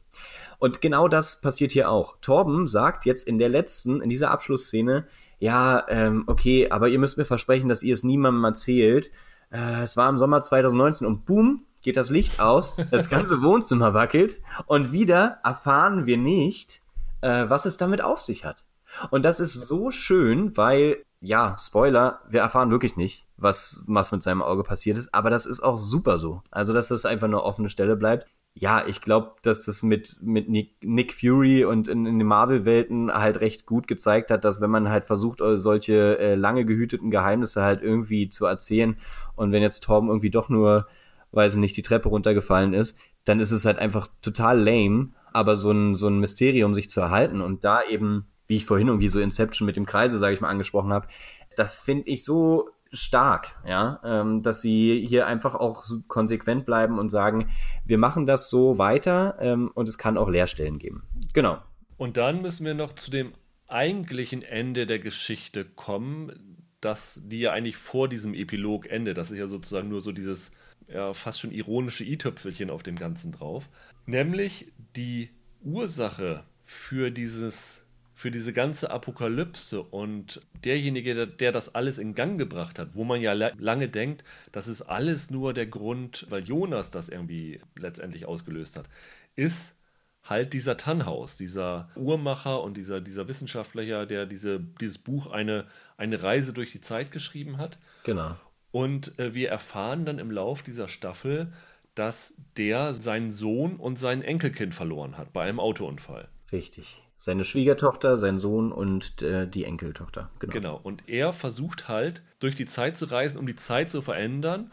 Und 0.59 0.81
genau 0.81 1.09
das 1.09 1.41
passiert 1.41 1.73
hier 1.73 1.91
auch. 1.91 2.17
Torben 2.21 2.67
sagt 2.67 3.05
jetzt 3.07 3.27
in 3.27 3.39
der 3.39 3.49
letzten, 3.49 4.01
in 4.01 4.11
dieser 4.11 4.31
Abschlussszene, 4.31 5.07
ja, 5.39 5.87
ähm, 5.89 6.25
okay, 6.27 6.69
aber 6.71 6.89
ihr 6.89 6.99
müsst 6.99 7.17
mir 7.17 7.25
versprechen, 7.25 7.69
dass 7.69 7.85
ihr 7.85 7.95
es 7.95 8.03
niemandem 8.03 8.45
erzählt. 8.45 9.13
Äh, 9.51 9.83
es 9.83 9.97
war 9.97 10.09
im 10.09 10.19
Sommer 10.19 10.41
2019 10.41 11.07
und 11.07 11.25
boom, 11.25 11.65
geht 11.81 11.97
das 11.97 12.11
Licht 12.11 12.41
aus, 12.41 12.75
das 12.91 13.09
ganze 13.11 13.41
Wohnzimmer 13.41 13.95
wackelt 13.95 14.41
und 14.67 14.91
wieder 14.91 15.39
erfahren 15.45 16.07
wir 16.07 16.19
nicht, 16.19 16.83
äh, 17.21 17.49
was 17.49 17.65
es 17.65 17.77
damit 17.77 18.03
auf 18.03 18.21
sich 18.21 18.45
hat. 18.45 18.65
Und 19.11 19.25
das 19.25 19.39
ist 19.39 19.55
so 19.55 19.93
schön, 19.93 20.57
weil, 20.57 21.05
ja, 21.21 21.57
Spoiler, 21.61 22.21
wir 22.29 22.41
erfahren 22.41 22.73
wirklich 22.73 22.97
nicht, 22.97 23.29
was, 23.37 23.85
was 23.87 24.11
mit 24.11 24.25
seinem 24.25 24.43
Auge 24.43 24.65
passiert 24.65 24.99
ist, 24.99 25.15
aber 25.15 25.31
das 25.31 25.47
ist 25.47 25.61
auch 25.61 25.77
super 25.77 26.19
so. 26.19 26.43
Also, 26.51 26.73
dass 26.73 26.89
das 26.89 27.05
einfach 27.05 27.29
eine 27.29 27.43
offene 27.45 27.69
Stelle 27.69 27.95
bleibt 27.95 28.27
ja, 28.61 28.85
ich 28.85 29.03
glaube, 29.03 29.37
dass 29.43 29.67
das 29.67 29.85
mit, 29.85 30.17
mit 30.21 30.49
Nick, 30.49 30.73
Nick 30.83 31.15
Fury 31.15 31.65
und 31.65 31.87
in, 31.87 32.07
in 32.07 32.19
den 32.19 32.27
Marvel-Welten 32.27 33.13
halt 33.13 33.41
recht 33.41 33.67
gut 33.67 33.87
gezeigt 33.87 34.33
hat, 34.33 34.45
dass 34.45 34.61
wenn 34.61 34.71
man 34.71 34.89
halt 34.89 35.05
versucht, 35.05 35.41
äh, 35.41 35.59
solche 35.59 36.19
äh, 36.19 36.35
lange 36.35 36.65
gehüteten 36.65 37.13
Geheimnisse 37.13 37.63
halt 37.63 37.83
irgendwie 37.83 38.29
zu 38.29 38.47
erzählen 38.47 38.97
und 39.37 39.53
wenn 39.53 39.63
jetzt 39.63 39.85
Torben 39.85 40.09
irgendwie 40.09 40.31
doch 40.31 40.49
nur, 40.49 40.89
weiß 41.31 41.55
ich 41.55 41.61
nicht, 41.61 41.77
die 41.77 41.83
Treppe 41.83 42.09
runtergefallen 42.09 42.75
ist, 42.75 42.99
dann 43.25 43.39
ist 43.39 43.53
es 43.53 43.65
halt 43.65 43.79
einfach 43.79 44.09
total 44.23 44.59
lame, 44.59 45.11
aber 45.33 45.55
so 45.55 45.71
ein, 45.71 45.95
so 45.95 46.09
ein 46.09 46.19
Mysterium 46.19 46.75
sich 46.75 46.91
zu 46.91 47.01
erhalten 47.01 47.41
und 47.41 47.65
da 47.65 47.83
eben, 47.89 48.27
wie 48.49 48.57
ich 48.57 48.65
vorhin 48.65 48.89
irgendwie 48.89 49.09
so 49.09 49.21
Inception 49.21 49.67
mit 49.67 49.77
dem 49.77 49.87
Kreise, 49.87 50.19
sage 50.19 50.35
ich 50.35 50.41
mal, 50.41 50.49
angesprochen 50.49 50.93
habe, 50.93 51.07
das 51.55 51.79
finde 51.79 52.09
ich 52.09 52.25
so 52.25 52.71
stark, 52.93 53.57
ja, 53.67 54.01
ähm, 54.05 54.43
dass 54.43 54.61
sie 54.61 55.05
hier 55.07 55.27
einfach 55.27 55.55
auch 55.55 55.85
konsequent 56.07 56.67
bleiben 56.67 56.99
und 56.99 57.11
sagen, 57.11 57.49
wir 57.85 57.99
machen 57.99 58.27
das 58.27 58.51
so 58.51 58.79
weiter 58.79 59.37
ähm, 59.41 59.71
und 59.75 59.89
es 59.89 59.99
kann 59.99 60.17
auch 60.17 60.29
Leerstellen 60.29 60.79
geben. 60.79 61.03
Genau. 61.33 61.59
Und 61.97 62.17
dann 62.17 62.43
müssen 62.43 62.65
wir 62.65 62.75
noch 62.75 62.93
zu 62.93 63.11
dem 63.11 63.33
eigentlichen 63.67 64.43
Ende 64.43 64.87
der 64.87 64.99
Geschichte 64.99 65.65
kommen, 65.65 66.59
dass 66.81 67.21
die 67.25 67.41
ja 67.41 67.53
eigentlich 67.53 67.77
vor 67.77 68.09
diesem 68.09 68.35
Epilog 68.35 68.89
endet. 68.89 69.19
Das 69.19 69.31
ist 69.31 69.39
ja 69.39 69.49
sozusagen 69.49 69.89
nur 69.89 70.01
so 70.01 70.13
dieses 70.13 70.51
ja, 70.87 71.13
fast 71.13 71.41
schon 71.41 71.51
ironische 71.51 72.05
i-Töpfelchen 72.05 72.71
auf 72.71 72.83
dem 72.83 72.97
Ganzen 72.97 73.33
drauf. 73.33 73.69
Nämlich 74.07 74.73
die 74.97 75.31
Ursache 75.63 76.45
für 76.63 77.11
dieses 77.11 77.85
für 78.19 78.33
diese 78.33 78.53
ganze 78.53 78.91
Apokalypse 78.91 79.81
und 79.81 80.43
derjenige, 80.65 81.15
der, 81.15 81.27
der, 81.27 81.53
das 81.53 81.77
alles 81.77 81.99
in 81.99 82.17
Gang 82.17 82.37
gebracht 82.37 82.81
hat, 82.81 82.97
wo 82.97 83.05
man 83.05 83.21
ja 83.21 83.33
lange 83.33 83.89
denkt, 83.89 84.25
das 84.51 84.67
ist 84.67 84.83
alles 84.83 85.31
nur 85.31 85.55
der 85.55 85.67
Grund, 85.67 86.27
weil 86.29 86.43
Jonas 86.43 86.91
das 86.91 87.09
irgendwie 87.09 87.61
letztendlich 87.77 88.27
ausgelöst 88.27 88.77
hat, 88.77 88.89
ist 89.37 89.77
halt 90.25 90.53
dieser 90.53 90.77
Tannhaus, 90.77 91.37
dieser 91.37 91.91
Uhrmacher 91.95 92.61
und 92.61 92.77
dieser, 92.77 93.01
dieser 93.01 93.29
Wissenschaftler, 93.29 94.05
der 94.05 94.27
diese, 94.27 94.59
dieses 94.81 94.99
Buch 94.99 95.29
eine, 95.29 95.67
eine 95.97 96.21
Reise 96.21 96.53
durch 96.53 96.73
die 96.73 96.81
Zeit 96.81 97.13
geschrieben 97.13 97.59
hat. 97.59 97.79
Genau. 98.03 98.35
Und 98.73 99.17
äh, 99.21 99.33
wir 99.33 99.49
erfahren 99.51 100.05
dann 100.05 100.19
im 100.19 100.33
Lauf 100.33 100.65
dieser 100.65 100.89
Staffel, 100.89 101.53
dass 101.95 102.35
der 102.57 102.95
seinen 102.95 103.31
Sohn 103.31 103.77
und 103.77 103.97
sein 103.97 104.23
Enkelkind 104.23 104.75
verloren 104.75 105.17
hat 105.17 105.33
bei 105.33 105.45
einem 105.45 105.61
Autounfall. 105.61 106.27
Richtig. 106.51 107.01
Seine 107.21 107.45
Schwiegertochter, 107.45 108.17
sein 108.17 108.39
Sohn 108.39 108.71
und 108.71 109.23
äh, 109.23 109.49
die 109.49 109.65
Enkeltochter. 109.65 110.31
Genau. 110.39 110.53
genau. 110.53 110.81
Und 110.81 111.03
er 111.09 111.33
versucht 111.33 111.89
halt, 111.89 112.23
durch 112.39 112.55
die 112.55 112.67
Zeit 112.67 112.97
zu 112.97 113.07
reisen, 113.07 113.39
um 113.39 113.47
die 113.47 113.57
Zeit 113.57 113.91
zu 113.91 114.03
verändern, 114.03 114.71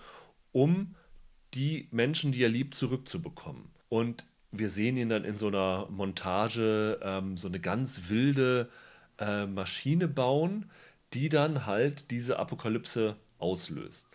um 0.52 0.94
die 1.56 1.88
Menschen, 1.92 2.32
die 2.32 2.44
er 2.44 2.50
liebt, 2.50 2.76
zurückzubekommen. 2.76 3.70
Und 3.90 4.26
wir 4.52 4.70
sehen 4.70 4.96
ihn 4.96 5.10
dann 5.10 5.26
in 5.26 5.38
so 5.38 5.48
einer 5.48 5.88
Montage 5.90 7.00
ähm, 7.02 7.36
so 7.36 7.48
eine 7.48 7.60
ganz 7.60 8.10
wilde 8.10 8.70
äh, 9.18 9.48
Maschine 9.48 10.08
bauen, 10.08 10.70
die 11.14 11.30
dann 11.30 11.66
halt 11.66 12.12
diese 12.12 12.38
Apokalypse 12.38 13.16
auslöst. 13.40 14.06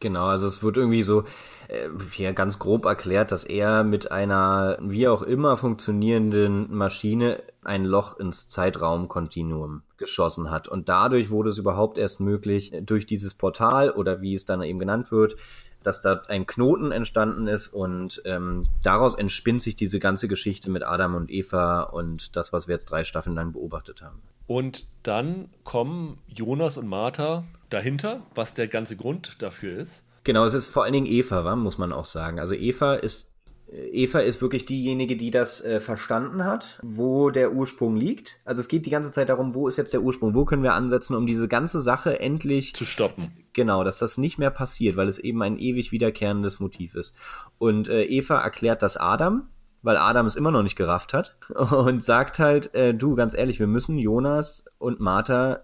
Genau, 0.00 0.26
also 0.26 0.46
es 0.46 0.62
wird 0.62 0.78
irgendwie 0.78 1.02
so 1.02 1.24
äh, 1.68 1.88
hier 2.12 2.32
ganz 2.32 2.58
grob 2.58 2.86
erklärt, 2.86 3.32
dass 3.32 3.44
er 3.44 3.84
mit 3.84 4.10
einer 4.10 4.78
wie 4.80 5.06
auch 5.08 5.22
immer 5.22 5.56
funktionierenden 5.58 6.74
Maschine 6.74 7.42
ein 7.62 7.84
Loch 7.84 8.18
ins 8.18 8.48
Zeitraumkontinuum 8.48 9.82
geschossen 9.96 10.50
hat. 10.50 10.68
Und 10.68 10.88
dadurch 10.88 11.30
wurde 11.30 11.50
es 11.50 11.58
überhaupt 11.58 11.98
erst 11.98 12.20
möglich, 12.20 12.72
durch 12.82 13.06
dieses 13.06 13.34
Portal 13.34 13.90
oder 13.90 14.20
wie 14.22 14.34
es 14.34 14.46
dann 14.46 14.62
eben 14.62 14.78
genannt 14.78 15.12
wird, 15.12 15.36
dass 15.82 16.00
da 16.00 16.22
ein 16.28 16.46
Knoten 16.46 16.92
entstanden 16.92 17.46
ist 17.46 17.68
und 17.68 18.20
ähm, 18.24 18.66
daraus 18.82 19.14
entspinnt 19.14 19.62
sich 19.62 19.76
diese 19.76 19.98
ganze 19.98 20.28
Geschichte 20.28 20.70
mit 20.70 20.82
Adam 20.82 21.14
und 21.14 21.30
Eva 21.30 21.82
und 21.82 22.36
das, 22.36 22.52
was 22.52 22.68
wir 22.68 22.74
jetzt 22.74 22.90
drei 22.90 23.04
Staffeln 23.04 23.34
lang 23.34 23.52
beobachtet 23.52 24.02
haben. 24.02 24.20
Und 24.46 24.86
dann 25.02 25.48
kommen 25.64 26.18
Jonas 26.26 26.76
und 26.76 26.88
Martha 26.88 27.44
dahinter, 27.70 28.22
was 28.34 28.52
der 28.52 28.68
ganze 28.68 28.96
Grund 28.96 29.40
dafür 29.40 29.78
ist. 29.78 30.04
Genau, 30.24 30.44
es 30.44 30.54
ist 30.54 30.68
vor 30.68 30.84
allen 30.84 30.92
Dingen 30.92 31.06
Eva, 31.06 31.56
muss 31.56 31.78
man 31.78 31.92
auch 31.92 32.04
sagen. 32.04 32.40
Also 32.40 32.54
Eva 32.54 32.94
ist 32.94 33.29
Eva 33.72 34.18
ist 34.20 34.42
wirklich 34.42 34.66
diejenige, 34.66 35.16
die 35.16 35.30
das 35.30 35.64
äh, 35.64 35.78
verstanden 35.80 36.44
hat, 36.44 36.80
wo 36.82 37.30
der 37.30 37.52
Ursprung 37.52 37.96
liegt. 37.96 38.40
Also 38.44 38.60
es 38.60 38.68
geht 38.68 38.84
die 38.84 38.90
ganze 38.90 39.12
Zeit 39.12 39.28
darum, 39.28 39.54
wo 39.54 39.68
ist 39.68 39.76
jetzt 39.76 39.92
der 39.92 40.02
Ursprung, 40.02 40.34
wo 40.34 40.44
können 40.44 40.64
wir 40.64 40.74
ansetzen, 40.74 41.14
um 41.14 41.26
diese 41.26 41.46
ganze 41.46 41.80
Sache 41.80 42.18
endlich 42.18 42.74
zu 42.74 42.84
stoppen. 42.84 43.32
Genau, 43.52 43.84
dass 43.84 43.98
das 43.98 44.18
nicht 44.18 44.38
mehr 44.38 44.50
passiert, 44.50 44.96
weil 44.96 45.08
es 45.08 45.18
eben 45.18 45.42
ein 45.42 45.58
ewig 45.58 45.92
wiederkehrendes 45.92 46.58
Motiv 46.58 46.94
ist. 46.96 47.14
Und 47.58 47.88
äh, 47.88 48.04
Eva 48.04 48.40
erklärt 48.40 48.82
das 48.82 48.96
Adam, 48.96 49.48
weil 49.82 49.96
Adam 49.96 50.26
es 50.26 50.36
immer 50.36 50.50
noch 50.50 50.62
nicht 50.62 50.76
gerafft 50.76 51.14
hat 51.14 51.36
und 51.54 52.02
sagt 52.02 52.40
halt, 52.40 52.74
äh, 52.74 52.92
du, 52.92 53.14
ganz 53.14 53.34
ehrlich, 53.34 53.60
wir 53.60 53.68
müssen 53.68 53.98
Jonas 53.98 54.64
und 54.78 54.98
Martha 54.98 55.60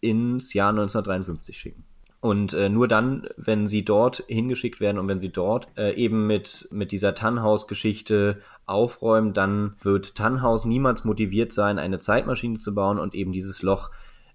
ins 0.00 0.52
Jahr 0.54 0.70
1953 0.70 1.56
schicken. 1.56 1.84
Und 2.24 2.54
äh, 2.54 2.70
nur 2.70 2.88
dann, 2.88 3.28
wenn 3.36 3.66
sie 3.66 3.84
dort 3.84 4.24
hingeschickt 4.28 4.80
werden 4.80 4.96
und 4.96 5.08
wenn 5.08 5.20
sie 5.20 5.30
dort 5.30 5.68
äh, 5.76 5.92
eben 5.92 6.26
mit, 6.26 6.68
mit 6.72 6.90
dieser 6.90 7.14
Tannhaus-Geschichte 7.14 8.38
aufräumen, 8.64 9.34
dann 9.34 9.76
wird 9.82 10.14
Tannhaus 10.14 10.64
niemals 10.64 11.04
motiviert 11.04 11.52
sein, 11.52 11.78
eine 11.78 11.98
Zeitmaschine 11.98 12.56
zu 12.56 12.74
bauen 12.74 12.98
und 12.98 13.14
eben 13.14 13.32
dieses 13.32 13.60
Loch 13.60 13.90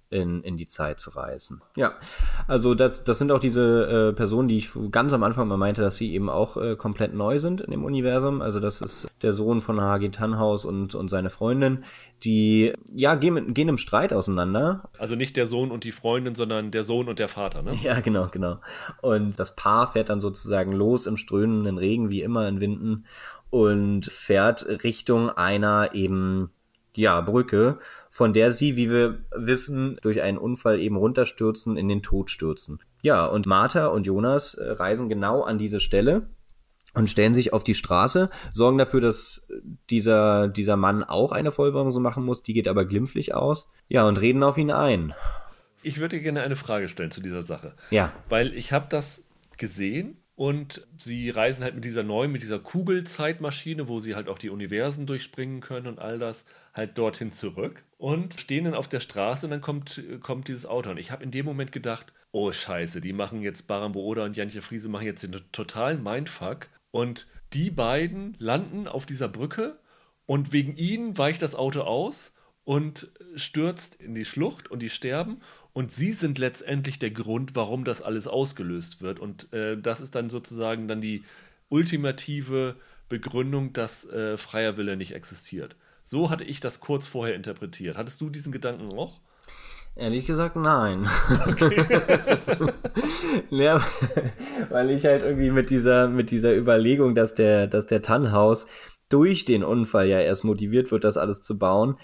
in, 0.09 0.41
in 0.43 0.57
die 0.57 0.65
Zeit 0.65 0.99
zu 0.99 1.11
reisen. 1.11 1.61
Ja, 1.75 1.93
also 2.47 2.73
das, 2.73 3.03
das 3.03 3.19
sind 3.19 3.31
auch 3.31 3.39
diese 3.39 4.09
äh, 4.09 4.13
Personen, 4.13 4.47
die 4.47 4.57
ich 4.57 4.69
ganz 4.91 5.13
am 5.13 5.23
Anfang 5.23 5.47
mal 5.47 5.57
meinte, 5.57 5.81
dass 5.81 5.97
sie 5.97 6.13
eben 6.13 6.29
auch 6.29 6.57
äh, 6.57 6.75
komplett 6.75 7.13
neu 7.13 7.39
sind 7.39 7.61
in 7.61 7.71
dem 7.71 7.83
Universum. 7.83 8.41
Also 8.41 8.59
das 8.59 8.81
ist 8.81 9.09
der 9.21 9.33
Sohn 9.33 9.61
von 9.61 9.79
Hagi 9.79 10.09
Tannhaus 10.09 10.65
und, 10.65 10.95
und 10.95 11.09
seine 11.09 11.29
Freundin, 11.29 11.83
die 12.23 12.73
ja 12.91 13.15
gehen, 13.15 13.53
gehen 13.53 13.69
im 13.69 13.77
Streit 13.77 14.11
auseinander. 14.11 14.89
Also 14.97 15.15
nicht 15.15 15.37
der 15.37 15.45
Sohn 15.45 15.71
und 15.71 15.83
die 15.83 15.91
Freundin, 15.91 16.35
sondern 16.35 16.71
der 16.71 16.83
Sohn 16.83 17.07
und 17.07 17.19
der 17.19 17.29
Vater, 17.29 17.61
ne? 17.61 17.77
Ja, 17.81 17.99
genau, 17.99 18.27
genau. 18.31 18.59
Und 19.01 19.39
das 19.39 19.55
Paar 19.55 19.87
fährt 19.87 20.09
dann 20.09 20.19
sozusagen 20.21 20.71
los 20.71 21.05
im 21.07 21.17
strömenden 21.17 21.77
Regen, 21.77 22.09
wie 22.09 22.21
immer 22.21 22.47
in 22.47 22.59
Winden, 22.59 23.05
und 23.51 24.05
fährt 24.05 24.65
Richtung 24.83 25.29
einer 25.29 25.93
eben 25.93 26.51
ja, 26.99 27.21
Brücke, 27.21 27.79
von 28.09 28.33
der 28.33 28.51
sie, 28.51 28.75
wie 28.75 28.91
wir 28.91 29.19
wissen, 29.35 29.97
durch 30.01 30.21
einen 30.21 30.37
Unfall 30.37 30.79
eben 30.79 30.97
runterstürzen, 30.97 31.77
in 31.77 31.87
den 31.87 32.01
Tod 32.01 32.29
stürzen. 32.29 32.79
Ja, 33.01 33.25
und 33.25 33.45
Martha 33.45 33.87
und 33.87 34.05
Jonas 34.05 34.55
äh, 34.55 34.71
reisen 34.71 35.09
genau 35.09 35.41
an 35.41 35.57
diese 35.57 35.79
Stelle 35.79 36.27
und 36.93 37.09
stellen 37.09 37.33
sich 37.33 37.53
auf 37.53 37.63
die 37.63 37.75
Straße, 37.75 38.29
sorgen 38.51 38.77
dafür, 38.77 38.99
dass 38.99 39.47
dieser, 39.89 40.47
dieser 40.47 40.75
Mann 40.75 41.03
auch 41.03 41.31
eine 41.31 41.51
Vollbremsung 41.51 42.03
machen 42.03 42.25
muss, 42.25 42.43
die 42.43 42.53
geht 42.53 42.67
aber 42.67 42.85
glimpflich 42.85 43.33
aus. 43.33 43.69
Ja, 43.87 44.07
und 44.07 44.19
reden 44.19 44.43
auf 44.43 44.57
ihn 44.57 44.71
ein. 44.71 45.13
Ich 45.81 45.99
würde 45.99 46.19
gerne 46.19 46.41
eine 46.41 46.57
Frage 46.57 46.89
stellen 46.89 47.11
zu 47.11 47.21
dieser 47.21 47.43
Sache. 47.43 47.73
Ja. 47.89 48.11
Weil 48.27 48.53
ich 48.53 48.73
habe 48.73 48.87
das 48.89 49.23
gesehen 49.57 50.17
und 50.39 50.87
sie 50.97 51.29
reisen 51.31 51.65
halt 51.65 51.75
mit 51.75 51.83
dieser 51.83 52.03
neuen, 52.03 52.31
mit 52.31 52.41
dieser 52.41 52.59
Kugelzeitmaschine, 52.59 53.89
wo 53.89 53.99
sie 53.99 54.15
halt 54.15 54.29
auch 54.29 54.37
die 54.37 54.49
Universen 54.49 55.05
durchspringen 55.05 55.59
können 55.59 55.85
und 55.85 55.99
all 55.99 56.17
das, 56.17 56.45
halt 56.73 56.97
dorthin 56.97 57.33
zurück 57.33 57.83
und 57.97 58.39
stehen 58.39 58.63
dann 58.63 58.73
auf 58.73 58.87
der 58.87 59.01
Straße 59.01 59.45
und 59.45 59.51
dann 59.51 59.59
kommt, 59.59 60.01
kommt 60.21 60.47
dieses 60.47 60.65
Auto. 60.65 60.91
Und 60.91 60.97
ich 60.97 61.11
habe 61.11 61.25
in 61.25 61.31
dem 61.31 61.45
Moment 61.45 61.73
gedacht, 61.73 62.13
oh 62.31 62.53
Scheiße, 62.53 63.01
die 63.01 63.11
machen 63.11 63.41
jetzt 63.41 63.67
Barambo 63.67 63.99
Oda 63.99 64.23
und 64.23 64.37
Janche 64.37 64.61
Friese 64.61 64.87
machen 64.87 65.05
jetzt 65.05 65.23
den 65.23 65.35
totalen 65.51 66.01
Mindfuck. 66.01 66.69
Und 66.91 67.27
die 67.51 67.69
beiden 67.69 68.37
landen 68.39 68.87
auf 68.87 69.05
dieser 69.05 69.27
Brücke 69.27 69.77
und 70.25 70.53
wegen 70.53 70.77
ihnen 70.77 71.17
weicht 71.17 71.41
das 71.41 71.53
Auto 71.53 71.81
aus 71.81 72.31
und 72.63 73.11
stürzt 73.35 73.95
in 73.95 74.15
die 74.15 74.25
Schlucht 74.25 74.71
und 74.71 74.79
die 74.83 74.89
sterben. 74.89 75.41
Und 75.73 75.91
sie 75.91 76.13
sind 76.13 76.39
letztendlich 76.39 76.99
der 76.99 77.11
Grund, 77.11 77.55
warum 77.55 77.83
das 77.83 78.01
alles 78.01 78.27
ausgelöst 78.27 79.01
wird. 79.01 79.19
Und 79.19 79.53
äh, 79.53 79.77
das 79.77 80.01
ist 80.01 80.15
dann 80.15 80.29
sozusagen 80.29 80.87
dann 80.87 81.01
die 81.01 81.23
ultimative 81.69 82.75
Begründung, 83.07 83.73
dass 83.73 84.09
äh, 84.09 84.37
freier 84.37 84.77
Wille 84.77 84.97
nicht 84.97 85.13
existiert. 85.13 85.75
So 86.03 86.29
hatte 86.29 86.43
ich 86.43 86.59
das 86.59 86.79
kurz 86.79 87.07
vorher 87.07 87.35
interpretiert. 87.35 87.97
Hattest 87.97 88.19
du 88.21 88.29
diesen 88.29 88.51
Gedanken 88.51 88.91
auch? 88.97 89.19
Ehrlich 89.95 90.25
gesagt, 90.25 90.55
nein. 90.55 91.09
Okay. 91.45 91.85
ja, 93.49 93.85
weil 94.69 94.91
ich 94.91 95.05
halt 95.05 95.23
irgendwie 95.23 95.51
mit 95.51 95.69
dieser, 95.69 96.07
mit 96.07 96.31
dieser 96.31 96.55
Überlegung, 96.55 97.15
dass 97.15 97.35
der, 97.35 97.67
dass 97.67 97.85
der 97.85 98.01
Tannhaus 98.01 98.65
durch 99.09 99.43
den 99.43 99.63
Unfall 99.63 100.07
ja 100.07 100.19
erst 100.19 100.43
motiviert 100.43 100.91
wird, 100.91 101.03
das 101.03 101.17
alles 101.17 101.41
zu 101.41 101.57
bauen, 101.57 101.97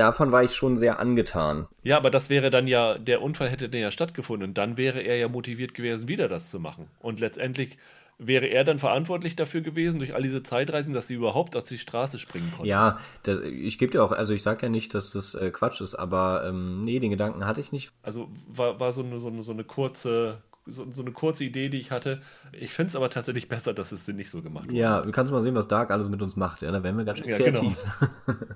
davon 0.00 0.32
war 0.32 0.42
ich 0.42 0.54
schon 0.54 0.76
sehr 0.76 0.98
angetan. 0.98 1.68
Ja, 1.82 1.98
aber 1.98 2.10
das 2.10 2.30
wäre 2.30 2.50
dann 2.50 2.66
ja, 2.66 2.96
der 2.96 3.20
Unfall 3.22 3.50
hätte 3.50 3.68
dann 3.68 3.80
ja 3.80 3.90
stattgefunden 3.90 4.48
und 4.48 4.58
dann 4.58 4.76
wäre 4.76 5.00
er 5.00 5.16
ja 5.16 5.28
motiviert 5.28 5.74
gewesen, 5.74 6.08
wieder 6.08 6.26
das 6.26 6.50
zu 6.50 6.58
machen. 6.58 6.88
Und 7.00 7.20
letztendlich 7.20 7.76
wäre 8.18 8.46
er 8.46 8.64
dann 8.64 8.78
verantwortlich 8.78 9.36
dafür 9.36 9.60
gewesen, 9.60 9.98
durch 9.98 10.14
all 10.14 10.22
diese 10.22 10.42
Zeitreisen, 10.42 10.94
dass 10.94 11.08
sie 11.08 11.14
überhaupt 11.14 11.56
auf 11.56 11.64
die 11.64 11.78
Straße 11.78 12.18
springen 12.18 12.50
konnten. 12.50 12.66
Ja, 12.66 12.98
das, 13.22 13.40
ich 13.42 13.78
gebe 13.78 13.92
dir 13.92 14.02
auch, 14.02 14.12
also 14.12 14.32
ich 14.32 14.42
sage 14.42 14.66
ja 14.66 14.68
nicht, 14.70 14.94
dass 14.94 15.12
das 15.12 15.34
äh, 15.34 15.50
Quatsch 15.50 15.80
ist, 15.80 15.94
aber 15.94 16.44
ähm, 16.46 16.84
nee, 16.84 16.98
den 16.98 17.10
Gedanken 17.10 17.46
hatte 17.46 17.60
ich 17.60 17.72
nicht. 17.72 17.92
Also 18.02 18.28
war, 18.48 18.80
war 18.80 18.92
so, 18.92 19.02
eine, 19.02 19.20
so, 19.20 19.28
eine, 19.28 19.42
so 19.42 19.52
eine 19.52 19.64
kurze 19.64 20.38
so, 20.66 20.86
so, 20.92 21.02
eine 21.02 21.12
kurze 21.12 21.44
Idee, 21.44 21.68
die 21.68 21.78
ich 21.78 21.90
hatte. 21.90 22.20
Ich 22.52 22.72
finde 22.72 22.90
es 22.90 22.96
aber 22.96 23.10
tatsächlich 23.10 23.48
besser, 23.48 23.74
dass 23.74 23.92
es 23.92 24.06
nicht 24.08 24.30
so 24.30 24.42
gemacht 24.42 24.68
wurde. 24.68 24.76
Ja, 24.76 25.00
du 25.00 25.10
kannst 25.10 25.32
mal 25.32 25.42
sehen, 25.42 25.54
was 25.54 25.68
Dark 25.68 25.90
alles 25.90 26.08
mit 26.08 26.22
uns 26.22 26.36
macht. 26.36 26.62
Ja, 26.62 26.70
da 26.70 26.82
werden 26.82 26.96
wir 26.96 27.04
ganz 27.04 27.18
schön 27.18 27.28
ja, 27.28 27.38
kreativ. 27.38 27.76
Genau. 28.26 28.38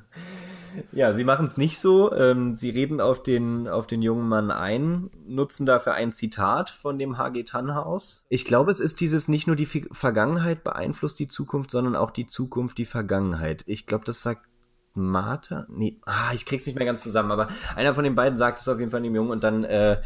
Ja, 0.92 1.12
sie 1.12 1.24
machen 1.24 1.46
es 1.46 1.56
nicht 1.56 1.78
so. 1.78 2.12
Ähm, 2.12 2.54
sie 2.54 2.70
reden 2.70 3.00
auf 3.00 3.22
den, 3.22 3.68
auf 3.68 3.86
den 3.86 4.02
jungen 4.02 4.28
Mann 4.28 4.50
ein, 4.50 5.10
nutzen 5.26 5.66
dafür 5.66 5.94
ein 5.94 6.12
Zitat 6.12 6.70
von 6.70 6.98
dem 6.98 7.18
HG 7.18 7.44
Tannhaus. 7.44 8.24
Ich 8.28 8.44
glaube, 8.44 8.70
es 8.70 8.80
ist 8.80 9.00
dieses 9.00 9.28
nicht 9.28 9.46
nur 9.46 9.56
die 9.56 9.66
Vergangenheit 9.66 10.64
beeinflusst 10.64 11.18
die 11.18 11.26
Zukunft, 11.26 11.70
sondern 11.70 11.96
auch 11.96 12.10
die 12.10 12.26
Zukunft 12.26 12.78
die 12.78 12.84
Vergangenheit. 12.84 13.64
Ich 13.66 13.86
glaube, 13.86 14.04
das 14.04 14.22
sagt 14.22 14.46
Martha? 14.94 15.66
Nee, 15.68 15.98
ah, 16.06 16.32
ich 16.32 16.46
krieg's 16.46 16.66
nicht 16.66 16.76
mehr 16.76 16.86
ganz 16.86 17.02
zusammen, 17.02 17.32
aber 17.32 17.48
einer 17.74 17.94
von 17.94 18.04
den 18.04 18.14
beiden 18.14 18.38
sagt 18.38 18.58
es 18.58 18.68
auf 18.68 18.78
jeden 18.78 18.90
Fall 18.90 19.02
dem 19.02 19.14
Jungen 19.14 19.30
und 19.30 19.42
dann, 19.42 19.64
äh, 19.64 20.00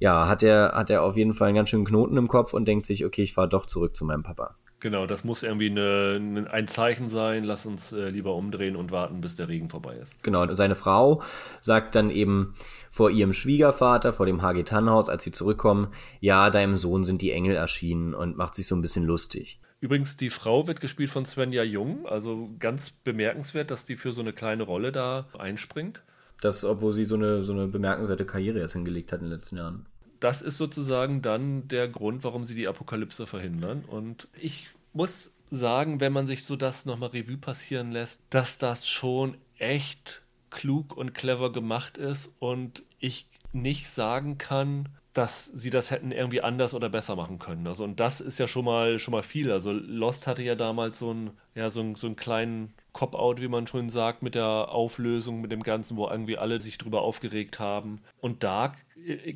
ja, 0.00 0.26
hat 0.26 0.42
er, 0.42 0.72
hat 0.74 0.90
er 0.90 1.02
auf 1.02 1.16
jeden 1.16 1.32
Fall 1.32 1.48
einen 1.48 1.56
ganz 1.56 1.68
schönen 1.68 1.84
Knoten 1.84 2.16
im 2.16 2.28
Kopf 2.28 2.52
und 2.52 2.66
denkt 2.66 2.86
sich, 2.86 3.04
okay, 3.04 3.22
ich 3.22 3.34
fahre 3.34 3.48
doch 3.48 3.66
zurück 3.66 3.94
zu 3.94 4.04
meinem 4.04 4.24
Papa. 4.24 4.56
Genau, 4.82 5.06
das 5.06 5.22
muss 5.22 5.44
irgendwie 5.44 5.70
eine, 5.70 6.48
ein 6.50 6.66
Zeichen 6.66 7.08
sein. 7.08 7.44
Lass 7.44 7.66
uns 7.66 7.92
äh, 7.92 8.08
lieber 8.08 8.34
umdrehen 8.34 8.74
und 8.74 8.90
warten, 8.90 9.20
bis 9.20 9.36
der 9.36 9.46
Regen 9.46 9.70
vorbei 9.70 9.94
ist. 9.94 10.20
Genau, 10.24 10.52
seine 10.54 10.74
Frau 10.74 11.22
sagt 11.60 11.94
dann 11.94 12.10
eben 12.10 12.54
vor 12.90 13.08
ihrem 13.08 13.32
Schwiegervater, 13.32 14.12
vor 14.12 14.26
dem 14.26 14.42
HG 14.42 14.64
Tannhaus, 14.64 15.08
als 15.08 15.22
sie 15.22 15.30
zurückkommen, 15.30 15.92
ja, 16.18 16.50
deinem 16.50 16.74
Sohn 16.74 17.04
sind 17.04 17.22
die 17.22 17.30
Engel 17.30 17.54
erschienen 17.54 18.12
und 18.12 18.36
macht 18.36 18.54
sich 18.54 18.66
so 18.66 18.74
ein 18.74 18.82
bisschen 18.82 19.04
lustig. 19.04 19.60
Übrigens, 19.78 20.16
die 20.16 20.30
Frau 20.30 20.66
wird 20.66 20.80
gespielt 20.80 21.10
von 21.10 21.26
Svenja 21.26 21.62
Jung, 21.62 22.04
also 22.08 22.50
ganz 22.58 22.90
bemerkenswert, 22.90 23.70
dass 23.70 23.86
die 23.86 23.94
für 23.94 24.10
so 24.10 24.20
eine 24.20 24.32
kleine 24.32 24.64
Rolle 24.64 24.90
da 24.90 25.28
einspringt. 25.38 26.02
Das, 26.40 26.64
obwohl 26.64 26.92
sie 26.92 27.04
so 27.04 27.14
eine, 27.14 27.44
so 27.44 27.52
eine 27.52 27.68
bemerkenswerte 27.68 28.26
Karriere 28.26 28.58
jetzt 28.58 28.72
hingelegt 28.72 29.12
hat 29.12 29.20
in 29.20 29.26
den 29.26 29.34
letzten 29.34 29.58
Jahren 29.58 29.86
das 30.22 30.40
ist 30.40 30.56
sozusagen 30.56 31.20
dann 31.20 31.68
der 31.68 31.88
Grund, 31.88 32.22
warum 32.24 32.44
sie 32.44 32.54
die 32.54 32.68
Apokalypse 32.68 33.26
verhindern. 33.26 33.84
Und 33.86 34.28
ich 34.40 34.68
muss 34.92 35.34
sagen, 35.50 36.00
wenn 36.00 36.12
man 36.12 36.26
sich 36.26 36.44
so 36.44 36.56
das 36.56 36.86
nochmal 36.86 37.10
Revue 37.10 37.38
passieren 37.38 37.90
lässt, 37.90 38.20
dass 38.30 38.58
das 38.58 38.86
schon 38.86 39.36
echt 39.58 40.22
klug 40.50 40.96
und 40.96 41.14
clever 41.14 41.52
gemacht 41.52 41.98
ist 41.98 42.30
und 42.38 42.84
ich 43.00 43.26
nicht 43.52 43.90
sagen 43.90 44.38
kann, 44.38 44.88
dass 45.12 45.44
sie 45.46 45.70
das 45.70 45.90
hätten 45.90 46.10
irgendwie 46.10 46.40
anders 46.40 46.72
oder 46.72 46.88
besser 46.88 47.16
machen 47.16 47.38
können. 47.38 47.66
Also, 47.66 47.84
und 47.84 48.00
das 48.00 48.20
ist 48.20 48.38
ja 48.38 48.48
schon 48.48 48.64
mal, 48.64 48.98
schon 48.98 49.12
mal 49.12 49.22
viel. 49.22 49.52
Also, 49.52 49.72
Lost 49.72 50.26
hatte 50.26 50.42
ja 50.42 50.54
damals 50.54 50.98
so 50.98 51.10
einen, 51.10 51.30
ja, 51.54 51.68
so 51.68 51.80
einen, 51.80 51.96
so 51.96 52.06
einen 52.06 52.16
kleinen 52.16 52.72
Cop-Out, 52.92 53.40
wie 53.40 53.48
man 53.48 53.66
schon 53.66 53.90
sagt, 53.90 54.22
mit 54.22 54.34
der 54.34 54.70
Auflösung, 54.70 55.40
mit 55.40 55.52
dem 55.52 55.62
Ganzen, 55.62 55.96
wo 55.96 56.08
irgendwie 56.08 56.38
alle 56.38 56.60
sich 56.60 56.78
drüber 56.78 57.02
aufgeregt 57.02 57.58
haben. 57.58 58.00
Und 58.20 58.42
Dark 58.42 58.76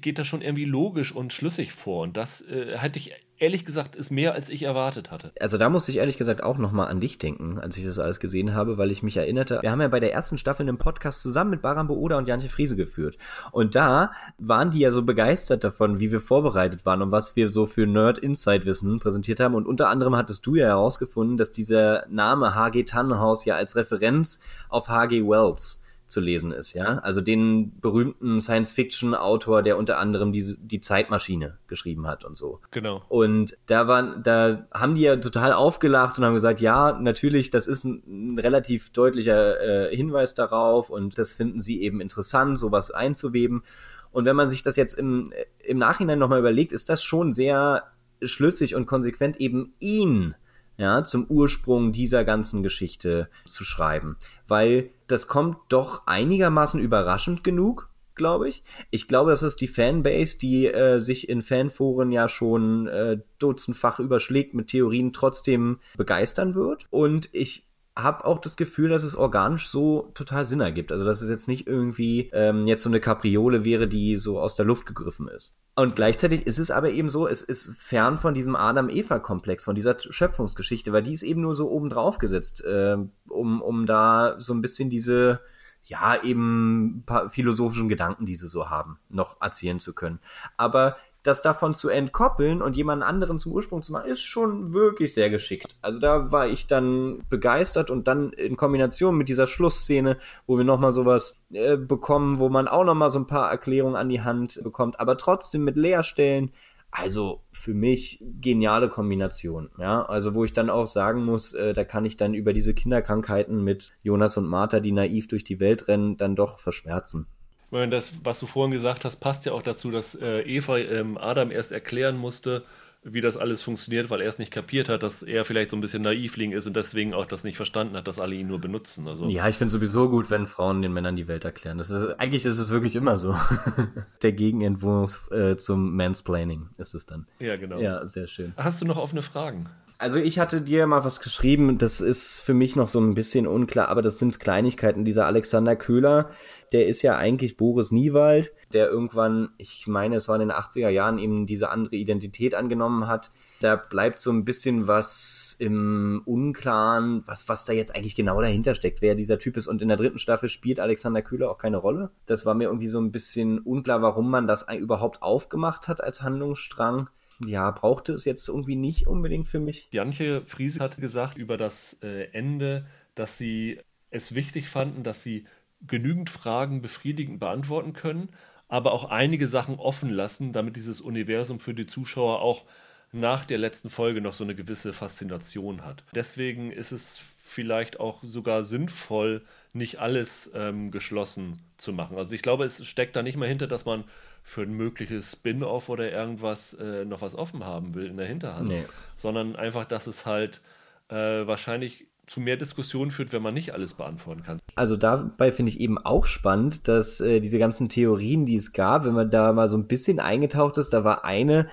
geht 0.01 0.19
das 0.19 0.27
schon 0.27 0.43
irgendwie 0.43 0.65
logisch 0.65 1.15
und 1.15 1.33
schlüssig 1.33 1.73
vor. 1.73 2.03
Und 2.03 2.17
das 2.17 2.41
äh, 2.43 2.77
hätte 2.79 2.99
ich 2.99 3.13
ehrlich 3.39 3.65
gesagt, 3.65 3.97
ist 3.97 4.11
mehr, 4.11 4.35
als 4.35 4.49
ich 4.49 4.63
erwartet 4.63 5.11
hatte. 5.11 5.33
Also 5.41 5.59
da 5.59 5.69
musste 5.69 5.91
ich 5.91 5.99
ehrlich 5.99 6.17
gesagt 6.17 6.43
auch 6.43 6.57
nochmal 6.57 6.89
an 6.89 7.01
dich 7.01 7.19
denken, 7.19 7.59
als 7.59 7.77
ich 7.77 7.85
das 7.85 7.99
alles 7.99 8.21
gesehen 8.21 8.55
habe, 8.55 8.79
weil 8.79 8.91
ich 8.91 9.03
mich 9.03 9.17
erinnerte, 9.17 9.59
wir 9.61 9.71
haben 9.71 9.81
ja 9.81 9.89
bei 9.89 10.01
der 10.01 10.13
ersten 10.13 10.39
Staffel 10.39 10.67
einen 10.67 10.79
Podcast 10.79 11.23
zusammen 11.23 11.51
mit 11.51 11.63
Baran 11.63 11.89
Booda 11.89 12.17
und 12.17 12.29
Jantje 12.29 12.49
Friese 12.49 12.77
geführt. 12.77 13.19
Und 13.53 13.75
da 13.75 14.13
waren 14.39 14.71
die 14.71 14.81
ja 14.81 14.93
so 14.93 15.03
begeistert 15.03 15.65
davon, 15.65 16.01
wie 16.01 16.13
wir 16.13 16.21
vorbereitet 16.21 16.87
waren 16.87 17.03
und 17.03 17.11
was 17.11 17.37
wir 17.37 17.49
so 17.49 17.67
für 17.67 17.87
Nerd-Insight-Wissen 17.87 19.01
präsentiert 19.01 19.41
haben. 19.41 19.55
Und 19.55 19.67
unter 19.67 19.89
anderem 19.89 20.17
hattest 20.17 20.47
du 20.47 20.55
ja 20.55 20.67
herausgefunden, 20.67 21.37
dass 21.37 21.53
dieser 21.53 22.07
Name 22.09 22.55
HG 22.55 22.85
Tannenhaus 22.85 23.45
ja 23.45 23.57
als 23.57 23.77
Referenz 23.77 24.41
auf 24.69 24.89
HG 24.89 25.23
Wells 25.23 25.83
zu 26.09 26.21
lesen 26.21 26.53
ist, 26.53 26.73
ja. 26.73 26.99
Also 26.99 27.21
den 27.21 27.79
berühmten 27.81 28.41
Science-Fiction-Autor, 28.41 29.63
der 29.63 29.77
unter 29.77 29.99
anderem 29.99 30.33
die, 30.33 30.57
die 30.59 30.81
Zeitmaschine 30.81 31.59
geschrieben 31.67 32.07
hat 32.07 32.25
und 32.25 32.39
so. 32.39 32.61
Genau. 32.71 33.03
Und 33.09 33.57
da 33.67 33.89
waren, 33.89 34.23
da 34.23 34.67
haben 34.73 34.95
die 34.95 35.03
ja 35.03 35.17
total 35.17 35.53
aufgelacht 35.53 36.19
und 36.19 36.25
haben 36.25 36.35
gesagt, 36.35 36.61
ja, 36.61 36.93
natürlich, 36.93 37.51
das 37.51 37.67
ist 37.67 37.85
ein, 37.85 38.03
ein 38.35 38.39
relativ 38.39 38.91
deutlicher 38.91 39.91
äh, 39.91 39.97
Hinweis 39.97 40.35
darauf 40.35 40.91
und 40.91 41.19
das 41.19 41.35
finden 41.35 41.61
sie 41.61 41.83
eben 41.83 42.01
interessant, 42.01 42.59
sowas 42.59 42.93
einzuweben. 42.93 43.65
Und 44.13 44.25
wenn 44.25 44.37
man 44.37 44.49
sich 44.49 44.63
das 44.63 44.77
jetzt 44.77 44.95
im, 44.95 45.33
im 45.59 45.79
Nachhinein 45.79 46.19
nochmal 46.19 46.39
überlegt, 46.39 46.73
ist 46.73 46.89
das 46.89 47.03
schon 47.03 47.33
sehr 47.33 47.83
schlüssig 48.23 48.75
und 48.75 48.87
konsequent 48.87 49.41
eben 49.41 49.75
ihn 49.81 50.35
ja, 50.77 51.05
zum 51.05 51.27
Ursprung 51.27 51.93
dieser 51.93 52.25
ganzen 52.25 52.63
Geschichte 52.63 53.29
zu 53.45 53.65
schreiben. 53.65 54.17
Weil 54.47 54.91
das 55.07 55.27
kommt 55.27 55.59
doch 55.69 56.07
einigermaßen 56.07 56.81
überraschend 56.81 57.45
genug, 57.45 57.89
glaube 58.15 58.49
ich. 58.49 58.63
Ich 58.91 59.09
glaube, 59.09 59.31
das 59.31 59.43
ist 59.43 59.61
die 59.61 59.69
Fanbase, 59.69 60.39
die 60.39 60.67
äh, 60.67 60.99
sich 60.99 61.29
in 61.29 61.43
Fanforen 61.43 62.11
ja 62.13 62.29
schon 62.29 62.89
äh, 62.89 63.19
dutzendfach 63.39 64.01
überschlägt 64.01 64.55
mit 64.55 64.69
Theorien, 64.69 65.13
trotzdem 65.13 65.79
begeistern 65.97 66.55
wird. 66.55 66.87
Und 66.91 67.29
ich 67.33 67.66
habe 67.97 68.27
auch 68.27 68.41
das 68.41 68.57
Gefühl, 68.57 68.91
dass 68.91 69.03
es 69.03 69.17
organisch 69.17 69.69
so 69.69 70.11
total 70.15 70.45
Sinn 70.45 70.61
ergibt. 70.61 70.93
Also 70.93 71.05
dass 71.05 71.23
es 71.23 71.31
jetzt 71.31 71.49
nicht 71.49 71.67
irgendwie 71.67 72.31
ähm, 72.33 72.67
jetzt 72.67 72.83
so 72.83 72.91
eine 72.91 73.01
Kapriole 73.01 73.65
wäre, 73.65 73.89
die 73.89 74.17
so 74.17 74.39
aus 74.39 74.55
der 74.55 74.67
Luft 74.67 74.85
gegriffen 74.85 75.29
ist. 75.29 75.57
Und 75.75 75.97
gleichzeitig 75.97 76.47
ist 76.47 76.59
es 76.59 76.71
aber 76.71 76.91
eben 76.91 77.09
so, 77.09 77.27
es 77.27 77.43
ist 77.43 77.75
fern 77.79 78.19
von 78.19 78.35
diesem 78.35 78.55
Adam-Eva-Komplex, 78.55 79.65
von 79.65 79.75
dieser 79.75 79.97
Schöpfungsgeschichte, 79.99 80.93
weil 80.93 81.03
die 81.03 81.13
ist 81.13 81.23
eben 81.23 81.41
nur 81.41 81.55
so 81.55 81.71
oben 81.71 81.89
drauf 81.89 82.19
gesetzt, 82.19 82.65
äh, 82.65 82.97
um, 83.29 83.63
um 83.63 83.87
da 83.87 84.37
so 84.39 84.53
ein 84.53 84.63
bisschen 84.63 84.91
diese 84.91 85.41
ja, 85.87 86.21
eben 86.23 87.05
paar 87.07 87.29
philosophischen 87.29 87.89
Gedanken, 87.89 88.27
die 88.27 88.35
sie 88.35 88.49
so 88.49 88.71
haben, 88.71 88.99
noch 89.09 89.41
erzählen 89.41 89.79
zu 89.79 89.95
können. 89.95 90.19
Aber 90.57 90.97
das 91.27 91.43
davon 91.43 91.75
zu 91.75 91.89
entkoppeln 91.89 92.63
und 92.63 92.77
jemanden 92.77 93.03
anderen 93.03 93.39
zum 93.39 93.53
Ursprung 93.53 93.83
zu 93.83 93.93
machen, 93.93 94.11
ist 94.11 94.23
schon 94.23 94.73
wirklich 94.73 95.15
sehr 95.15 95.31
geschickt. 95.31 95.77
Also 95.83 96.01
da 96.01 96.31
war 96.33 96.49
ich 96.49 96.67
dann 96.67 97.23
begeistert 97.29 97.91
und 97.91 98.09
dann 98.09 98.33
in 98.33 98.57
Kombination 98.57 99.17
mit 99.17 99.29
dieser 99.29 99.47
Schlussszene, 99.47 100.19
wo 100.47 100.57
wir 100.57 100.65
nochmal 100.65 100.93
sowas 100.93 101.39
äh, 101.53 101.77
bekommen, 101.77 102.39
wo 102.39 102.49
man 102.49 102.69
auch 102.69 102.85
nochmal 102.85 103.11
so 103.11 103.19
ein 103.19 103.27
paar 103.27 103.51
Erklärungen 103.51 103.97
an 103.97 104.09
die 104.09 104.23
Hand 104.23 104.61
bekommt, 104.63 105.01
aber 105.01 105.17
trotzdem 105.17 105.65
mit 105.65 105.77
Leerstellen. 105.77 106.53
Also 106.93 107.43
für 107.51 107.75
mich 107.75 108.25
geniale 108.41 108.89
Kombination, 108.89 109.71
ja. 109.77 110.07
Also 110.07 110.35
wo 110.35 110.45
ich 110.45 110.53
dann 110.53 110.71
auch 110.71 110.87
sagen 110.87 111.25
muss, 111.25 111.53
äh, 111.53 111.75
da 111.75 111.85
kann 111.85 112.05
ich 112.05 112.17
dann 112.17 112.33
über 112.33 112.53
diese 112.53 112.75
Kinderkrankheiten 112.75 113.63
mit 113.63 113.93
Jonas 114.03 114.37
und 114.39 114.47
Martha, 114.47 114.81
die 114.81 114.93
naiv 114.93 115.29
durch 115.29 115.45
die 115.45 115.61
Welt 115.61 115.89
rennen, 115.89 116.17
dann 116.17 116.37
doch 116.37 116.59
verschmerzen 116.59 117.27
meine, 117.71 117.91
das, 117.91 118.13
was 118.23 118.41
du 118.41 118.47
vorhin 118.47 118.73
gesagt 118.73 119.05
hast, 119.05 119.17
passt 119.17 119.47
ja 119.47 119.53
auch 119.53 119.63
dazu, 119.63 119.91
dass 119.91 120.15
äh, 120.15 120.41
Eva 120.43 120.79
ähm, 120.79 121.19
Adam 121.19 121.51
erst 121.51 121.73
erklären 121.73 122.17
musste, 122.17 122.63
wie 123.09 123.21
das 123.21 123.37
alles 123.37 123.63
funktioniert, 123.63 124.11
weil 124.11 124.21
er 124.21 124.29
es 124.29 124.39
nicht 124.39 124.53
kapiert 124.53 124.89
hat, 124.89 125.03
dass 125.05 125.23
er 125.23 125.45
vielleicht 125.45 125.71
so 125.71 125.77
ein 125.77 125.81
bisschen 125.81 126.03
naivling 126.03 126.53
ist 126.53 126.67
und 126.67 126.75
deswegen 126.75 127.15
auch 127.15 127.27
das 127.27 127.45
nicht 127.45 127.57
verstanden 127.57 127.97
hat, 127.97 128.09
dass 128.09 128.19
alle 128.19 128.35
ihn 128.35 128.49
nur 128.49 128.61
benutzen. 128.61 129.07
Also 129.07 129.29
ja, 129.29 129.49
ich 129.49 129.57
finde 129.57 129.71
sowieso 129.71 130.09
gut, 130.09 130.29
wenn 130.31 130.47
Frauen 130.47 130.83
den 130.83 130.93
Männern 130.93 131.15
die 131.15 131.29
Welt 131.29 131.45
erklären. 131.45 131.79
Das 131.79 131.91
ist, 131.91 132.19
eigentlich 132.19 132.45
ist 132.45 132.59
es 132.59 132.69
wirklich 132.69 132.97
immer 132.97 133.17
so. 133.17 133.37
Der 134.23 134.33
Gegenentwurf 134.33 135.31
äh, 135.31 135.57
zum 135.57 135.95
Mansplaining 135.95 136.69
ist 136.79 136.95
es 136.95 137.07
dann. 137.07 137.27
Ja, 137.39 137.57
genau. 137.57 137.79
Ja, 137.79 138.05
sehr 138.07 138.27
schön. 138.27 138.53
Hast 138.57 138.81
du 138.81 138.87
noch 138.87 138.99
offene 138.99 139.23
Fragen? 139.23 139.69
Also 139.99 140.19
ich 140.19 140.39
hatte 140.39 140.61
dir 140.61 140.87
mal 140.87 141.05
was 141.05 141.21
geschrieben, 141.21 141.79
das 141.79 142.03
ist 142.03 142.41
für 142.41 142.53
mich 142.53 142.77
noch 142.77 142.89
so 142.89 143.01
ein 143.01 143.15
bisschen 143.15 143.47
unklar, 143.47 143.89
aber 143.89 144.03
das 144.03 144.19
sind 144.19 144.39
Kleinigkeiten. 144.39 145.07
Dieser 145.07 145.25
Alexander 145.25 145.75
Köhler, 145.75 146.31
der 146.73 146.87
ist 146.87 147.01
ja 147.01 147.17
eigentlich 147.17 147.57
Boris 147.57 147.93
Niewald, 147.93 148.53
der 148.75 148.91
irgendwann, 148.91 149.51
ich 149.57 149.87
meine, 149.87 150.17
es 150.17 150.29
war 150.29 150.35
in 150.35 150.49
den 150.49 150.53
80er 150.53 150.91
Jahren 150.91 151.17
eben 151.17 151.47
diese 151.47 151.71
andere 151.71 151.97
Identität 151.97 152.55
angenommen 152.55 153.07
hat. 153.07 153.31
Da 153.61 153.77
bleibt 153.77 154.19
so 154.19 154.31
ein 154.31 154.45
bisschen 154.45 154.87
was 154.87 155.57
im 155.61 156.21
Unklaren, 156.27 157.23
was, 157.25 157.49
was 157.49 157.65
da 157.65 157.73
jetzt 157.73 157.97
eigentlich 157.97 158.15
genau 158.15 158.39
dahinter 158.43 158.75
steckt, 158.75 159.01
wer 159.01 159.15
dieser 159.15 159.39
Typ 159.39 159.57
ist. 159.57 159.67
Und 159.67 159.81
in 159.81 159.89
der 159.89 159.97
dritten 159.97 160.19
Staffel 160.19 160.51
spielt 160.51 160.79
Alexander 160.79 161.23
Köhler 161.23 161.51
auch 161.51 161.59
keine 161.59 161.79
Rolle. 161.79 162.11
Das 162.27 162.45
war 162.45 162.55
mir 162.55 162.65
irgendwie 162.65 162.89
so 162.89 163.01
ein 163.01 163.13
bisschen 163.13 163.61
unklar, 163.61 164.03
warum 164.03 164.31
man 164.31 164.47
das 164.47 164.67
überhaupt 164.69 165.23
aufgemacht 165.23 165.89
hat 165.89 166.05
als 166.05 166.21
Handlungsstrang 166.21 167.09
ja, 167.45 167.71
brauchte 167.71 168.13
es 168.13 168.25
jetzt 168.25 168.49
irgendwie 168.49 168.77
nicht 168.77 169.07
unbedingt 169.07 169.49
für 169.49 169.61
mich. 169.61 169.89
Janche 169.93 170.43
Friese 170.47 170.81
hat 170.81 170.97
gesagt 170.97 171.37
über 171.37 171.57
das 171.57 171.97
äh, 172.03 172.31
Ende, 172.33 172.87
dass 173.15 173.39
sie 173.39 173.81
es 174.11 174.35
wichtig 174.35 174.69
fanden, 174.69 175.03
dass 175.03 175.23
sie 175.23 175.47
genügend 175.87 176.31
Fragen 176.31 176.81
befriedigend 176.83 177.39
beantworten 177.39 177.93
können, 177.93 178.31
aber 178.69 178.93
auch 178.93 179.05
einige 179.11 179.47
Sachen 179.47 179.77
offen 179.77 180.11
lassen, 180.11 180.53
damit 180.53 180.77
dieses 180.77 181.01
Universum 181.01 181.61
für 181.61 181.75
die 181.75 181.87
Zuschauer 181.87 182.41
auch 182.41 182.65
nach 183.13 183.45
der 183.45 183.59
letzten 183.59 183.91
Folge 183.91 184.21
noch 184.21 184.35
so 184.35 184.45
eine 184.45 184.55
gewisse 184.55 184.93
Faszination 184.93 185.85
hat. 185.85 186.05
Deswegen 186.15 186.73
ist 186.73 186.93
es 186.93 187.21
vielleicht 187.39 188.01
auch 188.01 188.23
sogar 188.25 188.65
sinnvoll, 188.65 189.43
nicht 189.73 190.01
alles 190.01 190.51
ähm, 190.55 190.91
geschlossen 190.91 191.61
zu 191.77 191.93
machen. 191.93 192.17
Also 192.19 192.35
ich 192.35 192.43
glaube, 192.43 192.65
es 192.65 192.85
steckt 192.87 193.15
da 193.15 193.23
nicht 193.23 193.37
mal 193.37 193.49
hinter, 193.49 193.69
dass 193.69 193.85
man 193.85 194.05
für 194.49 194.63
ein 194.63 194.75
mögliches 194.75 195.33
Spin-off 195.33 195.89
oder 195.89 196.13
irgendwas 196.13 196.73
äh, 196.75 197.05
noch 197.05 197.21
was 197.21 197.35
offen 197.35 197.65
haben 197.65 197.95
will 197.97 198.07
in 198.07 198.17
der 198.17 198.27
Hinterhand, 198.27 198.69
nee. 198.69 198.85
sondern 199.17 199.57
einfach, 199.57 199.85
dass 199.85 200.07
es 200.07 200.25
halt 200.25 200.61
äh, 201.09 201.15
wahrscheinlich 201.15 202.07
zu 202.29 202.41
mehr 202.41 202.57
Diskussionen 202.57 203.11
führt, 203.11 203.33
wenn 203.33 203.43
man 203.43 203.55
nicht 203.55 203.75
alles 203.75 203.95
beantworten 203.95 204.45
kann. 204.45 204.59
Also 204.77 204.97
dabei 204.97 205.51
finde 205.51 205.73
ich 205.73 205.81
eben 205.81 205.99
auch 205.99 206.27
spannend, 206.27 206.87
dass 206.87 207.21
äh, 207.21 207.41
diese 207.41 207.59
ganzen 207.59 207.89
Theorien, 207.89 208.47
die 208.47 208.55
es 208.55 208.73
gab, 208.73 209.05
wenn 209.05 209.15
man 209.15 209.33
da 209.33 209.53
mal 209.53 209.67
so 209.67 209.77
ein 209.77 209.89
bisschen 209.89 210.21
eingetaucht 210.21 210.79
ist, 210.79 210.93
da 210.93 211.03
war 211.03 211.25
eine, 211.25 211.69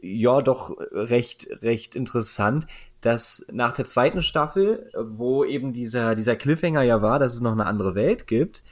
ja, 0.00 0.40
doch 0.40 0.74
recht, 0.92 1.46
recht 1.60 1.94
interessant, 1.94 2.66
dass 3.02 3.46
nach 3.52 3.72
der 3.72 3.84
zweiten 3.84 4.22
Staffel, 4.22 4.90
wo 4.96 5.44
eben 5.44 5.74
dieser, 5.74 6.14
dieser 6.14 6.36
Cliffhanger 6.36 6.82
ja 6.82 7.02
war, 7.02 7.18
dass 7.18 7.34
es 7.34 7.42
noch 7.42 7.52
eine 7.52 7.66
andere 7.66 7.94
Welt 7.94 8.26
gibt, 8.26 8.62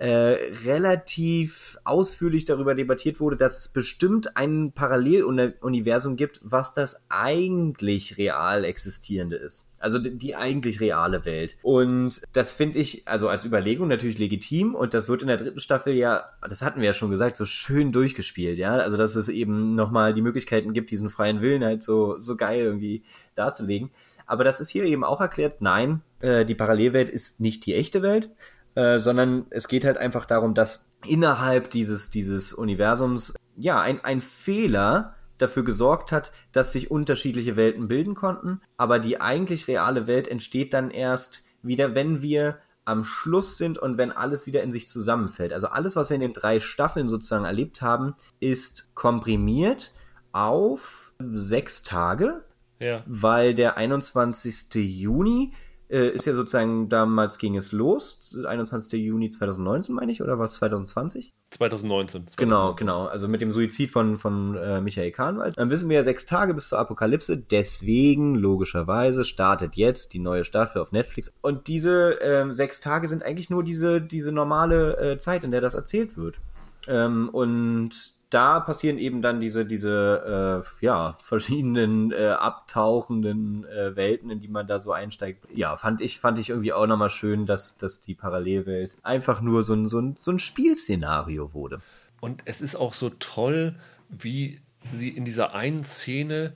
äh, 0.00 0.54
relativ 0.66 1.78
ausführlich 1.84 2.46
darüber 2.46 2.74
debattiert 2.74 3.20
wurde, 3.20 3.36
dass 3.36 3.58
es 3.58 3.68
bestimmt 3.68 4.34
ein 4.34 4.72
Paralleluniversum 4.72 6.16
gibt, 6.16 6.40
was 6.42 6.72
das 6.72 7.04
eigentlich 7.10 8.16
real 8.16 8.64
existierende 8.64 9.36
ist. 9.36 9.66
Also 9.78 9.98
die, 9.98 10.16
die 10.16 10.34
eigentlich 10.36 10.80
reale 10.80 11.26
Welt. 11.26 11.58
Und 11.60 12.22
das 12.32 12.54
finde 12.54 12.78
ich 12.78 13.06
also 13.08 13.28
als 13.28 13.44
Überlegung 13.44 13.88
natürlich 13.88 14.18
legitim 14.18 14.74
und 14.74 14.94
das 14.94 15.06
wird 15.06 15.20
in 15.20 15.28
der 15.28 15.36
dritten 15.36 15.60
Staffel 15.60 15.92
ja, 15.92 16.30
das 16.48 16.62
hatten 16.62 16.80
wir 16.80 16.86
ja 16.86 16.94
schon 16.94 17.10
gesagt, 17.10 17.36
so 17.36 17.44
schön 17.44 17.92
durchgespielt, 17.92 18.56
ja. 18.56 18.72
Also 18.76 18.96
dass 18.96 19.16
es 19.16 19.28
eben 19.28 19.72
nochmal 19.72 20.14
die 20.14 20.22
Möglichkeiten 20.22 20.72
gibt, 20.72 20.90
diesen 20.90 21.10
freien 21.10 21.42
Willen 21.42 21.62
halt 21.62 21.82
so, 21.82 22.18
so 22.20 22.36
geil 22.36 22.60
irgendwie 22.60 23.04
darzulegen. 23.34 23.90
Aber 24.24 24.44
das 24.44 24.60
ist 24.60 24.70
hier 24.70 24.84
eben 24.84 25.04
auch 25.04 25.20
erklärt, 25.20 25.60
nein, 25.60 26.00
äh, 26.20 26.46
die 26.46 26.54
Parallelwelt 26.54 27.10
ist 27.10 27.40
nicht 27.40 27.66
die 27.66 27.74
echte 27.74 28.00
Welt, 28.00 28.30
äh, 28.74 28.98
sondern 28.98 29.46
es 29.50 29.68
geht 29.68 29.84
halt 29.84 29.98
einfach 29.98 30.24
darum, 30.24 30.54
dass 30.54 30.90
innerhalb 31.06 31.70
dieses, 31.70 32.10
dieses 32.10 32.52
Universums, 32.52 33.34
ja, 33.56 33.80
ein, 33.80 34.04
ein 34.04 34.20
Fehler 34.20 35.14
dafür 35.38 35.64
gesorgt 35.64 36.12
hat, 36.12 36.32
dass 36.52 36.72
sich 36.72 36.90
unterschiedliche 36.90 37.56
Welten 37.56 37.88
bilden 37.88 38.14
konnten, 38.14 38.60
aber 38.76 38.98
die 38.98 39.20
eigentlich 39.20 39.68
reale 39.68 40.06
Welt 40.06 40.28
entsteht 40.28 40.74
dann 40.74 40.90
erst 40.90 41.44
wieder, 41.62 41.94
wenn 41.94 42.22
wir 42.22 42.58
am 42.84 43.04
Schluss 43.04 43.56
sind 43.56 43.78
und 43.78 43.98
wenn 43.98 44.10
alles 44.12 44.46
wieder 44.46 44.62
in 44.62 44.72
sich 44.72 44.88
zusammenfällt. 44.88 45.52
Also 45.52 45.68
alles, 45.68 45.96
was 45.96 46.10
wir 46.10 46.16
in 46.16 46.22
den 46.22 46.32
drei 46.32 46.60
Staffeln 46.60 47.08
sozusagen 47.08 47.44
erlebt 47.44 47.82
haben, 47.82 48.14
ist 48.40 48.94
komprimiert 48.94 49.92
auf 50.32 51.12
sechs 51.18 51.82
Tage, 51.82 52.44
ja. 52.78 53.02
weil 53.06 53.54
der 53.54 53.76
21. 53.76 54.74
Juni 54.74 55.52
ist 55.98 56.24
ja 56.26 56.34
sozusagen, 56.34 56.88
damals 56.88 57.38
ging 57.38 57.56
es 57.56 57.72
los, 57.72 58.36
21. 58.46 58.92
Juni 59.02 59.28
2019 59.28 59.94
meine 59.94 60.12
ich, 60.12 60.22
oder 60.22 60.38
was, 60.38 60.54
2020? 60.54 61.34
2019. 61.50 62.28
2019. 62.28 62.36
Genau, 62.36 62.74
genau, 62.74 63.06
also 63.06 63.26
mit 63.26 63.40
dem 63.40 63.50
Suizid 63.50 63.90
von, 63.90 64.16
von 64.16 64.56
äh, 64.56 64.80
Michael 64.80 65.10
Kahnwald. 65.10 65.58
Dann 65.58 65.70
wissen 65.70 65.88
wir 65.88 65.96
ja 65.96 66.02
sechs 66.02 66.26
Tage 66.26 66.54
bis 66.54 66.68
zur 66.68 66.78
Apokalypse, 66.78 67.36
deswegen 67.36 68.36
logischerweise 68.36 69.24
startet 69.24 69.76
jetzt 69.76 70.14
die 70.14 70.20
neue 70.20 70.44
Staffel 70.44 70.80
auf 70.80 70.92
Netflix. 70.92 71.34
Und 71.42 71.66
diese 71.66 72.20
äh, 72.20 72.52
sechs 72.52 72.80
Tage 72.80 73.08
sind 73.08 73.22
eigentlich 73.22 73.50
nur 73.50 73.64
diese, 73.64 74.00
diese 74.00 74.32
normale 74.32 74.96
äh, 74.96 75.18
Zeit, 75.18 75.44
in 75.44 75.50
der 75.50 75.60
das 75.60 75.74
erzählt 75.74 76.16
wird. 76.16 76.40
Ähm, 76.86 77.28
und 77.30 78.19
da 78.30 78.60
passieren 78.60 78.98
eben 78.98 79.22
dann 79.22 79.40
diese, 79.40 79.66
diese 79.66 80.62
äh, 80.64 80.84
ja, 80.84 81.16
verschiedenen 81.20 82.12
äh, 82.12 82.28
abtauchenden 82.28 83.64
äh, 83.66 83.96
Welten, 83.96 84.30
in 84.30 84.40
die 84.40 84.48
man 84.48 84.66
da 84.66 84.78
so 84.78 84.92
einsteigt. 84.92 85.44
Ja, 85.54 85.76
fand 85.76 86.00
ich, 86.00 86.20
fand 86.20 86.38
ich 86.38 86.50
irgendwie 86.50 86.72
auch 86.72 86.86
nochmal 86.86 87.10
schön, 87.10 87.44
dass, 87.44 87.76
dass 87.76 88.00
die 88.00 88.14
Parallelwelt 88.14 88.92
einfach 89.02 89.40
nur 89.40 89.64
so 89.64 89.74
ein, 89.74 89.86
so, 89.86 90.00
ein, 90.00 90.16
so 90.18 90.30
ein 90.30 90.38
Spielszenario 90.38 91.52
wurde. 91.52 91.80
Und 92.20 92.42
es 92.44 92.60
ist 92.60 92.76
auch 92.76 92.94
so 92.94 93.10
toll, 93.10 93.74
wie 94.08 94.60
sie 94.92 95.08
in 95.08 95.24
dieser 95.24 95.54
einen 95.54 95.84
Szene 95.84 96.54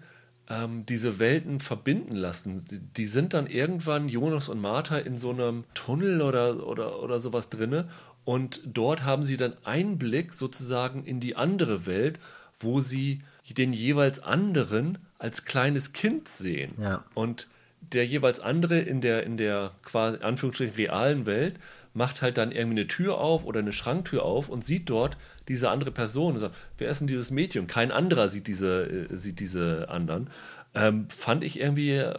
ähm, 0.49 0.85
diese 0.87 1.19
Welten 1.19 1.61
verbinden 1.61 2.15
lassen. 2.15 2.65
Die, 2.71 2.81
die, 2.81 3.07
sind 3.07 3.35
dann 3.35 3.47
irgendwann, 3.47 4.09
Jonas 4.09 4.49
und 4.49 4.61
Martha, 4.61 4.99
in 4.99 5.17
so 5.17 5.31
einem 5.31 5.65
Tunnel 5.75 6.21
oder, 6.21 6.67
oder, 6.67 7.03
oder 7.03 7.21
sowas 7.21 7.49
drinne 7.49 7.89
und 8.25 8.61
dort 8.65 9.05
haben 9.05 9.23
sie 9.23 9.37
dann 9.37 9.55
Einblick 9.65 10.33
sozusagen 10.33 11.05
in 11.05 11.21
die 11.21 11.37
andere 11.37 11.87
Welt, 11.87 12.19
wo 12.59 12.81
sie 12.81 13.21
den 13.51 13.73
jeweils 13.73 14.21
anderen 14.21 14.99
als 15.19 15.45
kleines 15.45 15.93
Kind 15.93 16.29
sehen. 16.29 16.75
Ja. 16.81 17.05
Und 17.15 17.49
der 17.93 18.07
jeweils 18.07 18.41
andere 18.41 18.79
in 18.79 19.01
der, 19.01 19.25
in 19.25 19.37
der 19.37 19.73
quasi 19.85 20.19
Anführungsstrichen 20.23 20.75
realen 20.75 21.27
Welt 21.27 21.57
macht 21.93 22.23
halt 22.23 22.39
dann 22.39 22.51
irgendwie 22.51 22.81
eine 22.81 22.87
Tür 22.89 23.19
auf 23.19 23.45
oder 23.45 23.61
eine 23.61 23.73
Schranktür 23.73 24.25
auf 24.25 24.49
und 24.49 24.65
sieht 24.65 24.91
dort 24.91 25.17
diese 25.49 25.71
andere 25.71 25.91
Person 25.91 26.35
und 26.35 26.41
sagt, 26.41 26.57
wer 26.79 26.89
ist 26.89 27.01
denn 27.01 27.07
dieses 27.07 27.31
Mädchen? 27.31 27.67
Kein 27.67 27.93
anderer 27.93 28.29
sieht 28.29 28.47
diese, 28.47 28.85
äh, 28.85 29.17
sieht 29.17 29.39
diese 29.39 29.89
anderen. 29.91 30.31
Ähm, 30.75 31.09
fand 31.11 31.45
ich 31.45 31.61
irgendwie 31.61 31.93
äh, 31.93 32.15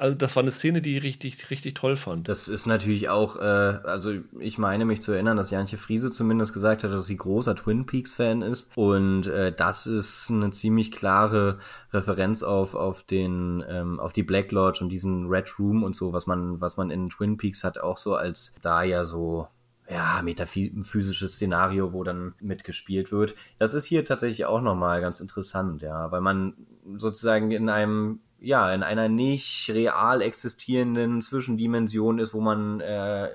also 0.00 0.16
das 0.16 0.34
war 0.34 0.42
eine 0.42 0.50
Szene, 0.50 0.80
die 0.80 0.96
ich 0.96 1.02
richtig, 1.02 1.50
richtig 1.50 1.74
toll 1.74 1.94
fand. 1.94 2.26
Das 2.26 2.48
ist 2.48 2.64
natürlich 2.64 3.10
auch, 3.10 3.36
äh, 3.36 3.40
also 3.40 4.14
ich 4.38 4.56
meine 4.56 4.86
mich 4.86 5.02
zu 5.02 5.12
erinnern, 5.12 5.36
dass 5.36 5.50
Janche 5.50 5.76
Friese 5.76 6.10
zumindest 6.10 6.54
gesagt 6.54 6.82
hat, 6.82 6.90
dass 6.90 7.04
sie 7.04 7.18
großer 7.18 7.54
Twin 7.54 7.84
Peaks-Fan 7.84 8.40
ist. 8.40 8.70
Und 8.76 9.26
äh, 9.26 9.52
das 9.52 9.86
ist 9.86 10.30
eine 10.30 10.52
ziemlich 10.52 10.90
klare 10.90 11.58
Referenz 11.92 12.42
auf, 12.42 12.74
auf 12.74 13.02
den, 13.02 13.62
ähm, 13.68 14.00
auf 14.00 14.14
die 14.14 14.22
Black 14.22 14.52
Lodge 14.52 14.82
und 14.82 14.88
diesen 14.88 15.26
Red 15.26 15.58
Room 15.58 15.82
und 15.82 15.94
so, 15.94 16.14
was 16.14 16.26
man, 16.26 16.62
was 16.62 16.78
man 16.78 16.90
in 16.90 17.10
Twin 17.10 17.36
Peaks 17.36 17.62
hat, 17.62 17.78
auch 17.78 17.98
so 17.98 18.14
als 18.14 18.54
da 18.62 18.82
ja 18.82 19.04
so 19.04 19.48
ja, 19.90 20.22
metaphysisches 20.22 21.34
Szenario, 21.34 21.92
wo 21.92 22.04
dann 22.04 22.32
mitgespielt 22.40 23.12
wird. 23.12 23.34
Das 23.58 23.74
ist 23.74 23.84
hier 23.84 24.04
tatsächlich 24.06 24.46
auch 24.46 24.62
nochmal 24.62 25.02
ganz 25.02 25.20
interessant, 25.20 25.82
ja, 25.82 26.10
weil 26.10 26.22
man 26.22 26.54
sozusagen 26.96 27.50
in 27.50 27.68
einem 27.68 28.20
ja, 28.40 28.72
in 28.72 28.82
einer 28.82 29.08
nicht 29.08 29.70
real 29.70 30.22
existierenden 30.22 31.20
Zwischendimension 31.20 32.18
ist, 32.18 32.34
wo 32.34 32.40
man 32.40 32.80
äh, 32.80 33.28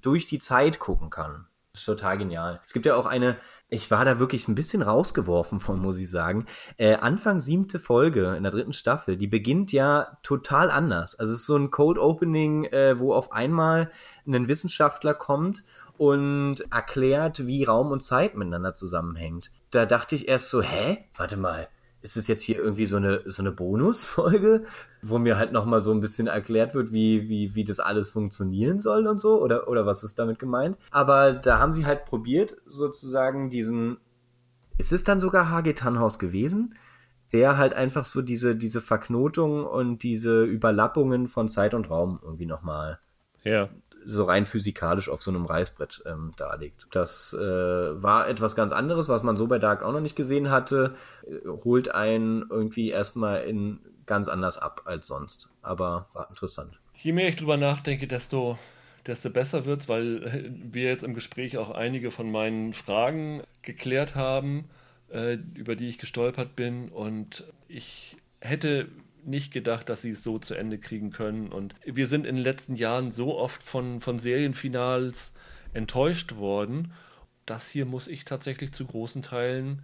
durch 0.00 0.26
die 0.26 0.38
Zeit 0.38 0.78
gucken 0.78 1.10
kann. 1.10 1.46
Ist 1.74 1.86
total 1.86 2.18
genial. 2.18 2.60
Es 2.66 2.74
gibt 2.74 2.84
ja 2.84 2.96
auch 2.96 3.06
eine, 3.06 3.38
ich 3.68 3.90
war 3.90 4.04
da 4.04 4.18
wirklich 4.18 4.46
ein 4.46 4.54
bisschen 4.54 4.82
rausgeworfen 4.82 5.58
von, 5.58 5.80
muss 5.80 5.98
ich 5.98 6.10
sagen. 6.10 6.44
Äh, 6.76 6.96
Anfang 6.96 7.40
siebte 7.40 7.78
Folge 7.78 8.34
in 8.36 8.42
der 8.42 8.52
dritten 8.52 8.74
Staffel, 8.74 9.16
die 9.16 9.26
beginnt 9.26 9.72
ja 9.72 10.18
total 10.22 10.70
anders. 10.70 11.14
Also 11.14 11.32
es 11.32 11.40
ist 11.40 11.46
so 11.46 11.56
ein 11.56 11.70
Code 11.70 12.00
Opening, 12.02 12.64
äh, 12.64 12.98
wo 12.98 13.14
auf 13.14 13.32
einmal 13.32 13.90
ein 14.26 14.48
Wissenschaftler 14.48 15.14
kommt 15.14 15.64
und 15.96 16.56
erklärt, 16.70 17.46
wie 17.46 17.64
Raum 17.64 17.90
und 17.90 18.02
Zeit 18.02 18.36
miteinander 18.36 18.74
zusammenhängt. 18.74 19.50
Da 19.70 19.86
dachte 19.86 20.14
ich 20.14 20.28
erst 20.28 20.50
so, 20.50 20.60
hä? 20.60 21.06
Warte 21.16 21.38
mal, 21.38 21.68
ist 22.02 22.16
es 22.16 22.26
jetzt 22.26 22.42
hier 22.42 22.58
irgendwie 22.58 22.86
so 22.86 22.96
eine, 22.96 23.22
so 23.26 23.42
eine 23.42 23.52
Bonusfolge, 23.52 24.64
wo 25.02 25.18
mir 25.18 25.38
halt 25.38 25.52
nochmal 25.52 25.80
so 25.80 25.92
ein 25.92 26.00
bisschen 26.00 26.26
erklärt 26.26 26.74
wird, 26.74 26.92
wie, 26.92 27.28
wie, 27.28 27.54
wie 27.54 27.64
das 27.64 27.80
alles 27.80 28.10
funktionieren 28.10 28.80
soll 28.80 29.06
und 29.06 29.20
so? 29.20 29.40
Oder, 29.40 29.68
oder 29.68 29.86
was 29.86 30.02
ist 30.02 30.18
damit 30.18 30.38
gemeint? 30.38 30.76
Aber 30.90 31.32
da 31.32 31.58
haben 31.58 31.72
sie 31.72 31.86
halt 31.86 32.04
probiert, 32.04 32.56
sozusagen 32.66 33.50
diesen, 33.50 33.98
ist 34.78 34.92
es 34.92 35.04
dann 35.04 35.20
sogar 35.20 35.50
Hage 35.50 35.74
Tannhaus 35.74 36.18
gewesen? 36.18 36.74
Der 37.32 37.56
halt 37.56 37.72
einfach 37.72 38.04
so 38.04 38.20
diese, 38.20 38.56
diese 38.56 38.82
Verknotung 38.82 39.64
und 39.64 40.02
diese 40.02 40.44
Überlappungen 40.44 41.28
von 41.28 41.48
Zeit 41.48 41.72
und 41.72 41.88
Raum 41.88 42.20
irgendwie 42.22 42.44
nochmal 42.44 42.98
ja 43.42 43.70
so 44.04 44.24
rein 44.24 44.46
physikalisch 44.46 45.08
auf 45.08 45.22
so 45.22 45.30
einem 45.30 45.44
Reißbrett 45.44 46.02
ähm, 46.06 46.32
darlegt. 46.36 46.86
Das 46.90 47.32
äh, 47.32 47.40
war 47.40 48.28
etwas 48.28 48.56
ganz 48.56 48.72
anderes, 48.72 49.08
was 49.08 49.22
man 49.22 49.36
so 49.36 49.46
bei 49.46 49.58
Dark 49.58 49.82
auch 49.82 49.92
noch 49.92 50.00
nicht 50.00 50.16
gesehen 50.16 50.50
hatte, 50.50 50.94
äh, 51.26 51.48
holt 51.48 51.94
einen 51.94 52.44
irgendwie 52.50 52.90
erstmal 52.90 53.42
in 53.42 53.80
ganz 54.06 54.28
anders 54.28 54.58
ab 54.58 54.82
als 54.84 55.06
sonst. 55.06 55.48
Aber 55.62 56.08
war 56.12 56.28
interessant. 56.28 56.78
Je 56.94 57.12
mehr 57.12 57.28
ich 57.28 57.36
drüber 57.36 57.56
nachdenke, 57.56 58.06
desto, 58.06 58.58
desto 59.06 59.30
besser 59.30 59.64
wird's, 59.64 59.88
weil 59.88 60.22
äh, 60.24 60.50
wir 60.72 60.84
jetzt 60.84 61.04
im 61.04 61.14
Gespräch 61.14 61.58
auch 61.58 61.70
einige 61.70 62.10
von 62.10 62.30
meinen 62.30 62.72
Fragen 62.72 63.42
geklärt 63.62 64.14
haben, 64.14 64.68
äh, 65.10 65.38
über 65.54 65.76
die 65.76 65.88
ich 65.88 65.98
gestolpert 65.98 66.56
bin. 66.56 66.88
Und 66.88 67.44
ich 67.68 68.16
hätte 68.40 68.88
nicht 69.24 69.52
gedacht, 69.52 69.88
dass 69.88 70.02
sie 70.02 70.10
es 70.10 70.22
so 70.22 70.38
zu 70.38 70.54
Ende 70.54 70.78
kriegen 70.78 71.10
können. 71.10 71.48
Und 71.48 71.74
wir 71.84 72.06
sind 72.06 72.26
in 72.26 72.36
den 72.36 72.44
letzten 72.44 72.74
Jahren 72.74 73.12
so 73.12 73.38
oft 73.38 73.62
von, 73.62 74.00
von 74.00 74.18
Serienfinals 74.18 75.32
enttäuscht 75.72 76.36
worden. 76.36 76.92
Das 77.46 77.68
hier 77.68 77.86
muss 77.86 78.08
ich 78.08 78.24
tatsächlich 78.24 78.72
zu 78.72 78.86
großen 78.86 79.22
Teilen 79.22 79.82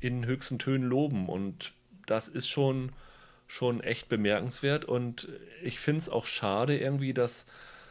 in 0.00 0.26
höchsten 0.26 0.58
Tönen 0.58 0.88
loben. 0.88 1.28
Und 1.28 1.72
das 2.06 2.28
ist 2.28 2.48
schon, 2.48 2.92
schon 3.46 3.80
echt 3.80 4.08
bemerkenswert. 4.08 4.84
Und 4.84 5.28
ich 5.62 5.78
finde 5.78 6.00
es 6.00 6.08
auch 6.08 6.26
schade 6.26 6.78
irgendwie, 6.78 7.14
dass 7.14 7.46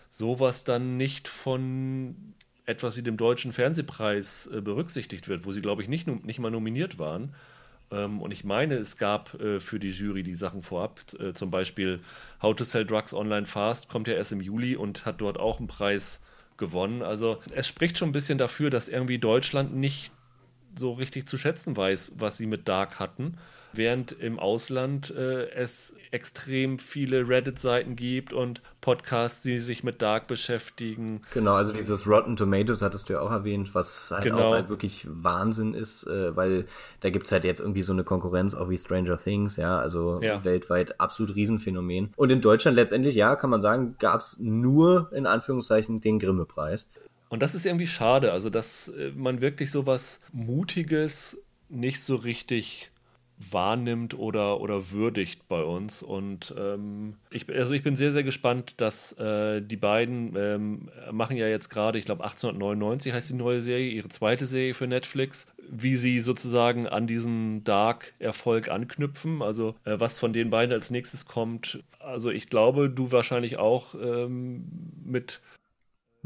sowas 0.10 0.64
dann 0.64 0.98
nicht 0.98 1.28
von 1.28 2.34
etwas 2.66 2.98
wie 2.98 3.02
dem 3.02 3.18
Deutschen 3.18 3.54
Fernsehpreis 3.54 4.48
äh, 4.48 4.62
berücksichtigt 4.62 5.28
wird, 5.28 5.46
wo 5.46 5.52
sie, 5.52 5.62
glaube 5.62 5.82
ich, 5.82 5.88
nicht, 5.88 6.08
nicht 6.08 6.40
mal 6.40 6.52
nominiert 6.52 7.00
waren. 7.00 7.34
Ähm, 7.92 8.22
und 8.22 8.32
ich 8.32 8.44
meine, 8.44 8.76
es 8.76 8.98
gab 8.98 9.34
äh, 9.40 9.60
für 9.60 9.80
die 9.80 9.90
Jury 9.90 10.24
die 10.24 10.36
Sachen 10.36 10.64
vorab. 10.64 11.02
Äh, 11.20 11.34
zum 11.34 11.52
Beispiel 11.52 12.00
How 12.42 12.56
to 12.56 12.64
Sell 12.64 12.86
Drugs 12.86 13.14
Online 13.14 13.46
Fast 13.46 13.90
kommt 13.90 14.08
ja 14.08 14.14
erst 14.16 14.32
im 14.32 14.42
Juli 14.42 14.76
und 14.76 15.06
hat 15.06 15.22
dort 15.22 15.40
auch 15.40 15.60
einen 15.60 15.68
Preis 15.68 16.20
gewonnen. 16.58 17.02
Also 17.02 17.40
es 17.54 17.68
spricht 17.68 17.98
schon 17.98 18.10
ein 18.10 18.14
bisschen 18.14 18.38
dafür, 18.38 18.70
dass 18.70 18.90
irgendwie 18.90 19.20
Deutschland 19.20 19.76
nicht 19.76 20.12
so 20.78 20.94
richtig 20.94 21.28
zu 21.28 21.38
schätzen 21.38 21.76
weiß, 21.76 22.14
was 22.18 22.38
sie 22.38 22.46
mit 22.46 22.68
Dark 22.68 23.00
hatten 23.00 23.38
während 23.74 24.12
im 24.12 24.40
Ausland 24.40 25.12
äh, 25.12 25.50
es 25.52 25.96
extrem 26.12 26.80
viele 26.80 27.28
Reddit-Seiten 27.28 27.96
gibt 27.96 28.34
und 28.34 28.62
Podcasts, 28.82 29.42
die 29.42 29.60
sich 29.60 29.84
mit 29.84 30.02
Dark 30.02 30.28
beschäftigen. 30.28 31.22
Genau, 31.34 31.54
also 31.54 31.74
dieses 31.74 32.08
Rotten 32.08 32.36
Tomatoes 32.36 32.82
hattest 32.82 33.10
du 33.10 33.14
ja 33.14 33.22
auch 33.22 33.32
erwähnt, 33.32 33.76
was 33.76 34.12
halt 34.12 34.24
genau. 34.24 34.50
auch 34.50 34.54
halt 34.54 34.70
wirklich 34.70 35.08
Wahnsinn 35.10 35.74
ist, 35.74 36.06
äh, 36.08 36.36
weil 36.36 36.66
da 37.02 37.10
gibt 37.10 37.26
es 37.26 37.32
halt 37.32 37.44
jetzt 37.44 37.60
irgendwie 37.60 37.82
so 37.82 37.94
eine 37.94 38.04
Konkurrenz, 38.04 38.56
auch 38.56 38.70
wie 38.70 38.78
Stranger 38.78 39.18
Things, 39.18 39.58
ja, 39.58 39.80
also 39.80 40.22
ja. 40.22 40.44
weltweit 40.44 41.00
absolut 41.00 41.36
Riesenphänomen. 41.36 42.14
Und 42.16 42.30
in 42.30 42.42
Deutschland 42.42 42.76
letztendlich, 42.76 43.16
ja, 43.16 43.36
kann 43.36 43.50
man 43.50 43.62
sagen, 43.62 43.96
gab 44.00 44.22
es 44.22 44.38
nur 44.40 45.12
in 45.14 45.26
Anführungszeichen 45.26 46.02
den 46.02 46.20
Grimme-Preis. 46.20 46.88
Und 47.30 47.42
das 47.44 47.56
ist 47.56 47.66
irgendwie 47.66 47.88
schade, 47.88 48.32
also 48.32 48.50
dass 48.50 48.90
äh, 48.90 49.12
man 49.16 49.42
wirklich 49.42 49.72
so 49.72 49.86
was 49.86 50.22
Mutiges 50.32 51.38
nicht 51.70 52.02
so 52.02 52.16
richtig 52.16 52.92
wahrnimmt 53.40 54.18
oder, 54.18 54.60
oder 54.62 54.92
würdigt 54.92 55.48
bei 55.48 55.62
uns. 55.64 56.02
Und 56.02 56.54
ähm, 56.58 57.16
ich, 57.30 57.48
also 57.50 57.74
ich 57.74 57.84
bin 57.84 57.96
sehr, 57.96 58.12
sehr 58.12 58.24
gespannt, 58.24 58.76
dass 58.78 59.14
äh, 59.14 59.62
die 59.62 59.78
beiden 59.78 60.36
ähm, 60.36 60.90
machen 61.12 61.38
ja 61.38 61.48
jetzt 61.48 61.70
gerade, 61.70 62.00
ich 62.00 62.06
glaube 62.06 62.24
1899 62.24 63.14
heißt 63.14 63.30
die 63.30 63.36
neue 63.36 63.62
Serie, 63.62 63.92
ihre 63.92 64.10
zweite 64.10 64.46
Serie 64.46 64.74
für 64.74 64.88
Netflix, 64.88 65.48
wie 65.70 65.96
sie 65.96 66.20
sozusagen 66.20 66.88
an 66.88 67.08
diesen 67.08 67.64
Dark-Erfolg 67.64 68.70
anknüpfen. 68.70 69.42
Also 69.42 69.76
äh, 69.86 70.00
was 70.00 70.18
von 70.18 70.34
den 70.34 70.50
beiden 70.50 70.74
als 70.74 70.90
nächstes 70.90 71.26
kommt. 71.26 71.84
Also 72.00 72.32
ich 72.32 72.50
glaube, 72.50 72.90
du 72.90 73.12
wahrscheinlich 73.12 73.58
auch 73.58 73.94
ähm, 73.96 74.66
mit 75.06 75.42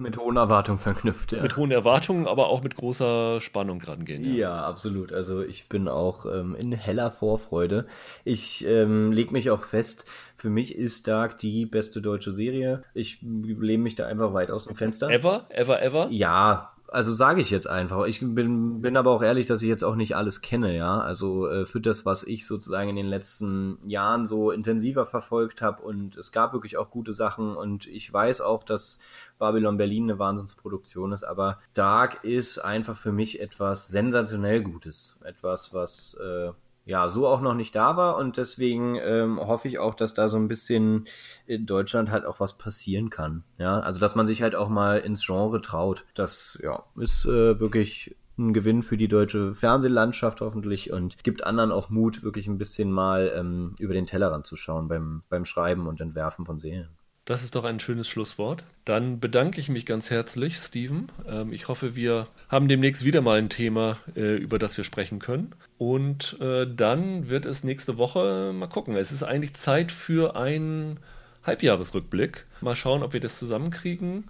mit 0.02 0.18
hohen 0.18 0.38
Erwartungen 0.38 0.80
verknüpft, 0.80 1.32
ja. 1.32 1.42
Mit 1.42 1.56
hohen 1.56 1.72
Erwartungen, 1.72 2.28
aber 2.28 2.48
auch 2.48 2.62
mit 2.62 2.76
großer 2.76 3.40
Spannung 3.42 3.82
rangehen. 3.82 4.24
Ja, 4.24 4.34
ja 4.34 4.66
absolut. 4.66 5.14
Also 5.14 5.42
ich 5.42 5.70
bin 5.70 5.88
auch 5.88 6.26
ähm, 6.26 6.56
in 6.56 6.72
heller 6.72 7.12
Vorfreude. 7.12 7.86
Ich 8.24 8.66
ähm, 8.68 9.12
lege 9.12 9.32
mich 9.32 9.50
auch 9.50 9.64
fest, 9.64 10.06
für 10.36 10.50
mich 10.50 10.76
ist 10.76 11.08
Dark 11.08 11.38
die 11.38 11.66
beste 11.66 12.02
deutsche 12.02 12.32
Serie. 12.32 12.84
Ich 12.94 13.20
lehne 13.22 13.84
mich 13.84 13.96
da 13.96 14.08
einfach 14.08 14.34
weit 14.34 14.50
aus 14.50 14.66
dem 14.66 14.76
Fenster. 14.76 15.10
Ever? 15.10 15.46
Ever, 15.50 15.82
ever? 15.82 16.08
Ja, 16.10 16.71
also 16.92 17.14
sage 17.14 17.40
ich 17.40 17.50
jetzt 17.50 17.68
einfach. 17.68 18.06
Ich 18.06 18.20
bin, 18.20 18.82
bin 18.82 18.98
aber 18.98 19.12
auch 19.12 19.24
ehrlich, 19.24 19.48
dass 19.48 19.62
ich 19.62 19.70
jetzt 19.70 19.84
auch 19.84 19.96
nicht 19.96 20.18
alles 20.18 20.42
kenne, 20.42 20.76
ja. 20.76 21.00
Also 21.00 21.48
äh, 21.48 21.66
für 21.66 21.80
das, 21.80 22.06
was 22.06 22.24
ich 22.24 22.46
sozusagen 22.46 22.90
in 22.90 22.98
den 22.98 23.08
letzten 23.08 23.78
Jahren 23.88 24.26
so 24.26 24.52
intensiver 24.52 25.06
verfolgt 25.06 25.62
habe 25.62 25.82
und 25.84 26.18
es 26.18 26.34
gab 26.34 26.52
wirklich 26.52 26.76
auch 26.76 26.92
gute 26.92 27.14
Sachen 27.14 27.56
und 27.56 27.88
ich 27.88 28.12
weiß 28.12 28.42
auch, 28.42 28.64
dass 28.64 29.00
Babylon 29.40 29.78
Berlin 29.78 30.04
eine 30.04 30.20
Wahnsinnsproduktion 30.20 31.14
ist, 31.14 31.24
aber 31.24 31.60
Dark 31.74 32.26
ist 32.26 32.60
einfach 32.60 32.98
für 32.98 33.14
mich 33.14 33.40
etwas 33.40 33.88
sensationell 33.88 34.62
Gutes. 34.62 35.18
Etwas, 35.24 35.74
was 35.74 36.16
äh, 36.16 36.52
ja, 36.86 37.10
so 37.10 37.28
auch 37.28 37.42
noch 37.42 37.54
nicht 37.54 37.76
da 37.76 37.96
war 37.96 38.18
und 38.18 38.38
deswegen 38.38 38.96
ähm, 38.96 39.40
hoffe 39.40 39.68
ich 39.68 39.80
auch, 39.80 39.94
dass 39.94 40.14
da 40.14 40.28
so 40.28 40.38
ein 40.38 40.48
bisschen 40.48 41.06
in 41.46 41.66
Deutschland 41.66 42.10
halt 42.10 42.26
auch 42.26 42.40
was 42.40 42.58
passieren 42.58 43.10
kann. 43.10 43.44
Ja, 43.58 43.80
also 43.80 44.00
dass 44.00 44.16
man 44.16 44.26
sich 44.26 44.42
halt 44.42 44.56
auch 44.56 44.70
mal 44.70 44.98
ins 44.98 45.26
Genre 45.26 45.62
traut. 45.62 46.06
Das 46.16 46.60
ja 46.62 46.84
ist 46.98 47.26
äh, 47.26 47.60
wirklich 47.60 48.16
ein 48.38 48.54
Gewinn 48.54 48.82
für 48.82 48.98
die 48.98 49.08
deutsche 49.08 49.54
Fernsehlandschaft 49.54 50.42
hoffentlich 50.42 50.92
und 50.92 51.24
gibt 51.24 51.44
anderen 51.46 51.72
auch 51.72 51.90
Mut, 51.90 52.24
wirklich 52.24 52.48
ein 52.48 52.58
bisschen 52.58 52.92
mal 52.92 53.32
ähm, 53.36 53.76
über 53.80 53.94
den 53.94 54.08
Tellerrand 54.08 54.48
zu 54.48 54.56
schauen 54.56 54.88
beim, 54.88 55.24
beim 55.30 55.46
Schreiben 55.46 55.88
und 55.88 56.02
Entwerfen 56.02 56.46
von 56.46 56.60
Serien. 56.60 56.90
Das 57.32 57.44
ist 57.44 57.56
doch 57.56 57.64
ein 57.64 57.80
schönes 57.80 58.10
Schlusswort. 58.10 58.66
Dann 58.84 59.22
bedanke 59.22 59.62
ich 59.62 59.70
mich 59.70 59.86
ganz 59.86 60.10
herzlich, 60.10 60.58
Steven. 60.58 61.08
Ähm, 61.26 61.54
ich 61.54 61.70
hoffe, 61.70 61.96
wir 61.96 62.28
haben 62.50 62.68
demnächst 62.68 63.06
wieder 63.06 63.22
mal 63.22 63.38
ein 63.38 63.48
Thema, 63.48 64.00
äh, 64.18 64.36
über 64.36 64.60
das 64.60 64.76
wir 64.76 64.84
sprechen 64.84 65.20
können. 65.20 65.54
Und 65.78 66.36
äh, 66.42 66.68
dann 66.68 67.30
wird 67.30 67.46
es 67.46 67.64
nächste 67.64 67.98
Woche 67.98 68.52
mal 68.54 68.68
gucken. 68.68 68.98
Es 68.98 69.14
ist 69.14 69.24
eigentlich 69.24 69.54
Zeit 69.54 69.94
für 69.94 70.36
einen 70.36 71.00
Halbjahresrückblick. 71.44 72.48
Mal 72.60 72.76
schauen, 72.76 73.02
ob 73.02 73.14
wir 73.14 73.22
das 73.22 73.40
zusammenkriegen. 73.40 74.26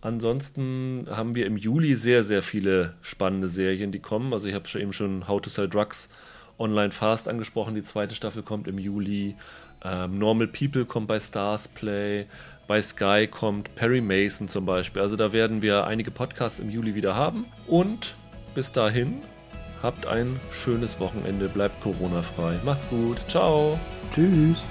Ansonsten 0.00 1.08
haben 1.10 1.34
wir 1.34 1.44
im 1.44 1.58
Juli 1.58 1.94
sehr, 1.94 2.24
sehr 2.24 2.40
viele 2.40 2.94
spannende 3.02 3.50
Serien, 3.50 3.92
die 3.92 4.00
kommen. 4.00 4.32
Also 4.32 4.48
ich 4.48 4.54
habe 4.54 4.66
eben 4.80 4.94
schon 4.94 5.28
How 5.28 5.42
to 5.42 5.50
Sell 5.50 5.68
Drugs 5.68 6.08
Online 6.58 6.90
Fast 6.90 7.28
angesprochen. 7.28 7.74
Die 7.74 7.82
zweite 7.82 8.14
Staffel 8.14 8.42
kommt 8.42 8.66
im 8.66 8.78
Juli. 8.78 9.34
Ähm, 9.86 10.18
Normal 10.18 10.48
People 10.48 10.84
kommt 10.84 11.06
bei 11.06 11.20
Stars 11.20 11.68
Play. 11.68 12.26
Bei 12.66 12.82
Sky 12.82 13.28
kommt 13.30 13.74
Perry 13.76 14.00
Mason 14.00 14.48
zum 14.48 14.66
Beispiel. 14.66 15.00
Also 15.00 15.14
da 15.16 15.32
werden 15.32 15.62
wir 15.62 15.86
einige 15.86 16.10
Podcasts 16.10 16.58
im 16.58 16.68
Juli 16.68 16.94
wieder 16.94 17.14
haben. 17.14 17.46
Und 17.68 18.16
bis 18.54 18.72
dahin, 18.72 19.22
habt 19.82 20.06
ein 20.06 20.40
schönes 20.50 20.98
Wochenende. 20.98 21.48
Bleibt 21.48 21.80
Corona-frei. 21.82 22.58
Macht's 22.64 22.88
gut. 22.88 23.18
Ciao. 23.28 23.78
Tschüss. 24.12 24.64